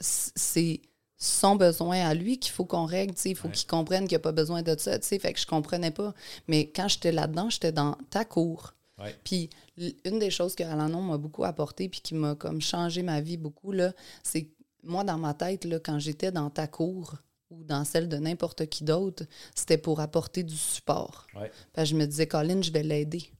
c'est 0.00 0.80
son 1.16 1.56
besoin 1.56 2.06
à 2.06 2.14
lui 2.14 2.38
qu'il 2.38 2.52
faut 2.52 2.64
qu'on 2.64 2.84
règle. 2.84 3.14
Il 3.24 3.36
faut 3.36 3.48
qu'il 3.48 3.66
comprenne 3.66 4.04
qu'il 4.04 4.16
n'y 4.16 4.20
a 4.20 4.20
pas 4.20 4.32
besoin 4.32 4.62
de 4.62 4.76
ça. 4.78 5.00
Fait 5.00 5.32
que 5.32 5.40
je 5.40 5.46
comprenais 5.46 5.90
pas. 5.90 6.14
Mais 6.46 6.70
quand 6.70 6.88
j'étais 6.88 7.12
là-dedans, 7.12 7.50
j'étais 7.50 7.72
dans 7.72 7.96
ta 8.10 8.24
cour. 8.24 8.74
Ouais. 8.98 9.16
Puis 9.24 9.50
une 10.04 10.18
des 10.18 10.30
choses 10.30 10.54
que 10.54 10.64
Alanon 10.64 11.02
m'a 11.02 11.18
beaucoup 11.18 11.44
apporté 11.44 11.88
puis 11.88 12.00
qui 12.00 12.14
m'a 12.14 12.34
comme 12.34 12.60
changé 12.60 13.02
ma 13.02 13.20
vie 13.20 13.36
beaucoup, 13.36 13.72
là, 13.72 13.92
c'est 14.22 14.44
que 14.44 14.54
moi, 14.84 15.04
dans 15.04 15.18
ma 15.18 15.34
tête, 15.34 15.64
là, 15.64 15.78
quand 15.80 15.98
j'étais 15.98 16.30
dans 16.32 16.50
ta 16.50 16.66
cour 16.66 17.14
ou 17.50 17.64
dans 17.64 17.84
celle 17.84 18.08
de 18.08 18.16
n'importe 18.16 18.66
qui 18.66 18.84
d'autre, 18.84 19.24
c'était 19.54 19.78
pour 19.78 20.00
apporter 20.00 20.42
du 20.42 20.56
support. 20.56 21.26
Ouais. 21.34 21.50
Fait 21.74 21.82
que 21.82 21.88
je 21.88 21.94
me 21.96 22.06
disais, 22.06 22.26
Colin, 22.26 22.62
je 22.62 22.70
vais 22.70 22.82
l'aider. 22.82 23.30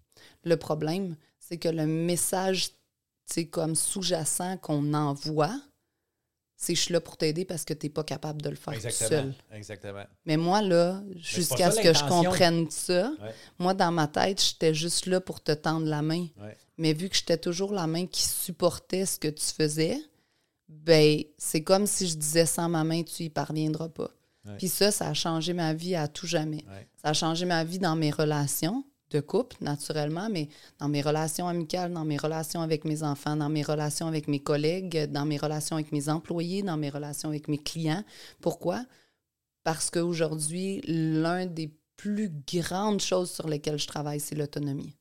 Le 0.44 0.56
problème, 0.56 1.16
c'est 1.38 1.58
que 1.58 1.68
le 1.68 1.86
message, 1.86 2.70
c'est 3.24 3.46
comme 3.46 3.74
sous-jacent 3.74 4.56
qu'on 4.58 4.94
envoie, 4.94 5.54
c'est 6.60 6.74
je 6.74 6.80
suis 6.80 6.92
là 6.92 7.00
pour 7.00 7.16
t'aider 7.16 7.44
parce 7.44 7.64
que 7.64 7.72
tu 7.72 7.86
n'es 7.86 7.90
pas 7.90 8.02
capable 8.02 8.42
de 8.42 8.50
le 8.50 8.56
faire 8.56 8.74
tout 8.74 8.84
Exactement. 8.86 9.08
seul. 9.08 9.34
Exactement. 9.52 10.02
Mais 10.26 10.36
moi, 10.36 10.60
là, 10.60 11.00
jusqu'à 11.16 11.70
ce 11.70 11.80
que 11.80 11.94
je 11.94 12.04
comprenne 12.08 12.68
ça, 12.68 13.12
Ouais. 13.22 13.32
moi, 13.60 13.74
dans 13.74 13.92
ma 13.92 14.08
tête, 14.08 14.42
j'étais 14.42 14.74
juste 14.74 15.06
là 15.06 15.20
pour 15.20 15.40
te 15.40 15.52
tendre 15.52 15.86
la 15.86 16.02
main. 16.02 16.26
Ouais. 16.40 16.56
Mais 16.76 16.92
vu 16.94 17.08
que 17.08 17.16
j'étais 17.16 17.38
toujours 17.38 17.72
la 17.72 17.86
main 17.86 18.06
qui 18.06 18.22
supportait 18.26 19.06
ce 19.06 19.18
que 19.20 19.28
tu 19.28 19.44
faisais, 19.46 19.98
ben 20.68 21.22
c'est 21.38 21.62
comme 21.62 21.86
si 21.86 22.08
je 22.08 22.16
disais 22.16 22.44
sans 22.46 22.68
ma 22.68 22.82
main, 22.84 23.02
tu 23.04 23.22
y 23.22 23.30
parviendras 23.30 23.88
pas. 23.88 24.10
Puis 24.58 24.68
ça, 24.68 24.90
ça 24.90 25.08
a 25.08 25.14
changé 25.14 25.52
ma 25.52 25.74
vie 25.74 25.94
à 25.94 26.08
tout 26.08 26.26
jamais. 26.26 26.64
Ouais. 26.68 26.88
Ça 27.02 27.10
a 27.10 27.12
changé 27.12 27.44
ma 27.44 27.62
vie 27.64 27.78
dans 27.78 27.94
mes 27.96 28.10
relations 28.10 28.82
de 29.10 29.20
couple, 29.20 29.56
naturellement, 29.60 30.28
mais 30.30 30.48
dans 30.78 30.88
mes 30.88 31.00
relations 31.00 31.48
amicales, 31.48 31.92
dans 31.92 32.04
mes 32.04 32.16
relations 32.16 32.60
avec 32.60 32.84
mes 32.84 33.02
enfants, 33.02 33.36
dans 33.36 33.48
mes 33.48 33.62
relations 33.62 34.06
avec 34.06 34.28
mes 34.28 34.40
collègues, 34.40 35.10
dans 35.10 35.24
mes 35.24 35.38
relations 35.38 35.76
avec 35.76 35.92
mes 35.92 36.08
employés, 36.08 36.62
dans 36.62 36.76
mes 36.76 36.90
relations 36.90 37.30
avec 37.30 37.48
mes 37.48 37.58
clients. 37.58 38.04
Pourquoi? 38.40 38.84
Parce 39.64 39.90
qu'aujourd'hui, 39.90 40.82
l'un 40.86 41.46
des 41.46 41.70
plus 41.96 42.30
grandes 42.46 43.00
choses 43.00 43.30
sur 43.30 43.48
lesquelles 43.48 43.78
je 43.78 43.86
travaille, 43.86 44.20
c'est 44.20 44.36
l'autonomie. 44.36 44.94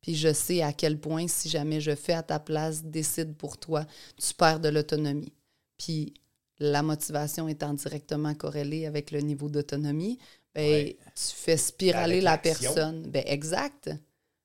Puis 0.00 0.14
je 0.14 0.32
sais 0.32 0.62
à 0.62 0.74
quel 0.74 1.00
point, 1.00 1.28
si 1.28 1.48
jamais 1.48 1.80
je 1.80 1.94
fais 1.94 2.12
à 2.12 2.22
ta 2.22 2.38
place, 2.38 2.84
décide 2.84 3.34
pour 3.36 3.56
toi, 3.56 3.86
tu 4.18 4.34
perds 4.34 4.60
de 4.60 4.68
l'autonomie. 4.68 5.32
Puis 5.78 6.12
la 6.58 6.82
motivation 6.82 7.48
étant 7.48 7.74
directement 7.74 8.34
corrélée 8.34 8.86
avec 8.86 9.10
le 9.10 9.20
niveau 9.20 9.48
d'autonomie, 9.48 10.18
ben, 10.54 10.62
Ouais. 10.70 10.96
tu 11.14 11.34
fais 11.34 11.56
spiraler 11.56 12.20
la 12.20 12.38
personne. 12.38 13.02
Ben, 13.10 13.22
exact. 13.26 13.90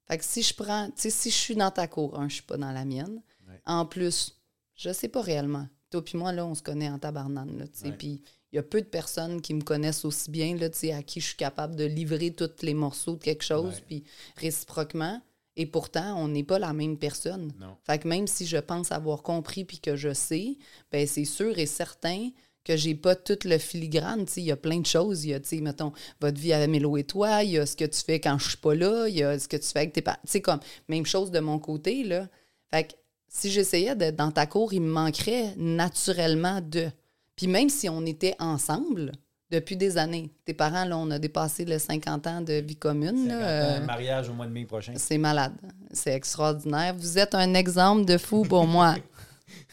Fait 0.07 0.18
que 0.18 0.26
si 0.26 0.41
je 0.41 0.53
prends, 0.53 0.88
tu 0.88 0.93
sais, 1.03 1.10
si 1.10 1.30
je 1.30 1.36
suis 1.36 1.55
dans 1.55 1.72
ta 1.72 1.88
cour, 1.88 2.20
un, 2.20 2.28
je 2.28 2.36
suis 2.36 2.43
pas 2.43 2.57
dans 2.57 2.72
la 2.72 2.84
mienne. 2.86 3.22
Ouais. 3.47 3.62
En 3.66 3.86
plus, 3.86 4.36
je 4.76 4.91
sais 4.91 5.07
pas 5.07 5.22
réellement. 5.22 5.68
Toi 5.91 6.03
puis 6.03 6.18
moi, 6.18 6.32
là, 6.32 6.45
on 6.45 6.55
se 6.55 6.62
connaît 6.64 6.89
en 6.89 6.99
tabarnane, 6.99 7.57
là, 7.60 7.68
tu 7.68 7.80
sais. 7.80 7.91
Puis 7.91 8.22
il 8.51 8.55
y 8.55 8.60
a 8.60 8.64
peu 8.64 8.82
de 8.82 8.88
personnes 8.88 9.41
qui 9.41 9.53
me 9.53 9.62
connaissent 9.62 10.05
aussi 10.05 10.32
bien, 10.32 10.55
là, 10.55 10.70
tu 10.70 10.80
sais, 10.80 10.93
à 10.93 11.03
qui 11.03 11.20
je 11.22 11.28
suis 11.28 11.36
capable 11.38 11.76
de 11.76 11.84
livrer 11.86 12.32
tous 12.32 12.49
les 12.64 12.74
morceaux 12.74 13.16
de 13.16 13.24
quelque 13.24 13.43
chose, 13.43 13.82
puis 13.86 14.03
réciproquement. 14.38 15.22
Et 15.55 15.66
pourtant, 15.66 16.16
on 16.18 16.30
n'est 16.30 16.43
pas 16.43 16.57
la 16.57 16.74
même 16.74 16.97
personne. 16.97 17.51
Non. 17.60 17.76
Fait 17.84 17.99
que 17.99 18.07
même 18.07 18.28
si 18.28 18.45
je 18.47 18.57
pense 18.57 18.91
avoir 18.91 19.22
compris 19.24 19.66
puis 19.66 19.80
que 19.80 19.95
je 19.95 20.14
sais, 20.14 20.57
ben 20.91 21.05
c'est 21.05 21.26
sûr 21.26 21.57
et 21.60 21.66
certain 21.66 22.30
que 22.64 22.76
j'ai 22.76 22.95
pas 22.95 23.16
tout 23.16 23.38
le 23.45 23.57
filigrane. 23.57 24.26
Il 24.38 24.43
y 24.43 24.51
a 24.51 24.57
plein 24.57 24.80
de 24.80 24.86
choses. 24.86 25.26
Il 25.26 25.32
y 25.32 25.34
a, 25.34 25.39
tu 25.39 25.49
sais, 25.49 25.62
mettons, 25.62 25.91
votre 26.22 26.39
vie 26.39 26.53
à 26.53 26.66
Mélo 26.68 26.97
et 26.97 27.03
toi, 27.03 27.43
il 27.43 27.51
y 27.51 27.57
a 27.57 27.66
ce 27.66 27.76
que 27.76 27.86
tu 27.86 28.01
fais 28.01 28.20
quand 28.20 28.38
je 28.38 28.49
suis 28.49 28.57
pas 28.57 28.76
là, 28.76 29.07
il 29.07 29.16
y 29.16 29.24
a 29.24 29.38
ce 29.39 29.47
que 29.47 29.57
tu 29.57 29.68
fais 29.68 29.80
avec 29.80 29.93
tes 29.93 30.01
parents. 30.01 30.20
Tu 30.26 30.32
sais, 30.32 30.41
comme, 30.41 30.60
même 30.88 31.05
chose 31.05 31.32
de 31.32 31.39
mon 31.39 31.60
côté, 31.60 32.03
là. 32.03 32.28
Fait 32.72 32.84
que 32.86 32.93
si 33.28 33.51
j'essayais 33.51 33.95
d'être 33.95 34.16
dans 34.16 34.32
ta 34.32 34.45
cour, 34.45 34.74
il 34.74 34.82
me 34.82 34.91
manquerait 34.91 35.53
naturellement 35.57 36.62
de. 36.62 36.89
Puis 37.36 37.47
même 37.47 37.70
si 37.70 37.88
on 37.88 38.05
était 38.05 38.36
ensemble 38.39 39.14
depuis 39.49 39.78
des 39.78 39.97
années, 39.97 40.32
tes 40.45 40.53
parents, 40.53 40.86
là, 40.86 40.97
on 40.97 41.10
a 41.10 41.18
dépassé 41.20 41.66
les 41.66 41.80
50 41.80 42.28
ans 42.28 42.41
de 42.41 42.53
vie 42.53 42.76
commune. 42.76 43.18
50 43.18 43.28
là, 43.28 43.36
ans, 43.36 43.82
euh, 43.82 43.86
mariage 43.86 44.30
au 44.30 44.34
mois 44.34 44.45
de 44.45 44.51
mai 44.51 44.66
prochain. 44.66 44.93
c'est 44.95 45.18
malade. 45.18 45.53
C'est 45.91 46.14
extraordinaire. 46.14 46.93
Vous 46.95 47.18
êtes 47.18 47.34
un 47.34 47.53
exemple 47.53 48.05
de 48.05 48.18
fou 48.18 48.43
pour 48.43 48.68
moi. 48.68 48.95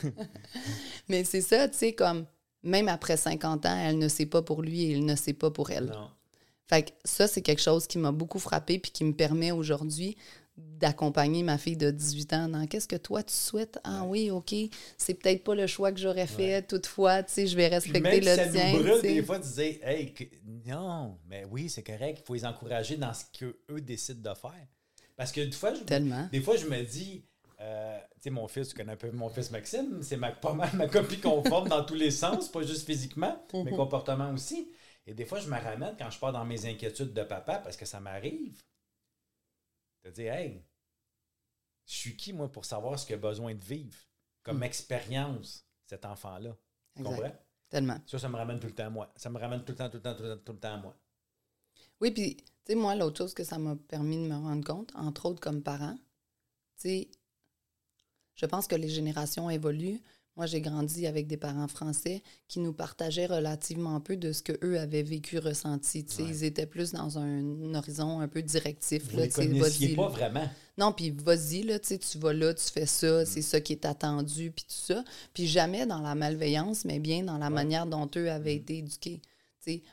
Mais 1.08 1.24
c'est 1.24 1.42
ça, 1.42 1.68
tu 1.68 1.76
sais, 1.76 1.92
comme 1.92 2.24
même 2.62 2.88
après 2.88 3.16
50 3.16 3.66
ans, 3.66 3.76
elle 3.76 3.98
ne 3.98 4.08
sait 4.08 4.26
pas 4.26 4.42
pour 4.42 4.62
lui 4.62 4.82
et 4.84 4.90
il 4.92 5.04
ne 5.06 5.16
sait 5.16 5.32
pas 5.34 5.50
pour 5.50 5.70
elle. 5.70 5.86
Non. 5.86 6.10
Fait 6.68 6.82
que 6.82 6.90
ça, 7.04 7.28
c'est 7.28 7.42
quelque 7.42 7.62
chose 7.62 7.86
qui 7.86 7.98
m'a 7.98 8.10
beaucoup 8.12 8.38
frappé 8.40 8.78
puis 8.78 8.90
qui 8.90 9.04
me 9.04 9.12
permet 9.12 9.52
aujourd'hui 9.52 10.16
d'accompagner 10.56 11.42
ma 11.42 11.58
fille 11.58 11.76
de 11.76 11.90
18 11.90 12.32
ans 12.32 12.48
dans 12.48 12.66
qu'est-ce 12.66 12.88
que 12.88 12.96
toi 12.96 13.22
tu 13.22 13.34
souhaites? 13.34 13.78
Ah 13.84 14.04
oui, 14.06 14.30
OK, 14.30 14.54
c'est 14.96 15.14
peut-être 15.14 15.44
pas 15.44 15.54
le 15.54 15.66
choix 15.66 15.92
que 15.92 16.00
j'aurais 16.00 16.26
fait, 16.26 16.62
toutefois, 16.66 17.22
tu 17.22 17.32
sais, 17.34 17.46
je 17.46 17.56
vais 17.56 17.68
respecter 17.68 18.00
même 18.00 18.22
si 18.22 18.28
ça 18.28 18.46
le 18.46 18.52
tien. 18.52 18.72
nous 18.72 18.78
brûle, 18.78 19.00
tu 19.02 19.06
des 19.14 19.22
fois, 19.22 19.38
de 19.38 19.44
dire 19.44 19.76
Hey, 19.82 20.14
que- 20.14 20.24
non, 20.66 21.18
mais 21.28 21.44
oui, 21.50 21.68
c'est 21.68 21.82
correct, 21.82 22.20
il 22.22 22.26
faut 22.26 22.34
les 22.34 22.44
encourager 22.46 22.96
dans 22.96 23.12
ce 23.12 23.24
qu'eux 23.38 23.80
décident 23.82 24.30
de 24.32 24.36
faire. 24.36 24.66
Parce 25.14 25.30
que 25.30 25.42
des 25.42 25.52
fois, 25.52 25.74
je, 25.74 25.80
Tellement. 25.82 26.26
des 26.32 26.40
fois, 26.40 26.56
je 26.56 26.66
me 26.66 26.82
dis, 26.82 27.22
euh, 27.60 27.98
tu 28.16 28.22
sais, 28.22 28.30
mon 28.30 28.48
fils, 28.48 28.68
tu 28.68 28.74
connais 28.76 28.92
un 28.92 28.96
peu 28.96 29.10
mon 29.12 29.28
fils 29.30 29.50
Maxime, 29.50 30.02
c'est 30.02 30.16
ma, 30.16 30.32
pas 30.32 30.52
mal 30.54 30.70
ma 30.74 30.86
copie 30.88 31.20
conforme 31.20 31.68
dans 31.68 31.84
tous 31.84 31.94
les 31.94 32.10
sens, 32.10 32.50
pas 32.50 32.62
juste 32.62 32.86
physiquement, 32.86 33.42
mais 33.62 33.70
Mhm. 33.70 33.76
comportement 33.76 34.30
aussi. 34.32 34.70
Et 35.06 35.14
des 35.14 35.24
fois, 35.24 35.38
je 35.38 35.48
me 35.48 35.58
ramène 35.58 35.96
quand 35.98 36.10
je 36.10 36.18
pars 36.18 36.32
dans 36.32 36.44
mes 36.44 36.66
inquiétudes 36.66 37.12
de 37.14 37.22
papa, 37.22 37.58
parce 37.58 37.76
que 37.76 37.86
ça 37.86 38.00
m'arrive, 38.00 38.60
de 40.04 40.10
dire, 40.10 40.32
hey, 40.34 40.64
je 41.86 41.94
suis 41.94 42.16
qui, 42.16 42.32
moi, 42.32 42.50
pour 42.50 42.64
savoir 42.64 42.98
ce 42.98 43.06
qu'il 43.06 43.14
a 43.14 43.18
besoin 43.18 43.54
de 43.54 43.64
vivre 43.64 43.96
comme 44.42 44.58
Mm. 44.58 44.62
expérience, 44.64 45.66
cet 45.86 46.04
enfant-là? 46.04 46.56
Tu 46.96 47.02
comprends? 47.02 47.32
Tellement. 47.68 48.00
Ça, 48.06 48.18
ça 48.18 48.28
me 48.28 48.36
ramène 48.36 48.60
tout 48.60 48.66
le 48.68 48.74
temps 48.74 48.86
à 48.86 48.90
moi. 48.90 49.12
Ça 49.16 49.30
me 49.30 49.38
ramène 49.38 49.64
tout 49.64 49.72
le 49.72 49.76
temps, 49.78 49.88
tout 49.90 49.96
le 49.96 50.02
temps, 50.02 50.14
tout 50.14 50.22
le 50.22 50.36
temps, 50.36 50.42
tout 50.44 50.52
le 50.52 50.58
temps 50.58 50.74
à 50.74 50.76
moi. 50.76 50.96
Oui, 52.00 52.10
puis, 52.10 52.36
tu 52.36 52.44
sais, 52.66 52.74
moi, 52.74 52.94
l'autre 52.94 53.18
chose 53.18 53.34
que 53.34 53.44
ça 53.44 53.58
m'a 53.58 53.76
permis 53.76 54.16
de 54.16 54.28
me 54.28 54.34
rendre 54.34 54.64
compte, 54.64 54.92
entre 54.94 55.26
autres 55.26 55.40
comme 55.40 55.62
parent, 55.62 55.96
tu 56.78 56.88
sais, 56.88 57.10
je 58.36 58.46
pense 58.46 58.66
que 58.66 58.76
les 58.76 58.88
générations 58.88 59.50
évoluent. 59.50 60.00
Moi, 60.36 60.44
j'ai 60.44 60.60
grandi 60.60 61.06
avec 61.06 61.26
des 61.26 61.38
parents 61.38 61.66
français 61.66 62.22
qui 62.46 62.58
nous 62.58 62.74
partageaient 62.74 63.24
relativement 63.24 63.98
peu 64.02 64.18
de 64.18 64.32
ce 64.32 64.42
qu'eux 64.42 64.78
avaient 64.78 65.02
vécu, 65.02 65.38
ressenti. 65.38 66.04
Ouais. 66.18 66.26
Ils 66.28 66.44
étaient 66.44 66.66
plus 66.66 66.92
dans 66.92 67.18
un 67.18 67.74
horizon 67.74 68.20
un 68.20 68.28
peu 68.28 68.42
directif. 68.42 69.10
Vous 69.10 69.16
là, 69.16 69.28
connaissiez 69.28 69.96
pas 69.96 70.02
là. 70.02 70.08
vraiment. 70.08 70.48
Non, 70.76 70.92
puis 70.92 71.08
vas-y, 71.10 71.62
là, 71.62 71.78
tu 71.78 71.98
vas 72.18 72.34
là, 72.34 72.52
tu 72.52 72.64
fais 72.64 72.84
ça, 72.84 73.22
Mm. 73.22 73.24
c'est 73.24 73.40
ça 73.40 73.60
qui 73.62 73.72
est 73.72 73.86
attendu, 73.86 74.50
puis 74.50 74.66
tout 74.68 74.76
ça. 74.76 75.02
Puis 75.32 75.46
jamais 75.46 75.86
dans 75.86 76.02
la 76.02 76.14
malveillance, 76.14 76.84
mais 76.84 76.98
bien 76.98 77.22
dans 77.24 77.38
la 77.38 77.46
Ouais. 77.46 77.52
manière 77.54 77.86
dont 77.86 78.10
eux 78.16 78.30
avaient 78.30 78.56
Mm. 78.56 78.58
été 78.58 78.78
éduqués. 78.78 79.22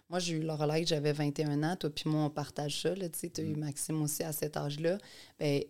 Moi, 0.10 0.20
j'ai 0.20 0.34
eu 0.36 0.42
le 0.44 0.52
relais, 0.54 0.86
j'avais 0.86 1.14
21 1.14 1.64
ans, 1.64 1.76
toi 1.78 1.90
puis 1.90 2.08
moi, 2.10 2.26
on 2.26 2.30
partage 2.30 2.82
ça, 2.82 2.94
tu 2.94 3.42
as 3.42 3.44
eu 3.44 3.56
Mm. 3.56 3.60
Maxime 3.60 4.02
aussi 4.04 4.24
à 4.24 4.34
cet 4.34 4.58
âge-là. 4.58 4.98
Ben, 5.40 5.64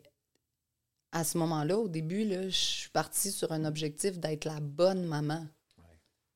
à 1.13 1.23
ce 1.23 1.37
moment-là, 1.37 1.77
au 1.77 1.87
début, 1.87 2.25
là, 2.25 2.43
je 2.49 2.55
suis 2.57 2.89
partie 2.89 3.31
sur 3.31 3.51
un 3.51 3.65
objectif 3.65 4.19
d'être 4.19 4.45
la 4.45 4.59
bonne 4.59 5.05
maman. 5.05 5.45
Ouais. 5.77 5.83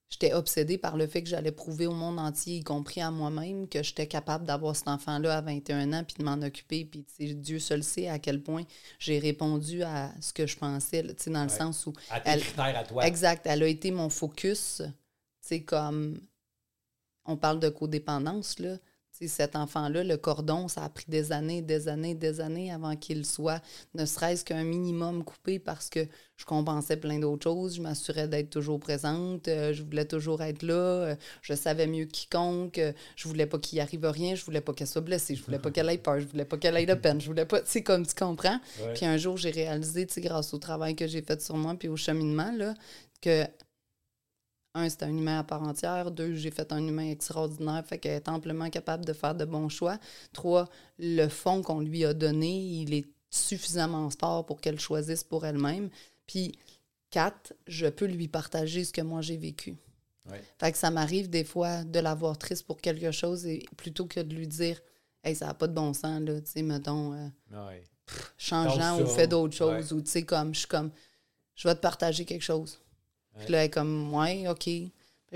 J'étais 0.10 0.34
obsédée 0.34 0.78
par 0.78 0.96
le 0.96 1.08
fait 1.08 1.24
que 1.24 1.30
j'allais 1.30 1.52
prouver 1.52 1.88
au 1.88 1.94
monde 1.94 2.20
entier, 2.20 2.58
y 2.58 2.64
compris 2.64 3.02
à 3.02 3.10
moi-même, 3.12 3.68
que 3.68 3.82
j'étais 3.84 4.08
capable 4.08 4.46
d'avoir 4.46 4.76
cet 4.76 4.88
enfant-là 4.88 5.36
à 5.38 5.42
21 5.42 5.92
ans 5.94 6.04
puis 6.04 6.16
de 6.20 6.24
m'en 6.24 6.40
occuper. 6.46 6.86
Puis 6.86 7.06
Dieu 7.36 7.60
seul 7.60 7.84
sait 7.84 8.08
à 8.08 8.20
quel 8.20 8.42
point 8.44 8.64
j'ai 9.00 9.18
répondu 9.20 9.82
à 9.84 10.14
ce 10.22 10.32
que 10.32 10.46
je 10.48 10.56
pensais, 10.56 11.02
là, 11.02 11.14
dans 11.28 11.44
le 11.44 11.50
sens 11.50 11.86
où 11.88 11.94
À 12.12 12.20
tes 12.22 12.30
Elle- 12.30 12.42
critères 12.42 12.78
à 12.78 12.84
toi. 12.84 13.06
Exact. 13.06 13.46
Elle 13.48 13.64
a 13.64 13.68
été 13.68 13.92
mon 13.92 14.10
focus. 14.10 14.82
C'est 15.42 15.64
comme. 15.64 16.20
On 17.26 17.36
parle 17.36 17.60
de 17.60 17.70
codépendance, 17.70 18.60
là. 18.60 18.78
Cet 19.26 19.56
enfant-là, 19.56 20.04
le 20.04 20.18
cordon, 20.18 20.68
ça 20.68 20.84
a 20.84 20.90
pris 20.90 21.06
des 21.08 21.32
années, 21.32 21.64
des 21.64 21.88
années, 21.88 22.14
des 22.14 22.40
années 22.40 22.72
avant 22.72 22.96
qu'il 22.96 23.26
soit 23.26 23.62
ne 23.96 24.06
serait-ce 24.06 24.46
qu'un 24.46 24.64
minimum 24.64 25.24
coupé 25.24 25.58
parce 25.58 25.90
que 25.90 26.02
je 26.36 26.46
compensais 26.46 26.98
plein 26.98 27.18
d'autres 27.18 27.44
choses. 27.46 27.78
Je 27.78 27.82
m'assurais 27.82 28.28
d'être 28.28 28.52
toujours 28.52 28.80
présente. 28.80 29.48
euh, 29.48 29.74
je 29.74 29.82
voulais 29.82 30.06
toujours 30.06 30.44
être 30.44 30.62
là. 30.62 30.74
euh, 30.74 31.16
je 31.42 31.56
savais 31.56 31.88
mieux 31.88 32.06
que 32.06 32.12
quiconque. 32.12 32.78
euh, 32.78 32.94
je 33.16 33.28
voulais 33.28 33.48
pas 33.48 33.58
qu'il 33.58 33.80
arrive 33.80 34.06
rien. 34.06 34.36
Je 34.36 34.46
voulais 34.46 34.62
pas 34.62 34.74
qu'elle 34.74 34.86
soit 34.88 35.02
blessée. 35.02 35.34
Je 35.36 35.44
voulais 35.44 35.58
pas 35.58 35.72
qu'elle 35.72 35.90
ait 35.90 35.98
peur. 35.98 36.20
Je 36.20 36.28
voulais 36.28 36.46
pas 36.46 36.58
qu'elle 36.58 36.78
ait 36.78 36.86
de 36.86 36.94
peine. 36.96 37.20
Je 37.20 37.26
voulais 37.26 37.46
pas. 37.46 37.62
Tu 37.62 37.72
sais, 37.72 37.82
comme 37.82 38.06
tu 38.06 38.14
comprends. 38.14 38.60
Ouais. 38.82 38.94
Puis 38.94 39.06
un 39.08 39.18
jour, 39.18 39.36
j'ai 39.38 39.50
réalisé, 39.50 40.06
tu 40.06 40.14
sais, 40.14 40.22
grâce 40.22 40.54
au 40.54 40.60
travail 40.60 40.96
que 40.96 41.08
j'ai 41.08 41.24
fait 41.24 41.42
sur 41.42 41.58
moi 41.58 41.74
puis 41.74 41.88
au 41.88 41.96
cheminement, 41.96 42.52
là, 42.56 42.76
que 43.20 43.46
un, 44.78 44.90
c'était 44.90 45.06
un 45.06 45.18
humain 45.18 45.40
à 45.40 45.44
part 45.44 45.62
entière. 45.64 46.12
Deux, 46.12 46.36
j'ai 46.36 46.52
fait 46.52 46.72
un 46.72 46.86
humain 46.86 47.10
extraordinaire, 47.10 47.84
fait 47.86 47.98
qu'elle 47.98 48.14
est 48.18 48.30
amplement 48.30 48.70
capable 48.70 49.06
de 49.06 49.14
faire 49.14 49.36
de 49.36 49.46
bons 49.46 49.70
choix. 49.70 49.98
Trois, 50.34 50.70
le 51.00 51.28
fond 51.28 51.62
qu'on 51.62 51.80
lui 51.82 52.06
a 52.06 52.14
donné, 52.14 52.58
il 52.82 52.94
est 52.94 53.06
suffisamment 53.30 54.10
fort 54.10 54.46
pour 54.46 54.62
qu'elle 54.62 54.80
choisisse 54.80 55.24
pour 55.24 55.46
elle-même. 55.46 55.90
Puis 56.26 56.54
quatre, 57.10 57.54
je 57.68 57.88
peux 57.88 58.06
lui 58.06 58.28
partager 58.28 58.84
ce 58.84 58.94
que 58.94 59.02
moi 59.02 59.22
j'ai 59.22 59.38
vécu. 59.38 59.76
Ouais. 60.30 60.42
Fait 60.60 60.72
que 60.72 60.78
ça 60.78 60.92
m'arrive 60.92 61.30
des 61.30 61.44
fois 61.46 61.84
de 61.84 62.00
la 62.00 62.14
voir 62.16 62.38
triste 62.38 62.66
pour 62.66 62.78
quelque 62.82 63.12
chose 63.12 63.46
et 63.46 63.66
plutôt 63.78 64.06
que 64.06 64.20
de 64.20 64.34
lui 64.36 64.48
dire 64.48 64.82
Hey, 65.24 65.36
ça 65.36 65.48
n'a 65.48 65.54
pas 65.54 65.68
de 65.68 65.74
bon 65.74 65.94
sens, 65.94 66.22
là, 66.22 66.40
tu 66.42 66.52
sais, 66.52 66.62
mettons. 66.62 67.14
euh, 67.14 67.28
Ouais. 67.52 67.84
changeant 68.38 69.02
ou 69.02 69.06
ça, 69.06 69.14
fait 69.14 69.28
d'autres 69.28 69.66
ouais. 69.66 69.80
choses 69.82 69.92
ou 69.94 70.02
tu 70.02 70.10
sais 70.12 70.24
comme 70.24 70.54
je 70.54 70.60
suis 70.60 70.68
comme 70.68 70.92
je 71.56 71.68
vais 71.68 71.76
te 71.76 71.80
partager 71.82 72.24
quelque 72.24 72.44
chose. 72.44 72.80
Puis 73.40 73.52
là 73.52 73.60
elle 73.60 73.66
est 73.68 73.70
comme 73.70 74.14
ouais, 74.14 74.48
OK. 74.50 74.64
Puis 74.64 74.92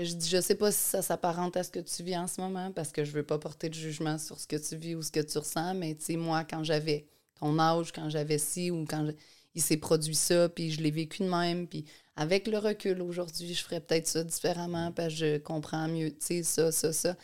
je 0.06 0.14
dis 0.14 0.28
je 0.28 0.40
sais 0.40 0.54
pas 0.54 0.72
si 0.72 0.78
ça 0.80 1.02
s'apparente 1.02 1.56
à 1.56 1.62
ce 1.62 1.70
que 1.70 1.80
tu 1.80 2.02
vis 2.02 2.16
en 2.16 2.26
ce 2.26 2.40
moment 2.40 2.72
parce 2.72 2.92
que 2.92 3.04
je 3.04 3.12
veux 3.12 3.22
pas 3.22 3.38
porter 3.38 3.68
de 3.68 3.74
jugement 3.74 4.18
sur 4.18 4.40
ce 4.40 4.46
que 4.46 4.56
tu 4.56 4.76
vis 4.76 4.94
ou 4.94 5.02
ce 5.02 5.10
que 5.12 5.20
tu 5.20 5.38
ressens 5.38 5.74
mais 5.74 5.94
tu 5.94 6.04
sais 6.04 6.16
moi 6.16 6.44
quand 6.44 6.64
j'avais 6.64 7.06
ton 7.38 7.58
âge, 7.58 7.92
quand 7.92 8.08
j'avais 8.08 8.38
ci 8.38 8.70
ou 8.70 8.84
quand 8.88 9.06
je- 9.06 9.12
il 9.54 9.60
s'est 9.62 9.76
produit 9.76 10.14
ça 10.14 10.48
puis 10.48 10.70
je 10.72 10.80
l'ai 10.80 10.90
vécu 10.90 11.22
de 11.22 11.28
même 11.28 11.66
puis 11.68 11.84
avec 12.16 12.46
le 12.46 12.58
recul 12.58 13.00
aujourd'hui, 13.02 13.54
je 13.54 13.62
ferais 13.62 13.80
peut-être 13.80 14.06
ça 14.06 14.24
différemment 14.24 14.92
parce 14.92 15.08
que 15.14 15.14
je 15.14 15.38
comprends 15.38 15.88
mieux, 15.88 16.10
tu 16.10 16.16
sais 16.20 16.42
ça 16.42 16.72
ça 16.72 16.92
ça. 16.92 17.16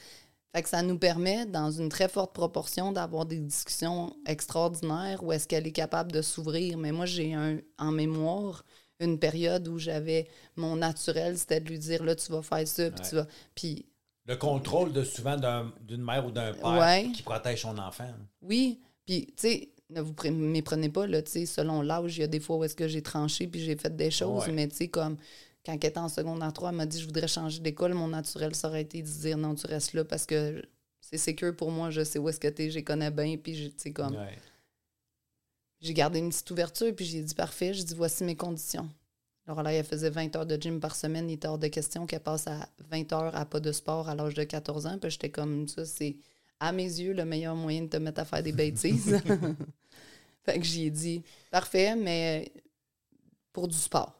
Fait 0.54 0.62
que 0.62 0.68
ça 0.68 0.82
nous 0.82 0.98
permet, 0.98 1.46
dans 1.46 1.70
une 1.70 1.88
très 1.90 2.08
forte 2.08 2.32
proportion, 2.34 2.92
d'avoir 2.92 3.26
des 3.26 3.38
discussions 3.38 4.16
extraordinaires 4.26 5.22
où 5.22 5.32
est-ce 5.32 5.46
qu'elle 5.46 5.66
est 5.66 5.72
capable 5.72 6.10
de 6.12 6.22
s'ouvrir. 6.22 6.78
Mais 6.78 6.90
moi, 6.92 7.04
j'ai 7.06 7.34
un, 7.34 7.58
en 7.78 7.92
mémoire 7.92 8.64
une 9.00 9.18
période 9.18 9.68
où 9.68 9.78
j'avais 9.78 10.26
mon 10.56 10.76
naturel, 10.76 11.38
c'était 11.38 11.60
de 11.60 11.68
lui 11.68 11.78
dire 11.78 12.02
là, 12.04 12.14
tu 12.14 12.30
vas 12.32 12.42
faire 12.42 12.66
ça, 12.66 12.90
puis 12.90 13.00
Ouais. 13.02 13.08
tu 13.08 13.14
vas. 13.16 13.26
Puis 13.54 13.86
Le 14.26 14.36
contrôle 14.36 14.92
de 14.92 15.04
souvent 15.04 15.36
d'un- 15.36 15.72
d'une 15.80 16.02
mère 16.02 16.26
ou 16.26 16.30
d'un 16.30 16.52
père 16.52 16.78
Ouais. 16.78 17.10
qui 17.14 17.22
protège 17.22 17.62
son 17.62 17.78
enfant. 17.78 18.08
oui, 18.42 18.80
puis 19.06 19.26
tu 19.28 19.32
sais, 19.36 19.68
ne 19.90 20.00
vous 20.02 20.14
méprenez 20.30 20.90
pas, 20.90 21.06
là, 21.06 21.22
tu 21.22 21.30
sais, 21.30 21.46
selon 21.46 21.80
l'âge, 21.80 22.18
il 22.18 22.20
y 22.20 22.24
a 22.24 22.26
des 22.26 22.40
fois 22.40 22.56
où 22.56 22.64
est-ce 22.64 22.76
que 22.76 22.88
j'ai 22.88 23.00
tranché 23.02 23.46
puis 23.46 23.60
j'ai 23.60 23.76
fait 23.76 23.94
des 23.94 24.10
choses, 24.10 24.46
Ouais. 24.46 24.52
mais 24.52 24.68
tu 24.68 24.76
sais, 24.76 24.88
comme 24.88 25.16
quand 25.64 25.72
elle 25.72 25.88
était 25.88 25.98
en 25.98 26.08
secondaire 26.08 26.52
3, 26.52 26.70
elle 26.70 26.76
m'a 26.76 26.86
dit 26.86 27.00
je 27.00 27.06
voudrais 27.06 27.28
changer 27.28 27.60
d'école, 27.60 27.94
mon 27.94 28.08
naturel, 28.08 28.54
ça 28.54 28.68
aurait 28.68 28.82
été 28.82 29.00
de 29.00 29.06
dire 29.08 29.38
non, 29.38 29.54
tu 29.54 29.66
restes 29.66 29.94
là 29.94 30.04
parce 30.04 30.26
que 30.26 30.62
c'est 31.00 31.16
sécure 31.18 31.56
pour 31.56 31.70
moi, 31.70 31.88
je 31.90 32.04
sais 32.04 32.18
où 32.18 32.28
est-ce 32.28 32.40
que 32.40 32.48
t'es, 32.48 32.68
je 32.68 32.74
les 32.76 32.84
connais 32.84 33.10
bien, 33.10 33.36
puis 33.38 33.54
tu 33.54 33.72
sais, 33.78 33.92
comme. 33.92 34.14
Ouais. 34.16 34.36
J'ai 35.80 35.94
gardé 35.94 36.18
une 36.18 36.30
petite 36.30 36.50
ouverture, 36.50 36.94
puis 36.94 37.04
j'ai 37.04 37.22
dit 37.22 37.34
parfait, 37.34 37.72
j'ai 37.72 37.84
dit 37.84 37.94
voici 37.94 38.24
mes 38.24 38.36
conditions. 38.36 38.88
Alors 39.46 39.62
là, 39.62 39.72
elle 39.72 39.84
faisait 39.84 40.10
20 40.10 40.36
heures 40.36 40.46
de 40.46 40.60
gym 40.60 40.78
par 40.80 40.94
semaine, 40.94 41.30
il 41.30 41.34
était 41.34 41.48
hors 41.48 41.58
de 41.58 41.68
question 41.68 42.06
qu'elle 42.06 42.20
passe 42.20 42.46
à 42.46 42.68
20 42.90 43.12
heures 43.12 43.34
à 43.34 43.46
pas 43.46 43.60
de 43.60 43.72
sport 43.72 44.08
à 44.08 44.14
l'âge 44.14 44.34
de 44.34 44.44
14 44.44 44.86
ans. 44.86 44.98
Puis 44.98 45.10
j'étais 45.10 45.30
comme 45.30 45.68
ça, 45.68 45.84
c'est 45.86 46.16
à 46.60 46.72
mes 46.72 46.82
yeux 46.82 47.14
le 47.14 47.24
meilleur 47.24 47.54
moyen 47.54 47.82
de 47.82 47.88
te 47.88 47.96
mettre 47.96 48.20
à 48.20 48.24
faire 48.24 48.42
des 48.42 48.52
bêtises. 48.52 49.18
fait 50.44 50.58
que 50.58 50.64
j'ai 50.64 50.90
dit 50.90 51.22
parfait, 51.50 51.96
mais 51.96 52.52
pour 53.52 53.68
du 53.68 53.76
sport. 53.76 54.17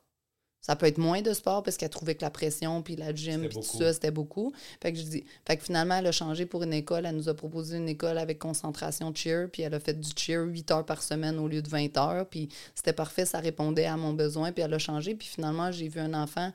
Ça 0.61 0.77
peut 0.77 0.87
être 0.87 0.99
moins 0.99 1.23
de 1.23 1.33
sport 1.33 1.63
parce 1.63 1.77
qu'elle 1.77 1.89
trouvait 1.89 2.15
que 2.15 2.23
la 2.23 2.31
pression, 2.31 2.83
puis 2.83 2.97
la 2.97 3.15
gym, 3.15 3.41
puis 3.41 3.49
tout 3.51 3.61
beaucoup. 3.61 3.79
ça, 3.79 3.93
c'était 3.93 4.11
beaucoup. 4.11 4.53
Fait 4.83 4.93
que 4.93 4.99
je 4.99 5.05
dis, 5.05 5.25
fait 5.47 5.57
que 5.57 5.65
finalement, 5.65 5.95
elle 5.95 6.07
a 6.07 6.13
changé 6.13 6.47
pour 6.47 6.63
une 6.63 6.73
école. 6.73 7.07
Elle 7.07 7.17
nous 7.17 7.29
a 7.29 7.35
proposé 7.35 7.77
une 7.77 7.89
école 7.89 8.19
avec 8.19 8.39
concentration 8.39 9.15
cheer, 9.15 9.49
puis 9.51 9.63
elle 9.63 9.75
a 9.75 9.81
fait 9.81 9.99
du 9.99 10.11
cheer 10.17 10.43
8 10.45 10.71
heures 10.73 10.87
par 10.87 11.03
semaine 11.03 11.39
au 11.39 11.49
lieu 11.49 11.63
de 11.63 11.69
20 11.69 11.97
heures. 11.97 12.27
Puis 12.29 12.49
c'était 12.75 12.93
parfait, 12.93 13.25
ça 13.25 13.39
répondait 13.39 13.87
à 13.87 13.97
mon 13.97 14.13
besoin, 14.13 14.53
puis 14.53 14.63
elle 14.63 14.75
a 14.75 14.79
changé. 14.79 15.15
Puis 15.15 15.29
finalement, 15.29 15.71
j'ai 15.71 15.89
vu 15.89 16.01
un 16.01 16.13
enfant, 16.15 16.53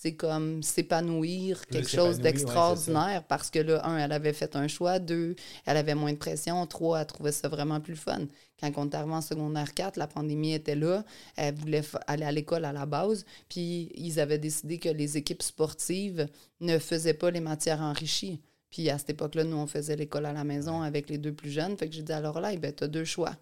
c'est 0.00 0.14
comme 0.14 0.62
s'épanouir, 0.62 1.66
quelque 1.66 1.90
chose 1.90 2.18
ouais, 2.18 2.22
d'extraordinaire, 2.22 3.24
parce 3.24 3.50
que 3.50 3.58
là, 3.58 3.84
un, 3.84 3.98
elle 3.98 4.12
avait 4.12 4.32
fait 4.32 4.54
un 4.54 4.68
choix, 4.68 5.00
deux, 5.00 5.34
elle 5.66 5.76
avait 5.76 5.96
moins 5.96 6.12
de 6.12 6.18
pression, 6.18 6.64
trois, 6.68 7.00
elle 7.00 7.06
trouvait 7.06 7.32
ça 7.32 7.48
vraiment 7.48 7.80
plus 7.80 7.96
fun. 7.96 8.28
Quand 8.60 8.70
on 8.76 8.88
est 8.88 8.94
arrivé 8.94 9.14
en 9.14 9.20
secondaire 9.20 9.74
4, 9.74 9.96
la 9.96 10.06
pandémie 10.06 10.52
était 10.54 10.76
là, 10.76 11.04
elle 11.34 11.56
voulait 11.56 11.82
aller 12.06 12.24
à 12.24 12.30
l'école 12.30 12.64
à 12.64 12.72
la 12.72 12.86
base, 12.86 13.24
puis 13.48 13.90
ils 13.96 14.20
avaient 14.20 14.38
décidé 14.38 14.78
que 14.78 14.88
les 14.88 15.16
équipes 15.16 15.42
sportives 15.42 16.28
ne 16.60 16.78
faisaient 16.78 17.14
pas 17.14 17.32
les 17.32 17.40
matières 17.40 17.80
enrichies. 17.80 18.40
Puis 18.70 18.90
à 18.90 18.98
cette 18.98 19.10
époque-là, 19.10 19.42
nous, 19.42 19.56
on 19.56 19.66
faisait 19.66 19.96
l'école 19.96 20.26
à 20.26 20.32
la 20.32 20.44
maison 20.44 20.80
avec 20.82 21.10
les 21.10 21.18
deux 21.18 21.32
plus 21.32 21.50
jeunes. 21.50 21.76
Fait 21.76 21.88
que 21.88 21.94
j'ai 21.96 22.02
dit, 22.02 22.12
alors 22.12 22.40
là, 22.40 22.54
ben, 22.54 22.72
tu 22.72 22.84
as 22.84 22.88
deux 22.88 23.04
choix. 23.04 23.34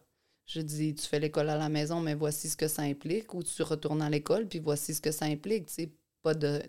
Je 0.46 0.62
dis, 0.62 0.94
tu 0.94 1.06
fais 1.06 1.20
l'école 1.20 1.50
à 1.50 1.58
la 1.58 1.68
maison, 1.68 2.00
mais 2.00 2.14
voici 2.14 2.48
ce 2.48 2.56
que 2.56 2.68
ça 2.68 2.80
implique, 2.80 3.34
ou 3.34 3.42
tu 3.42 3.62
retournes 3.62 4.00
à 4.00 4.08
l'école, 4.08 4.46
puis 4.46 4.58
voici 4.58 4.94
ce 4.94 5.02
que 5.02 5.10
ça 5.10 5.26
implique. 5.26 5.66
Tu 5.66 5.74
sais, 5.74 5.90
pas 6.26 6.34
de, 6.34 6.60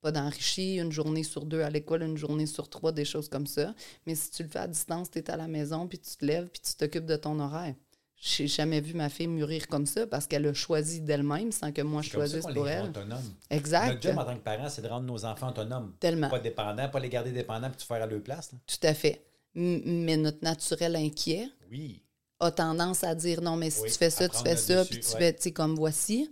pas 0.00 0.10
d'enrichi, 0.12 0.76
une 0.78 0.90
journée 0.92 1.22
sur 1.22 1.44
deux 1.44 1.60
à 1.62 1.70
l'école, 1.70 2.02
une 2.02 2.16
journée 2.16 2.46
sur 2.46 2.68
trois, 2.68 2.90
des 2.92 3.04
choses 3.04 3.28
comme 3.28 3.46
ça. 3.46 3.74
Mais 4.06 4.14
si 4.16 4.30
tu 4.30 4.42
le 4.42 4.48
fais 4.48 4.58
à 4.60 4.66
distance, 4.66 5.08
tu 5.10 5.18
es 5.18 5.30
à 5.30 5.36
la 5.36 5.46
maison, 5.46 5.86
puis 5.86 5.98
tu 6.00 6.16
te 6.16 6.24
lèves, 6.24 6.48
puis 6.48 6.60
tu 6.64 6.74
t'occupes 6.74 7.06
de 7.06 7.16
ton 7.16 7.38
horaire. 7.38 7.74
J'ai 8.20 8.48
jamais 8.48 8.80
vu 8.80 8.94
ma 8.94 9.08
fille 9.08 9.28
mûrir 9.28 9.68
comme 9.68 9.86
ça 9.86 10.04
parce 10.04 10.26
qu'elle 10.26 10.44
a 10.46 10.52
choisi 10.52 11.00
d'elle-même 11.00 11.52
sans 11.52 11.70
que 11.70 11.82
moi 11.82 12.02
je 12.02 12.10
choisisse 12.10 12.44
pour 12.52 12.64
les 12.64 12.72
elle. 12.72 12.86
autonomes. 12.88 13.32
Exact. 13.48 13.88
Notre 13.90 14.02
job 14.02 14.18
en 14.18 14.24
tant 14.24 14.34
que 14.36 14.42
parent, 14.42 14.68
c'est 14.68 14.82
de 14.82 14.88
rendre 14.88 15.06
nos 15.06 15.24
enfants 15.24 15.50
autonomes. 15.50 15.94
Tellement. 16.00 16.28
Pas 16.28 16.40
dépendants, 16.40 16.88
pas 16.88 16.98
les 16.98 17.08
garder 17.10 17.30
dépendants 17.30 17.68
puis 17.70 17.76
tu 17.78 17.86
faire 17.86 18.02
à 18.02 18.06
leur 18.06 18.20
place. 18.20 18.50
là. 18.52 18.58
Tout 18.66 18.84
à 18.88 18.94
fait. 18.94 19.24
M- 19.54 19.82
Mais 19.84 20.16
notre 20.16 20.42
naturel 20.42 20.96
inquiet 20.96 21.48
Oui. 21.70 22.02
a 22.40 22.50
tendance 22.50 23.04
à 23.04 23.14
dire 23.14 23.40
non, 23.40 23.54
mais 23.56 23.70
si 23.70 23.82
Oui, 23.82 23.88
tu 23.92 23.96
fais 23.96 24.10
ça, 24.10 24.28
tu 24.28 24.38
fais 24.42 24.56
ça, 24.56 24.80
dessus, 24.82 24.90
puis 24.90 25.00
tu 25.00 25.12
ouais. 25.12 25.18
fais, 25.18 25.32
tu 25.34 25.42
sais, 25.42 25.52
comme 25.52 25.76
voici. 25.76 26.28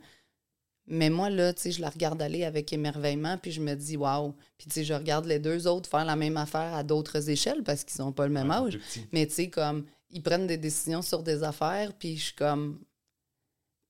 Mais 0.89 1.11
moi, 1.11 1.31
là, 1.31 1.53
tu 1.53 1.63
sais, 1.63 1.71
je 1.73 1.81
la 1.81 1.91
regarde 1.91 2.23
aller 2.23 2.45
avec 2.45 2.73
émerveillement, 2.73 3.39
puis 3.39 3.51
je 3.51 3.61
me 3.61 3.75
dis, 3.75 3.97
waouh. 3.97 4.35
Puis, 4.57 4.69
tu 4.69 4.75
sais, 4.75 4.85
je 4.85 4.95
regarde 4.95 5.27
les 5.27 5.41
deux 5.41 5.67
autres 5.67 5.91
faire 5.91 6.05
la 6.05 6.15
même 6.17 6.37
affaire 6.37 6.75
à 6.75 6.83
d'autres 6.85 7.29
échelles 7.29 7.65
parce 7.65 7.83
qu'ils 7.83 8.01
n'ont 8.05 8.13
pas 8.13 8.27
le 8.27 8.33
même 8.33 8.51
Ouais, 8.51 8.57
âge. 8.57 8.79
Mais, 9.13 9.27
tu 9.27 9.35
sais, 9.35 9.51
comme, 9.51 9.85
ils 10.11 10.23
prennent 10.23 10.47
des 10.47 10.57
décisions 10.59 11.03
sur 11.03 11.23
des 11.25 11.43
affaires, 11.43 11.93
puis 11.93 12.17
je 12.17 12.25
suis 12.27 12.35
comme. 12.35 12.79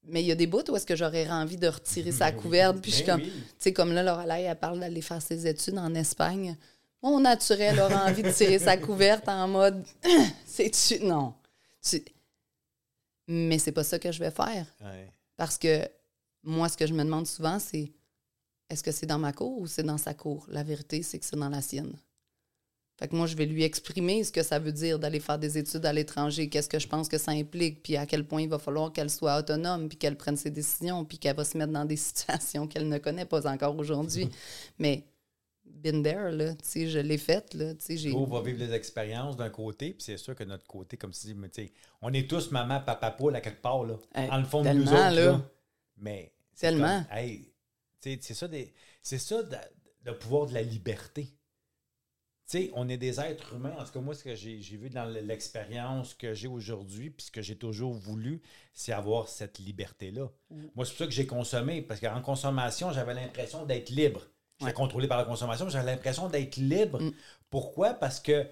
Mais 0.09 0.23
il 0.23 0.27
y 0.27 0.33
a 0.33 0.37
des 0.37 0.47
bouts 0.47 0.63
où 0.71 0.77
est-ce 0.77 0.87
que 0.87 0.97
j'aurais 0.97 1.29
envie 1.29 1.57
de 1.59 1.67
retirer 1.69 2.13
sa 2.13 2.31
Ben 2.31 2.37
oui. 2.37 2.43
couverte, 2.43 2.81
puis 2.81 2.91
je 2.93 2.97
suis 2.97 3.05
Ben 3.05 3.17
comme. 3.19 3.27
oui. 3.27 3.33
Tu 3.33 3.45
sais, 3.59 3.73
comme 3.75 3.93
là, 3.93 4.03
Lorelai, 4.03 4.43
elle 4.43 4.57
parle 4.59 4.81
d'aller 4.81 5.03
faire 5.03 5.21
ses 5.21 5.47
études 5.47 5.79
en 5.79 5.95
Espagne. 5.95 6.57
Mon 7.03 7.21
naturel 7.21 7.79
aura 7.79 8.07
envie 8.07 8.23
de 8.23 8.31
tirer 8.31 8.59
sa 8.59 8.77
couverte 8.79 9.29
en 9.29 9.47
mode 9.49 9.85
C'est-tu. 10.47 11.05
Non. 11.05 11.35
Tu- 11.83 12.03
Mais 13.29 13.59
c'est 13.59 13.73
pas 13.73 13.85
ça 13.85 13.99
que 13.99 14.11
je 14.13 14.19
vais 14.19 14.31
faire. 14.31 14.67
Ouais. 14.81 15.11
Parce 15.37 15.59
que 15.59 15.87
moi, 16.47 16.69
ce 16.69 16.77
que 16.77 16.87
je 16.87 16.95
me 16.95 17.05
demande 17.05 17.27
souvent, 17.27 17.59
c'est 17.59 17.93
est-ce 18.71 18.83
que 18.83 18.93
c'est 18.93 19.07
dans 19.07 19.19
ma 19.19 19.33
cour 19.33 19.61
ou 19.61 19.67
c'est 19.67 19.83
dans 19.83 19.99
sa 19.99 20.15
cour? 20.15 20.47
La 20.49 20.63
vérité, 20.63 21.03
c'est 21.03 21.19
que 21.19 21.25
c'est 21.25 21.37
dans 21.37 21.49
la 21.49 21.63
sienne. 21.63 21.97
Fait 22.99 23.09
que 23.09 23.15
moi, 23.15 23.27
je 23.27 23.37
vais 23.37 23.45
lui 23.45 23.63
exprimer 23.63 24.25
ce 24.25 24.33
que 24.33 24.43
ça 24.43 24.59
veut 24.59 24.73
dire 24.73 24.99
d'aller 24.99 25.21
faire 25.21 25.39
des 25.39 25.59
études 25.59 25.85
à 25.85 25.93
l'étranger, 25.93 26.49
qu'est-ce 26.49 26.69
que 26.69 26.79
je 26.79 26.89
pense 26.89 27.09
que 27.09 27.19
ça 27.19 27.33
implique, 27.33 27.83
puis 27.83 27.97
à 27.97 28.07
quel 28.07 28.27
point 28.27 28.41
il 28.41 28.49
va 28.49 28.59
falloir 28.59 28.91
qu'elle 28.91 29.11
soit 29.11 29.39
autonome, 29.39 29.89
puis 29.89 29.99
qu'elle 29.99 30.17
prenne 30.17 30.37
ses 30.37 30.51
décisions, 30.51 31.05
puis 31.05 31.19
qu'elle 31.19 31.37
va 31.37 31.45
se 31.45 31.59
mettre 31.59 31.73
dans 31.73 31.85
des 31.85 31.97
situations 31.97 32.67
qu'elle 32.67 32.89
ne 32.89 32.97
connaît 32.97 33.27
pas 33.27 33.47
encore 33.51 33.77
aujourd'hui. 33.77 34.31
Mais 34.79 35.05
been 35.67 36.03
there, 36.03 36.33
là, 36.33 36.55
tu 36.55 36.61
sais, 36.63 36.89
je 36.89 36.99
l'ai 36.99 37.19
faite, 37.19 37.53
là, 37.53 37.75
tu 37.75 37.85
sais, 37.85 37.97
j'ai... 37.99 38.13
On 38.13 38.25
va 38.25 38.41
vivre 38.41 38.59
les 38.59 38.73
expériences 38.73 39.37
d'un 39.37 39.51
côté, 39.51 39.91
puis 39.91 40.03
c'est 40.03 40.17
sûr 40.17 40.35
que 40.35 40.45
notre 40.45 40.67
côté, 40.67 40.97
comme 40.97 41.11
tu 41.11 41.27
dis, 41.27 41.35
mais 41.35 41.51
tu 41.51 41.65
sais, 41.65 41.73
on 42.01 42.15
est 42.15 42.29
tous 42.31 42.51
maman, 42.51 42.81
papa, 42.81 43.11
poule 43.11 43.37
à 43.37 43.43
quelque 43.43 43.61
part, 43.61 43.85
là, 43.85 43.97
en 44.15 44.39
le 44.39 44.45
fond 44.45 44.63
de 44.63 44.71
nous 44.71 44.89
autres, 44.89 45.11
là. 45.11 45.43
Mais 45.99 46.33
Tellement. 46.57 47.05
hey, 47.11 47.53
c'est 48.01 48.21
ça, 48.35 48.49
des- 48.49 48.73
c'est 49.03 49.19
ça 49.19 49.43
de- 49.43 49.57
le 50.05 50.17
pouvoir 50.19 50.47
de 50.47 50.55
la 50.55 50.63
liberté. 50.63 51.33
Tu 52.49 52.59
sais, 52.59 52.71
on 52.75 52.89
est 52.89 52.97
des 52.97 53.19
êtres 53.19 53.55
humains. 53.55 53.75
En 53.77 53.85
tout 53.85 53.91
cas, 53.93 53.99
moi, 54.01 54.15
ce 54.15 54.23
que 54.23 54.37
j'ai 54.37 54.61
j'ai 54.63 54.77
vu 54.77 54.89
dans 54.89 55.05
l'expérience 55.05 56.15
que 56.15 56.33
j'ai 56.33 56.47
aujourd'hui, 56.47 57.11
puis 57.11 57.27
ce 57.27 57.31
que 57.33 57.43
j'ai 57.43 57.57
toujours 57.59 57.93
voulu, 57.93 58.41
c'est 58.73 58.93
avoir 58.93 59.29
cette 59.29 59.59
liberté-là. 59.59 60.29
Mm. 60.51 60.67
Moi, 60.77 60.85
c'est 60.85 60.93
pour 60.93 60.99
ça 60.99 61.07
que 61.07 61.11
j'ai 61.13 61.27
consommé, 61.27 61.83
parce 61.83 61.99
qu'en 61.99 62.23
consommation, 62.23 62.93
j'avais 62.93 63.15
l'impression 63.15 63.67
d'être 63.67 63.91
libre. 63.91 64.23
J'étais 64.61 64.67
Ouais. 64.67 64.73
contrôlé 64.73 65.09
par 65.09 65.19
la 65.19 65.25
consommation, 65.25 65.65
mais 65.65 65.73
j'avais 65.73 65.91
l'impression 65.91 66.29
d'être 66.29 66.57
libre. 66.57 67.03
Mm. 67.03 67.13
Pourquoi? 67.51 67.95
Parce 67.95 68.21
que 68.21 68.47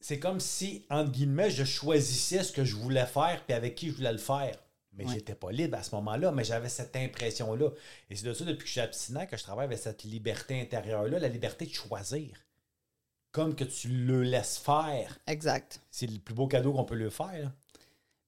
c'est 0.00 0.18
comme 0.18 0.38
si, 0.38 0.84
entre 0.90 1.10
guillemets, 1.10 1.50
je 1.50 1.64
choisissais 1.64 2.44
ce 2.44 2.52
que 2.52 2.62
je 2.64 2.76
voulais 2.76 3.06
faire, 3.06 3.42
puis 3.46 3.54
avec 3.54 3.74
qui 3.74 3.88
je 3.88 3.94
voulais 3.96 4.12
le 4.12 4.18
faire. 4.18 4.58
Mais 4.96 5.04
Ouais. 5.06 5.14
j'étais 5.14 5.34
pas 5.34 5.50
libre 5.50 5.76
à 5.76 5.82
ce 5.82 5.94
moment-là, 5.96 6.30
mais 6.32 6.44
j'avais 6.44 6.68
cette 6.68 6.94
impression-là. 6.96 7.70
Et 8.10 8.16
c'est 8.16 8.26
de 8.26 8.32
ça, 8.32 8.44
depuis 8.44 8.62
que 8.62 8.66
je 8.66 8.72
suis 8.72 8.80
abstinent, 8.80 9.26
que 9.26 9.36
je 9.36 9.42
travaille 9.42 9.64
avec 9.66 9.78
cette 9.78 10.04
liberté 10.04 10.60
intérieure-là, 10.60 11.18
la 11.18 11.28
liberté 11.28 11.66
de 11.66 11.72
choisir. 11.72 12.30
Comme 13.32 13.56
que 13.56 13.64
tu 13.64 13.88
le 13.88 14.22
laisses 14.22 14.58
faire. 14.58 15.18
Exact. 15.26 15.80
C'est 15.90 16.06
le 16.06 16.18
plus 16.20 16.34
beau 16.34 16.46
cadeau 16.46 16.72
qu'on 16.72 16.84
peut 16.84 16.94
lui 16.94 17.10
faire. 17.10 17.32
là. 17.32 17.52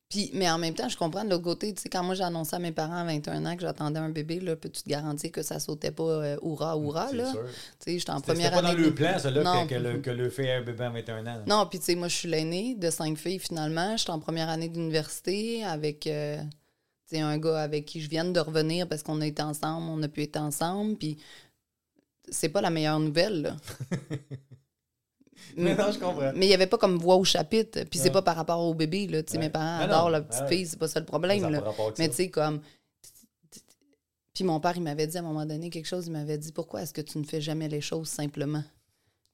Puis, 0.09 0.31
mais 0.35 0.49
en 0.49 0.57
même 0.59 0.73
temps, 0.75 0.89
je 0.89 0.97
comprends 0.97 1.25
de 1.25 1.31
l'autre 1.31 1.43
côté. 1.43 1.75
Tu 1.75 1.83
sais, 1.83 1.89
quand 1.89 2.05
moi 2.05 2.15
j'ai 2.15 2.23
annoncé 2.23 2.55
à 2.55 2.61
mes 2.61 2.71
parents 2.71 2.99
à 2.99 3.05
21 3.05 3.45
ans 3.45 3.57
que 3.57 3.63
j'attendais 3.63 3.99
un 3.99 4.09
bébé, 4.11 4.39
là, 4.39 4.55
peux-tu 4.55 4.83
te 4.85 4.89
garantir 4.89 5.33
que 5.33 5.43
ça 5.43 5.59
sautait 5.59 5.91
pas 5.91 6.05
euh, 6.05 6.37
hurrah, 6.43 6.77
hurrah, 6.77 7.09
C'est 7.11 7.17
là? 7.17 7.31
sûr. 7.33 7.43
Tu 7.45 7.51
sais, 7.93 7.99
j'étais 7.99 8.11
en 8.13 8.21
première 8.21 8.53
pas 8.53 8.63
dans 8.63 8.69
année. 8.69 8.83
le 8.85 8.95
plan, 8.95 9.19
ça, 9.19 9.33
là, 9.33 9.43
Non. 9.43 9.67
que, 9.67 9.75
que 9.75 9.81
le, 9.81 9.99
que 9.99 10.11
le 10.11 10.31
fait 10.31 10.53
un 10.53 10.63
bébé 10.63 10.85
à 10.85 10.91
21 10.91 11.21
ans. 11.23 11.25
là. 11.25 11.43
Non, 11.49 11.67
puis 11.67 11.81
tu 11.81 11.87
sais, 11.87 11.95
moi, 11.97 12.07
je 12.07 12.15
suis 12.15 12.29
l'aînée 12.29 12.77
de 12.77 12.89
cinq 12.91 13.19
filles 13.19 13.41
finalement. 13.41 13.97
J'étais 13.97 14.11
en 14.13 14.21
première 14.21 14.49
année 14.49 14.69
d'université 14.69 15.65
avec 15.65 16.07
euh, 16.07 16.39
tu 17.09 17.17
sais, 17.17 17.21
un 17.21 17.37
gars 17.39 17.61
avec 17.63 17.85
qui 17.87 18.01
je 18.01 18.09
viens 18.09 18.25
de 18.25 18.39
revenir 18.39 18.89
parce 18.89 19.03
qu'on 19.03 19.21
a 19.21 19.27
été 19.27 19.43
ensemble, 19.43 19.89
on 19.91 20.01
a 20.05 20.09
pu 20.09 20.23
être 20.23 20.37
ensemble. 20.37 20.95
Puis 20.97 21.19
c'est 22.29 22.49
pas 22.49 22.61
la 22.61 22.71
meilleure 22.71 23.01
nouvelle, 23.01 23.43
là. 23.43 23.57
Mais 25.57 25.75
non, 25.75 25.91
je 25.93 25.99
comprends. 25.99 26.33
Mais 26.35 26.47
il 26.47 26.49
n'y 26.49 26.55
avait 26.55 26.67
pas 26.67 26.79
comme 26.79 26.97
voix 26.99 27.17
au 27.17 27.25
chapitre. 27.25 27.83
Puis 27.91 27.99
c'est 27.99 28.11
pas 28.11 28.23
par 28.23 28.37
rapport 28.37 28.61
au 28.61 28.75
bébé, 28.75 29.07
là. 29.07 29.23
Tu 29.23 29.33
sais, 29.33 29.39
Ouais. 29.39 29.45
mes 29.45 29.51
parents 29.51 29.79
adorent 29.81 30.11
la 30.11 30.21
petite 30.23 30.47
fille, 30.49 30.67
c'est 30.67 30.79
pas 30.79 30.89
ça 30.89 31.01
le 31.01 31.07
problème, 31.07 31.49
là. 31.51 31.63
Mais 31.99 32.09
tu 32.09 32.15
sais, 32.15 32.31
comme. 32.31 32.61
Puis 34.35 34.45
mon 34.45 34.61
père, 34.61 34.75
il 34.77 34.83
m'avait 34.83 35.07
dit 35.07 35.17
à 35.17 35.21
un 35.21 35.23
moment 35.23 35.47
donné 35.47 35.71
quelque 35.71 35.87
chose. 35.87 36.07
Il 36.09 36.13
m'avait 36.13 36.37
dit 36.39 36.53
Pourquoi 36.53 36.83
est-ce 36.83 36.93
que 36.93 37.01
tu 37.01 37.17
ne 37.19 37.25
fais 37.25 37.41
jamais 37.41 37.69
les 37.69 37.81
choses 37.81 38.09
simplement? 38.09 38.63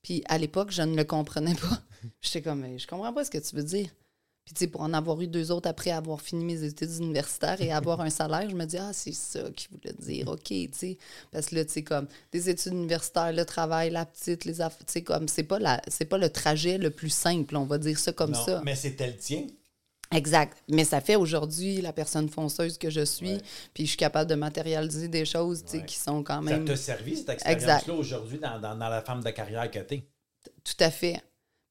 Puis 0.03 0.23
à 0.29 0.39
l'époque, 0.39 0.71
je 0.71 0.83
ne 0.83 0.95
le 0.97 1.05
comprenais 1.05 1.55
pas. 1.55 1.81
J'étais 2.21 2.43
comme 2.43 2.65
Je 2.79 2.87
comprends 2.87 3.13
pas 3.13 3.25
ce 3.25 3.31
que 3.31 3.39
tu 3.39 3.57
veux 3.57 3.63
dire. 3.65 3.89
Puis, 4.45 4.55
tu 4.55 4.59
sais, 4.61 4.66
pour 4.66 4.80
en 4.80 4.93
avoir 4.93 5.20
eu 5.20 5.28
deux 5.28 5.53
autres 5.53 5.68
après 5.68 5.93
avoir 5.93 6.20
fini 6.20 6.45
mes 6.45 6.64
études 6.64 6.90
universitaires 6.99 7.61
et 7.62 7.70
avoir 7.70 8.01
un 8.01 8.11
salaire, 8.11 8.51
je 8.51 8.57
me 8.57 8.64
dis, 8.64 8.76
ah, 8.76 8.90
c'est 8.93 9.12
ça 9.14 9.38
qu'il 9.55 9.70
voulait 9.70 9.95
dire, 10.01 10.26
OK, 10.28 10.43
tu 10.49 10.68
sais. 10.72 10.99
Parce 11.30 11.47
que 11.47 11.55
là, 11.55 11.64
tu 11.64 11.70
sais, 11.72 11.82
comme 11.84 12.09
des 12.32 12.51
études 12.51 12.72
universitaires, 12.72 13.32
le 13.32 13.45
travail, 13.45 13.90
la 13.90 14.05
petite, 14.05 14.45
les 14.45 14.61
affaires, 14.61 14.84
tu 14.84 14.93
sais, 14.95 15.03
comme, 15.03 15.28
c'est 15.28 15.45
pas, 15.45 15.61
la, 15.61 15.80
c'est 15.86 16.07
pas 16.07 16.18
le 16.18 16.28
trajet 16.28 16.76
le 16.76 16.90
plus 16.90 17.11
simple, 17.11 17.57
on 17.57 17.64
va 17.66 17.78
dire 17.78 17.97
ça 17.99 18.12
comme 18.12 18.32
Non, 18.32 18.45
ça. 18.45 18.62
Mais 18.64 18.74
c'était 18.74 19.07
le 19.07 19.16
tien. 19.16 19.47
Exact. 20.11 20.59
Mais 20.68 20.84
ça 20.84 21.01
fait 21.01 21.16
aujourd'hui 21.16 21.80
la 21.80 21.93
personne 21.93 22.28
fonceuse 22.28 22.76
que 22.78 22.90
je 22.90 23.03
suis, 23.05 23.38
puis 23.72 23.84
je 23.84 23.90
suis 23.90 23.97
capable 23.97 24.28
de 24.28 24.34
matérialiser 24.34 25.07
des 25.09 25.24
choses, 25.24 25.62
tu 25.64 25.70
sais, 25.70 25.78
Ouais. 25.78 25.86
qui 25.86 25.97
sont 25.97 26.22
quand 26.24 26.43
Ça 26.43 26.51
même. 26.51 26.64
t'a 26.64 26.76
servi, 26.76 27.16
cette 27.16 27.28
expérience-là, 27.30 27.95
aujourd'hui, 27.95 28.38
dans, 28.38 28.59
dans, 28.61 28.76
dans 28.76 28.88
la 28.88 29.03
femme 29.03 29.22
de 29.22 29.30
carrière 29.30 29.70
que 29.70 29.78
t'es? 29.78 30.03
Tout 30.64 30.74
à 30.80 30.90
fait. 30.90 31.22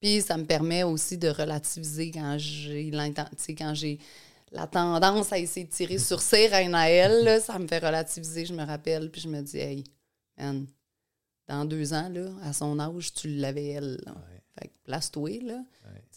Puis 0.02 0.22
ça 0.22 0.36
me 0.38 0.46
permet 0.46 0.84
aussi 0.84 1.18
de 1.18 1.30
relativiser 1.30 2.12
quand 2.12 2.36
j'ai 2.38 2.92
quand 3.58 3.74
j'ai 3.74 4.00
la 4.52 4.68
tendance 4.68 5.32
à 5.32 5.40
essayer 5.40 5.66
de 5.66 5.72
tirer 5.72 5.98
sur 5.98 6.22
ses 6.22 6.48
reines 6.48 6.76
à 6.76 6.90
elle, 6.90 7.24
là, 7.24 7.40
ça 7.40 7.58
me 7.58 7.68
fait 7.68 7.80
relativiser, 7.80 8.46
je 8.46 8.54
me 8.54 8.66
rappelle, 8.66 9.10
puis 9.10 9.22
je 9.22 9.30
me 9.30 9.42
dis, 9.42 9.58
hey, 9.58 9.84
man, 10.38 10.66
dans 11.48 11.66
deux 11.66 11.94
ans, 11.94 12.10
là, 12.10 12.30
à 12.44 12.52
son 12.52 12.78
âge, 12.80 13.14
tu 13.14 13.30
l'avais 13.30 13.70
elle. 13.70 14.02
là. 14.06 14.12
Ouais. 14.12 14.42
Fait 14.60 14.68
que 14.68 14.74
place-toi, 14.84 15.40
là. 15.44 15.64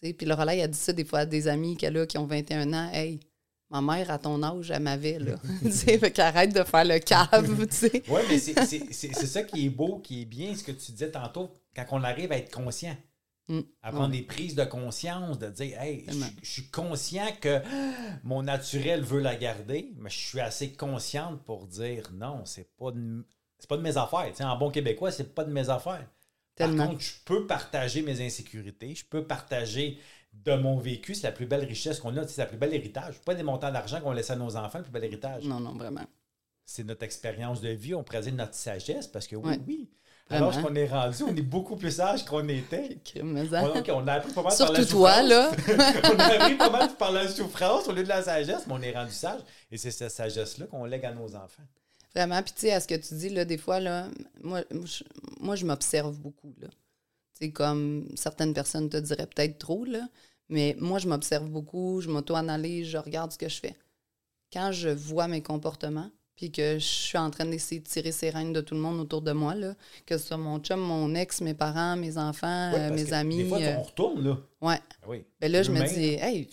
Ouais. 0.03 0.12
Puis 0.12 0.26
le 0.26 0.35
relais, 0.35 0.62
a 0.62 0.66
dit 0.66 0.78
ça 0.78 0.93
des 0.93 1.05
fois 1.05 1.20
à 1.20 1.26
des 1.26 1.47
amis 1.47 1.76
qu'elle 1.76 1.97
a 1.97 2.07
qui 2.07 2.18
ont 2.18 2.26
21 2.26 2.72
ans, 2.72 2.91
hey, 2.93 3.20
ma 3.70 3.80
mère, 3.80 4.11
à 4.11 4.18
ton 4.18 4.43
âge, 4.43 4.70
elle 4.70 4.82
m'avait, 4.82 5.20
là. 5.20 5.37
Tu 5.62 5.70
sais, 5.70 5.99
fait 5.99 6.11
qu'arrête 6.11 6.53
de 6.53 6.64
faire 6.64 6.85
le 6.85 6.99
cave, 6.99 7.66
tu 7.68 7.76
sais. 7.76 8.03
Oui, 8.09 8.20
mais 8.28 8.39
c'est 8.39 9.26
ça 9.26 9.43
qui 9.45 9.66
est 9.66 9.70
beau, 9.70 9.99
qui 10.01 10.22
est 10.22 10.26
bien, 10.26 10.57
ce 10.57 10.64
que 10.64 10.72
tu 10.72 10.91
disais 10.91 11.11
tantôt, 11.12 11.51
quand 11.76 11.85
on 11.93 12.03
arrive 12.03 12.32
à 12.32 12.39
être 12.39 12.53
conscient. 12.53 12.97
Mm. 13.49 13.61
À 13.82 13.90
prendre 13.92 14.07
Ouais. 14.14 14.20
des 14.20 14.22
prises 14.22 14.55
de 14.55 14.64
conscience, 14.64 15.38
de 15.38 15.49
dire, 15.49 15.78
hey, 15.80 16.07
je 16.42 16.49
suis 16.51 16.70
conscient 16.70 17.28
que 17.40 17.61
mon 18.22 18.42
naturel 18.42 19.03
veut 19.03 19.20
la 19.20 19.36
garder, 19.36 19.92
mais 19.99 20.09
je 20.09 20.16
suis 20.18 20.40
assez 20.40 20.72
consciente 20.72 21.42
pour 21.45 21.66
dire, 21.66 22.11
non, 22.14 22.45
c'est 22.47 22.68
pas 22.76 22.90
de, 22.90 23.26
pas 23.68 23.76
de 23.76 23.82
mes 23.82 23.97
affaires. 23.99 24.32
En 24.40 24.57
bon 24.57 24.70
québécois, 24.70 25.11
c'est 25.12 25.34
pas 25.34 25.45
de 25.45 25.53
mes 25.53 25.68
affaires. 25.68 26.09
Tellement. 26.55 26.76
Par 26.84 26.88
contre, 26.92 27.01
je 27.03 27.12
peux 27.24 27.47
partager 27.47 28.01
mes 28.03 28.24
insécurités, 28.24 28.95
je 28.95 29.05
peux 29.05 29.26
partager 29.26 29.99
de 30.32 30.55
mon 30.57 30.78
vécu, 30.78 31.14
c'est 31.14 31.26
la 31.26 31.32
plus 31.32 31.47
belle 31.47 31.64
richesse 31.64 32.01
qu'on 32.01 32.16
a, 32.16 32.26
c'est 32.26 32.40
la 32.40 32.47
plus 32.47 32.57
belle 32.59 32.72
héritage. 32.74 33.20
Pas 33.20 33.34
des 33.34 33.42
montants 33.42 33.70
d'argent 33.70 34.01
qu'on 34.01 34.12
laisse 34.12 34.30
à 34.30 34.36
nos 34.36 34.57
enfants, 34.57 34.78
le 34.78 34.84
plus 34.84 34.92
bel 34.92 35.05
héritage. 35.05 35.45
Non, 35.45 35.61
non, 35.61 35.74
vraiment. 35.74 36.05
C'est 36.64 36.84
notre 36.84 37.03
expérience 37.03 37.61
de 37.61 37.68
vie, 37.68 37.95
on 37.95 38.03
dire 38.03 38.32
notre 38.32 38.55
sagesse, 38.55 39.07
parce 39.07 39.26
que 39.26 39.36
oui, 39.36 39.49
Ouais. 39.51 39.61
oui. 39.66 39.90
Vraiment. 40.31 40.49
Alors 40.49 40.62
qu'on 40.62 40.75
est 40.75 40.87
rendu, 40.87 41.22
on 41.22 41.37
est 41.37 41.43
beaucoup 41.43 41.77
plus 41.77 41.91
sage 41.91 42.25
qu'on 42.25 42.49
était. 42.49 42.99
Crime, 43.05 43.33
mais 43.33 43.47
ça- 43.49 43.62
On, 43.62 44.07
a 44.09 44.12
appris 44.14 44.33
pas 44.33 44.43
mal 44.43 44.57
par 44.57 44.72
la 44.72 44.83
Surtout 44.83 44.85
toi, 44.87 45.12
souffrance. 45.22 45.29
là. 45.29 45.51
on 46.14 46.18
a 46.18 46.25
appris 46.25 46.55
pas 46.57 46.70
mal 46.70 46.97
par 46.97 47.12
la 47.12 47.29
souffrance 47.29 47.89
au 47.89 47.93
lieu 47.93 48.03
de 48.05 48.09
la 48.09 48.22
sagesse, 48.22 48.66
mais 48.66 48.72
on 48.72 48.81
est 48.83 48.93
rendu 48.93 49.12
sage. 49.12 49.41
Et 49.70 49.77
c'est 49.77 49.91
cette 49.91 50.11
sagesse-là 50.11 50.66
qu'on 50.66 50.85
lègue 50.87 51.05
à 51.05 51.12
nos 51.12 51.35
enfants. 51.37 51.62
Vraiment. 52.14 52.43
Puis, 52.43 52.55
tu 52.55 52.61
sais, 52.62 52.72
à 52.72 52.81
ce 52.81 52.89
que 52.89 52.95
tu 52.95 53.14
dis, 53.14 53.29
là, 53.29 53.45
des 53.45 53.59
fois, 53.59 53.81
là, 53.81 54.09
moi, 54.43 54.62
moi, 54.70 54.87
je, 54.87 55.05
moi, 55.41 55.57
je 55.57 55.66
m'observe 55.66 56.16
beaucoup, 56.18 56.55
là. 56.61 56.68
Tu 57.39 57.47
sais, 57.47 57.51
comme 57.51 58.09
certaines 58.14 58.55
personnes 58.55 58.89
te 58.89 58.97
diraient 58.97 59.27
peut-être 59.27 59.59
trop, 59.59 59.85
là. 59.85 60.09
Mais 60.49 60.75
moi, 60.79 60.99
je 61.01 61.09
m'observe 61.09 61.49
beaucoup, 61.49 62.01
je 62.01 62.09
m'auto-analyse, 62.09 62.89
je 62.89 62.99
regarde 62.99 63.33
ce 63.33 63.39
que 63.39 63.49
je 63.49 63.59
fais. 63.61 63.77
Quand 64.53 64.72
je 64.72 64.89
vois 64.89 65.27
mes 65.29 65.43
comportements, 65.43 66.11
puis 66.37 66.51
que 66.51 66.74
je 66.74 66.85
suis 66.85 67.18
en 67.18 67.30
train 67.30 67.45
d'essayer 67.45 67.80
de 67.80 67.87
tirer 67.87 68.12
ses 68.12 68.30
rênes 68.30 68.53
de 68.53 68.61
tout 68.61 68.74
le 68.74 68.80
monde 68.80 69.01
autour 69.01 69.22
de 69.22 69.32
moi, 69.32 69.55
là, 69.55 69.74
que 70.07 70.18
ce 70.18 70.26
soit 70.26 70.37
mon 70.37 70.59
chum, 70.59 70.80
mon 70.80 71.14
ex, 71.14 71.41
mes 71.41 71.55
parents, 71.55 71.97
mes 71.97 72.18
enfants, 72.18 72.72
euh, 72.74 72.89
parce 72.89 73.01
mes 73.01 73.07
que 73.09 73.14
amis. 73.14 73.37
Des 73.39 73.49
fois, 73.49 73.61
euh, 73.61 73.76
on 73.78 73.82
retourne, 73.82 74.24
là. 74.24 74.39
ouais. 74.61 74.80
Ah 75.03 75.07
Oui. 75.09 75.24
Ben 75.41 75.51
là, 75.51 75.62
je 75.62 75.70
me 75.70 75.87
dis, 75.87 76.14
hey, 76.20 76.49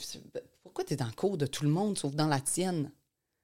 pourquoi 0.64 0.84
tu 0.84 0.94
es 0.94 0.98
dans 0.98 1.06
le 1.08 1.12
cours 1.14 1.38
de 1.38 1.46
tout 1.46 1.64
le 1.64 1.70
monde 1.70 1.98
sauf 1.98 2.14
dans 2.16 2.28
la 2.28 2.40
tienne? 2.40 2.92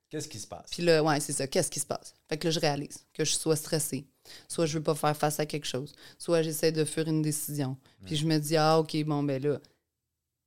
Qu'est-ce 0.09 0.29
qui 0.29 0.39
se 0.39 0.47
passe? 0.47 0.69
Puis 0.71 0.83
là, 0.83 1.03
ouais, 1.03 1.19
c'est 1.19 1.33
ça. 1.33 1.47
Qu'est-ce 1.47 1.69
qui 1.69 1.81
se 1.81 1.85
passe? 1.85 2.13
Fait 2.29 2.37
que 2.37 2.47
là, 2.47 2.51
je 2.51 2.59
réalise 2.61 3.05
que 3.13 3.25
je 3.25 3.33
sois 3.33 3.57
stressée. 3.57 4.07
Soit 4.47 4.65
je 4.65 4.77
veux 4.77 4.83
pas 4.83 4.95
faire 4.95 5.15
face 5.17 5.39
à 5.39 5.45
quelque 5.45 5.65
chose. 5.65 5.93
Soit 6.17 6.43
j'essaie 6.43 6.71
de 6.71 6.85
faire 6.85 7.07
une 7.07 7.21
décision. 7.21 7.75
Puis 8.05 8.15
je 8.15 8.25
me 8.25 8.37
dis, 8.37 8.55
ah, 8.55 8.79
OK, 8.79 8.95
bon, 9.03 9.23
ben 9.23 9.41
là. 9.43 9.59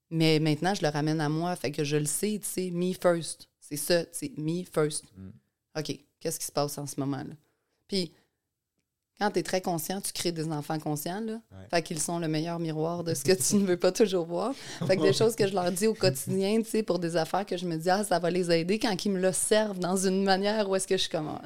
Mais 0.09 0.41
maintenant, 0.41 0.75
je 0.75 0.83
le 0.83 0.89
ramène 0.89 1.21
à 1.21 1.29
moi. 1.29 1.55
Fait 1.57 1.71
que 1.71 1.85
je 1.85 1.97
le 1.97 2.07
sais, 2.07 2.41
tu 2.43 2.49
sais, 2.49 2.71
me 2.71 2.93
first. 2.95 3.49
C'est 3.61 3.77
ça, 3.77 4.05
c'est 4.13 4.33
me 4.39 4.65
first. 4.65 5.05
Mm. 5.17 5.31
OK, 5.79 5.99
qu'est-ce 6.21 6.39
qui 6.39 6.47
se 6.47 6.53
passe 6.53 6.77
en 6.79 6.87
ce 6.87 6.99
moment-là? 7.01 7.35
Puis, 7.89 8.13
quand 9.19 9.31
tu 9.31 9.41
es 9.41 9.43
très 9.43 9.61
conscient, 9.61 10.01
tu 10.01 10.13
crées 10.13 10.33
des 10.33 10.51
enfants 10.51 10.79
conscients, 10.79 11.21
là. 11.21 11.35
Ouais. 11.35 11.67
Fait 11.71 11.83
qu'ils 11.83 12.01
sont 12.01 12.19
le 12.19 12.27
meilleur 12.29 12.59
miroir 12.59 13.05
de 13.05 13.13
ce 13.15 13.23
que 13.23 13.33
tu 13.33 13.57
ne 13.57 13.67
veux 13.67 13.77
pas 13.77 13.93
toujours 13.93 14.25
voir. 14.25 14.55
Fait 14.87 14.97
que 14.97 15.03
des 15.03 15.13
choses 15.13 15.37
que 15.37 15.47
je 15.47 15.53
leur 15.55 15.71
dis 15.71 15.87
au 15.87 15.95
quotidien, 15.95 16.63
tu 16.63 16.71
sais, 16.71 16.83
pour 16.83 16.99
des 16.99 17.17
affaires 17.17 17.45
que 17.45 17.57
je 17.57 17.67
me 17.67 17.77
dis, 17.77 17.91
ah, 17.91 18.03
ça 18.03 18.19
va 18.19 18.31
les 18.31 18.51
aider 18.51 18.79
quand 18.79 19.05
ils 19.05 19.11
me 19.13 19.21
le 19.21 19.33
servent 19.33 19.79
dans 19.79 19.97
une 19.97 20.25
manière 20.25 20.69
où 20.71 20.75
est-ce 20.75 20.87
que 20.87 20.97
je 20.97 21.03
suis 21.03 21.11
comme, 21.11 21.29
Ah. 21.29 21.41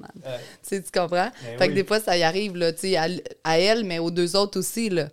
Ouais. 0.00 0.38
Tu 0.62 0.68
sais, 0.68 0.82
tu 0.82 0.90
comprends? 0.90 1.30
Ben 1.42 1.58
fait 1.58 1.68
que 1.68 1.74
des 1.74 1.84
fois, 1.84 2.00
ça 2.00 2.16
y 2.16 2.22
arrive, 2.22 2.56
là, 2.56 2.72
tu 2.72 2.80
sais, 2.80 2.96
à, 2.96 3.06
à 3.44 3.58
elle, 3.58 3.84
mais 3.84 3.98
aux 3.98 4.10
deux 4.10 4.34
autres 4.34 4.58
aussi, 4.58 4.88
là. 4.88 5.08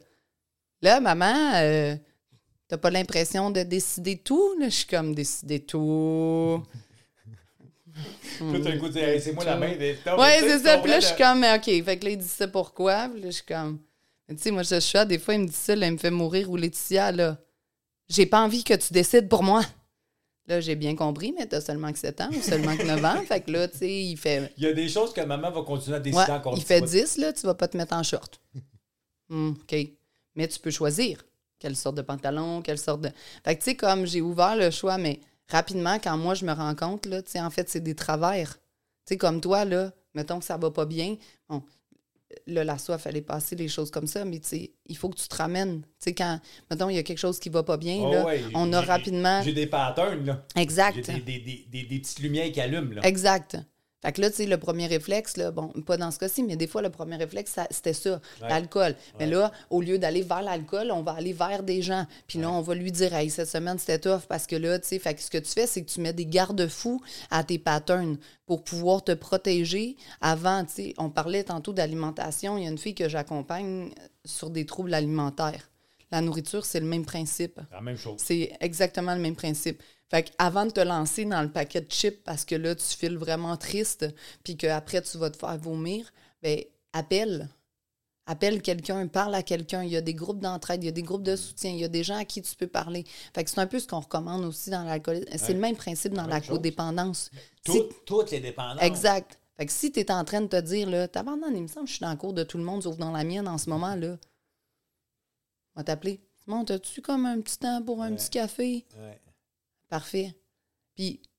Là, 0.82 1.00
maman, 1.00 1.54
euh, 1.56 1.96
t'as 2.68 2.78
pas 2.78 2.90
l'impression 2.90 3.52
de 3.52 3.64
décider 3.64 4.18
tout? 4.18 4.56
Là? 4.60 4.70
Je 4.70 4.76
suis 4.76 4.88
comme, 4.88 5.14
décider 5.14 5.60
tout. 5.60 6.64
Tout 8.38 8.60
d'un 8.60 8.78
coup, 8.78 8.88
tu 8.88 8.94
dis, 8.94 9.00
Hey, 9.00 9.22
c'est 9.22 9.32
moi 9.34 9.46
la 9.46 9.56
main 9.56 9.76
des 9.76 9.98
Oui, 10.18 10.28
c'est 10.40 10.60
ça. 10.60 10.78
Puis 10.80 10.92
là, 10.92 11.00
je 11.00 11.08
suis 11.08 11.16
comme, 11.16 11.40
mais 11.40 11.56
OK. 11.56 11.64
Fait 11.64 11.98
que 11.98 12.06
là, 12.06 12.12
il 12.12 12.18
dit 12.18 12.28
ça 12.28 12.48
pourquoi? 12.48 13.10
Puis 13.10 13.22
là, 13.22 13.28
je 13.28 13.36
suis 13.36 13.46
comme, 13.46 13.80
tu 14.30 14.36
sais, 14.38 14.52
moi, 14.52 14.64
je 14.64 14.80
suis 14.80 14.98
là, 14.98 15.06
des 15.06 15.20
fois, 15.20 15.34
il 15.36 15.42
me 15.42 15.48
dit 15.48 15.54
ça, 15.54 15.76
là, 15.76 15.88
il 15.88 15.94
me 15.94 15.98
fait 15.98 16.12
mourir 16.12 16.50
ou 16.50 16.58
Laetitia, 16.58 17.12
là. 17.12 17.38
J'ai 18.10 18.26
pas 18.26 18.42
envie 18.42 18.64
que 18.64 18.74
tu 18.74 18.94
décides 18.94 19.30
pour 19.30 19.44
moi. 19.44 19.64
Là, 20.48 20.60
j'ai 20.62 20.76
bien 20.76 20.96
compris, 20.96 21.34
mais 21.36 21.48
t'as 21.48 21.60
seulement 21.62 21.92
que 21.92 21.98
7 21.98 22.22
ans 22.22 22.30
ou 22.30 22.42
seulement 22.42 22.78
que 22.78 22.84
9 22.84 23.04
ans. 23.04 23.22
Fait 23.28 23.42
que 23.42 23.50
là, 23.52 23.68
tu 23.68 23.80
sais, 23.80 24.04
il 24.04 24.16
fait. 24.16 24.54
Il 24.58 24.64
y 24.64 24.68
a 24.68 24.74
des 24.74 24.88
choses 24.88 25.12
que 25.12 25.22
maman 25.22 25.50
va 25.50 25.64
continuer 25.64 25.98
à 25.98 26.00
décider 26.00 26.22
Ouais, 26.24 26.30
encore. 26.30 26.54
il 26.56 26.64
fait 26.64 26.82
10, 26.82 27.18
là, 27.18 27.34
tu 27.34 27.48
vas 27.48 27.56
pas 27.56 27.68
te 27.68 27.76
mettre 27.78 27.94
en 27.94 28.04
short. 28.04 28.40
Hmm, 29.28 29.54
OK. 29.60 29.76
Mais 30.36 30.48
tu 30.48 30.60
peux 30.60 30.70
choisir 30.70 31.26
quelle 31.58 31.76
sorte 31.76 31.96
de 31.96 32.04
pantalon, 32.04 32.62
quelle 32.62 32.78
sorte 32.78 33.02
de. 33.02 33.10
Fait 33.44 33.56
que, 33.56 33.64
tu 33.64 33.72
sais, 33.72 33.76
comme 33.76 34.06
j'ai 34.06 34.22
ouvert 34.22 34.56
le 34.56 34.70
choix, 34.70 35.00
mais 35.00 35.20
rapidement, 35.50 35.98
quand 36.00 36.18
moi, 36.18 36.34
je 36.34 36.46
me 36.46 36.52
rends 36.54 36.76
compte, 36.76 37.06
là, 37.06 37.22
tu 37.22 37.32
sais, 37.32 37.42
en 37.42 37.50
fait, 37.50 37.70
c'est 37.70 37.82
des 37.82 37.96
travers. 37.96 38.54
Tu 38.54 39.14
sais, 39.14 39.18
comme 39.18 39.42
toi, 39.42 39.66
là, 39.66 39.92
mettons 40.14 40.40
que 40.40 40.46
ça 40.46 40.58
va 40.58 40.72
pas 40.72 40.86
bien. 40.86 41.18
Bon, 41.50 41.64
là, 42.48 42.64
la 42.64 42.78
soif, 42.78 43.02
fallait 43.02 43.22
passer 43.22 43.56
les 43.56 43.68
choses 43.68 43.92
comme 43.92 44.08
ça, 44.08 44.26
mais 44.26 44.40
tu 44.40 44.48
sais, 44.48 44.72
il 44.88 44.98
faut 44.98 45.10
que 45.10 45.18
tu 45.18 45.28
te 45.28 45.36
ramènes. 45.36 45.82
Tu 45.82 45.88
sais, 46.00 46.14
quand, 46.14 46.40
mettons, 46.70 46.90
il 46.90 46.96
y 46.96 47.00
a 47.00 47.04
quelque 47.04 47.20
chose 47.20 47.40
qui 47.40 47.50
va 47.50 47.64
pas 47.64 47.78
bien, 47.78 47.98
Oh 48.00 48.12
là, 48.12 48.26
ouais, 48.26 48.44
on 48.54 48.72
a 48.74 48.82
rapidement. 48.82 49.42
J'ai 49.44 49.54
des 49.54 49.68
patterns, 49.68 50.26
là. 50.26 50.46
Exact. 50.56 50.96
J'ai 51.06 51.20
des, 51.20 51.20
des, 51.20 51.40
des, 51.40 51.66
des, 51.70 51.84
des 51.84 52.00
petites 52.00 52.20
lumières 52.20 52.52
qui 52.52 52.62
allument, 52.62 52.94
là. 52.96 53.02
Exact. 53.06 53.58
Fait 54.06 54.12
que 54.12 54.22
là, 54.22 54.30
tu 54.30 54.36
sais, 54.36 54.46
le 54.46 54.58
premier 54.60 54.86
réflexe, 54.86 55.36
là, 55.36 55.50
bon, 55.50 55.70
pas 55.84 55.98
dans 55.98 56.12
ce 56.12 56.20
cas-ci, 56.20 56.44
mais 56.44 56.56
des 56.56 56.68
fois, 56.68 56.84
le 56.84 56.92
premier 56.92 57.16
réflexe, 57.16 57.56
c'était 57.72 57.94
ça, 57.94 58.22
Ouais. 58.40 58.50
l'alcool. 58.50 58.96
Mais 59.20 59.26
là, 59.26 59.52
au 59.72 59.82
lieu 59.82 59.98
d'aller 59.98 60.22
vers 60.22 60.44
l'alcool, 60.44 60.92
on 60.92 61.02
va 61.02 61.14
aller 61.14 61.34
vers 61.34 61.64
des 61.64 61.82
gens. 61.82 62.06
Puis 62.28 62.38
là, 62.38 62.52
on 62.52 62.62
va 62.62 62.76
lui 62.76 62.92
dire, 62.92 63.16
hey, 63.16 63.32
cette 63.32 63.50
semaine, 63.50 63.80
c'était 63.80 63.98
tough 63.98 64.22
parce 64.30 64.46
que 64.46 64.56
là, 64.56 64.78
tu 64.78 64.88
sais, 64.90 65.00
fait 65.00 65.16
que 65.16 65.22
ce 65.24 65.32
que 65.32 65.40
tu 65.40 65.50
fais, 65.52 65.66
c'est 65.66 65.82
que 65.84 65.90
tu 65.90 66.02
mets 66.02 66.14
des 66.14 66.28
garde-fous 66.28 67.02
à 67.32 67.44
tes 67.44 67.58
patterns 67.58 68.18
pour 68.46 68.64
pouvoir 68.64 69.04
te 69.04 69.14
protéger 69.14 69.96
avant, 70.22 70.64
tu 70.66 70.74
sais. 70.74 70.94
On 71.00 71.10
parlait 71.10 71.44
tantôt 71.44 71.74
d'alimentation. 71.74 72.60
Il 72.60 72.64
y 72.64 72.68
a 72.68 72.70
une 72.70 72.78
fille 72.78 72.94
que 72.94 73.10
j'accompagne 73.10 73.90
sur 74.24 74.52
des 74.52 74.68
troubles 74.68 74.94
alimentaires. 74.94 75.72
La 76.12 76.22
nourriture, 76.22 76.64
c'est 76.64 76.80
le 76.80 76.86
même 76.86 77.04
principe. 77.06 77.60
La 77.72 77.82
même 77.82 77.98
chose. 77.98 78.22
C'est 78.24 78.52
exactement 78.62 79.16
le 79.16 79.20
même 79.22 79.36
principe. 79.36 79.82
Fait 80.10 80.24
qu'avant 80.32 80.66
de 80.66 80.72
te 80.72 80.80
lancer 80.82 81.26
dans 81.26 81.42
le 81.42 81.50
paquet 81.52 81.82
de 81.82 81.92
chips 81.92 82.24
parce 82.24 82.46
que 82.46 82.56
là, 82.56 82.76
tu 82.76 82.86
files 82.86 83.18
vraiment 83.18 83.58
triste, 83.58 84.06
puis 84.44 84.56
qu'après, 84.56 85.02
tu 85.02 85.18
vas 85.18 85.30
te 85.32 85.38
faire 85.38 85.58
vomir, 85.58 86.12
ben 86.42 86.60
appelle. 86.94 87.50
Appelle 88.28 88.62
quelqu'un, 88.64 89.06
parle 89.08 89.36
à 89.36 89.44
quelqu'un. 89.44 89.84
Il 89.84 89.92
y 89.92 89.96
a 89.98 90.02
des 90.02 90.16
groupes 90.16 90.40
d'entraide, 90.40 90.84
il 90.84 90.88
y 90.88 90.90
a 90.90 90.92
des 90.92 91.04
groupes 91.04 91.22
de 91.22 91.36
soutien, 91.36 91.70
il 91.72 91.78
y 91.78 91.84
a 91.84 91.88
des 91.88 92.04
gens 92.04 92.18
à 92.18 92.26
qui 92.26 92.42
tu 92.42 92.56
peux 92.56 92.66
parler. 92.66 93.04
Fait 93.36 93.44
que 93.44 93.50
c'est 93.52 93.60
un 93.60 93.68
peu 93.68 93.78
ce 93.80 93.88
qu'on 93.88 94.00
recommande 94.00 94.44
aussi 94.46 94.72
dans 94.72 94.84
l'alcoolisme. 94.84 95.26
C'est 95.38 95.54
le 95.54 95.60
même 95.60 95.76
principe 95.76 96.14
dans 96.14 96.26
la 96.26 96.42
codépendance. 96.42 97.30
Si- 97.68 97.84
Toutes, 98.06 98.32
les 98.32 98.40
dépendances. 98.40 98.82
Exact. 98.82 99.40
Fait 99.58 99.68
que 99.68 99.72
si 99.72 99.92
tu 99.92 100.00
es 100.00 100.12
en 100.12 100.24
train 100.26 100.42
de 100.42 100.48
te 100.48 100.60
dire, 100.60 100.90
là, 100.90 101.08
t'abandonnes, 101.08 101.56
il 101.56 101.62
me 101.64 101.68
semble 101.68 101.86
que 101.86 101.92
je 101.92 101.96
suis 101.98 102.04
dans 102.04 102.10
le 102.12 102.18
cours 102.18 102.34
de 102.34 102.44
tout 102.44 102.58
le 102.58 102.64
monde, 102.64 102.82
sauf 102.82 102.98
dans 102.98 103.12
la 103.12 103.24
mienne 103.24 103.48
en 103.48 103.60
ce 103.60 103.70
moment, 103.70 103.94
là. 103.96 104.18
On 105.76 105.80
va 105.82 105.84
t'appeler. 105.84 106.20
Simon, 106.44 106.66
t'as-tu 106.66 107.02
comme 107.02 107.26
un 107.28 107.40
petit 107.42 107.60
temps 107.60 107.82
pour 107.84 108.02
un 108.02 108.10
Ouais. 108.10 108.16
petit 108.16 108.30
café? 108.32 108.86
Ouais. 108.98 109.20
Parfait. 109.96 110.36
Puis, 110.94 111.22
tu 111.22 111.30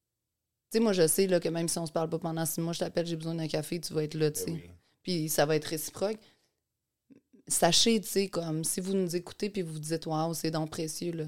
sais, 0.72 0.80
moi, 0.80 0.94
je 0.94 1.06
sais 1.06 1.26
là, 1.26 1.40
que 1.40 1.50
même 1.50 1.68
si 1.68 1.78
on 1.78 1.84
se 1.84 1.92
parle 1.92 2.08
pas 2.08 2.18
pendant 2.18 2.46
six 2.46 2.62
mois, 2.62 2.72
je 2.72 2.78
t'appelle, 2.78 3.04
j'ai 3.04 3.16
besoin 3.16 3.34
d'un 3.34 3.48
café, 3.48 3.78
tu 3.78 3.92
vas 3.92 4.02
être 4.02 4.14
là, 4.14 4.30
tu 4.30 4.40
sais. 4.40 4.46
Ben 4.46 4.54
oui. 4.54 4.70
Puis 5.02 5.28
ça 5.28 5.44
va 5.44 5.56
être 5.56 5.66
réciproque. 5.66 6.16
Sachez, 7.46 8.00
tu 8.00 8.08
sais, 8.08 8.28
comme 8.28 8.64
si 8.64 8.80
vous 8.80 8.94
nous 8.94 9.14
écoutez 9.14 9.50
puis 9.50 9.60
vous 9.60 9.74
vous 9.74 9.78
dites, 9.78 10.06
waouh, 10.06 10.32
c'est 10.32 10.50
donc 10.50 10.70
précieux, 10.70 11.12
là. 11.12 11.26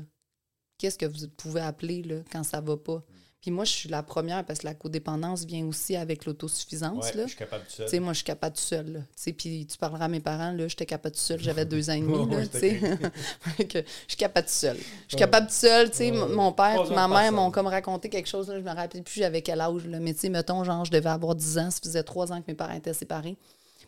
Qu'est-ce 0.79 0.97
que 0.97 1.05
vous 1.05 1.29
pouvez 1.29 1.61
appeler, 1.61 2.03
là, 2.03 2.23
quand 2.33 2.45
ça 2.45 2.63
va 2.63 2.79
pas? 2.79 3.05
Puis 3.49 3.55
moi, 3.55 3.65
je 3.65 3.73
suis 3.73 3.89
la 3.89 4.03
première 4.03 4.45
parce 4.45 4.59
que 4.59 4.67
la 4.67 4.75
codépendance 4.75 5.47
vient 5.47 5.65
aussi 5.65 5.97
avec 5.97 6.27
l'autosuffisance, 6.27 7.07
Ouais, 7.07 7.13
là. 7.15 7.23
je 7.23 7.29
suis 7.29 7.39
capable. 7.39 7.65
Tu 7.75 7.89
sais, 7.89 7.99
moi, 7.99 8.13
je 8.13 8.19
suis 8.19 8.25
capable 8.27 8.55
tout 8.55 8.61
seul, 8.61 9.05
puis 9.39 9.65
tu 9.65 9.79
parleras 9.79 10.05
à 10.05 10.09
mes 10.09 10.21
parents, 10.21 10.53
là, 10.53 10.69
j'étais 10.69 10.85
capable 10.85 11.15
tout 11.15 11.23
seul, 11.23 11.41
j'avais 11.41 11.65
deux 11.65 11.89
ans 11.89 11.95
et 11.95 12.01
demi, 12.03 12.31
là, 12.31 12.43
je 13.59 13.83
suis 14.07 14.17
capable 14.19 14.47
tout 14.47 14.53
seul. 14.53 14.77
Je 14.77 14.83
suis 15.09 15.17
capable 15.17 15.47
tout 15.47 15.55
seul. 15.55 15.91
Ouais, 15.99 16.11
Mon 16.13 16.53
père 16.53 16.83
besoin 16.83 17.09
ma 17.09 17.23
mère 17.23 17.33
m'ont 17.33 17.51
comme 17.51 17.69
raconté 17.69 18.11
quelque 18.11 18.29
chose, 18.29 18.49
là, 18.49 18.59
je 18.59 18.63
me 18.63 18.71
rappelle 18.75 19.03
plus 19.03 19.19
j'avais 19.21 19.41
quel 19.41 19.63
âge, 19.63 19.87
là. 19.87 19.99
Mais 19.99 20.15
mettons, 20.29 20.63
genre, 20.63 20.85
je 20.85 20.91
devais 20.91 21.09
avoir 21.09 21.35
10 21.35 21.57
ans, 21.57 21.71
ça 21.71 21.81
faisait 21.83 22.03
trois 22.03 22.31
ans 22.31 22.43
que 22.43 22.49
mes 22.49 22.55
parents 22.55 22.75
étaient 22.75 22.93
séparés. 22.93 23.39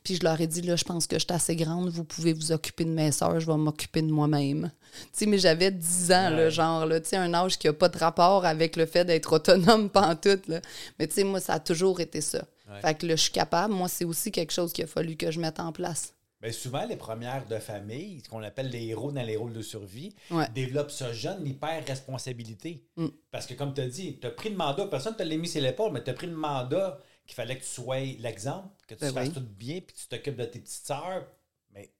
Puis 0.04 0.16
je 0.16 0.24
leur 0.24 0.40
ai 0.40 0.46
dit, 0.46 0.62
là, 0.62 0.76
je 0.76 0.84
pense 0.84 1.06
que 1.06 1.16
je 1.18 1.24
suis 1.24 1.32
assez 1.34 1.56
grande, 1.56 1.88
vous 1.90 2.04
pouvez 2.04 2.32
vous 2.32 2.52
occuper 2.52 2.84
de 2.84 2.90
mes 2.90 3.12
sœurs, 3.12 3.38
je 3.40 3.46
vais 3.46 3.56
m'occuper 3.56 4.02
de 4.02 4.10
moi-même. 4.10 4.70
Tu 4.92 5.08
sais, 5.12 5.26
mais 5.26 5.38
j'avais 5.38 5.70
10 5.70 6.10
ans, 6.12 6.30
là, 6.30 6.36
Ouais. 6.44 6.50
genre, 6.50 6.86
là, 6.86 7.00
tu 7.00 7.08
sais, 7.10 7.16
un 7.16 7.32
âge 7.34 7.58
qui 7.58 7.66
n'a 7.66 7.72
pas 7.72 7.88
de 7.88 7.98
rapport 7.98 8.44
avec 8.46 8.76
le 8.76 8.86
fait 8.86 9.04
d'être 9.04 9.32
autonome 9.34 9.90
pantoute, 9.90 10.48
là. 10.48 10.60
Mais 10.98 11.06
tu 11.06 11.14
sais, 11.16 11.24
moi, 11.24 11.40
ça 11.40 11.54
a 11.54 11.60
toujours 11.60 12.00
été 12.00 12.20
ça. 12.20 12.44
Ouais. 12.70 12.80
Fait 12.80 12.94
que 12.94 13.06
là, 13.06 13.16
je 13.16 13.22
suis 13.22 13.32
capable. 13.32 13.74
Moi, 13.74 13.88
c'est 13.88 14.04
aussi 14.04 14.30
quelque 14.32 14.52
chose 14.52 14.72
qu'il 14.72 14.84
a 14.84 14.86
fallu 14.86 15.16
que 15.16 15.30
je 15.30 15.38
mette 15.40 15.60
en 15.60 15.72
place. 15.72 16.14
Ben, 16.40 16.50
souvent, 16.52 16.86
les 16.86 16.96
premières 16.96 17.46
de 17.48 17.58
famille, 17.58 18.22
ce 18.24 18.30
qu'on 18.30 18.42
appelle 18.42 18.70
les 18.70 18.86
héros 18.86 19.12
dans 19.12 19.22
les 19.22 19.36
rôles 19.36 19.52
de 19.52 19.60
survie, 19.60 20.14
Ouais. 20.30 20.46
développent 20.54 20.90
ce 20.90 21.12
jeune 21.12 21.46
hyper-responsabilité. 21.46 22.82
Mm. 22.96 23.08
Parce 23.30 23.46
que, 23.46 23.54
comme 23.54 23.74
tu 23.74 23.80
as 23.80 23.86
dit, 23.88 24.18
tu 24.20 24.26
as 24.26 24.30
pris 24.30 24.48
le 24.50 24.56
mandat, 24.56 24.86
personne 24.86 25.12
ne 25.12 25.18
te 25.18 25.22
l'a 25.22 25.36
mis 25.36 25.48
sur 25.48 25.60
l'épaule, 25.60 25.92
mais 25.92 26.02
tu 26.02 26.10
as 26.10 26.14
pris 26.14 26.26
le 26.26 26.34
mandat 26.36 26.98
qu'il 27.30 27.36
fallait 27.36 27.56
que 27.56 27.62
tu 27.64 27.70
sois 27.70 28.00
l'exemple, 28.18 28.68
que 28.88 28.94
tu 28.94 29.00
Ben 29.00 29.12
fasses 29.14 29.28
oui. 29.28 29.34
tout 29.34 29.40
bien, 29.40 29.80
puis 29.80 29.94
tu 29.96 30.06
t'occupes 30.08 30.36
de 30.36 30.44
tes 30.44 30.58
petites 30.58 30.86
sœurs. 30.86 31.24
Mais 31.72 31.90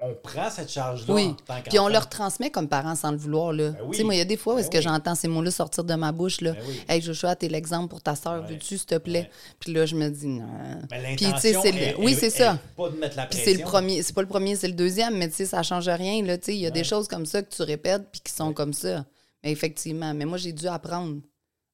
on 0.00 0.14
prend 0.14 0.48
cette 0.50 0.70
charge-là 0.70 1.14
Oui. 1.14 1.26
en 1.26 1.34
tant 1.34 1.60
Puis 1.68 1.78
on 1.78 1.86
leur 1.88 2.08
transmet 2.08 2.50
comme 2.50 2.68
parents 2.68 2.94
sans 2.96 3.10
le 3.12 3.18
vouloir. 3.18 3.52
Là. 3.52 3.70
Ben 3.70 3.78
oui. 3.84 3.90
Tu 3.92 3.96
sais, 3.98 4.02
moi, 4.04 4.14
il 4.14 4.18
y 4.18 4.20
a 4.20 4.24
des 4.24 4.36
fois 4.36 4.54
où 4.54 4.56
Ben 4.56 4.68
que 4.68 4.76
oui. 4.78 4.82
j'entends 4.82 5.14
ces 5.14 5.28
mots-là 5.28 5.50
sortir 5.50 5.84
de 5.84 5.94
ma 5.94 6.10
bouche. 6.12 6.40
Là. 6.40 6.54
Hey, 6.88 7.00
Joshua, 7.02 7.36
t'es 7.36 7.48
l'exemple 7.48 7.88
pour 7.88 8.00
ta 8.02 8.16
soeur, 8.16 8.42
Ouais. 8.42 8.48
veux-tu, 8.54 8.78
s'il 8.78 8.86
te 8.86 8.96
plaît? 8.98 9.20
Ouais. 9.20 9.30
Puis 9.60 9.72
là, 9.74 9.84
je 9.86 9.94
me 9.94 10.08
dis, 10.08 10.26
non. 10.26 10.48
Mais 10.90 11.14
Puis, 11.16 11.26
le- 11.26 11.78
est- 11.78 11.94
oui, 11.98 12.12
est- 12.12 12.16
c'est 12.16 12.26
est 12.26 12.30
ça. 12.30 12.58
pas 12.76 12.88
de 12.88 12.96
mettre 12.96 13.16
la 13.16 13.26
Puis 13.26 13.36
pression. 13.38 13.52
c'est 13.52 13.58
le 13.58 13.64
premier, 13.64 14.02
c'est 14.02 14.12
pas 14.14 14.22
le 14.22 14.28
premier, 14.28 14.56
c'est 14.56 14.68
le 14.68 14.74
deuxième, 14.74 15.16
mais 15.18 15.28
tu 15.28 15.34
sais, 15.36 15.46
ça 15.46 15.62
change 15.62 15.88
rien. 15.88 16.22
Là, 16.24 16.36
il 16.48 16.54
y 16.54 16.64
a 16.64 16.68
Ouais. 16.68 16.72
des 16.72 16.84
choses 16.84 17.06
comme 17.06 17.26
ça 17.26 17.42
que 17.42 17.54
tu 17.54 17.62
répètes 17.62 18.10
puis 18.10 18.22
qui 18.22 18.32
sont 18.32 18.52
comme 18.52 18.72
ça. 18.72 19.04
Mais 19.44 19.52
effectivement, 19.52 20.14
mais 20.14 20.24
moi, 20.24 20.38
j'ai 20.38 20.52
dû 20.52 20.66
apprendre 20.68 21.20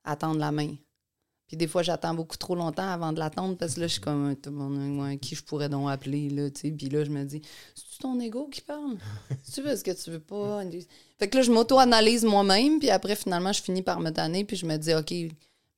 à 0.05 0.17
tendre 0.17 0.41
la 0.41 0.51
main. 0.51 0.75
Puis 1.49 1.57
des 1.57 1.67
fois, 1.67 1.83
j'attends 1.83 2.13
beaucoup 2.15 2.37
trop 2.37 2.55
longtemps 2.55 2.87
avant 2.89 3.13
de 3.13 3.19
l'attendre 3.19 3.57
parce 3.57 3.75
que 3.75 3.81
là, 3.81 3.87
je 3.87 3.93
suis 3.93 4.01
comme, 4.03 4.37
Tout 4.37 4.51
le 4.51 4.57
monde, 4.57 5.01
ouais, 5.03 5.17
qui 5.17 5.35
je 5.35 5.43
pourrais 5.43 5.69
donc 5.71 5.89
appeler, 5.91 6.29
là, 6.29 6.51
tu 6.51 6.61
sais. 6.61 6.71
Puis 6.71 6.89
là, 6.91 7.05
je 7.05 7.11
me 7.11 7.25
dis, 7.25 7.41
c'est 7.75 7.99
ton 8.03 8.21
ego 8.21 8.49
qui 8.53 8.61
parle? 8.61 8.97
Tu 9.53 9.63
veux 9.63 9.75
ce 9.75 9.83
que 9.83 9.91
tu 9.93 10.11
veux 10.11 10.21
pas? 10.21 10.63
Fait 11.19 11.27
que 11.29 11.37
là, 11.39 11.43
je 11.43 11.51
m'auto-analyse 11.51 12.25
moi-même, 12.25 12.79
puis 12.79 12.91
après, 12.91 13.17
finalement, 13.17 13.53
je 13.53 13.63
finis 13.63 13.83
par 13.83 13.99
me 14.01 14.11
tanner, 14.11 14.45
puis 14.45 14.57
je 14.57 14.67
me 14.67 14.77
dis, 14.77 14.93
OK, 14.95 15.13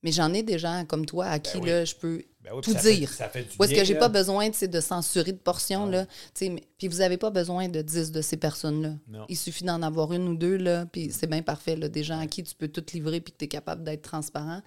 mais 0.03 0.11
j'en 0.11 0.33
ai 0.33 0.43
des 0.43 0.59
gens 0.59 0.83
comme 0.85 1.05
toi 1.05 1.25
à 1.27 1.39
qui, 1.39 1.57
oui. 1.59 1.69
là, 1.69 1.85
je 1.85 1.95
peux 1.95 2.21
Ben 2.43 2.51
oui, 2.55 2.61
tout 2.61 2.73
fait- 2.73 2.93
dire. 2.95 3.09
ça 3.13 3.29
fait 3.29 3.43
du 3.43 3.49
Ou 3.59 3.63
est-ce 3.63 3.73
que 3.73 3.83
j'ai 3.85 3.95
pas 3.95 4.09
besoin 4.09 4.49
tu 4.49 4.57
sais, 4.57 4.67
de 4.67 4.81
censurer 4.81 5.31
de 5.31 5.37
portions, 5.37 5.85
Ouais. 5.85 5.91
là? 5.91 6.05
Tu 6.05 6.11
sais, 6.33 6.49
mais- 6.49 6.63
Puis 6.77 6.87
vous 6.89 6.99
avez 7.01 7.17
pas 7.17 7.29
besoin 7.29 7.69
de 7.69 7.81
10 7.81 8.11
de 8.11 8.21
ces 8.21 8.35
personnes-là. 8.35 8.95
Il 9.29 9.37
suffit 9.37 9.63
d'en 9.63 9.81
avoir 9.83 10.11
une 10.11 10.27
ou 10.27 10.35
deux, 10.35 10.57
là, 10.57 10.85
puis 10.87 11.11
c'est 11.11 11.27
bien 11.27 11.43
parfait, 11.43 11.75
là, 11.77 11.87
des 11.87 12.03
gens 12.03 12.19
à 12.19 12.25
qui 12.27 12.43
tu 12.43 12.55
peux 12.55 12.67
tout 12.67 12.83
livrer 12.93 13.21
puis 13.21 13.31
que 13.31 13.37
tu 13.37 13.45
es 13.45 13.47
capable 13.47 13.83
d'être 13.83 14.01
transparent. 14.01 14.61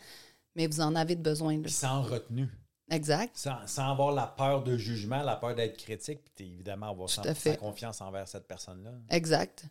Mais 0.57 0.67
vous 0.67 0.81
en 0.81 0.95
avez 0.95 1.17
de 1.17 1.23
besoin. 1.23 1.61
Puis 1.61 1.71
sans 1.71 2.03
retenue. 2.03 2.49
Exact. 2.91 3.37
Sans, 3.37 3.67
sans 3.67 3.91
avoir 3.93 4.13
la 4.13 4.27
peur 4.27 4.63
de 4.63 4.77
jugement, 4.77 5.23
la 5.23 5.37
peur 5.37 5.55
d'être 5.55 5.77
critique, 5.79 6.21
puis 6.35 6.53
évidemment 6.53 6.91
avoir 6.91 7.09
Tout 7.09 7.21
100% 7.23 7.29
à 7.29 7.35
fait. 7.35 7.57
confiance 7.57 8.01
envers 8.01 8.29
cette 8.29 8.47
personne-là. 8.47 8.93
Exact. 9.11 9.65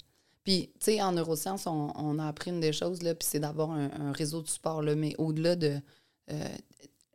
Puis, 0.44 0.72
tu 0.80 0.86
sais, 0.86 1.02
en 1.02 1.14
neurosciences, 1.14 1.68
on, 1.68 1.94
on 1.96 2.20
a 2.20 2.28
appris 2.28 2.52
une 2.52 2.60
des 2.60 2.74
choses, 2.74 3.02
là, 3.02 3.14
puis 3.16 3.26
c'est 3.30 3.40
d'avoir 3.40 3.72
un, 3.72 3.90
un 3.92 4.12
réseau 4.12 4.42
de 4.42 4.48
support, 4.50 4.82
là, 4.82 4.96
mais 4.96 5.16
au-delà 5.18 5.56
de... 5.56 5.80
euh, 6.32 6.48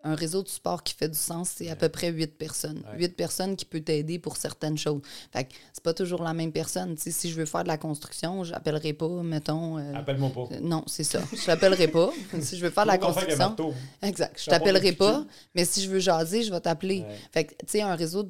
un 0.05 0.15
réseau 0.15 0.43
de 0.45 0.49
support 0.49 0.83
qui 0.85 0.95
fait 0.95 1.09
du 1.09 1.19
sens, 1.19 1.51
c'est 1.57 1.69
à 1.71 1.77
peu 1.77 1.89
près 1.89 2.11
huit 2.11 2.39
personnes. 2.39 2.83
Huit 2.97 3.17
personnes 3.17 3.57
qui 3.57 3.65
peuvent 3.65 3.83
t'aider 3.83 4.19
pour 4.19 4.37
certaines 4.37 4.79
choses. 4.79 5.01
Fait 5.33 5.45
que 5.45 5.53
c'est 5.73 5.83
pas 5.83 5.93
toujours 5.93 6.23
la 6.23 6.33
même 6.35 6.53
personne. 6.53 6.97
Si 6.97 7.31
je 7.31 7.35
veux 7.35 7.45
faire 7.47 7.65
de 7.65 7.69
la 7.69 7.79
construction, 7.79 8.45
j'appellerai 8.45 8.93
pas, 8.93 9.09
mettons... 9.23 9.77
euh, 9.79 9.95
Appelle-moi 9.95 10.31
pas. 10.31 10.55
euh, 10.55 10.61
non, 10.61 10.85
c'est 10.87 11.03
ça. 11.05 11.21
Je 11.33 11.45
t'appellerai 11.45 11.89
pas. 11.89 12.11
si 12.41 12.57
je 12.57 12.65
veux 12.65 12.71
faire 12.71 12.85
de 12.85 12.89
la 12.89 12.99
construction... 12.99 13.75
Exact. 14.03 14.41
Je 14.41 14.51
t'appellerai 14.51 14.93
pas, 14.93 15.25
mais 15.55 15.65
si 15.65 15.83
je 15.83 15.91
veux 15.91 15.99
jaser, 16.01 16.43
je 16.45 16.53
vais 16.53 16.61
t'appeler. 16.61 17.01
Ouais. 17.01 17.17
Fait 17.33 17.45
que, 17.45 17.51
tu 17.55 17.67
sais, 17.67 17.83
un 17.83 17.95
réseau 17.97 18.23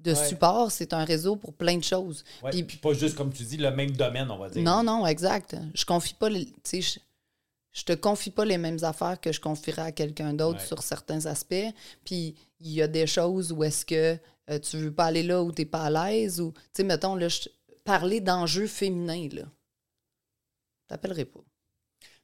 de 0.00 0.12
Ouais. 0.12 0.28
support, 0.28 0.70
c'est 0.70 0.92
un 0.92 1.04
réseau 1.06 1.36
pour 1.36 1.54
plein 1.54 1.78
de 1.78 1.82
choses. 1.84 2.22
Ouais, 2.42 2.50
Puis- 2.50 2.64
puis, 2.64 2.76
pas 2.76 2.92
juste, 2.92 3.14
comme 3.16 3.32
tu 3.32 3.42
dis, 3.44 3.56
le 3.56 3.70
même 3.70 3.92
domaine, 3.92 4.30
on 4.30 4.36
va 4.36 4.50
dire. 4.50 4.62
non, 4.62 4.82
non, 4.82 5.06
exact. 5.06 5.56
Je 5.74 5.86
confie 5.86 6.12
pas, 6.12 6.28
tu 6.28 6.46
sais, 6.82 7.00
je, 7.74 7.84
te 7.84 7.92
confie 7.92 8.30
pas 8.30 8.44
les 8.46 8.56
mêmes 8.58 8.82
affaires 8.82 9.20
que 9.20 9.32
je 9.32 9.40
confierais 9.40 9.82
à 9.82 9.92
quelqu'un 9.92 10.32
d'autre 10.32 10.60
Ouais. 10.60 10.66
sur 10.66 10.82
certains 10.82 11.26
aspects. 11.26 11.54
Puis 12.04 12.34
il 12.60 12.70
y 12.72 12.80
a 12.82 12.88
des 12.88 13.06
choses 13.06 13.52
où 13.52 13.62
est-ce 13.64 13.84
que 13.84 14.18
euh, 14.50 14.58
tu 14.58 14.78
veux 14.78 14.92
pas 14.94 15.06
aller 15.06 15.22
là 15.22 15.42
où 15.42 15.52
t'es 15.52 15.66
pas 15.66 15.84
à 15.84 15.90
l'aise 15.90 16.40
ou, 16.40 16.52
tu 16.52 16.60
sais, 16.74 16.84
mettons, 16.84 17.14
là, 17.16 17.28
je- 17.28 17.48
parler 17.84 18.20
d'enjeux 18.20 18.66
féminins, 18.66 19.28
là. 19.32 19.42
T'appellerai 20.88 21.24
pas. 21.24 21.40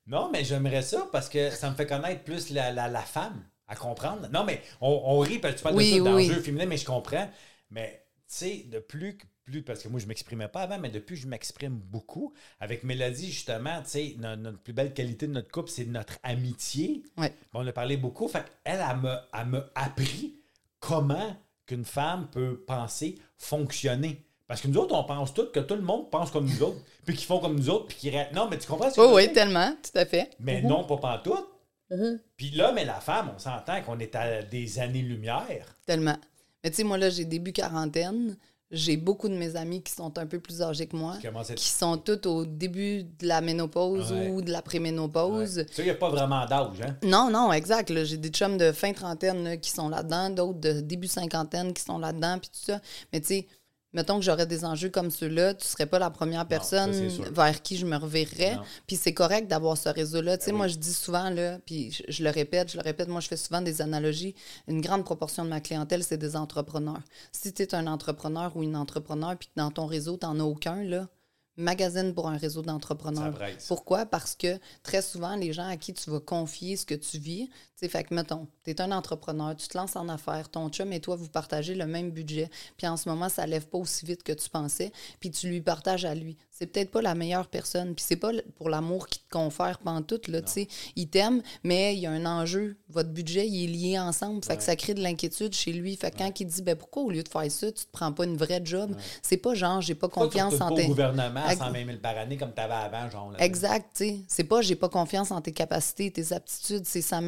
Non, 0.06 0.30
mais 0.30 0.44
j'aimerais 0.44 0.82
ça 0.82 1.08
parce 1.12 1.28
que 1.28 1.50
ça 1.50 1.70
me 1.70 1.74
fait 1.74 1.86
connaître 1.86 2.24
plus 2.24 2.50
la, 2.50 2.72
la, 2.72 2.88
la 2.88 3.02
femme 3.02 3.44
à 3.68 3.76
comprendre. 3.76 4.28
Non, 4.32 4.44
mais 4.44 4.62
on, 4.80 4.88
on 5.04 5.18
rit 5.20 5.38
parce 5.38 5.54
que 5.54 5.58
tu 5.58 5.62
parles 5.62 5.76
Oui, 5.76 5.96
de 5.96 6.00
oui. 6.00 6.28
d'enjeux 6.28 6.40
féminins, 6.42 6.66
mais 6.66 6.76
je 6.76 6.84
comprends. 6.84 7.28
Mais 7.70 8.04
sais, 8.34 8.64
de 8.70 8.78
plus, 8.78 9.16
que- 9.16 9.26
plus, 9.44 9.62
parce 9.62 9.82
que 9.82 9.88
moi, 9.88 9.98
je 10.00 10.06
m'exprimais 10.06 10.48
pas 10.48 10.62
avant, 10.62 10.78
mais 10.78 10.90
depuis, 10.90 11.16
je 11.16 11.26
m'exprime 11.26 11.74
beaucoup. 11.74 12.32
Avec 12.60 12.84
Mélodie, 12.84 13.30
justement, 13.32 13.82
tu 13.82 13.90
sais, 13.90 14.14
no- 14.18 14.36
notre, 14.36 14.58
plus 14.58 14.72
belle 14.72 14.92
qualité 14.94 15.26
de 15.26 15.32
notre 15.32 15.50
couple, 15.50 15.70
c'est 15.70 15.86
notre 15.86 16.18
amitié. 16.22 17.02
Ouais. 17.16 17.32
On 17.54 17.66
a 17.66 17.72
parlé 17.72 17.96
beaucoup. 17.96 18.28
Fait 18.28 18.44
elle, 18.64 18.80
elle 18.88 18.96
m'a 18.98 19.26
elle 19.38 19.46
m'a 19.46 19.64
appris 19.74 20.36
comment 20.78 21.36
qu'une 21.66 21.84
femme 21.84 22.28
peut 22.30 22.60
penser, 22.66 23.16
fonctionner. 23.38 24.22
Parce 24.46 24.60
que 24.60 24.68
nous 24.68 24.78
autres, 24.78 24.94
on 24.94 25.04
pense 25.04 25.32
tous 25.34 25.46
que 25.52 25.60
tout 25.60 25.76
le 25.76 25.82
monde 25.82 26.10
pense 26.10 26.30
comme 26.32 26.46
nous 26.46 26.62
autres, 26.62 26.80
puis 27.04 27.14
qu'ils 27.14 27.26
font 27.26 27.38
comme 27.38 27.54
nous 27.56 27.70
autres, 27.70 27.86
puis 27.86 27.96
qu'ils... 27.96 28.26
Non, 28.34 28.48
mais 28.50 28.58
tu 28.58 28.66
comprends 28.66 28.90
ce 28.90 28.96
que 28.96 29.00
Oui, 29.00 29.06
veux 29.08 29.14
oui, 29.14 29.22
dire? 29.26 29.32
tellement, 29.34 29.72
tout 29.82 29.96
à 29.98 30.04
fait. 30.04 30.30
Mais 30.40 30.60
non, 30.62 30.82
pas 30.84 30.96
pantoute. 30.96 31.46
Mhm. 31.90 32.20
Puis 32.36 32.50
l'homme 32.50 32.78
et 32.78 32.84
la 32.84 33.00
femme, 33.00 33.32
on 33.34 33.38
s'entend 33.38 33.80
qu'on 33.82 33.98
est 34.00 34.14
à 34.16 34.42
des 34.42 34.78
années-lumière. 34.80 35.76
Tellement. 35.86 36.16
Mais 36.64 36.70
tu 36.70 36.76
sais, 36.76 36.84
moi, 36.84 36.98
là, 36.98 37.10
j'ai 37.10 37.24
début 37.24 37.52
quarantaine. 37.52 38.36
j'ai 38.72 38.96
beaucoup 38.96 39.28
de 39.28 39.34
mes 39.34 39.56
amis 39.56 39.82
qui 39.82 39.92
sont 39.92 40.16
un 40.16 40.26
peu 40.26 40.38
plus 40.38 40.62
âgés 40.62 40.86
que 40.86 40.96
moi, 40.96 41.16
Qui 41.56 41.68
sont 41.68 41.96
toutes 41.96 42.26
au 42.26 42.44
début 42.46 43.02
de 43.02 43.26
la 43.26 43.40
ménopause 43.40 44.12
Ouais. 44.12 44.28
ou 44.30 44.42
de 44.42 44.52
la 44.52 44.62
préménopause. 44.62 45.56
Ouais. 45.58 45.66
Ça, 45.72 45.82
il 45.82 45.86
n'y 45.86 45.90
a 45.90 45.94
pas 45.96 46.08
vraiment 46.08 46.46
d'âge, 46.46 46.80
hein? 46.86 46.96
Non, 47.02 47.30
non, 47.32 47.52
exact. 47.52 47.92
J'ai 48.04 48.16
des 48.16 48.28
chums 48.28 48.56
de 48.58 48.70
fin 48.70 48.92
trentaine 48.92 49.42
là, 49.42 49.56
qui 49.56 49.70
sont 49.70 49.88
là-dedans, 49.88 50.30
d'autres 50.30 50.60
de 50.60 50.80
début 50.82 51.08
cinquantaine 51.08 51.72
qui 51.72 51.82
sont 51.82 51.98
là-dedans, 51.98 52.38
puis 52.38 52.48
tout 52.50 52.64
ça. 52.64 52.80
Mais 53.12 53.20
tu 53.20 53.26
sais, 53.26 53.46
mettons 53.92 54.18
que 54.18 54.24
j'aurais 54.24 54.46
des 54.46 54.64
enjeux 54.64 54.88
comme 54.88 55.10
ceux-là, 55.10 55.54
tu 55.54 55.66
serais 55.66 55.86
pas 55.86 55.98
la 55.98 56.10
première 56.10 56.46
personne 56.46 56.92
vers 57.32 57.62
qui 57.62 57.76
je 57.76 57.86
me 57.86 57.96
reverrais. 57.96 58.56
Puis 58.86 58.96
c'est 58.96 59.14
correct 59.14 59.48
d'avoir 59.48 59.76
ce 59.76 59.88
réseau-là. 59.88 60.38
Tu 60.38 60.44
sais, 60.44 60.50
Ben 60.50 60.54
oui. 60.54 60.58
moi, 60.58 60.68
je 60.68 60.76
dis 60.76 60.92
souvent, 60.92 61.30
là, 61.30 61.58
puis 61.66 61.90
je, 61.90 62.02
je 62.08 62.22
le 62.24 62.30
répète, 62.30 62.70
je 62.70 62.76
le 62.76 62.82
répète, 62.82 63.08
moi, 63.08 63.20
je 63.20 63.28
fais 63.28 63.36
souvent 63.36 63.60
des 63.60 63.82
analogies. 63.82 64.34
Une 64.68 64.80
grande 64.80 65.04
proportion 65.04 65.44
de 65.44 65.48
ma 65.50 65.60
clientèle, 65.60 66.02
c'est 66.04 66.18
des 66.18 66.36
entrepreneurs. 66.36 67.00
Si 67.32 67.52
tu 67.52 67.62
es 67.62 67.74
un 67.74 67.86
entrepreneur 67.86 68.56
ou 68.56 68.62
une 68.62 68.76
entrepreneur, 68.76 69.36
puis 69.36 69.48
que 69.48 69.52
dans 69.56 69.70
ton 69.70 69.86
réseau, 69.86 70.16
tu 70.16 70.26
n'en 70.26 70.38
as 70.38 70.44
aucun, 70.44 70.82
là, 70.84 71.08
magasine 71.56 72.14
pour 72.14 72.28
un 72.28 72.36
réseau 72.36 72.62
d'entrepreneurs. 72.62 73.34
Pourquoi? 73.68 74.06
Parce 74.06 74.34
que 74.34 74.58
très 74.82 75.02
souvent, 75.02 75.36
les 75.36 75.52
gens 75.52 75.68
à 75.68 75.76
qui 75.76 75.92
tu 75.92 76.08
vas 76.10 76.20
confier 76.20 76.76
ce 76.76 76.86
que 76.86 76.94
tu 76.94 77.18
vis, 77.18 77.50
tu 77.80 77.86
sais, 77.86 77.90
fait 77.90 78.04
que, 78.04 78.14
mettons, 78.14 78.46
tu 78.62 78.70
es 78.72 78.80
un 78.82 78.92
entrepreneur, 78.92 79.56
tu 79.56 79.66
te 79.66 79.78
lances 79.78 79.96
en 79.96 80.08
affaires, 80.10 80.50
ton 80.50 80.68
chum 80.68 80.92
et 80.92 81.00
toi, 81.00 81.16
vous 81.16 81.28
partagez 81.28 81.74
le 81.74 81.86
même 81.86 82.10
budget, 82.10 82.50
puis 82.76 82.86
en 82.86 82.98
ce 82.98 83.08
moment, 83.08 83.30
ça 83.30 83.46
lève 83.46 83.66
pas 83.68 83.78
aussi 83.78 84.04
vite 84.04 84.22
que 84.22 84.32
tu 84.32 84.50
pensais, 84.50 84.92
puis 85.18 85.30
tu 85.30 85.48
lui 85.48 85.62
partages 85.62 86.04
à 86.04 86.14
lui. 86.14 86.36
C'est 86.50 86.66
peut-être 86.66 86.90
pas 86.90 87.00
la 87.00 87.14
meilleure 87.14 87.46
personne, 87.46 87.94
puis 87.94 88.04
c'est 88.06 88.16
pas 88.16 88.32
pour 88.56 88.68
l'amour 88.68 89.06
qui 89.08 89.20
te 89.20 89.30
confère 89.30 89.78
pantoute, 89.78 90.28
là, 90.28 90.42
tu 90.42 90.52
sais. 90.52 90.68
Il 90.94 91.08
t'aime, 91.08 91.40
mais 91.64 91.94
il 91.96 92.00
y 92.00 92.06
a 92.06 92.10
un 92.10 92.26
enjeu. 92.26 92.76
Votre 92.90 93.08
budget, 93.08 93.48
il 93.48 93.64
est 93.64 93.66
lié 93.66 93.98
ensemble, 93.98 94.44
fait 94.44 94.58
que 94.58 94.62
ça 94.62 94.76
crée 94.76 94.92
de 94.92 95.00
l'inquiétude 95.02 95.54
chez 95.54 95.72
lui. 95.72 95.96
Fait 95.96 96.10
que 96.10 96.18
quand 96.18 96.38
il 96.38 96.44
dit, 96.46 96.60
ben 96.60 96.76
pourquoi 96.76 97.04
au 97.04 97.10
lieu 97.10 97.22
de 97.22 97.28
faire 97.28 97.50
ça, 97.50 97.72
tu 97.72 97.84
te 97.84 97.90
prends 97.90 98.12
pas 98.12 98.24
une 98.24 98.36
vraie 98.36 98.60
job? 98.62 98.94
C'est 99.22 99.38
pas 99.38 99.54
genre, 99.54 99.80
j'ai 99.80 99.94
pas 99.94 100.08
confiance 100.08 100.60
en 100.60 100.74
tes... 100.74 100.86
gouvernement 100.86 101.40
à 101.46 101.52
Ex- 101.52 101.62
120 101.62 101.86
000 101.86 101.98
par 102.02 102.18
année 102.18 102.36
comme 102.36 102.52
tu 102.52 102.60
avais 102.60 102.74
avant, 102.74 103.08
genre. 103.08 103.30
là, 103.32 103.42
Exact, 103.42 103.86
tu 103.96 104.04
sais. 104.04 104.20
C'est 104.28 104.44
pas 104.44 104.60
j'ai 104.60 104.76
pas 104.76 104.90
confiance 104.90 105.30
en 105.30 105.40
tes 105.40 105.52
capacités, 105.52 106.10
tes 106.10 106.34
aptitudes, 106.34 106.84
c'est 106.84 107.00
ça 107.00 107.22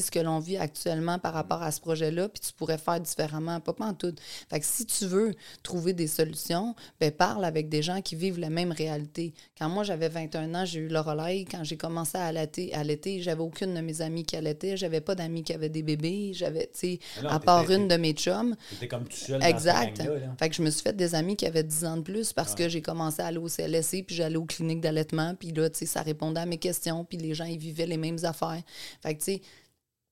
ce 0.00 0.10
que 0.10 0.18
l'on 0.18 0.38
vit 0.38 0.56
actuellement 0.56 1.18
par 1.18 1.32
rapport 1.32 1.62
à 1.62 1.70
ce 1.70 1.80
projet-là, 1.80 2.28
puis 2.28 2.40
tu 2.40 2.52
pourrais 2.52 2.78
faire 2.78 3.00
différemment, 3.00 3.60
pas 3.60 3.74
en 3.80 3.94
tout. 3.94 4.14
Fait 4.50 4.60
que 4.60 4.66
si 4.66 4.86
tu 4.86 5.06
veux 5.06 5.34
trouver 5.62 5.92
des 5.92 6.06
solutions, 6.06 6.74
ben 7.00 7.10
parle 7.10 7.44
avec 7.44 7.68
des 7.68 7.82
gens 7.82 8.00
qui 8.00 8.16
vivent 8.16 8.38
la 8.38 8.50
même 8.50 8.72
réalité. 8.72 9.34
Quand 9.58 9.68
moi 9.68 9.84
j'avais 9.84 10.08
21 10.08 10.54
ans, 10.54 10.64
j'ai 10.64 10.80
eu 10.80 10.88
le 10.88 11.00
relais, 11.00 11.44
quand 11.50 11.64
j'ai 11.64 11.76
commencé 11.76 12.16
à 12.16 12.26
allaiter, 12.26 12.74
à 12.74 12.80
allaiter, 12.80 13.20
j'avais 13.22 13.42
aucune 13.42 13.74
de 13.74 13.80
mes 13.80 14.00
amies 14.00 14.24
qui 14.24 14.36
allaitaient, 14.36 14.76
j'avais 14.76 15.00
pas 15.00 15.14
d'amis 15.14 15.42
qui 15.42 15.52
avaient 15.52 15.68
des 15.68 15.82
bébés, 15.82 16.32
j'avais, 16.34 16.70
tu 16.72 16.98
sais, 16.98 16.98
à 17.28 17.38
part 17.40 17.70
une 17.70 17.88
de 17.88 17.96
mes 17.96 18.12
chums, 18.12 18.56
T'étais 18.70 18.88
comme 18.88 19.04
tout 19.04 19.16
seul 19.16 19.42
Exact. 19.42 19.98
là. 19.98 20.06
Fait 20.38 20.48
que 20.48 20.54
je 20.54 20.62
me 20.62 20.70
suis 20.70 20.82
fait 20.82 20.96
des 20.96 21.14
amis 21.14 21.36
qui 21.36 21.46
avaient 21.46 21.62
10 21.62 21.84
ans 21.84 21.96
de 21.96 22.02
plus 22.02 22.32
parce 22.32 22.54
que 22.54 22.68
j'ai 22.68 22.82
commencé 22.82 23.22
à 23.22 23.26
aller 23.26 23.38
au 23.38 23.48
CLSC, 23.48 24.04
puis 24.06 24.16
j'allais 24.16 24.36
aux 24.36 24.44
cliniques 24.44 24.80
d'allaitement, 24.80 25.34
puis 25.34 25.52
là, 25.52 25.70
tu 25.70 25.80
sais, 25.80 25.86
ça 25.86 26.02
répondait 26.02 26.40
à 26.40 26.46
mes 26.46 26.58
questions, 26.58 27.04
puis 27.04 27.18
les 27.18 27.34
gens, 27.34 27.44
ils 27.44 27.58
vivaient 27.58 27.86
les 27.86 27.96
mêmes 27.96 28.18
affaires. 28.24 28.62
Fait 29.02 29.14
que, 29.14 29.18
tu 29.18 29.24
sais, 29.24 29.42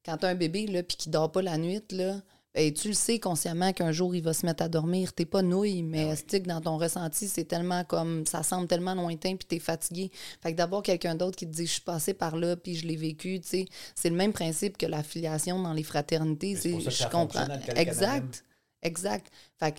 quand 0.04 0.16
t'as 0.18 0.28
un 0.28 0.34
bébé, 0.34 0.66
là, 0.66 0.82
puis 0.82 0.96
qui 0.96 1.10
dort 1.10 1.30
pas 1.30 1.42
la 1.42 1.58
nuit, 1.58 1.82
là, 1.90 2.20
ben, 2.54 2.70
tu 2.70 2.88
le 2.88 2.94
sais 2.94 3.18
consciemment 3.18 3.72
qu'un 3.72 3.92
jour, 3.92 4.14
il 4.14 4.22
va 4.22 4.34
se 4.34 4.44
mettre 4.44 4.62
à 4.62 4.68
dormir. 4.68 5.14
T'es 5.14 5.24
pas 5.24 5.40
nouille, 5.40 5.82
mais 5.82 6.14
c'est 6.16 6.42
que 6.42 6.48
dans 6.48 6.60
ton 6.60 6.76
ressenti, 6.76 7.26
c'est 7.26 7.44
tellement 7.44 7.82
comme... 7.84 8.26
Ça 8.26 8.42
semble 8.42 8.66
tellement 8.66 8.94
lointain, 8.94 9.36
puis 9.36 9.46
t'es 9.48 9.58
fatigué. 9.58 10.10
Fait 10.42 10.52
que 10.52 10.58
d'avoir 10.58 10.82
quelqu'un 10.82 11.14
d'autre 11.14 11.36
qui 11.36 11.46
te 11.46 11.52
dit 11.52 11.66
«Je 11.66 11.72
suis 11.72 11.80
passé 11.80 12.12
par 12.12 12.36
là, 12.36 12.56
puis 12.56 12.74
je 12.74 12.86
l'ai 12.86 12.96
vécu», 12.96 13.40
tu 13.42 13.48
sais, 13.48 13.64
c'est 13.94 14.10
le 14.10 14.16
même 14.16 14.34
principe 14.34 14.76
que 14.76 14.84
l'affiliation 14.84 15.62
dans 15.62 15.72
les 15.72 15.82
fraternités. 15.82 16.54
C'est 16.56 16.72
que 16.72 16.90
Je 16.90 17.08
comprends. 17.08 17.46
Exact. 17.74 18.44
Exact. 18.82 19.32
Fait 19.58 19.72
que 19.72 19.78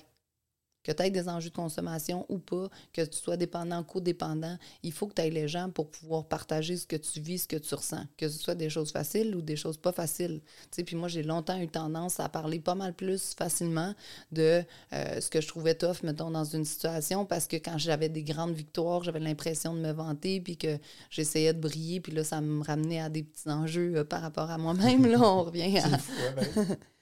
que 0.83 0.91
tu 0.91 1.03
aies 1.03 1.09
des 1.09 1.29
enjeux 1.29 1.49
de 1.49 1.55
consommation 1.55 2.25
ou 2.29 2.37
pas, 2.37 2.69
que 2.91 3.01
tu 3.01 3.17
sois 3.17 3.37
dépendant, 3.37 3.83
codépendant, 3.83 4.57
il 4.83 4.91
faut 4.91 5.07
que 5.07 5.13
tu 5.13 5.21
aies 5.21 5.29
les 5.29 5.47
gens 5.47 5.69
pour 5.69 5.89
pouvoir 5.89 6.25
partager 6.25 6.77
ce 6.77 6.85
que 6.85 6.95
tu 6.95 7.19
vis, 7.19 7.39
ce 7.39 7.47
que 7.47 7.55
tu 7.55 7.73
ressens. 7.73 8.05
Que 8.17 8.27
ce 8.27 8.37
soit 8.37 8.55
des 8.55 8.69
choses 8.69 8.91
faciles 8.91 9.35
ou 9.35 9.41
des 9.41 9.55
choses 9.55 9.77
pas 9.77 9.91
faciles. 9.91 10.41
Tu 10.43 10.67
sais, 10.71 10.83
puis 10.83 10.95
moi, 10.95 11.07
j'ai 11.07 11.23
longtemps 11.23 11.59
eu 11.59 11.67
tendance 11.67 12.19
à 12.19 12.29
parler 12.29 12.59
pas 12.59 12.75
mal 12.75 12.93
plus 12.93 13.33
facilement 13.33 13.93
de 14.31 14.63
euh, 14.93 15.21
ce 15.21 15.29
que 15.29 15.41
je 15.41 15.47
trouvais 15.47 15.75
tough, 15.75 16.03
mettons, 16.03 16.31
dans 16.31 16.43
une 16.43 16.65
situation, 16.65 17.25
parce 17.25 17.47
que 17.47 17.57
quand 17.57 17.77
j'avais 17.77 18.09
des 18.09 18.23
grandes 18.23 18.53
victoires, 18.53 19.03
j'avais 19.03 19.19
l'impression 19.19 19.73
de 19.73 19.79
me 19.79 19.91
vanter, 19.91 20.41
puis 20.41 20.57
que 20.57 20.77
j'essayais 21.09 21.53
de 21.53 21.59
briller, 21.59 22.01
puis 22.01 22.11
là, 22.11 22.23
ça 22.23 22.41
me 22.41 22.63
ramenait 22.63 22.99
à 22.99 23.09
des 23.09 23.23
petits 23.23 23.49
enjeux 23.49 23.97
euh, 23.97 24.03
par 24.03 24.21
rapport 24.21 24.49
à 24.49 24.57
moi-même. 24.57 25.05
Là, 25.05 25.19
on 25.21 25.43
revient 25.43 25.79
à... 25.79 25.87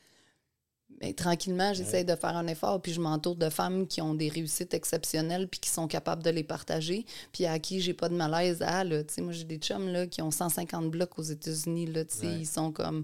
Mais 1.01 1.13
tranquillement, 1.13 1.73
j'essaie 1.73 2.03
de 2.03 2.15
faire 2.15 2.37
un 2.37 2.45
effort, 2.47 2.79
puis 2.81 2.93
je 2.93 3.01
m'entoure 3.01 3.35
de 3.35 3.49
femmes 3.49 3.87
qui 3.87 4.01
ont 4.01 4.13
des 4.13 4.29
réussites 4.29 4.73
exceptionnelles, 4.75 5.47
puis 5.47 5.59
qui 5.59 5.69
sont 5.69 5.87
capables 5.87 6.21
de 6.21 6.29
les 6.29 6.43
partager, 6.43 7.05
puis 7.31 7.45
à 7.47 7.57
qui 7.59 7.81
j'ai 7.81 7.93
pas 7.95 8.07
de 8.07 8.15
malaise. 8.15 8.59
Là, 8.59 8.83
Tu 9.03 9.15
sais, 9.15 9.21
moi, 9.21 9.33
j'ai 9.33 9.43
des 9.45 9.57
chums 9.57 9.87
là, 9.89 10.05
qui 10.05 10.21
ont 10.21 10.29
150 10.31 10.91
blocs 10.91 11.17
aux 11.17 11.23
États-Unis. 11.23 11.87
Là, 11.87 12.05
tu 12.05 12.17
sais, 12.17 12.27
Ouais. 12.27 12.39
Ils 12.41 12.45
sont 12.47 12.71
comme 12.71 13.03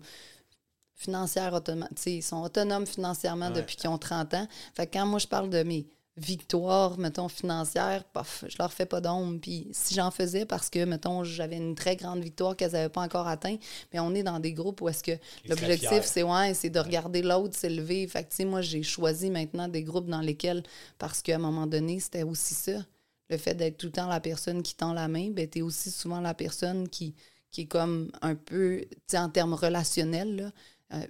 financières 0.96 1.54
autonomes. 1.54 1.90
tu 1.96 2.02
sais, 2.04 2.14
Ils 2.14 2.22
sont 2.24 2.42
autonomes 2.44 2.86
financièrement 2.86 3.48
Ouais. 3.48 3.54
depuis 3.54 3.76
qu'ils 3.76 3.90
ont 3.90 3.98
30 3.98 4.34
ans. 4.36 4.48
Fait 4.74 4.88
que 4.88 4.94
quand 4.94 5.06
moi, 5.06 5.20
je 5.20 5.28
parle 5.28 5.50
de 5.50 5.64
mes 5.64 5.86
victoires, 6.18 6.98
mettons, 6.98 7.28
financières, 7.28 8.04
paf, 8.06 8.44
je 8.48 8.56
leur 8.58 8.74
fais 8.74 8.86
pas 8.86 9.02
d'ombre. 9.02 9.40
Puis 9.40 9.68
si 9.72 9.94
j'en 9.94 10.12
faisais 10.12 10.46
parce 10.46 10.70
que, 10.70 10.84
mettons, 10.84 11.24
j'avais 11.24 11.58
une 11.58 11.76
très 11.76 11.96
grande 11.96 12.22
victoire 12.22 12.56
qu'elles 12.56 12.72
n'avaient 12.72 12.90
pas 12.90 13.02
encore 13.02 13.28
atteint, 13.28 13.58
mais 13.94 14.00
on 14.00 14.14
est 14.16 14.24
dans 14.24 14.40
des 14.40 14.54
groupes 14.54 14.82
où 14.82 14.90
est-ce 14.90 15.04
que 15.04 15.12
l'objectif, 15.48 16.04
c'est 16.04 16.24
ouais, 16.24 16.54
c'est 16.54 16.70
de 16.70 16.80
regarder 16.80 17.22
l'autre 17.22 17.56
s'élever. 17.56 18.08
Fait 18.08 18.24
que, 18.24 18.30
tu 18.30 18.38
sais, 18.38 18.46
moi, 18.46 18.62
j'ai 18.62 18.84
choisi 18.84 19.30
maintenant 19.30 19.68
des 19.68 19.84
groupes 19.84 20.08
dans 20.08 20.22
lesquels, 20.22 20.64
parce 20.98 21.22
qu'à 21.22 21.36
un 21.36 21.40
moment 21.40 21.68
donné, 21.68 22.00
c'était 22.00 22.24
aussi 22.24 22.56
ça. 22.56 22.84
Le 23.30 23.38
fait 23.38 23.54
d'être 23.54 23.78
tout 23.78 23.88
le 23.88 23.92
temps 23.92 24.08
la 24.08 24.22
personne 24.22 24.64
qui 24.64 24.76
tend 24.76 24.94
la 24.94 25.08
main, 25.08 25.30
ben, 25.32 25.48
tu 25.48 25.60
es 25.60 25.62
aussi 25.62 25.92
souvent 25.92 26.22
la 26.22 26.34
personne 26.34 26.88
qui, 26.90 27.14
qui 27.52 27.62
est 27.62 27.66
comme 27.66 28.12
un 28.22 28.36
peu, 28.36 28.82
tu 28.90 28.98
sais, 29.08 29.18
en 29.18 29.30
termes 29.30 29.54
relationnels, 29.54 30.36
là, 30.36 30.52
euh, 30.94 31.06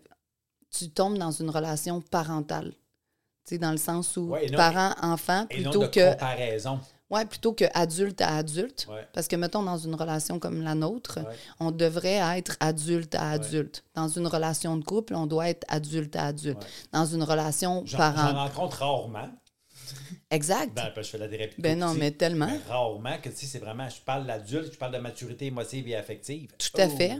tu 0.72 0.90
tombes 0.90 1.18
dans 1.18 1.32
une 1.32 1.50
relation 1.50 2.02
parentale. 2.02 2.74
Dans 3.58 3.72
le 3.72 3.78
sens 3.78 4.18
où 4.18 4.30
Ouais, 4.32 4.46
et 4.48 4.52
non- 4.52 5.72
plutôt 5.72 5.84
de 5.84 5.88
que 5.88 6.12
comparaison. 6.12 6.80
Ouais, 7.10 7.24
plutôt 7.26 7.54
que 7.54 7.64
adulte 7.74 8.20
à 8.20 8.36
adulte. 8.36 8.86
Ouais. 8.92 9.08
Parce 9.14 9.30
que, 9.30 9.38
mettons, 9.38 9.64
dans 9.64 9.78
une 9.78 9.96
relation 9.96 10.40
comme 10.40 10.62
la 10.62 10.76
nôtre, 10.76 11.20
Ouais. 11.20 11.36
on 11.62 11.72
devrait 11.72 12.20
être 12.38 12.58
adulte 12.60 13.16
à 13.16 13.30
adulte. 13.32 13.86
Dans 13.96 14.10
une 14.10 14.28
relation 14.28 14.76
de 14.76 14.84
couple, 14.84 15.16
on 15.16 15.26
doit 15.26 15.48
être 15.48 15.64
adulte 15.70 16.18
à 16.18 16.26
adulte. 16.26 16.60
Dans 16.92 17.06
une 17.06 17.24
relation 17.24 17.86
parent. 17.96 18.28
j'en 18.32 18.36
rencontre 18.36 18.80
rarement. 18.80 19.30
Exact. 20.30 20.74
Ben, 20.76 20.92
parce 20.94 20.96
que 20.96 21.04
je 21.04 21.10
fais 21.12 21.18
la 21.18 21.30
thérapie. 21.30 21.62
Ben 21.62 21.80
non, 21.80 21.94
mais 21.94 22.12
tellement. 22.12 22.50
Rarement 22.68 23.18
que 23.24 23.30
tu 23.30 23.36
sais, 23.38 23.46
c'est 23.46 23.60
vraiment, 23.60 23.88
je 23.88 24.02
parle 24.02 24.26
d'adulte, 24.28 24.74
je 24.74 24.78
parle 24.78 24.94
de 24.94 24.98
maturité 25.00 25.46
émotive 25.46 25.88
et 25.88 25.96
affective. 25.96 26.50
Tout 26.58 26.82
à 26.82 26.88
Oh. 26.88 26.98
fait. 26.98 27.18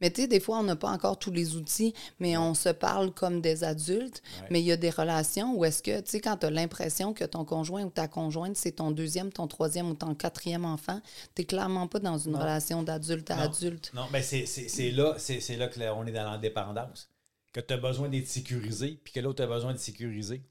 Mais 0.00 0.10
tu 0.10 0.22
sais, 0.22 0.28
des 0.28 0.38
fois, 0.40 0.58
on 0.58 0.62
n'a 0.62 0.76
pas 0.76 0.90
encore 0.90 1.18
tous 1.18 1.30
les 1.32 1.56
outils, 1.56 1.92
mais 2.20 2.36
on 2.36 2.54
se 2.54 2.68
parle 2.68 3.12
comme 3.12 3.40
des 3.40 3.64
adultes. 3.64 4.22
Ouais. 4.42 4.46
Mais 4.50 4.60
il 4.60 4.66
y 4.66 4.72
a 4.72 4.76
des 4.76 4.90
relations 4.90 5.56
où 5.56 5.64
est-ce 5.64 5.82
que, 5.82 6.00
tu 6.00 6.10
sais, 6.12 6.20
quand 6.20 6.36
tu 6.36 6.46
as 6.46 6.50
l'impression 6.50 7.12
que 7.14 7.24
ton 7.24 7.44
conjoint 7.44 7.84
ou 7.84 7.90
ta 7.90 8.06
conjointe, 8.08 8.56
c'est 8.56 8.72
ton 8.72 8.90
deuxième, 8.92 9.32
ton 9.32 9.48
troisième 9.48 9.90
ou 9.90 9.94
ton 9.94 10.14
quatrième 10.14 10.64
enfant, 10.64 11.00
tu 11.34 11.44
clairement 11.44 11.88
pas 11.88 11.98
dans 11.98 12.16
une 12.18 12.32
Non. 12.32 12.38
relation 12.38 12.82
d'adulte 12.82 13.30
à 13.30 13.36
Non. 13.36 13.42
adulte. 13.42 13.90
Non, 13.94 14.06
mais 14.12 14.22
c'est 14.22 14.44
là, 14.92 15.14
c'est 15.18 15.40
c'est 15.40 15.56
là 15.56 15.66
que 15.68 15.80
là, 15.80 15.94
on 15.96 16.06
est 16.06 16.12
dans 16.12 16.24
l'indépendance. 16.30 17.08
Que 17.52 17.60
tu 17.60 17.72
as 17.74 17.78
besoin 17.78 18.08
d'être 18.08 18.28
sécurisé, 18.28 19.00
puis 19.02 19.12
que 19.12 19.20
l'autre 19.20 19.42
a 19.42 19.46
besoin 19.46 19.72
de 19.72 19.78
sécuriser. 19.78 20.42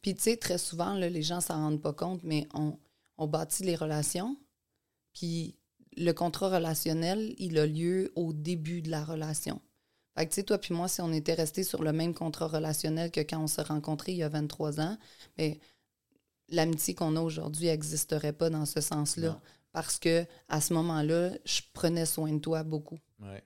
Puis, 0.00 0.14
tu 0.14 0.20
sais, 0.22 0.36
très 0.36 0.58
souvent, 0.58 0.94
là, 0.94 1.08
les 1.08 1.22
gens 1.22 1.40
s'en 1.40 1.54
rendent 1.54 1.80
pas 1.82 1.92
compte, 1.92 2.20
mais 2.22 2.46
on, 2.54 2.78
on 3.18 3.26
bâtit 3.26 3.64
les 3.64 3.74
relations. 3.74 4.36
Puis, 5.14 5.56
le 5.96 6.12
contrat 6.12 6.48
relationnel, 6.48 7.34
il 7.38 7.58
a 7.58 7.66
lieu 7.66 8.12
au 8.16 8.32
début 8.32 8.82
de 8.82 8.90
la 8.90 9.04
relation. 9.04 9.60
Fait 10.16 10.26
que, 10.26 10.30
tu 10.30 10.36
sais, 10.36 10.42
toi 10.42 10.58
puis 10.58 10.74
moi, 10.74 10.88
si 10.88 11.00
on 11.00 11.12
était 11.12 11.34
restés 11.34 11.64
sur 11.64 11.82
le 11.82 11.92
même 11.92 12.14
contrat 12.14 12.48
relationnel 12.48 13.10
que 13.10 13.20
quand 13.20 13.42
on 13.42 13.46
s'est 13.46 13.62
rencontrés 13.62 14.12
il 14.12 14.18
y 14.18 14.22
a 14.22 14.28
23 14.28 14.80
ans, 14.80 14.98
mais 15.38 15.58
l'amitié 16.48 16.94
qu'on 16.94 17.16
a 17.16 17.20
aujourd'hui 17.20 17.66
n'existerait 17.66 18.32
pas 18.32 18.50
dans 18.50 18.66
ce 18.66 18.80
sens-là. 18.80 19.40
Parce 19.72 19.98
que 19.98 20.26
à 20.48 20.60
ce 20.60 20.74
moment-là, 20.74 21.30
je 21.46 21.62
prenais 21.72 22.04
soin 22.04 22.30
de 22.32 22.38
toi 22.38 22.62
beaucoup. 22.62 22.98
Ouais. 23.20 23.42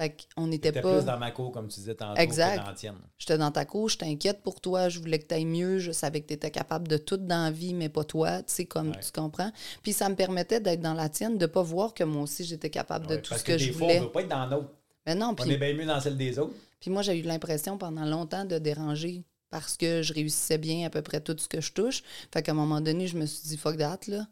Fait 0.00 0.16
qu'on 0.34 0.46
n'était 0.46 0.72
pas. 0.72 0.80
plus 0.96 1.04
dans 1.04 1.18
ma 1.18 1.30
cour, 1.30 1.52
comme 1.52 1.68
tu 1.68 1.78
disais 1.80 1.94
tantôt, 1.94 2.18
Exact. 2.18 2.54
que 2.56 2.60
dans 2.62 2.66
la 2.68 2.72
tienne. 2.74 2.94
J'étais 3.18 3.36
dans 3.36 3.50
ta 3.50 3.66
cour, 3.66 3.90
je 3.90 3.98
t'inquiète 3.98 4.42
pour 4.42 4.60
toi, 4.62 4.88
je 4.88 4.98
voulais 4.98 5.18
que 5.18 5.26
tu 5.26 5.34
ailles 5.34 5.44
mieux, 5.44 5.78
je 5.78 5.92
savais 5.92 6.22
que 6.22 6.28
tu 6.28 6.32
étais 6.34 6.50
capable 6.50 6.88
de 6.88 6.96
tout 6.96 7.18
dans 7.18 7.44
la 7.44 7.50
vie, 7.50 7.74
mais 7.74 7.90
pas 7.90 8.04
toi, 8.04 8.38
tu 8.42 8.44
sais, 8.54 8.64
comme 8.64 8.92
Ouais. 8.92 9.00
tu 9.04 9.12
comprends. 9.12 9.52
Puis 9.82 9.92
ça 9.92 10.08
me 10.08 10.14
permettait 10.14 10.58
d'être 10.60 10.80
dans 10.80 10.94
la 10.94 11.10
tienne, 11.10 11.36
de 11.36 11.44
pas 11.44 11.60
voir 11.62 11.92
que 11.92 12.02
moi 12.04 12.22
aussi 12.22 12.44
j'étais 12.44 12.70
capable 12.70 13.06
de 13.08 13.16
tout 13.16 13.28
parce 13.28 13.42
ce 13.42 13.46
que, 13.46 13.52
des 13.52 13.58
je 13.58 13.72
fois, 13.72 13.86
voulais. 13.88 13.98
on 13.98 14.00
ne 14.02 14.06
veut 14.06 14.12
pas 14.12 14.20
être 14.22 14.28
dans 14.28 14.46
l'autre. 14.46 14.70
Mais 15.06 15.14
non, 15.14 15.34
On 15.38 15.44
est 15.44 15.56
bien 15.58 15.74
mieux 15.74 15.84
dans 15.86 16.00
celle 16.00 16.16
des 16.16 16.38
autres. 16.38 16.54
puis 16.80 16.90
moi 16.90 17.02
j'ai 17.02 17.18
eu 17.18 17.22
l'impression 17.22 17.76
pendant 17.76 18.04
longtemps 18.06 18.46
de 18.46 18.56
déranger 18.58 19.22
parce 19.50 19.76
que 19.76 20.00
je 20.00 20.14
réussissais 20.14 20.56
bien 20.58 20.86
à 20.86 20.90
peu 20.90 21.02
près 21.02 21.20
tout 21.20 21.36
ce 21.36 21.46
que 21.48 21.60
je 21.60 21.72
touche. 21.72 22.02
Fait 22.32 22.40
qu'à 22.42 22.52
un 22.52 22.54
moment 22.54 22.80
donné, 22.80 23.06
je 23.06 23.18
me 23.18 23.26
suis 23.26 23.46
dit 23.48 23.56
fuck 23.58 23.76
that, 23.76 23.98
là. 24.08 24.26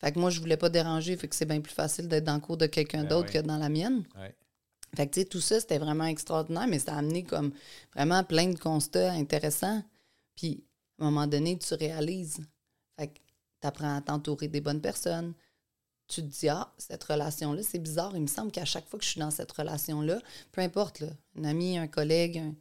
Fait 0.00 0.10
que 0.10 0.18
moi, 0.18 0.28
je 0.30 0.40
voulais 0.40 0.56
pas 0.56 0.68
déranger, 0.70 1.16
fait 1.16 1.28
que 1.28 1.36
c'est 1.36 1.46
bien 1.46 1.60
plus 1.60 1.72
facile 1.72 2.08
d'être 2.08 2.24
dans 2.24 2.34
le 2.34 2.40
cours 2.40 2.56
de 2.56 2.66
quelqu'un 2.66 3.02
Ben 3.02 3.08
d'autre 3.10 3.28
oui. 3.32 3.40
que 3.40 3.46
dans 3.46 3.56
la 3.58 3.68
mienne. 3.68 4.02
Ouais. 4.18 4.34
Fait 4.96 5.06
que, 5.08 5.14
tu 5.14 5.20
sais, 5.20 5.26
tout 5.26 5.40
ça, 5.40 5.60
c'était 5.60 5.78
vraiment 5.78 6.04
extraordinaire, 6.06 6.66
mais 6.68 6.78
ça 6.78 6.94
a 6.94 6.98
amené 6.98 7.24
comme 7.24 7.52
vraiment 7.94 8.22
plein 8.24 8.48
de 8.48 8.58
constats 8.58 9.12
intéressants. 9.12 9.82
Puis 10.36 10.64
À 11.00 11.04
un 11.04 11.10
moment 11.10 11.26
donné, 11.26 11.58
tu 11.58 11.74
réalises. 11.74 12.38
Fait 12.98 13.12
tu 13.60 13.66
apprends 13.68 13.96
à 13.96 14.00
t'entourer 14.02 14.48
des 14.48 14.60
bonnes 14.60 14.80
personnes. 14.82 15.34
Tu 16.08 16.22
te 16.22 16.26
dis, 16.26 16.48
ah, 16.48 16.72
cette 16.78 17.04
relation-là, 17.04 17.62
c'est 17.62 17.78
bizarre. 17.78 18.12
Il 18.16 18.22
me 18.22 18.26
semble 18.28 18.52
qu'à 18.52 18.64
chaque 18.66 18.86
fois 18.88 18.98
que 18.98 19.04
je 19.04 19.10
suis 19.12 19.20
dans 19.20 19.30
cette 19.30 19.52
relation-là, 19.52 20.20
peu 20.52 20.60
importe, 20.62 21.04
un 21.36 21.44
ami, 21.44 21.78
un 21.78 21.88
collègue, 21.88 22.38
un- 22.38 22.54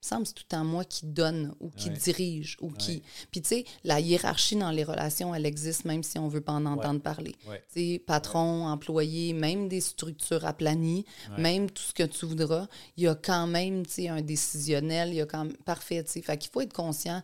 semble 0.00 0.22
que 0.22 0.28
c'est 0.28 0.34
tout 0.34 0.44
temps 0.44 0.64
moi 0.64 0.84
qui 0.84 1.06
donne 1.06 1.54
ou 1.60 1.70
qui 1.70 1.88
Ouais. 1.88 1.96
dirige 1.96 2.56
ou 2.60 2.70
qui. 2.70 3.02
Puis 3.30 3.42
tu 3.42 3.48
sais, 3.48 3.64
la 3.84 3.98
hiérarchie 4.00 4.54
dans 4.56 4.70
les 4.70 4.84
relations, 4.84 5.34
elle 5.34 5.44
existe 5.46 5.84
même 5.84 6.02
si 6.02 6.18
on 6.18 6.28
veut 6.28 6.40
pas 6.40 6.52
en 6.52 6.66
entendre 6.66 7.00
parler. 7.00 7.34
Tu 7.72 7.94
sais, 7.94 7.98
patron, 8.06 8.66
employé, 8.68 9.32
même 9.32 9.68
des 9.68 9.80
structures 9.80 10.44
aplanies, 10.44 11.04
même 11.36 11.70
tout 11.70 11.82
ce 11.82 11.92
que 11.94 12.04
tu 12.04 12.26
voudras, 12.26 12.68
il 12.96 13.04
y 13.04 13.08
a 13.08 13.14
quand 13.16 13.46
même, 13.46 13.84
tu 13.86 13.92
sais, 13.92 14.08
un 14.08 14.22
décisionnel, 14.22 15.08
il 15.08 15.16
y 15.16 15.20
a 15.20 15.26
quand 15.26 15.44
même... 15.44 15.56
Parfait, 15.64 16.04
tu 16.04 16.12
sais. 16.12 16.22
Fait 16.22 16.38
qu'il 16.38 16.50
faut 16.50 16.60
être 16.60 16.72
conscient 16.72 17.22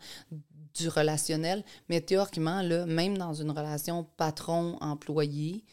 du 0.74 0.88
relationnel, 0.88 1.62
mais 1.88 2.00
théoriquement, 2.00 2.60
là, 2.60 2.84
même 2.86 3.16
dans 3.16 3.32
une 3.34 3.50
relation 3.52 4.02
patron-employé, 4.16 5.64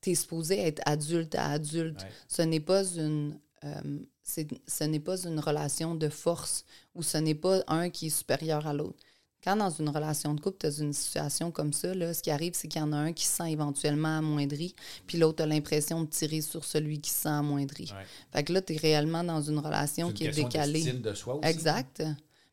tu 0.00 0.10
es 0.10 0.14
supposé 0.14 0.58
être 0.60 0.80
adulte 0.86 1.34
à 1.34 1.50
adulte. 1.50 2.06
Ce 2.28 2.42
n'est 2.42 2.60
pas 2.60 2.84
une... 2.84 3.38
euh, 3.64 3.98
ce 4.26 4.84
n'est 4.84 5.00
pas 5.00 5.24
une 5.24 5.40
relation 5.40 5.94
de 5.94 6.08
force 6.08 6.64
ou 6.94 7.02
ce 7.02 7.18
n'est 7.18 7.34
pas 7.34 7.62
un 7.68 7.90
qui 7.90 8.08
est 8.08 8.10
supérieur 8.10 8.66
à 8.66 8.72
l'autre. 8.72 8.98
Quand 9.44 9.54
dans 9.54 9.70
une 9.70 9.88
relation 9.88 10.34
de 10.34 10.40
couple, 10.40 10.58
tu 10.58 10.66
as 10.66 10.80
une 10.80 10.92
situation 10.92 11.52
comme 11.52 11.72
ça, 11.72 11.94
là, 11.94 12.12
ce 12.12 12.20
qui 12.20 12.32
arrive, 12.32 12.54
c'est 12.54 12.66
qu'il 12.66 12.80
y 12.80 12.84
en 12.84 12.92
a 12.92 12.96
un 12.96 13.12
qui 13.12 13.24
se 13.24 13.36
sent 13.36 13.52
éventuellement 13.52 14.18
amoindri, 14.18 14.74
puis 15.06 15.18
l'autre 15.18 15.44
a 15.44 15.46
l'impression 15.46 16.02
de 16.02 16.08
tirer 16.08 16.40
sur 16.40 16.64
celui 16.64 17.00
qui 17.00 17.10
se 17.10 17.22
sent 17.22 17.28
amoindri. 17.28 17.92
Ouais. 17.92 18.04
Fait 18.32 18.42
que 18.42 18.52
là, 18.52 18.60
tu 18.60 18.74
es 18.74 18.76
réellement 18.76 19.22
dans 19.22 19.40
une 19.40 19.60
relation 19.60 20.08
une 20.08 20.14
qui 20.14 20.26
est 20.26 20.32
décalée. 20.32 20.82
d'estime 20.82 21.00
de 21.00 21.14
soi 21.14 21.36
aussi. 21.36 21.48
Exact. 21.48 22.02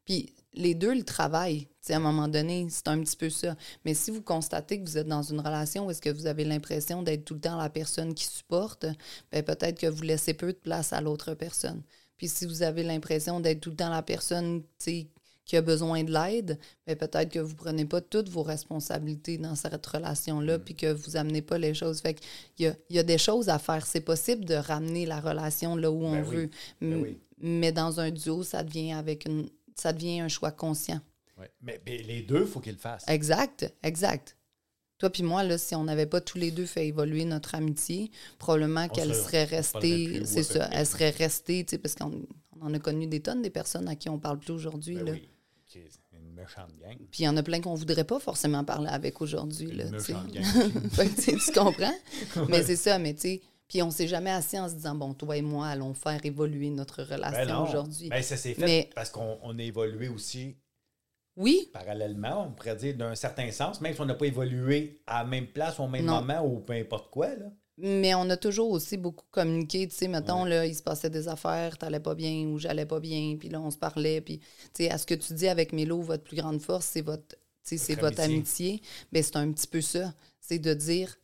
Puis 0.06 0.32
les 0.54 0.76
deux 0.76 0.94
le 0.94 1.04
travaillent. 1.04 1.68
À 1.90 1.96
un 1.96 2.00
moment 2.00 2.28
donné, 2.28 2.68
c'est 2.70 2.88
un 2.88 3.02
petit 3.02 3.18
peu 3.18 3.30
ça. 3.30 3.56
Mais 3.84 3.94
si 3.94 4.10
vous 4.12 4.22
constatez 4.22 4.82
que 4.82 4.88
vous 4.90 4.98
êtes 4.98 5.08
dans 5.08 5.22
une 5.24 5.40
relation 5.40 5.86
où 5.86 5.92
est-ce 5.92 6.02
que 6.02 6.10
vous 6.10 6.28
avez 6.28 6.46
l'impression 6.46 7.04
d'être 7.04 7.26
tout 7.26 7.34
le 7.34 7.42
temps 7.42 7.58
la 7.58 7.70
personne 7.70 8.14
qui 8.14 8.26
supporte, 8.26 8.86
ben 9.32 9.44
peut-être 9.44 9.80
que 9.80 9.88
vous 9.88 10.04
laissez 10.04 10.34
peu 10.34 10.54
de 10.54 10.58
place 10.58 10.94
à 10.94 11.02
l'autre 11.02 11.34
personne. 11.34 11.82
Puis 12.18 12.30
si 12.30 12.46
vous 12.46 12.64
avez 12.64 12.84
l'impression 12.84 13.40
d'être 13.42 13.60
tout 13.60 13.72
le 13.72 13.76
temps 13.76 13.90
la 13.90 14.02
personne, 14.02 14.64
qui 15.46 15.58
a 15.58 15.62
besoin 15.62 16.04
de 16.06 16.12
l'aide, 16.14 16.58
ben 16.88 16.96
peut-être 16.96 17.30
que 17.30 17.40
vous 17.40 17.56
prenez 17.56 17.84
pas 17.84 18.00
toutes 18.00 18.30
vos 18.30 18.44
responsabilités 18.44 19.38
dans 19.38 19.56
cette 19.56 19.86
relation-là, 19.86 20.60
puis 20.60 20.76
que 20.76 20.94
vous 20.94 21.18
amenez 21.18 21.42
pas 21.42 21.58
les 21.58 21.74
choses. 21.74 22.00
Fait 22.00 22.14
qu'il 22.14 22.66
y 22.66 22.68
a, 22.70 22.76
il 22.90 22.96
y 22.96 23.00
a 23.00 23.04
des 23.04 23.18
choses 23.18 23.50
à 23.50 23.60
faire. 23.60 23.86
C'est 23.86 24.00
possible 24.02 24.46
de 24.46 24.56
ramener 24.56 25.06
la 25.06 25.20
relation 25.20 25.76
là 25.76 25.92
où 25.92 26.06
on 26.06 26.14
Ben 26.14 26.26
oui. 26.30 26.36
veut. 26.36 26.50
Ben 26.82 27.02
oui. 27.02 27.18
Mais 27.40 27.74
dans 27.74 28.00
un 28.00 28.10
duo, 28.10 28.44
ça 28.44 28.64
devient 28.64 28.94
avec 28.94 29.26
une 29.26 29.50
ça 29.76 29.94
devient 29.94 30.22
un 30.22 30.28
choix 30.28 30.52
conscient. 30.52 31.02
Ouais. 31.38 31.52
Mais, 31.62 31.82
mais 31.86 31.98
les 31.98 32.22
deux, 32.22 32.42
il 32.42 32.48
faut 32.48 32.60
qu'ils 32.60 32.74
le 32.74 32.78
fassent. 32.80 33.06
Exact, 33.08 33.74
exact. 33.84 34.38
Toi 35.00 35.10
puis 35.10 35.24
moi, 35.24 35.44
là, 35.44 35.58
si 35.58 35.76
on 35.76 35.84
n'avait 35.84 36.06
pas 36.06 36.22
tous 36.22 36.38
les 36.38 36.52
deux 36.52 36.66
fait 36.66 36.88
évoluer 36.88 37.26
notre 37.26 37.56
amitié, 37.56 38.12
probablement 38.38 38.88
qu'elle 38.88 39.14
serait- 39.14 39.44
restée, 39.44 40.26
c'est 40.26 40.44
ça, 40.44 40.70
elle 40.72 40.86
serait 40.86 41.10
restée, 41.10 41.66
tu 41.66 41.72
sais, 41.72 41.78
parce 41.78 41.96
qu'on 41.96 42.22
on 42.62 42.68
en 42.68 42.74
a 42.74 42.80
connu 42.80 43.08
des 43.08 43.20
tonnes 43.20 43.42
des 43.42 43.50
personnes 43.50 43.88
à 43.90 43.96
qui 43.96 44.08
on 44.10 44.20
parle 44.20 44.40
plus 44.40 44.52
aujourd'hui. 44.52 44.96
Ben 44.96 45.14
oui. 45.14 45.30
Une 46.14 46.34
méchante 46.36 46.70
gang. 46.80 46.96
Puis 47.12 47.24
il 47.24 47.24
y 47.24 47.28
en 47.28 47.36
a 47.36 47.42
plein 47.44 47.60
qu'on 47.60 47.74
voudrait 47.74 48.04
pas 48.04 48.20
forcément 48.20 48.64
parler 48.64 48.90
avec 48.90 49.20
aujourd'hui. 49.22 49.70
Une 49.70 49.78
là, 49.78 49.86
méchante 49.90 50.32
gang. 50.32 50.44
Tu 51.18 51.52
comprends? 51.52 51.96
Mais 52.50 52.64
c'est 52.64 52.76
ça, 52.76 53.00
mais 53.00 53.14
tu 53.16 53.22
sais. 53.22 53.42
Puis 53.74 53.82
on 53.82 53.90
s'est 53.90 54.08
jamais 54.08 54.30
assis 54.30 54.60
en 54.60 54.70
se 54.70 54.76
disant, 54.76 54.94
bon, 54.94 55.16
toi 55.16 55.36
et 55.36 55.42
moi, 55.42 55.66
allons 55.66 55.96
faire 55.96 56.24
évoluer 56.24 56.70
notre 56.70 57.04
Ben 57.08 57.16
relation 57.16 57.56
non. 57.56 57.64
aujourd'hui. 57.68 58.08
Ben, 58.10 58.22
ça 58.22 58.38
s'est 58.38 58.54
fait 58.54 58.66
Mais- 58.66 58.90
parce 58.94 59.10
qu'on 59.10 59.40
on 59.42 59.58
a 59.58 59.64
évolué 59.64 60.10
aussi 60.10 60.56
Oui, 61.36 61.72
parallèlement, 61.74 62.46
on 62.46 62.52
pourrait 62.52 62.76
dire 62.76 62.96
d'un 62.96 63.16
certain 63.16 63.50
sens, 63.50 63.82
même 63.82 63.96
si 63.96 64.00
on 64.02 64.06
n'a 64.06 64.14
pas 64.14 64.28
évolué 64.28 65.02
à 65.08 65.24
la 65.24 65.28
même 65.28 65.48
place 65.48 65.80
ou 65.80 65.82
au 65.82 65.88
même 65.88 66.06
Non. 66.06 66.18
moment 66.22 66.46
ou 66.46 66.60
peu 66.60 66.74
importe 66.74 67.10
quoi. 67.10 67.30
Là. 67.34 67.48
Mais 67.80 68.14
on 68.14 68.30
a 68.30 68.38
toujours 68.38 68.70
aussi 68.70 68.96
beaucoup 68.96 69.26
communiqué, 69.32 69.88
tu 69.88 69.96
sais, 69.96 70.08
mettons, 70.08 70.46
là, 70.46 70.68
il 70.68 70.76
se 70.76 70.84
passait 70.84 71.10
des 71.10 71.28
affaires, 71.28 71.76
t'allais 71.80 72.00
pas 72.00 72.14
bien 72.14 72.46
ou 72.50 72.60
j'allais 72.60 72.86
pas 72.86 73.00
bien, 73.00 73.38
puis 73.40 73.50
là, 73.50 73.60
on 73.60 73.72
se 73.72 73.80
parlait, 73.80 74.22
puis, 74.22 74.38
tu 74.38 74.84
sais, 74.84 74.92
à 74.92 75.00
ce 75.00 75.08
que 75.08 75.16
tu 75.16 75.34
dis 75.34 75.48
avec 75.48 75.74
Mélo, 75.74 76.00
votre 76.00 76.22
plus 76.24 76.38
grande 76.38 76.62
force, 76.62 76.86
c'est 76.86 77.02
votre, 77.02 77.36
c'est 77.64 78.00
Votre 78.00 78.20
amitié. 78.20 78.84
Ben, 79.12 79.24
c'est 79.24 79.36
un 79.38 79.52
petit 79.52 79.66
peu 79.66 79.82
ça. 79.82 80.14
C'est 80.40 80.60
de 80.60 80.76
dire, 80.76 81.16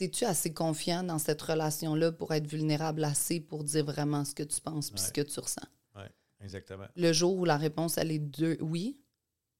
t'es-tu 0.00 0.24
assez 0.24 0.54
confiant 0.54 1.02
dans 1.02 1.18
cette 1.18 1.42
relation-là 1.42 2.10
pour 2.10 2.32
être 2.32 2.46
vulnérable 2.46 3.04
assez 3.04 3.38
pour 3.38 3.64
dire 3.64 3.84
vraiment 3.84 4.24
ce 4.24 4.34
que 4.34 4.42
tu 4.42 4.58
penses 4.62 4.90
puis 4.90 4.98
ce 4.98 5.12
que 5.12 5.20
tu 5.20 5.38
ressens? 5.38 5.66
Oui, 5.94 6.04
exactement. 6.40 6.86
Le 6.96 7.12
jour 7.12 7.36
où 7.36 7.44
la 7.44 7.58
réponse, 7.58 7.98
elle 7.98 8.10
est 8.10 8.18
deux, 8.18 8.56
oui, 8.62 8.98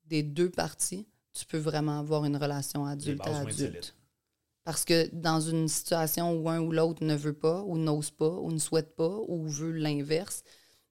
des 0.07 0.23
deux 0.23 0.49
parties, 0.49 1.07
tu 1.35 1.45
peux 1.45 1.59
vraiment 1.59 1.99
avoir 1.99 2.25
une 2.25 2.39
relation 2.39 2.87
adulte 2.87 3.19
bases 3.19 3.29
à 3.29 3.43
vont 3.43 3.49
être 3.49 3.55
solides. 3.55 3.69
adulte. 3.69 3.95
Parce 4.65 4.87
que 4.87 5.15
dans 5.15 5.43
une 5.43 5.69
situation 5.69 6.33
où 6.33 6.49
un 6.49 6.61
ou 6.61 6.73
l'autre 6.73 7.05
ne 7.05 7.15
veut 7.15 7.35
pas, 7.35 7.61
ou 7.65 7.77
n'ose 7.77 8.11
pas, 8.11 8.31
ou 8.31 8.51
ne 8.51 8.59
souhaite 8.59 8.97
pas, 8.97 9.19
ou 9.29 9.47
veut 9.47 9.73
l'inverse, 9.73 10.43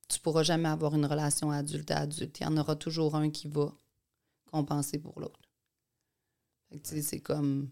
tu 0.10 0.20
pourras 0.20 0.44
jamais 0.44 0.70
avoir 0.70 0.94
une 0.94 1.08
relation 1.08 1.50
adulte 1.50 1.90
à 1.90 2.02
adulte. 2.02 2.40
Il 2.40 2.44
y 2.44 2.46
en 2.46 2.56
aura 2.58 2.76
toujours 2.76 3.16
un 3.16 3.32
qui 3.32 3.48
va 3.48 3.74
compenser 4.46 5.00
pour 5.00 5.20
l'autre. 5.20 5.40
C'est 6.84 7.22
comme... 7.22 7.72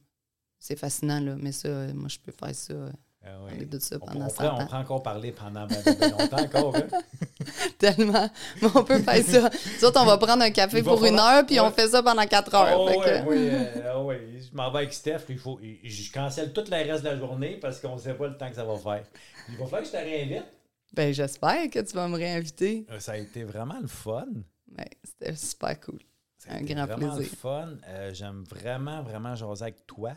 C'est 0.59 0.77
fascinant, 0.77 1.19
là, 1.19 1.35
mais 1.39 1.51
ça, 1.51 1.67
euh, 1.67 1.93
moi, 1.93 2.09
je 2.09 2.17
peux 2.19 2.31
faire 2.31 2.53
ça, 2.55 2.73
euh, 2.73 2.89
Ah 3.25 3.29
oui. 3.45 3.65
de 3.65 3.77
ça 3.79 3.97
On, 4.01 4.05
pendant 4.05 4.25
on 4.25 4.29
100 4.29 4.35
pourrait, 4.35 4.47
on 4.49 4.51
ans. 4.55 4.65
pourrait 4.65 4.77
encore 4.79 5.03
parler 5.03 5.31
pendant 5.31 5.67
ben, 5.67 5.77
ben 5.85 6.11
longtemps 6.11 6.41
encore. 6.43 6.75
hein? 6.77 6.87
Tellement. 7.77 8.29
Mais 8.61 8.67
on 8.73 8.83
peut 8.83 8.99
faire 8.99 9.23
ça. 9.23 9.49
Autres, 9.87 10.01
on 10.01 10.05
va 10.05 10.17
prendre 10.17 10.43
un 10.43 10.49
café 10.51 10.81
pour 10.81 11.03
une 11.05 11.19
heure, 11.19 11.45
puis 11.45 11.59
on 11.59 11.69
fait 11.71 11.87
ça 11.89 12.01
pendant 12.01 12.25
quatre 12.25 12.53
heures. 12.55 12.79
Oh, 12.79 13.01
que- 13.01 13.27
oui, 13.27 13.49
euh, 13.51 14.01
ouais. 14.03 14.39
Je 14.39 14.55
m'en 14.55 14.71
vais 14.71 14.79
avec 14.79 14.93
Steph. 14.93 15.19
Il 15.29 15.37
faut, 15.37 15.59
je 15.83 16.11
cancelle 16.11 16.51
tout 16.53 16.63
le 16.69 16.75
reste 16.75 17.03
de 17.03 17.09
la 17.09 17.17
journée 17.17 17.57
parce 17.61 17.79
qu'on 17.79 17.95
ne 17.95 17.99
sait 18.01 18.13
pas 18.15 18.27
le 18.27 18.37
temps 18.37 18.49
que 18.49 18.55
ça 18.55 18.65
va 18.65 18.75
faire. 18.77 19.03
Il 19.49 19.57
va 19.57 19.65
falloir 19.65 19.81
que 19.81 19.87
je 19.87 19.91
te 19.91 19.97
réinvite. 19.97 20.45
Ben, 20.93 21.13
j'espère 21.13 21.69
que 21.69 21.79
tu 21.79 21.93
vas 21.93 22.07
me 22.07 22.15
réinviter. 22.15 22.85
Ça 22.99 23.11
a 23.13 23.17
été 23.17 23.43
vraiment 23.43 23.77
le 23.79 23.87
fun. 23.87 24.25
Ouais, 24.77 24.89
c'était 25.03 25.35
super 25.35 25.79
cool. 25.81 25.99
Ça 26.39 26.51
a 26.51 26.55
Un 26.55 26.59
été 26.59 26.73
grand 26.73 26.85
vraiment 26.85 27.15
plaisir. 27.15 27.31
le 27.31 27.37
fun. 27.37 27.69
Euh, 27.87 28.13
J'aime 28.13 28.43
vraiment, 28.49 29.01
vraiment 29.03 29.35
jaser 29.35 29.63
avec 29.63 29.85
toi 29.85 30.11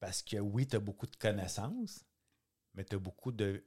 parce 0.00 0.22
que 0.22 0.36
oui, 0.38 0.66
tu 0.66 0.76
as 0.76 0.80
beaucoup 0.80 1.06
de 1.06 1.16
connaissances, 1.16 2.04
mais 2.74 2.84
tu 2.84 2.96
as 2.96 2.98
beaucoup 2.98 3.32
de, 3.32 3.64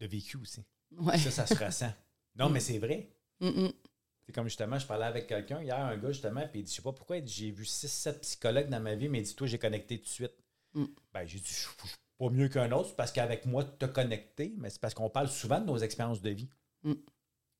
de 0.00 0.06
vécu 0.06 0.36
aussi. 0.38 0.64
Ouais. 0.92 1.18
Ça, 1.18 1.30
ça 1.30 1.46
se 1.46 1.54
ressent. 1.62 1.92
Non, 2.36 2.48
mais 2.48 2.60
c'est 2.60 2.78
vrai. 2.78 3.10
Mm, 3.40 3.48
mm. 3.48 3.72
C'est 4.26 4.32
comme 4.32 4.48
justement, 4.48 4.78
je 4.78 4.86
parlais 4.86 5.04
avec 5.04 5.26
quelqu'un 5.26 5.62
hier, 5.62 5.78
un 5.78 5.96
gars 5.98 6.10
justement, 6.10 6.46
puis 6.48 6.60
il 6.60 6.64
dit, 6.64 6.70
je 6.70 6.76
sais 6.76 6.82
pas 6.82 6.92
pourquoi, 6.92 7.18
j'ai 7.24 7.50
vu 7.50 7.64
6-7 7.64 8.20
psychologues 8.20 8.68
dans 8.70 8.80
ma 8.80 8.94
vie, 8.94 9.08
mais 9.08 9.20
il 9.20 9.24
dit, 9.24 9.34
toi, 9.36 9.46
j'ai 9.46 9.58
connecté 9.58 9.98
tout 9.98 10.04
de 10.04 10.08
suite. 10.08 10.34
Mm. 10.72 10.84
Ben, 11.12 11.26
j'ai 11.26 11.38
dit, 11.38 11.46
je 11.48 11.52
suis 11.52 11.68
pas 12.18 12.30
mieux 12.30 12.48
qu'un 12.48 12.72
autre, 12.72 12.88
c'est 12.90 12.96
parce 12.96 13.12
qu'avec 13.12 13.44
moi, 13.44 13.64
tu 13.64 13.84
as 13.84 13.88
connecté, 13.88 14.54
mais 14.56 14.70
c'est 14.70 14.80
parce 14.80 14.94
qu'on 14.94 15.10
parle 15.10 15.28
souvent 15.28 15.60
de 15.60 15.66
nos 15.66 15.76
expériences 15.78 16.22
de 16.22 16.30
vie. 16.30 16.48
Mm. 16.84 16.94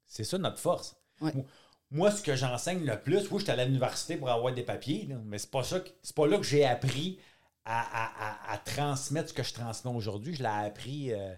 C'est 0.06 0.24
ça 0.24 0.38
notre 0.38 0.58
force. 0.58 0.96
Ouais. 1.20 1.32
Moi, 1.34 1.44
moi, 1.90 2.10
ce 2.10 2.22
que 2.22 2.34
j'enseigne 2.34 2.84
le 2.84 3.00
plus, 3.00 3.30
oui, 3.30 3.40
j'étais 3.40 3.52
à 3.52 3.64
l'université 3.64 4.16
pour 4.16 4.30
avoir 4.30 4.52
des 4.54 4.62
papiers, 4.64 5.06
là, 5.06 5.16
mais 5.24 5.38
c'est 5.38 5.50
pas 5.50 5.62
ça, 5.62 5.80
que- 5.80 5.90
c'est 6.02 6.16
pas 6.16 6.26
là 6.26 6.38
que 6.38 6.42
j'ai 6.44 6.64
appris 6.64 7.18
à, 7.64 7.80
à- 7.80 8.50
à- 8.50 8.52
à 8.54 8.58
transmettre 8.58 9.28
ce 9.30 9.34
que 9.34 9.42
je 9.42 9.54
transmets 9.54 9.92
aujourd'hui. 9.94 10.34
Je 10.34 10.42
l'ai 10.42 10.48
appris 10.48 11.12
euh, 11.12 11.34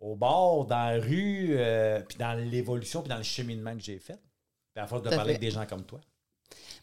au 0.00 0.16
bord, 0.16 0.66
dans 0.66 0.76
la 0.98 1.00
rue, 1.00 1.56
euh, 1.58 2.00
puis 2.00 2.18
dans 2.18 2.32
l'évolution, 2.38 3.00
puis 3.02 3.08
dans 3.08 3.16
le 3.16 3.22
cheminement 3.22 3.74
que 3.74 3.82
j'ai 3.82 3.98
fait. 3.98 4.20
Puis 4.74 4.82
à 4.82 4.86
force 4.86 5.02
de 5.02 5.08
parler 5.10 5.24
fait. 5.24 5.28
avec 5.30 5.40
des 5.40 5.50
gens 5.50 5.66
comme 5.66 5.84
toi. 5.84 6.00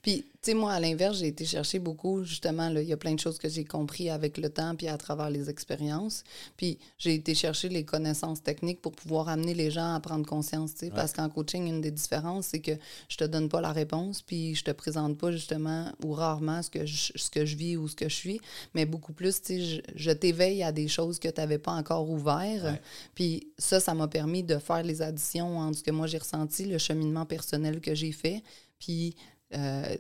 Puis, 0.05 0.17
tu 0.21 0.51
sais, 0.51 0.53
moi, 0.53 0.71
à 0.73 0.79
l'inverse, 0.79 1.17
j'ai 1.17 1.29
été 1.29 1.45
chercher 1.45 1.79
beaucoup, 1.79 2.23
justement, 2.23 2.69
il 2.69 2.83
y 2.83 2.93
a 2.93 2.97
plein 2.97 3.15
de 3.15 3.19
choses 3.19 3.39
que 3.39 3.49
j'ai 3.49 3.65
compris 3.65 4.11
avec 4.11 4.37
le 4.37 4.51
temps 4.51 4.75
puis 4.75 4.87
à 4.87 4.99
travers 4.99 5.31
les 5.31 5.49
expériences. 5.49 6.23
Puis, 6.57 6.77
j'ai 6.99 7.15
été 7.15 7.33
chercher 7.33 7.69
les 7.69 7.85
connaissances 7.85 8.43
techniques 8.43 8.83
pour 8.83 8.91
pouvoir 8.91 9.29
amener 9.29 9.55
les 9.55 9.71
gens 9.71 9.95
à 9.95 9.99
prendre 9.99 10.23
conscience, 10.23 10.75
tu 10.75 10.81
sais, 10.81 10.91
parce 10.91 11.11
qu'en 11.11 11.27
coaching, 11.27 11.65
une 11.65 11.81
des 11.81 11.89
différences, 11.89 12.45
c'est 12.45 12.59
que 12.59 12.73
je 13.09 13.17
te 13.17 13.23
donne 13.23 13.49
pas 13.49 13.61
la 13.61 13.71
réponse, 13.71 14.21
puis 14.21 14.53
je 14.53 14.63
te 14.63 14.69
présente 14.69 15.17
pas, 15.17 15.31
justement, 15.31 15.91
ou 16.03 16.13
rarement 16.13 16.61
ce 16.61 16.69
que 16.69 16.85
je, 16.85 17.11
ce 17.15 17.31
que 17.31 17.43
je 17.43 17.55
vis 17.55 17.75
ou 17.75 17.87
ce 17.87 17.95
que 17.95 18.07
je 18.07 18.15
suis, 18.15 18.39
mais 18.75 18.85
beaucoup 18.85 19.13
plus, 19.13 19.41
tu 19.41 19.47
sais, 19.47 19.61
je, 19.61 19.81
je 19.95 20.11
t'éveille 20.11 20.61
à 20.61 20.71
des 20.71 20.87
choses 20.87 21.17
que 21.17 21.29
tu 21.29 21.41
n'avais 21.41 21.57
pas 21.57 21.71
encore 21.71 22.07
ouvert. 22.07 22.63
Ouais. 22.63 22.81
Puis 23.15 23.47
ça, 23.57 23.79
ça 23.79 23.95
m'a 23.95 24.07
permis 24.07 24.43
de 24.43 24.59
faire 24.59 24.83
les 24.83 25.01
additions 25.01 25.57
entre 25.57 25.79
ce 25.79 25.83
que 25.83 25.89
moi 25.89 26.05
j'ai 26.05 26.19
ressenti, 26.19 26.65
le 26.65 26.77
cheminement 26.77 27.25
personnel 27.25 27.81
que 27.81 27.95
j'ai 27.95 28.11
fait, 28.11 28.43
puis 28.77 29.15
euh, 29.55 29.95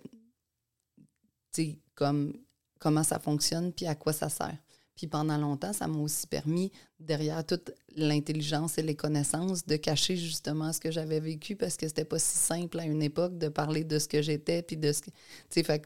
comme 1.95 2.33
comment 2.79 3.03
ça 3.03 3.19
fonctionne, 3.19 3.71
puis 3.71 3.85
à 3.87 3.95
quoi 3.95 4.13
ça 4.13 4.29
sert. 4.29 4.57
Puis 4.95 5.07
pendant 5.07 5.37
longtemps, 5.37 5.73
ça 5.73 5.87
m'a 5.87 5.97
aussi 5.97 6.25
permis, 6.25 6.71
derrière 6.99 7.45
toute 7.45 7.71
l'intelligence 7.97 8.77
et 8.77 8.81
les 8.81 8.95
connaissances, 8.95 9.65
de 9.65 9.75
cacher 9.75 10.15
justement 10.15 10.71
ce 10.71 10.79
que 10.79 10.89
j'avais 10.89 11.19
vécu 11.19 11.55
parce 11.57 11.75
que 11.75 11.85
c'était 11.87 12.05
pas 12.05 12.19
si 12.19 12.37
simple 12.37 12.79
à 12.79 12.85
une 12.85 13.01
époque 13.03 13.37
de 13.37 13.49
parler 13.49 13.83
de 13.83 13.99
ce 13.99 14.07
que 14.07 14.21
j'étais, 14.21 14.61
puis 14.61 14.77
de 14.77 14.93
ce 14.93 15.01
que. 15.01 15.09
Tu 15.49 15.63
sais, 15.63 15.81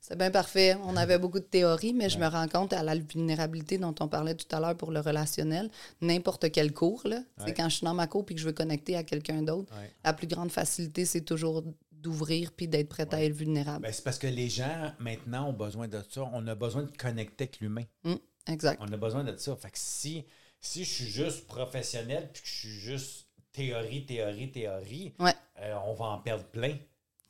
c'est 0.00 0.16
bien 0.18 0.30
parfait. 0.30 0.76
On 0.84 0.96
avait 0.96 1.18
beaucoup 1.18 1.40
de 1.40 1.44
théories, 1.44 1.92
mais 1.94 2.08
je 2.10 2.18
me 2.18 2.26
rends 2.26 2.48
compte 2.48 2.72
à 2.74 2.82
la 2.82 2.94
vulnérabilité 2.94 3.76
dont 3.78 3.94
on 4.00 4.08
parlait 4.08 4.34
tout 4.34 4.46
à 4.54 4.60
l'heure 4.60 4.76
pour 4.76 4.90
le 4.92 5.00
relationnel. 5.00 5.70
N'importe 6.02 6.50
quel 6.50 6.72
cours, 6.72 7.02
là. 7.06 7.20
Ouais. 7.40 7.54
quand 7.54 7.68
je 7.70 7.76
suis 7.76 7.84
dans 7.86 7.94
ma 7.94 8.06
cour 8.06 8.24
puis 8.24 8.34
que 8.34 8.40
je 8.40 8.46
veux 8.46 8.52
connecter 8.52 8.96
à 8.96 9.02
quelqu'un 9.02 9.42
d'autre, 9.42 9.72
Ouais. 9.74 9.90
la 10.04 10.12
plus 10.12 10.26
grande 10.26 10.50
facilité, 10.50 11.04
c'est 11.06 11.22
toujours 11.22 11.62
d'ouvrir 12.04 12.52
puis 12.52 12.68
d'être 12.68 12.88
prête 12.88 13.12
à 13.14 13.22
être 13.24 13.32
vulnérable. 13.34 13.82
Ben, 13.82 13.92
c'est 13.92 14.04
parce 14.04 14.18
que 14.18 14.26
les 14.26 14.48
gens, 14.48 14.92
maintenant, 14.98 15.48
ont 15.48 15.52
besoin 15.52 15.88
de 15.88 16.00
ça. 16.08 16.22
On 16.32 16.46
a 16.46 16.54
besoin 16.54 16.82
de 16.84 16.96
connecter 16.96 17.44
avec 17.44 17.60
l'humain. 17.60 17.84
Mm, 18.04 18.14
exact. 18.46 18.80
On 18.82 18.92
a 18.92 18.96
besoin 18.96 19.24
de 19.24 19.36
ça. 19.36 19.56
Fait 19.56 19.70
que 19.70 19.78
si, 19.78 20.24
si 20.60 20.84
je 20.84 20.90
suis 20.90 21.06
juste 21.06 21.46
professionnel 21.46 22.30
puis 22.32 22.42
que 22.42 22.48
je 22.48 22.54
suis 22.54 22.78
juste 22.78 23.26
théorie, 23.52 24.04
théorie, 24.06 24.50
théorie, 24.52 25.14
Ouais. 25.18 25.34
euh, 25.60 25.74
on 25.86 25.94
va 25.94 26.06
en 26.06 26.18
perdre 26.18 26.44
plein. 26.44 26.76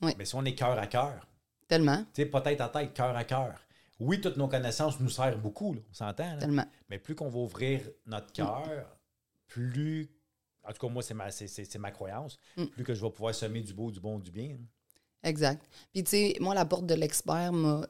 Ouais. 0.03 0.15
Mais 0.19 0.25
si 0.25 0.35
on 0.35 0.45
est 0.45 0.55
cœur 0.55 0.79
à 0.79 0.87
cœur, 0.87 1.27
Tellement, 1.69 2.05
tu 2.13 2.23
sais, 2.23 2.27
pas 2.27 2.43
tête 2.43 2.61
à 2.61 2.69
tête, 2.69 2.93
cœur 2.93 3.17
à 3.17 3.25
cœur. 3.25 3.55
Oui, 4.01 4.21
toutes 4.21 4.37
nos 4.37 4.49
connaissances 4.49 5.01
nous 5.01 5.09
servent 5.09 5.41
beaucoup, 5.41 5.73
là, 5.73 5.81
on 5.91 5.95
s'entend. 5.95 6.33
là. 6.35 6.37
tellement. 6.39 6.67
Mais 6.91 6.99
plus 6.99 7.15
qu'on 7.15 7.29
va 7.31 7.39
ouvrir 7.39 7.81
notre 8.07 8.31
cœur, 8.33 8.99
plus. 9.47 10.11
En 10.65 10.73
tout 10.73 10.87
cas, 10.87 10.93
moi, 10.93 11.03
c'est 11.03 11.15
ma, 11.15 11.29
ma 11.79 11.91
croyance. 11.91 12.39
Mm. 12.57 12.65
Plus 12.67 12.85
que 12.85 12.95
je 12.95 13.05
vais 13.05 13.11
pouvoir 13.11 13.35
semer 13.35 13.61
du 13.61 13.75
beau, 13.75 13.91
du 13.91 14.01
bon, 14.01 14.19
du 14.19 14.31
bien. 14.31 14.57
Exact. 15.23 15.67
Puis, 15.93 16.05
tu 16.05 16.11
sais, 16.11 16.37
moi, 16.41 16.55
la 16.55 16.65
porte 16.65 16.87
de 16.87 16.95
l'expert 16.95 17.53
m'a 17.53 17.87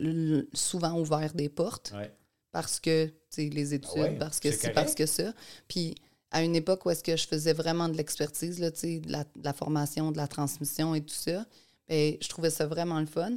souvent 0.53 0.99
ouvert 0.99 1.35
des 1.35 1.49
portes 1.49 1.93
Ouais. 1.95 2.13
parce 2.53 2.79
que, 2.81 3.07
tu 3.07 3.15
sais, 3.31 3.49
les 3.49 3.75
études, 3.75 3.91
Ah 3.97 4.01
ouais, 4.01 4.19
parce 4.19 4.41
que 4.41 4.51
c'est 4.53 4.71
parce 4.71 4.95
que 4.95 5.07
ça. 5.07 5.33
Puis, 5.69 5.95
à 6.31 6.43
une 6.43 6.57
époque 6.57 6.85
où 6.87 6.91
est-ce 6.91 7.03
que 7.03 7.17
je 7.17 7.27
faisais 7.27 7.53
vraiment 7.53 7.89
de 7.89 7.97
l'expertise, 7.97 8.57
tu 8.57 8.79
sais, 8.79 8.99
de 9.01 9.11
la, 9.11 9.25
de 9.25 9.45
la 9.45 9.53
formation, 9.53 10.11
de 10.13 10.17
la 10.17 10.27
transmission 10.29 10.95
et 10.95 11.01
tout 11.01 11.15
ça, 11.15 11.45
ben, 11.89 12.17
je 12.21 12.29
trouvais 12.29 12.51
ça 12.51 12.67
vraiment 12.67 13.01
le 13.01 13.07
fun. 13.07 13.37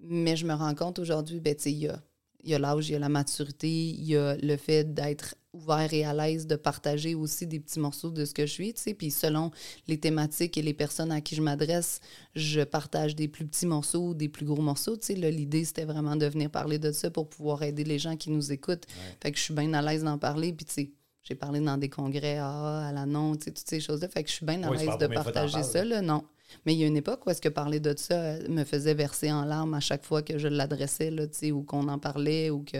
Mais 0.00 0.36
je 0.36 0.44
me 0.46 0.52
rends 0.54 0.74
compte 0.74 0.98
aujourd'hui, 0.98 1.40
ben, 1.40 1.54
tu 1.54 1.62
sais, 1.62 1.72
il 1.72 1.78
y 1.78 1.88
a, 1.88 2.02
il 2.46 2.52
y 2.52 2.54
a 2.54 2.58
l'âge, 2.60 2.88
il 2.88 2.92
y 2.92 2.94
a 2.94 3.00
la 3.00 3.08
maturité, 3.08 3.68
il 3.68 4.04
y 4.04 4.16
a 4.16 4.36
le 4.36 4.56
fait 4.56 4.94
d'être 4.94 5.34
ouvert 5.52 5.92
et 5.92 6.04
à 6.04 6.14
l'aise, 6.14 6.46
de 6.46 6.54
partager 6.54 7.14
aussi 7.14 7.46
des 7.46 7.58
petits 7.58 7.80
morceaux 7.80 8.10
de 8.10 8.24
ce 8.24 8.32
que 8.32 8.46
je 8.46 8.52
suis, 8.52 8.72
tu 8.72 8.82
sais. 8.82 8.94
Puis 8.94 9.10
selon 9.10 9.50
les 9.88 9.98
thématiques 9.98 10.56
et 10.56 10.62
les 10.62 10.74
personnes 10.74 11.10
à 11.10 11.20
qui 11.20 11.34
je 11.34 11.42
m'adresse, 11.42 12.00
je 12.34 12.60
partage 12.60 13.16
des 13.16 13.26
plus 13.26 13.46
petits 13.46 13.66
morceaux, 13.66 14.14
des 14.14 14.28
plus 14.28 14.46
gros 14.46 14.62
morceaux, 14.62 14.96
tu 14.96 15.06
sais. 15.06 15.16
Là, 15.16 15.30
L'idée, 15.30 15.64
c'était 15.64 15.84
vraiment 15.84 16.14
de 16.14 16.26
venir 16.26 16.50
parler 16.50 16.78
de 16.78 16.92
ça 16.92 17.10
pour 17.10 17.28
pouvoir 17.28 17.62
aider 17.62 17.84
les 17.84 17.98
gens 17.98 18.16
qui 18.16 18.30
nous 18.30 18.52
écoutent. 18.52 18.86
Fait 19.20 19.32
que 19.32 19.38
je 19.38 19.42
suis 19.42 19.54
bien 19.54 19.72
à 19.74 19.82
l'aise 19.82 20.04
d'en 20.04 20.18
parler, 20.18 20.52
puis 20.52 20.66
tu 20.66 20.72
sais, 20.72 20.90
j'ai 21.22 21.34
parlé 21.34 21.58
dans 21.58 21.76
des 21.76 21.88
congrès 21.88 22.36
AA, 22.36 22.88
à 22.88 22.92
la 22.92 23.06
non, 23.06 23.34
tu 23.34 23.44
sais, 23.44 23.50
toutes 23.50 23.68
ces 23.68 23.80
choses-là. 23.80 24.08
Fait 24.08 24.22
que 24.22 24.28
je 24.28 24.34
suis 24.34 24.46
bien 24.46 24.62
à 24.62 24.70
Oui, 24.70 24.78
l'aise 24.78 24.98
de 24.98 25.06
partager 25.08 25.62
ça, 25.64 25.84
là, 25.84 26.00
non. 26.00 26.22
Mais 26.64 26.74
il 26.74 26.78
y 26.78 26.84
a 26.84 26.86
une 26.86 26.96
époque 26.96 27.26
où 27.26 27.30
est-ce 27.30 27.40
que 27.40 27.48
parler 27.48 27.80
de 27.80 27.94
ça 27.96 28.14
euh, 28.14 28.48
me 28.48 28.64
faisait 28.64 28.94
verser 28.94 29.30
en 29.32 29.44
larmes 29.44 29.74
à 29.74 29.80
chaque 29.80 30.04
fois 30.04 30.22
que 30.22 30.38
je 30.38 30.48
l'adressais, 30.48 31.10
là, 31.10 31.24
ou 31.52 31.62
qu'on 31.62 31.88
en 31.88 31.98
parlait, 31.98 32.50
ou 32.50 32.64
que... 32.64 32.78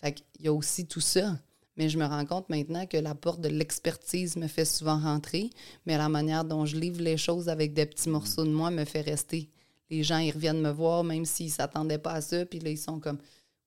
Fait 0.00 0.16
y 0.38 0.48
a 0.48 0.52
aussi 0.52 0.86
tout 0.86 1.00
ça. 1.00 1.36
Mais 1.76 1.88
je 1.88 1.98
me 1.98 2.04
rends 2.04 2.24
compte 2.24 2.48
maintenant 2.48 2.86
que 2.86 2.96
la 2.96 3.14
porte 3.14 3.40
de 3.40 3.48
l'expertise 3.48 4.36
me 4.36 4.48
fait 4.48 4.64
souvent 4.64 4.98
rentrer, 4.98 5.50
mais 5.86 5.96
la 5.96 6.08
manière 6.08 6.44
dont 6.44 6.66
je 6.66 6.76
livre 6.76 7.00
les 7.00 7.16
choses 7.16 7.48
avec 7.48 7.72
des 7.74 7.86
petits 7.86 8.08
morceaux 8.08 8.44
de 8.44 8.50
moi 8.50 8.70
me 8.70 8.84
fait 8.84 9.00
rester. 9.00 9.48
Les 9.88 10.02
gens, 10.02 10.18
ils 10.18 10.30
reviennent 10.30 10.60
me 10.60 10.70
voir, 10.70 11.04
même 11.04 11.24
s'ils 11.24 11.46
ne 11.46 11.52
s'attendaient 11.52 11.98
pas 11.98 12.12
à 12.12 12.20
ça, 12.20 12.44
puis 12.44 12.58
là, 12.58 12.70
ils 12.70 12.78
sont 12.78 13.00
comme 13.00 13.18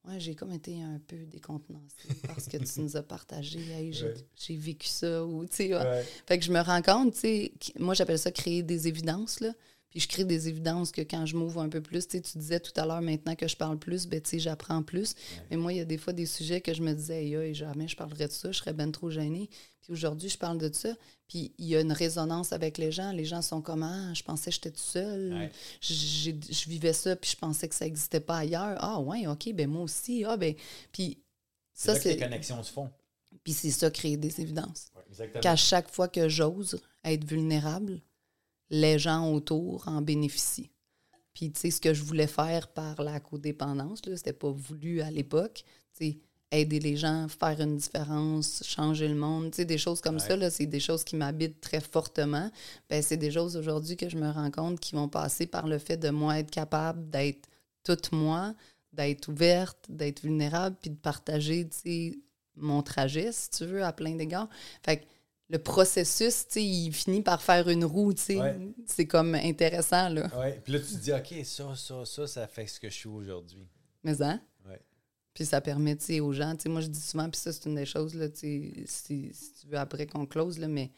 Ouais, 0.08 0.20
j'ai 0.20 0.36
comme 0.36 0.52
été 0.52 0.82
un 0.82 1.00
peu 1.08 1.16
décontenancée 1.26 2.10
parce 2.28 2.48
que 2.48 2.58
tu 2.58 2.82
nous 2.82 2.98
as 2.98 3.04
partagé. 3.04 3.60
Hey, 3.72 3.94
j'ai 3.94 4.06
Ouais. 4.08 4.56
vécu 4.60 4.88
ça. 4.88 5.24
Ou, 5.26 5.46
tu 5.46 5.56
sais, 5.56 5.74
ouais. 5.74 5.82
Ouais. 5.82 6.06
Fait 6.26 6.38
que 6.38 6.44
je 6.46 6.52
me 6.52 6.60
rends 6.60 6.82
compte, 6.82 7.14
tu 7.14 7.20
sais, 7.22 7.54
qui- 7.60 7.74
moi 7.80 7.94
j'appelle 7.94 8.20
ça 8.20 8.32
créer 8.32 8.64
des 8.64 8.88
évidences, 8.90 9.40
là. 9.40 9.54
Puis 9.94 10.02
je 10.02 10.07
crée 10.07 10.24
des 10.24 10.49
évidences 10.49 10.91
que 10.91 11.02
quand 11.02 11.28
je 11.28 11.36
m'ouvre 11.38 11.61
un 11.61 11.70
peu 11.70 11.80
plus, 11.80 12.07
tu 12.07 12.18
sais, 12.18 12.22
tu 12.22 12.40
disais 12.40 12.60
tout 12.60 12.72
à 12.78 12.86
l'heure, 12.88 13.02
maintenant 13.02 13.36
que 13.36 13.48
je 13.48 13.56
parle 13.56 13.78
plus, 13.78 14.07
ben, 14.07 14.20
j'apprends 14.34 14.82
plus. 14.82 15.14
Mais 15.52 15.56
moi, 15.57 15.72
il 15.72 15.78
y 15.78 15.82
a 15.82 15.86
des 15.86 15.99
fois 15.99 16.14
des 16.14 16.26
sujets 16.26 16.61
que 16.61 16.74
je 16.74 16.82
me 16.82 16.94
disais, 16.94 17.53
jamais 17.53 17.88
je 17.88 17.95
parlerais 17.95 18.28
de 18.28 18.32
ça, 18.34 18.52
je 18.52 18.57
serais 18.57 18.74
ben 18.74 18.91
trop 18.91 19.11
gênée. 19.11 19.52
Puis 19.82 19.94
aujourd'hui, 19.94 20.30
je 20.30 20.38
parle 20.40 20.57
de 20.57 20.74
ça. 20.74 20.95
Puis 21.28 21.53
il 21.60 21.68
y 21.68 21.76
a 21.76 21.82
une 21.82 21.91
résonance 21.91 22.53
avec 22.53 22.80
les 22.80 22.91
gens. 22.91 23.11
Les 23.11 23.26
gens 23.26 23.44
sont 23.44 23.61
comme, 23.61 23.84
ah, 23.84 24.11
je 24.15 24.24
pensais 24.24 24.49
que 24.49 24.56
j'étais 24.56 24.72
tout 24.72 24.80
seul. 24.80 25.34
Ouais. 25.34 25.52
Je 25.82 26.70
vivais 26.70 26.94
ça, 26.94 27.15
puis 27.15 27.30
je 27.30 27.38
pensais 27.38 27.68
que 27.68 27.76
ça 27.76 27.86
n'existait 27.86 28.20
pas 28.20 28.38
ailleurs. 28.38 28.78
Ah, 28.80 28.99
ouais, 28.99 29.28
OK, 29.28 29.53
ben 29.53 29.70
moi 29.70 29.84
aussi. 29.84 30.24
Ah, 30.26 30.38
ben. 30.38 30.56
Puis 30.91 31.20
C'est 31.74 31.94
ça, 31.94 31.99
que 31.99 32.03
les 32.06 32.14
c'est. 32.15 32.20
connexions 32.20 32.64
se 32.64 32.72
font. 32.72 32.90
Puis 33.44 33.53
c'est 33.53 33.72
ça, 33.72 33.91
créer 33.91 34.18
des 34.18 34.41
évidences 34.41 34.88
Ouais, 35.20 35.30
qu'à 35.41 35.56
chaque 35.56 35.90
fois 35.91 36.07
que 36.07 36.30
j'ose 36.30 36.82
être 37.03 37.26
vulnérable, 37.26 38.02
les 38.69 38.99
gens 38.99 39.31
autour 39.31 39.88
en 39.88 40.02
bénéficient. 40.02 40.72
Puis, 41.34 41.52
tu 41.52 41.60
sais, 41.60 41.72
ce 41.72 41.81
que 41.81 41.94
je 41.94 42.03
voulais 42.03 42.27
faire 42.27 42.68
par 42.68 43.02
la 43.02 43.19
codépendance, 43.19 44.06
là, 44.06 44.15
c'était 44.15 44.34
pas 44.34 44.52
voulu 44.52 45.02
à 45.02 45.10
l'époque, 45.10 45.64
tu 45.98 46.06
sais, 46.06 46.18
aider 46.52 46.80
les 46.80 46.95
gens, 46.95 47.27
faire 47.27 47.60
une 47.60 47.77
différence, 47.77 48.61
changer 48.64 49.07
le 49.07 49.15
monde, 49.15 49.49
tu 49.49 49.57
sais, 49.57 49.65
des 49.65 49.80
choses 49.80 50.02
comme 50.02 50.15
Ouais. 50.15 50.22
ça, 50.22 50.35
là, 50.35 50.52
c'est 50.52 50.68
des 50.68 50.80
choses 50.80 51.03
qui 51.03 51.15
m'habitent 51.15 51.60
très 51.60 51.81
fortement. 51.81 52.52
Ben, 52.90 53.02
c'est 53.02 53.18
des 53.18 53.31
choses 53.31 53.57
aujourd'hui 53.57 53.98
que 53.98 54.07
je 54.07 54.18
me 54.18 54.30
rends 54.30 54.52
compte 54.52 54.80
qui 54.80 54.94
vont 54.94 55.10
passer 55.10 55.48
par 55.48 55.68
le 55.68 55.80
fait 55.80 55.98
de 55.98 56.10
moi 56.11 56.38
être 56.38 56.52
capable 56.52 57.10
d'être 57.10 57.49
toute 57.84 58.11
moi, 58.11 58.53
d'être 58.91 59.27
ouverte, 59.30 59.88
d'être 59.90 60.22
vulnérable, 60.22 60.76
puis 60.80 60.91
de 60.91 60.95
partager, 60.95 61.68
tu 61.68 61.77
sais, 61.77 62.19
mon 62.56 62.84
trajet, 62.84 63.31
si 63.31 63.49
tu 63.49 63.65
veux, 63.65 63.84
à 63.84 63.91
plein 63.91 64.14
d'égards. 64.14 64.49
Fait 64.84 64.98
que 64.98 65.06
le 65.54 65.60
processus, 65.60 66.48
tu 66.48 66.54
sais, 66.54 66.66
il 66.66 66.92
finit 66.92 67.22
par 67.22 67.40
faire 67.40 67.70
une 67.70 67.86
roue, 67.86 68.12
tu 68.12 68.24
sais. 68.24 68.42
Ouais. 68.42 68.58
C'est 68.88 69.06
comme 69.06 69.36
intéressant, 69.36 70.10
là. 70.10 70.28
Ouais. 70.36 70.60
Puis 70.64 70.74
là, 70.74 70.80
tu 70.80 70.86
te 70.86 70.96
dis, 70.96 71.14
OK, 71.14 71.46
ça, 71.46 71.76
ça, 71.76 72.06
ça, 72.06 72.26
ça 72.26 72.48
fait 72.48 72.66
ce 72.66 72.80
que 72.80 72.90
je 72.90 72.96
suis 72.96 73.08
aujourd'hui. 73.08 73.68
Mais 74.04 74.20
hein? 74.24 74.42
Ouais. 74.68 74.82
Puis 75.32 75.46
ça 75.46 75.62
permet, 75.62 75.96
tu 75.96 76.06
sais, 76.06 76.20
aux 76.22 76.34
gens, 76.34 76.56
tu 76.56 76.64
sais, 76.64 76.70
moi 76.70 76.82
je 76.82 76.88
dis 76.88 77.00
souvent, 77.00 77.30
puis 77.30 77.40
ça 77.40 77.54
c'est 77.54 77.66
une 77.68 77.76
des 77.76 77.86
choses, 77.86 78.16
là, 78.16 78.30
tu 78.30 78.40
sais, 78.40 78.74
si, 78.88 79.32
si 79.32 79.54
tu 79.54 79.68
veux 79.68 79.78
après 79.78 80.08
qu'on 80.08 80.26
close, 80.26 80.58
là, 80.58 80.68
mais 80.68 80.92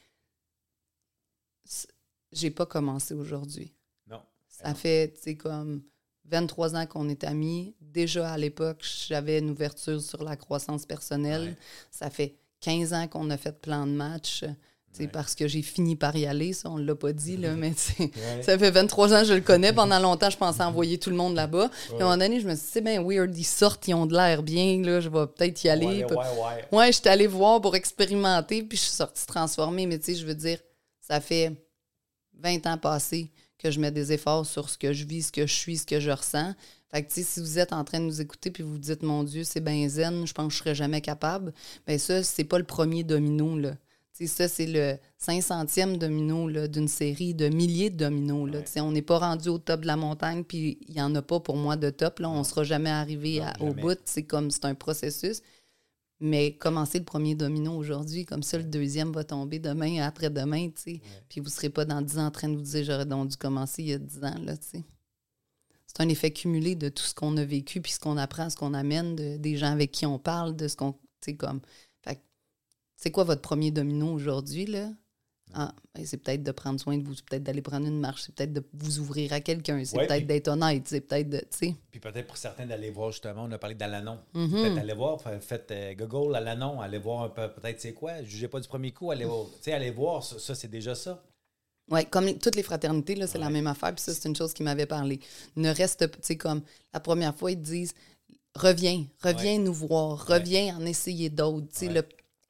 j'ai 2.32 2.52
pas 2.52 2.66
commencé 2.66 3.14
aujourd'hui. 3.14 3.74
Non. 4.08 4.22
Ça 4.48 4.70
non. 4.70 4.76
fait, 4.76 5.12
tu 5.16 5.22
sais, 5.22 5.36
comme 5.36 5.84
23 6.30 6.78
ans 6.78 6.86
qu'on 6.86 7.10
est 7.10 7.26
amis. 7.26 7.76
Déjà 7.82 8.32
à 8.32 8.38
l'époque, 8.38 8.86
j'avais 9.08 9.40
une 9.40 9.50
ouverture 9.50 10.02
sur 10.02 10.24
la 10.24 10.38
croissance 10.38 10.86
personnelle. 10.86 11.50
Ouais. 11.50 11.58
Ça 11.92 12.10
fait 12.10 12.38
15 12.66 12.94
ans 12.94 13.08
qu'on 13.08 13.30
a 13.30 13.38
fait 13.38 13.60
plein 13.62 13.86
de 13.86 13.92
matchs, 13.92 14.40
tu 14.42 14.48
sais, 14.92 15.04
Ouais. 15.04 15.08
parce 15.08 15.36
que 15.36 15.48
j'ai 15.48 15.62
fini 15.62 15.96
par 15.96 16.16
y 16.16 16.26
aller, 16.26 16.54
ça, 16.54 16.70
on 16.70 16.78
l'a 16.78 16.96
pas 16.96 17.12
dit, 17.14 17.38
là, 17.38 17.54
mais 17.56 17.74
Ouais. 18.00 18.42
ça 18.42 18.58
fait 18.58 18.72
23 18.72 19.14
ans 19.14 19.20
que 19.22 19.28
je 19.28 19.34
le 19.34 19.42
connais. 19.42 19.72
Pendant 19.74 20.00
longtemps, 20.00 20.30
je 20.30 20.38
pensais 20.38 20.64
envoyer 20.64 20.98
tout 20.98 21.10
le 21.10 21.16
monde 21.16 21.36
là-bas. 21.36 21.70
Puis 21.70 21.94
à 21.94 21.96
un 21.98 22.00
moment 22.00 22.18
donné, 22.18 22.40
je 22.40 22.48
me 22.48 22.56
suis 22.56 22.64
dit, 22.66 22.70
c'est 22.72 22.82
bien 22.82 23.04
weird, 23.04 23.38
ils 23.38 23.44
sortent, 23.44 23.88
ils 23.88 23.94
ont 23.94 24.06
de 24.06 24.16
l'air 24.16 24.42
bien, 24.42 24.82
là, 24.82 25.00
je 25.02 25.10
vais 25.10 25.28
peut-être 25.28 25.64
y 25.64 25.70
aller. 25.70 26.06
Ouais, 26.06 26.06
ouais, 26.06 26.16
ouais. 26.72 26.78
Ouais, 26.78 26.92
j'étais 26.92 27.10
allée 27.10 27.28
voir 27.28 27.62
pour 27.62 27.76
expérimenter, 27.76 28.64
puis 28.64 28.78
je 28.78 28.84
suis 28.84 28.94
sortie 28.94 29.26
transformée. 29.28 29.86
Mais 29.86 30.00
tu 30.00 30.06
sais, 30.06 30.16
je 30.16 30.26
veux 30.26 30.36
dire, 30.36 30.60
ça 31.02 31.20
fait 31.22 31.52
20 32.40 32.66
ans 32.68 32.78
passés 32.78 33.32
que 33.60 33.72
je 33.72 33.80
mets 33.80 33.92
des 33.92 34.12
efforts 34.12 34.46
sur 34.46 34.70
ce 34.70 34.78
que 34.78 34.92
je 34.94 35.06
vis, 35.06 35.24
ce 35.28 35.32
que 35.32 35.46
je 35.48 35.54
suis, 35.54 35.78
ce 35.78 35.86
que 35.86 36.00
je 36.00 36.12
ressens. 36.12 36.54
Fait 36.92 37.04
que, 37.04 37.12
si 37.12 37.40
vous 37.40 37.60
êtes 37.60 37.74
en 37.74 37.84
train 37.84 38.00
de 38.00 38.06
nous 38.06 38.22
écouter 38.22 38.52
puis 38.52 38.64
vous 38.64 38.74
vous 38.74 38.78
dites, 38.78 39.04
mon 39.04 39.24
Dieu, 39.24 39.44
c'est 39.44 39.60
bien 39.60 39.88
zen, 39.90 40.26
je 40.26 40.34
pense 40.34 40.48
que 40.48 40.54
je 40.54 40.58
serais 40.60 40.76
jamais 40.76 41.02
capable, 41.02 41.54
bien 41.88 41.98
ça, 41.98 42.24
c'est 42.24 42.44
pas 42.44 42.58
le 42.60 42.64
premier 42.64 43.04
domino, 43.04 43.58
là. 43.58 43.76
Ça, 44.28 44.48
c'est 44.48 44.66
le 44.66 44.98
500e 45.20 45.98
domino 45.98 46.50
d'une 46.70 46.88
série 46.88 47.34
de 47.34 47.50
milliers 47.50 47.90
de 47.90 47.98
dominos. 47.98 48.50
Là. 48.50 48.60
Ouais. 48.60 48.80
On 48.82 48.94
n'est 48.94 49.02
pas 49.02 49.18
rendu 49.20 49.50
au 49.50 49.58
top 49.58 49.82
de 49.82 49.88
la 49.88 49.98
montagne, 49.98 50.46
puis 50.46 50.78
il 50.88 50.94
n'y 50.96 51.02
en 51.02 51.14
a 51.16 51.22
pas 51.22 51.42
pour 51.42 51.58
moi 51.58 51.76
de 51.76 51.90
top. 51.90 52.20
Là. 52.20 52.30
On 52.30 52.40
ne 52.40 52.44
sera 52.46 52.64
jamais 52.64 52.90
arrivé 52.90 53.40
Non, 53.42 53.46
à- 53.48 53.62
au 53.62 53.74
bout. 53.74 54.00
C'est 54.06 54.24
comme 54.24 54.52
c'est 54.52 54.64
un 54.64 54.74
processus. 54.74 55.42
Mais 56.22 56.54
commencer 56.56 57.00
le 57.00 57.04
premier 57.04 57.36
domino 57.36 57.74
aujourd'hui, 57.74 58.24
comme 58.24 58.42
ça, 58.42 58.58
le 58.58 58.64
deuxième 58.64 59.12
va 59.12 59.26
tomber 59.26 59.60
demain, 59.60 60.02
après-demain, 60.02 60.70
tu 60.70 60.82
sais. 60.94 61.02
Puis 61.28 61.42
vous 61.42 61.48
ne 61.48 61.52
serez 61.52 61.70
pas 61.70 61.84
dans 61.84 62.02
10 62.02 62.18
ans 62.18 62.28
en 62.28 62.32
train 62.32 62.48
de 62.48 62.56
vous 62.56 62.62
dire 62.64 62.86
j'aurais 62.86 63.06
donc 63.06 63.28
dû 63.28 63.36
commencer 63.36 63.84
il 63.84 63.90
y 63.90 63.94
a 63.94 63.98
10 64.00 64.24
ans, 64.24 64.36
là, 64.46 64.56
tu 64.56 64.66
sais. 64.78 64.84
C'est 65.96 66.04
un 66.04 66.10
effet 66.10 66.32
cumulé 66.32 66.76
de 66.76 66.90
tout 66.90 67.04
ce 67.04 67.14
qu'on 67.14 67.38
a 67.38 67.46
vécu, 67.46 67.80
puis 67.82 67.92
ce 67.94 68.00
qu'on 68.00 68.18
apprend, 68.18 68.50
ce 68.50 68.58
qu'on 68.58 68.74
amène, 68.74 69.16
de- 69.16 69.38
des 69.38 69.56
gens 69.58 69.72
avec 69.72 69.92
qui 69.92 70.06
on 70.06 70.20
parle, 70.20 70.56
de 70.56 70.68
ce 70.68 70.76
qu'on. 70.76 70.94
Tu 70.94 71.00
sais, 71.32 71.36
comme. 71.36 71.62
C'est 72.98 73.12
quoi 73.12 73.26
votre 73.26 73.42
premier 73.42 73.72
domino 73.72 74.08
aujourd'hui, 74.08 74.66
là? 74.68 74.90
Ah, 75.54 75.76
ben, 75.94 76.06
c'est 76.06 76.16
peut-être 76.18 76.44
de 76.44 76.52
prendre 76.52 76.80
soin 76.80 76.98
de 76.98 77.04
vous, 77.04 77.14
c'est 77.14 77.26
peut-être 77.26 77.44
d'aller 77.44 77.62
prendre 77.62 77.86
une 77.86 78.00
marche, 78.00 78.24
c'est 78.24 78.34
peut-être 78.34 78.54
de 78.54 78.64
vous 78.74 79.00
ouvrir 79.00 79.32
à 79.34 79.42
quelqu'un, 79.42 79.84
c'est 79.84 79.98
Ouais, 79.98 80.08
peut-être 80.08 80.26
d'être 80.26 80.48
honnête, 80.48 80.84
c'est 80.88 81.02
peut-être 81.02 81.30
de. 81.30 81.42
Puis 81.92 82.00
peut-être 82.00 82.26
pour 82.26 82.38
certains 82.38 82.66
d'aller 82.66 82.90
voir 82.90 83.12
justement, 83.12 83.44
on 83.44 83.52
a 83.52 83.58
parlé 83.58 83.76
d'Alanon. 83.76 84.20
Mhm. 84.34 84.50
Peut-être 84.50 84.78
aller 84.78 84.94
voir, 84.94 85.22
fa- 85.22 85.40
faites 85.42 85.70
euh, 85.72 85.94
Google 85.94 86.36
Alanon, 86.36 86.80
allez 86.82 86.98
voir 87.00 87.24
un 87.24 87.30
peu, 87.30 87.50
peut-être 87.52 87.80
c'est 87.82 87.94
quoi, 87.94 88.24
jugez 88.24 88.48
pas 88.48 88.60
du 88.62 88.68
premier 88.70 88.92
coup, 88.92 89.12
allez 89.12 89.26
voir, 89.26 89.46
tu 89.58 89.64
sais, 89.64 89.74
allez 89.74 89.92
voir, 89.92 90.24
ça, 90.24 90.40
ça, 90.40 90.56
c'est 90.56 90.70
déjà 90.70 90.96
ça. 90.96 91.22
Oui, 91.92 92.06
comme 92.08 92.34
toutes 92.40 92.56
les 92.56 92.64
fraternités, 92.64 93.14
là, 93.16 93.28
c'est 93.28 93.38
la 93.38 93.50
même 93.50 93.68
affaire. 93.68 93.94
Puis 93.94 94.04
ça, 94.04 94.14
c'est 94.14 94.28
une 94.28 94.36
chose 94.36 94.54
qui 94.54 94.64
m'avait 94.64 94.88
parlé. 94.88 95.20
Ne 95.56 95.70
reste, 95.70 96.10
tu 96.12 96.18
sais, 96.22 96.36
comme 96.36 96.62
la 96.94 97.00
première 97.00 97.36
fois, 97.36 97.52
ils 97.52 97.58
te 97.58 97.64
disent 97.66 97.94
reviens, 98.56 99.06
reviens 99.22 99.54
Ouais. 99.54 99.58
nous 99.60 99.74
voir, 99.74 100.28
Ouais. 100.30 100.38
reviens 100.38 100.78
en 100.78 100.86
essayer 100.86 101.30
d'autres. 101.30 101.68
Tu 101.68 101.80
sais, 101.80 101.88
Ouais. 101.88 101.94
le- 101.94 102.08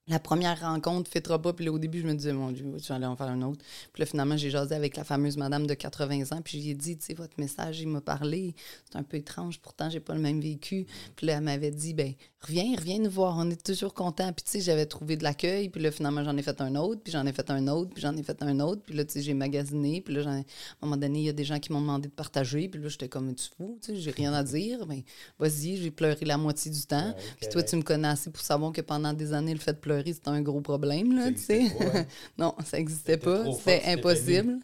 la 0.08 0.20
première 0.20 0.60
rencontre 0.60 1.10
fitera 1.10 1.42
pas. 1.42 1.54
Puis 1.54 1.66
là, 1.66 1.72
au 1.72 1.80
début, 1.80 2.00
je 2.02 2.06
me 2.06 2.14
disais, 2.14 2.32
mon 2.32 2.52
Dieu, 2.52 2.66
tu 2.80 2.88
vas 2.90 2.96
aller 2.96 3.06
en 3.08 3.16
faire 3.16 3.28
un 3.28 3.42
autre. 3.42 3.64
Puis 3.92 4.02
là, 4.02 4.06
finalement, 4.06 4.38
j'ai 4.38 4.52
jasé 4.52 4.76
avec 4.76 4.98
la 4.98 5.04
fameuse 5.04 5.36
madame 5.36 5.66
de 5.66 5.74
80 5.74 6.32
ans. 6.32 6.42
Puis 6.44 6.62
j'ai 6.62 6.74
dit, 6.76 6.98
tu 6.98 7.06
sais, 7.08 7.14
votre 7.16 7.40
message, 7.40 7.80
il 7.82 7.88
m'a 7.88 8.02
parlé. 8.02 8.54
C'est 8.90 8.98
un 8.98 9.04
peu 9.04 9.18
étrange. 9.18 9.60
Pourtant, 9.60 9.90
j'ai 9.90 10.00
pas 10.00 10.14
le 10.14 10.20
même 10.22 10.40
vécu. 10.40 10.86
Puis 11.16 11.26
là, 11.26 11.34
elle 11.38 11.44
m'avait 11.44 11.72
dit, 11.72 11.96
ben 11.96 12.14
reviens, 12.42 12.76
reviens 12.78 13.00
nous 13.00 13.10
voir. 13.10 13.36
On 13.40 13.50
est 13.50 13.66
toujours 13.66 13.96
contents. 13.96 14.32
Puis 14.32 14.44
tu 14.46 14.52
sais, 14.52 14.62
j'avais 14.62 14.86
trouvé 14.86 15.18
de 15.18 15.24
l'accueil. 15.24 15.70
Puis 15.70 15.82
là, 15.82 15.90
finalement, 15.90 16.24
j'en 16.24 16.38
ai 16.38 16.44
fait 16.44 16.62
un 16.62 16.76
autre. 16.76 17.02
Puis 17.02 17.12
j'en 17.12 17.26
ai 17.26 17.34
fait 17.34 17.50
un 17.50 17.68
autre. 17.68 17.92
Puis 17.92 18.04
j'en 18.04 18.16
ai 18.16 18.22
fait 18.22 18.44
un 18.44 18.60
autre. 18.60 18.84
Puis 18.86 18.94
là, 18.96 19.06
tu 19.06 19.14
sais, 19.14 19.22
j'ai 19.24 19.34
magasiné. 19.34 20.02
Puis 20.02 20.14
là, 20.14 20.22
j'en 20.22 20.34
ai- 20.34 20.40
à 20.42 20.42
un 20.42 20.86
moment 20.86 20.98
donné, 20.98 21.20
il 21.22 21.26
y 21.26 21.30
a 21.30 21.34
des 21.34 21.46
gens 21.46 21.58
qui 21.60 21.72
m'ont 21.74 21.82
demandé 21.82 22.10
de 22.10 22.14
partager. 22.14 22.70
Puis 22.70 22.80
là, 22.80 22.90
j'étais 22.90 23.10
comme, 23.10 23.34
tu 23.34 23.46
fous, 23.58 23.80
tu 23.82 23.96
sais, 23.96 24.00
j'ai 24.00 24.12
rien 24.12 24.34
à 24.34 24.44
dire. 24.44 24.86
Mais 24.86 25.04
vas-y, 25.40 25.78
j'ai 25.78 25.90
pleuré 25.90 26.26
la 26.26 26.38
moitié 26.38 26.70
du 26.70 26.82
temps. 26.86 27.16
Puis 27.40 27.50
toi, 27.50 27.64
tu 27.64 27.76
me 27.76 27.82
connais 27.82 28.10
assez 28.10 28.30
pour 28.30 28.44
savoir 28.44 28.72
que 28.72 28.82
pendant 28.82 29.14
des 29.14 29.34
années, 29.34 29.54
le 29.56 29.60
fait 29.60 29.74
de 29.74 29.80
pleurer, 29.80 29.95
c'était 30.06 30.30
un 30.30 30.42
gros 30.42 30.62
problème, 30.62 31.16
là, 31.16 31.32
tu 31.32 31.38
sais. 31.38 31.66
hein? 31.82 32.06
non, 32.38 32.56
ça 32.66 32.78
n'existait 32.78 33.18
pas. 33.18 33.44
C'était 33.54 33.84
impossible. 33.86 34.60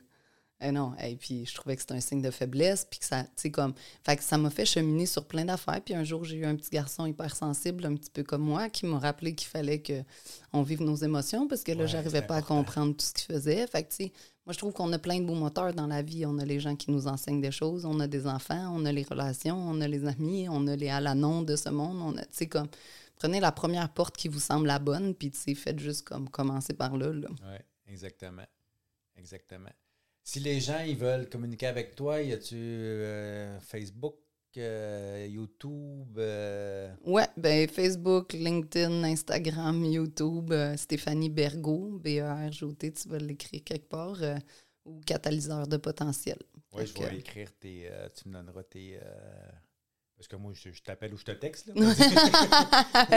Eh 0.63 0.71
non, 0.71 0.91
et 1.03 1.15
puis 1.15 1.43
je 1.47 1.55
trouvais 1.55 1.75
que 1.75 1.81
c'était 1.81 1.95
un 1.95 1.99
signe 1.99 2.21
de 2.21 2.29
faiblesse, 2.29 2.85
puis 2.87 2.99
que 2.99 3.05
ça, 3.05 3.23
tu 3.23 3.29
sais, 3.35 3.49
comme, 3.49 3.73
fait 4.05 4.15
que 4.17 4.23
ça 4.23 4.37
m'a 4.37 4.51
fait 4.51 4.65
cheminer 4.65 5.07
sur 5.07 5.25
plein 5.25 5.43
d'affaires. 5.43 5.81
Puis 5.83 5.95
un 5.95 6.03
jour, 6.03 6.23
j'ai 6.23 6.37
eu 6.37 6.45
un 6.45 6.55
petit 6.55 6.69
garçon 6.69 7.07
hypersensible, 7.07 7.83
un 7.87 7.95
petit 7.95 8.11
peu 8.11 8.21
comme 8.21 8.43
moi, 8.43 8.69
qui 8.69 8.85
m'a 8.85 8.99
rappelé 8.99 9.33
qu'il 9.33 9.47
fallait 9.47 9.79
que 9.81 10.03
on 10.53 10.61
vive 10.61 10.83
nos 10.83 10.95
émotions, 10.95 11.47
parce 11.47 11.63
que 11.63 11.71
là, 11.71 11.79
Ouais, 11.79 11.87
j'arrivais 11.87 12.21
pas 12.21 12.35
à 12.35 12.41
comprendre 12.43 12.95
tout 12.95 13.03
ce 13.03 13.11
qu'il 13.11 13.33
faisait. 13.33 13.65
Fait 13.65 13.81
que, 13.81 13.89
tu 13.89 13.95
sais, 13.95 14.11
moi, 14.45 14.53
je 14.53 14.59
trouve 14.59 14.71
qu'on 14.71 14.93
a 14.93 14.99
plein 14.99 15.19
de 15.19 15.25
beaux 15.25 15.33
moteurs 15.33 15.73
dans 15.73 15.87
la 15.87 16.03
vie. 16.03 16.27
On 16.27 16.37
a 16.37 16.45
les 16.45 16.59
gens 16.59 16.75
qui 16.75 16.91
nous 16.91 17.07
enseignent 17.07 17.41
des 17.41 17.51
choses, 17.51 17.85
on 17.85 17.99
a 17.99 18.05
des 18.05 18.27
enfants, 18.27 18.71
on 18.75 18.85
a 18.85 18.91
les 18.91 19.03
relations, 19.03 19.57
on 19.57 19.81
a 19.81 19.87
les 19.87 20.05
amis, 20.05 20.47
on 20.47 20.67
a 20.67 20.75
les 20.75 20.89
Alanon 20.89 21.41
de 21.41 21.55
ce 21.55 21.69
monde. 21.69 21.97
On 22.03 22.15
a, 22.17 22.21
tu 22.21 22.27
sais, 22.33 22.47
comme, 22.47 22.67
prenez 23.21 23.39
la 23.39 23.51
première 23.51 23.93
porte 23.93 24.17
qui 24.17 24.27
vous 24.29 24.39
semble 24.39 24.65
la 24.65 24.79
bonne, 24.79 25.13
puis, 25.13 25.29
tu 25.29 25.37
sais, 25.37 25.53
faites 25.53 25.79
juste 25.79 26.07
comme 26.07 26.27
commencer 26.27 26.73
par 26.73 26.97
là. 26.97 27.13
là. 27.13 27.27
Oui, 27.29 27.57
exactement. 27.93 28.47
Exactement. 29.15 29.69
Si 30.23 30.39
les 30.39 30.59
gens 30.59 30.79
ils 30.79 30.97
veulent 30.97 31.29
communiquer 31.29 31.67
avec 31.67 31.95
toi, 31.95 32.19
y 32.21 32.31
a-tu 32.33 32.55
euh, 32.55 33.59
Facebook, 33.59 34.15
euh, 34.57 35.27
YouTube? 35.29 36.17
euh, 36.17 36.91
Ouais, 37.03 37.27
ben 37.37 37.67
Facebook, 37.69 38.33
LinkedIn, 38.33 39.03
Instagram, 39.03 39.83
YouTube, 39.85 40.51
euh, 40.51 40.75
Stéphanie 40.77 41.29
Bergot, 41.29 41.99
B-E-R-G-O-T, 41.99 42.93
tu 42.93 43.07
vas 43.09 43.19
l'écrire 43.19 43.63
quelque 43.63 43.87
part, 43.89 44.17
ou 44.85 44.99
catalyseur 45.05 45.67
de 45.67 45.77
potentiel. 45.77 46.39
Oui, 46.73 46.87
je 46.87 46.93
vais 47.03 47.17
écrire 47.19 47.51
tes. 47.59 47.87
tu 48.15 48.29
me 48.29 48.33
donneras 48.33 48.63
tes. 48.63 48.99
Parce 50.21 50.27
que 50.27 50.35
moi, 50.35 50.51
je, 50.53 50.71
je 50.71 50.83
t'appelle 50.83 51.11
ou 51.15 51.17
je 51.17 51.23
te 51.23 51.31
texte. 51.31 51.65
Là. 51.65 51.73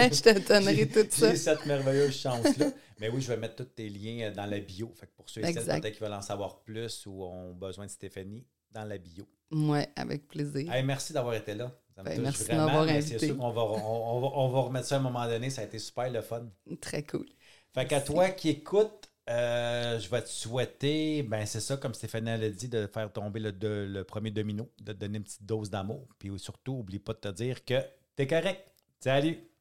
je 0.09 0.23
te 0.23 0.49
donnerai 0.49 0.89
tout 0.89 1.05
ça. 1.11 1.33
J'ai 1.33 1.37
cette 1.37 1.67
merveilleuse 1.67 2.17
chance-là. 2.17 2.71
Mais 2.99 3.11
oui, 3.11 3.21
je 3.21 3.29
vais 3.29 3.37
mettre 3.37 3.57
tous 3.57 3.65
tes 3.65 3.91
liens 3.91 4.29
euh, 4.29 4.31
dans 4.35 4.47
la 4.47 4.59
bio. 4.59 4.91
Fait 4.99 5.07
que 5.07 5.13
pour 5.15 5.29
ceux 5.29 5.45
et 5.45 5.53
celles 5.53 5.93
qui 5.93 6.01
veulent 6.01 6.15
en 6.15 6.23
savoir 6.23 6.61
plus 6.63 7.05
ou 7.05 7.25
ont 7.25 7.53
besoin 7.53 7.85
de 7.85 7.91
Stéphanie, 7.91 8.47
dans 8.71 8.85
la 8.85 8.97
bio. 8.97 9.29
Ouais, 9.53 9.87
avec 9.97 10.29
plaisir. 10.29 10.73
Hey, 10.73 10.83
merci 10.83 11.13
d'avoir 11.13 11.35
été 11.35 11.55
là. 11.55 11.79
Ça 11.95 12.03
me 12.03 12.09
Ben, 12.09 12.23
merci 12.23 12.39
de 12.41 12.45
vraiment, 12.47 12.65
m'avoir 12.65 12.87
mais 12.87 13.03
C'est 13.03 13.17
invité. 13.17 13.27
sûr 13.27 13.37
qu'on 13.37 13.51
va, 13.51 13.63
on, 13.65 14.17
on 14.17 14.21
va, 14.21 14.27
on 14.39 14.49
va 14.49 14.61
remettre 14.63 14.87
ça 14.87 14.95
à 14.95 14.99
un 14.99 15.03
moment 15.03 15.27
donné. 15.27 15.51
Ça 15.51 15.61
a 15.61 15.65
été 15.67 15.79
super 15.79 16.11
le 16.11 16.23
fun. 16.23 16.47
Très 16.81 17.03
cool. 17.03 17.27
Fait 17.75 17.87
qu'à 17.87 18.01
toi 18.01 18.31
qui 18.31 18.49
écoutes, 18.49 19.11
euh, 19.31 19.99
je 19.99 20.09
vais 20.11 20.23
te 20.23 20.29
souhaiter, 20.29 21.23
ben 21.23 21.47
c'est 21.47 21.61
ça, 21.61 21.77
comme 21.77 21.95
Stéphanie 21.95 22.39
l'a 22.39 22.51
dit, 22.51 22.69
de 22.69 22.87
faire 22.87 23.13
tomber 23.13 23.41
le, 23.41 23.87
le 23.87 24.05
premier 24.05 24.31
domino, 24.31 24.71
de 24.81 24.93
te 24.93 24.99
donner 24.99 25.19
une 25.19 25.25
petite 25.25 25.45
dose 25.45 25.71
d'amour. 25.71 26.09
Puis 26.19 26.31
surtout, 26.39 26.73
oublie 26.73 26.99
pas 26.99 27.15
de 27.15 27.19
te 27.19 27.29
dire 27.29 27.65
que 27.65 27.81
t'es 28.17 28.27
correct. 28.27 28.71
Salut! 29.01 29.54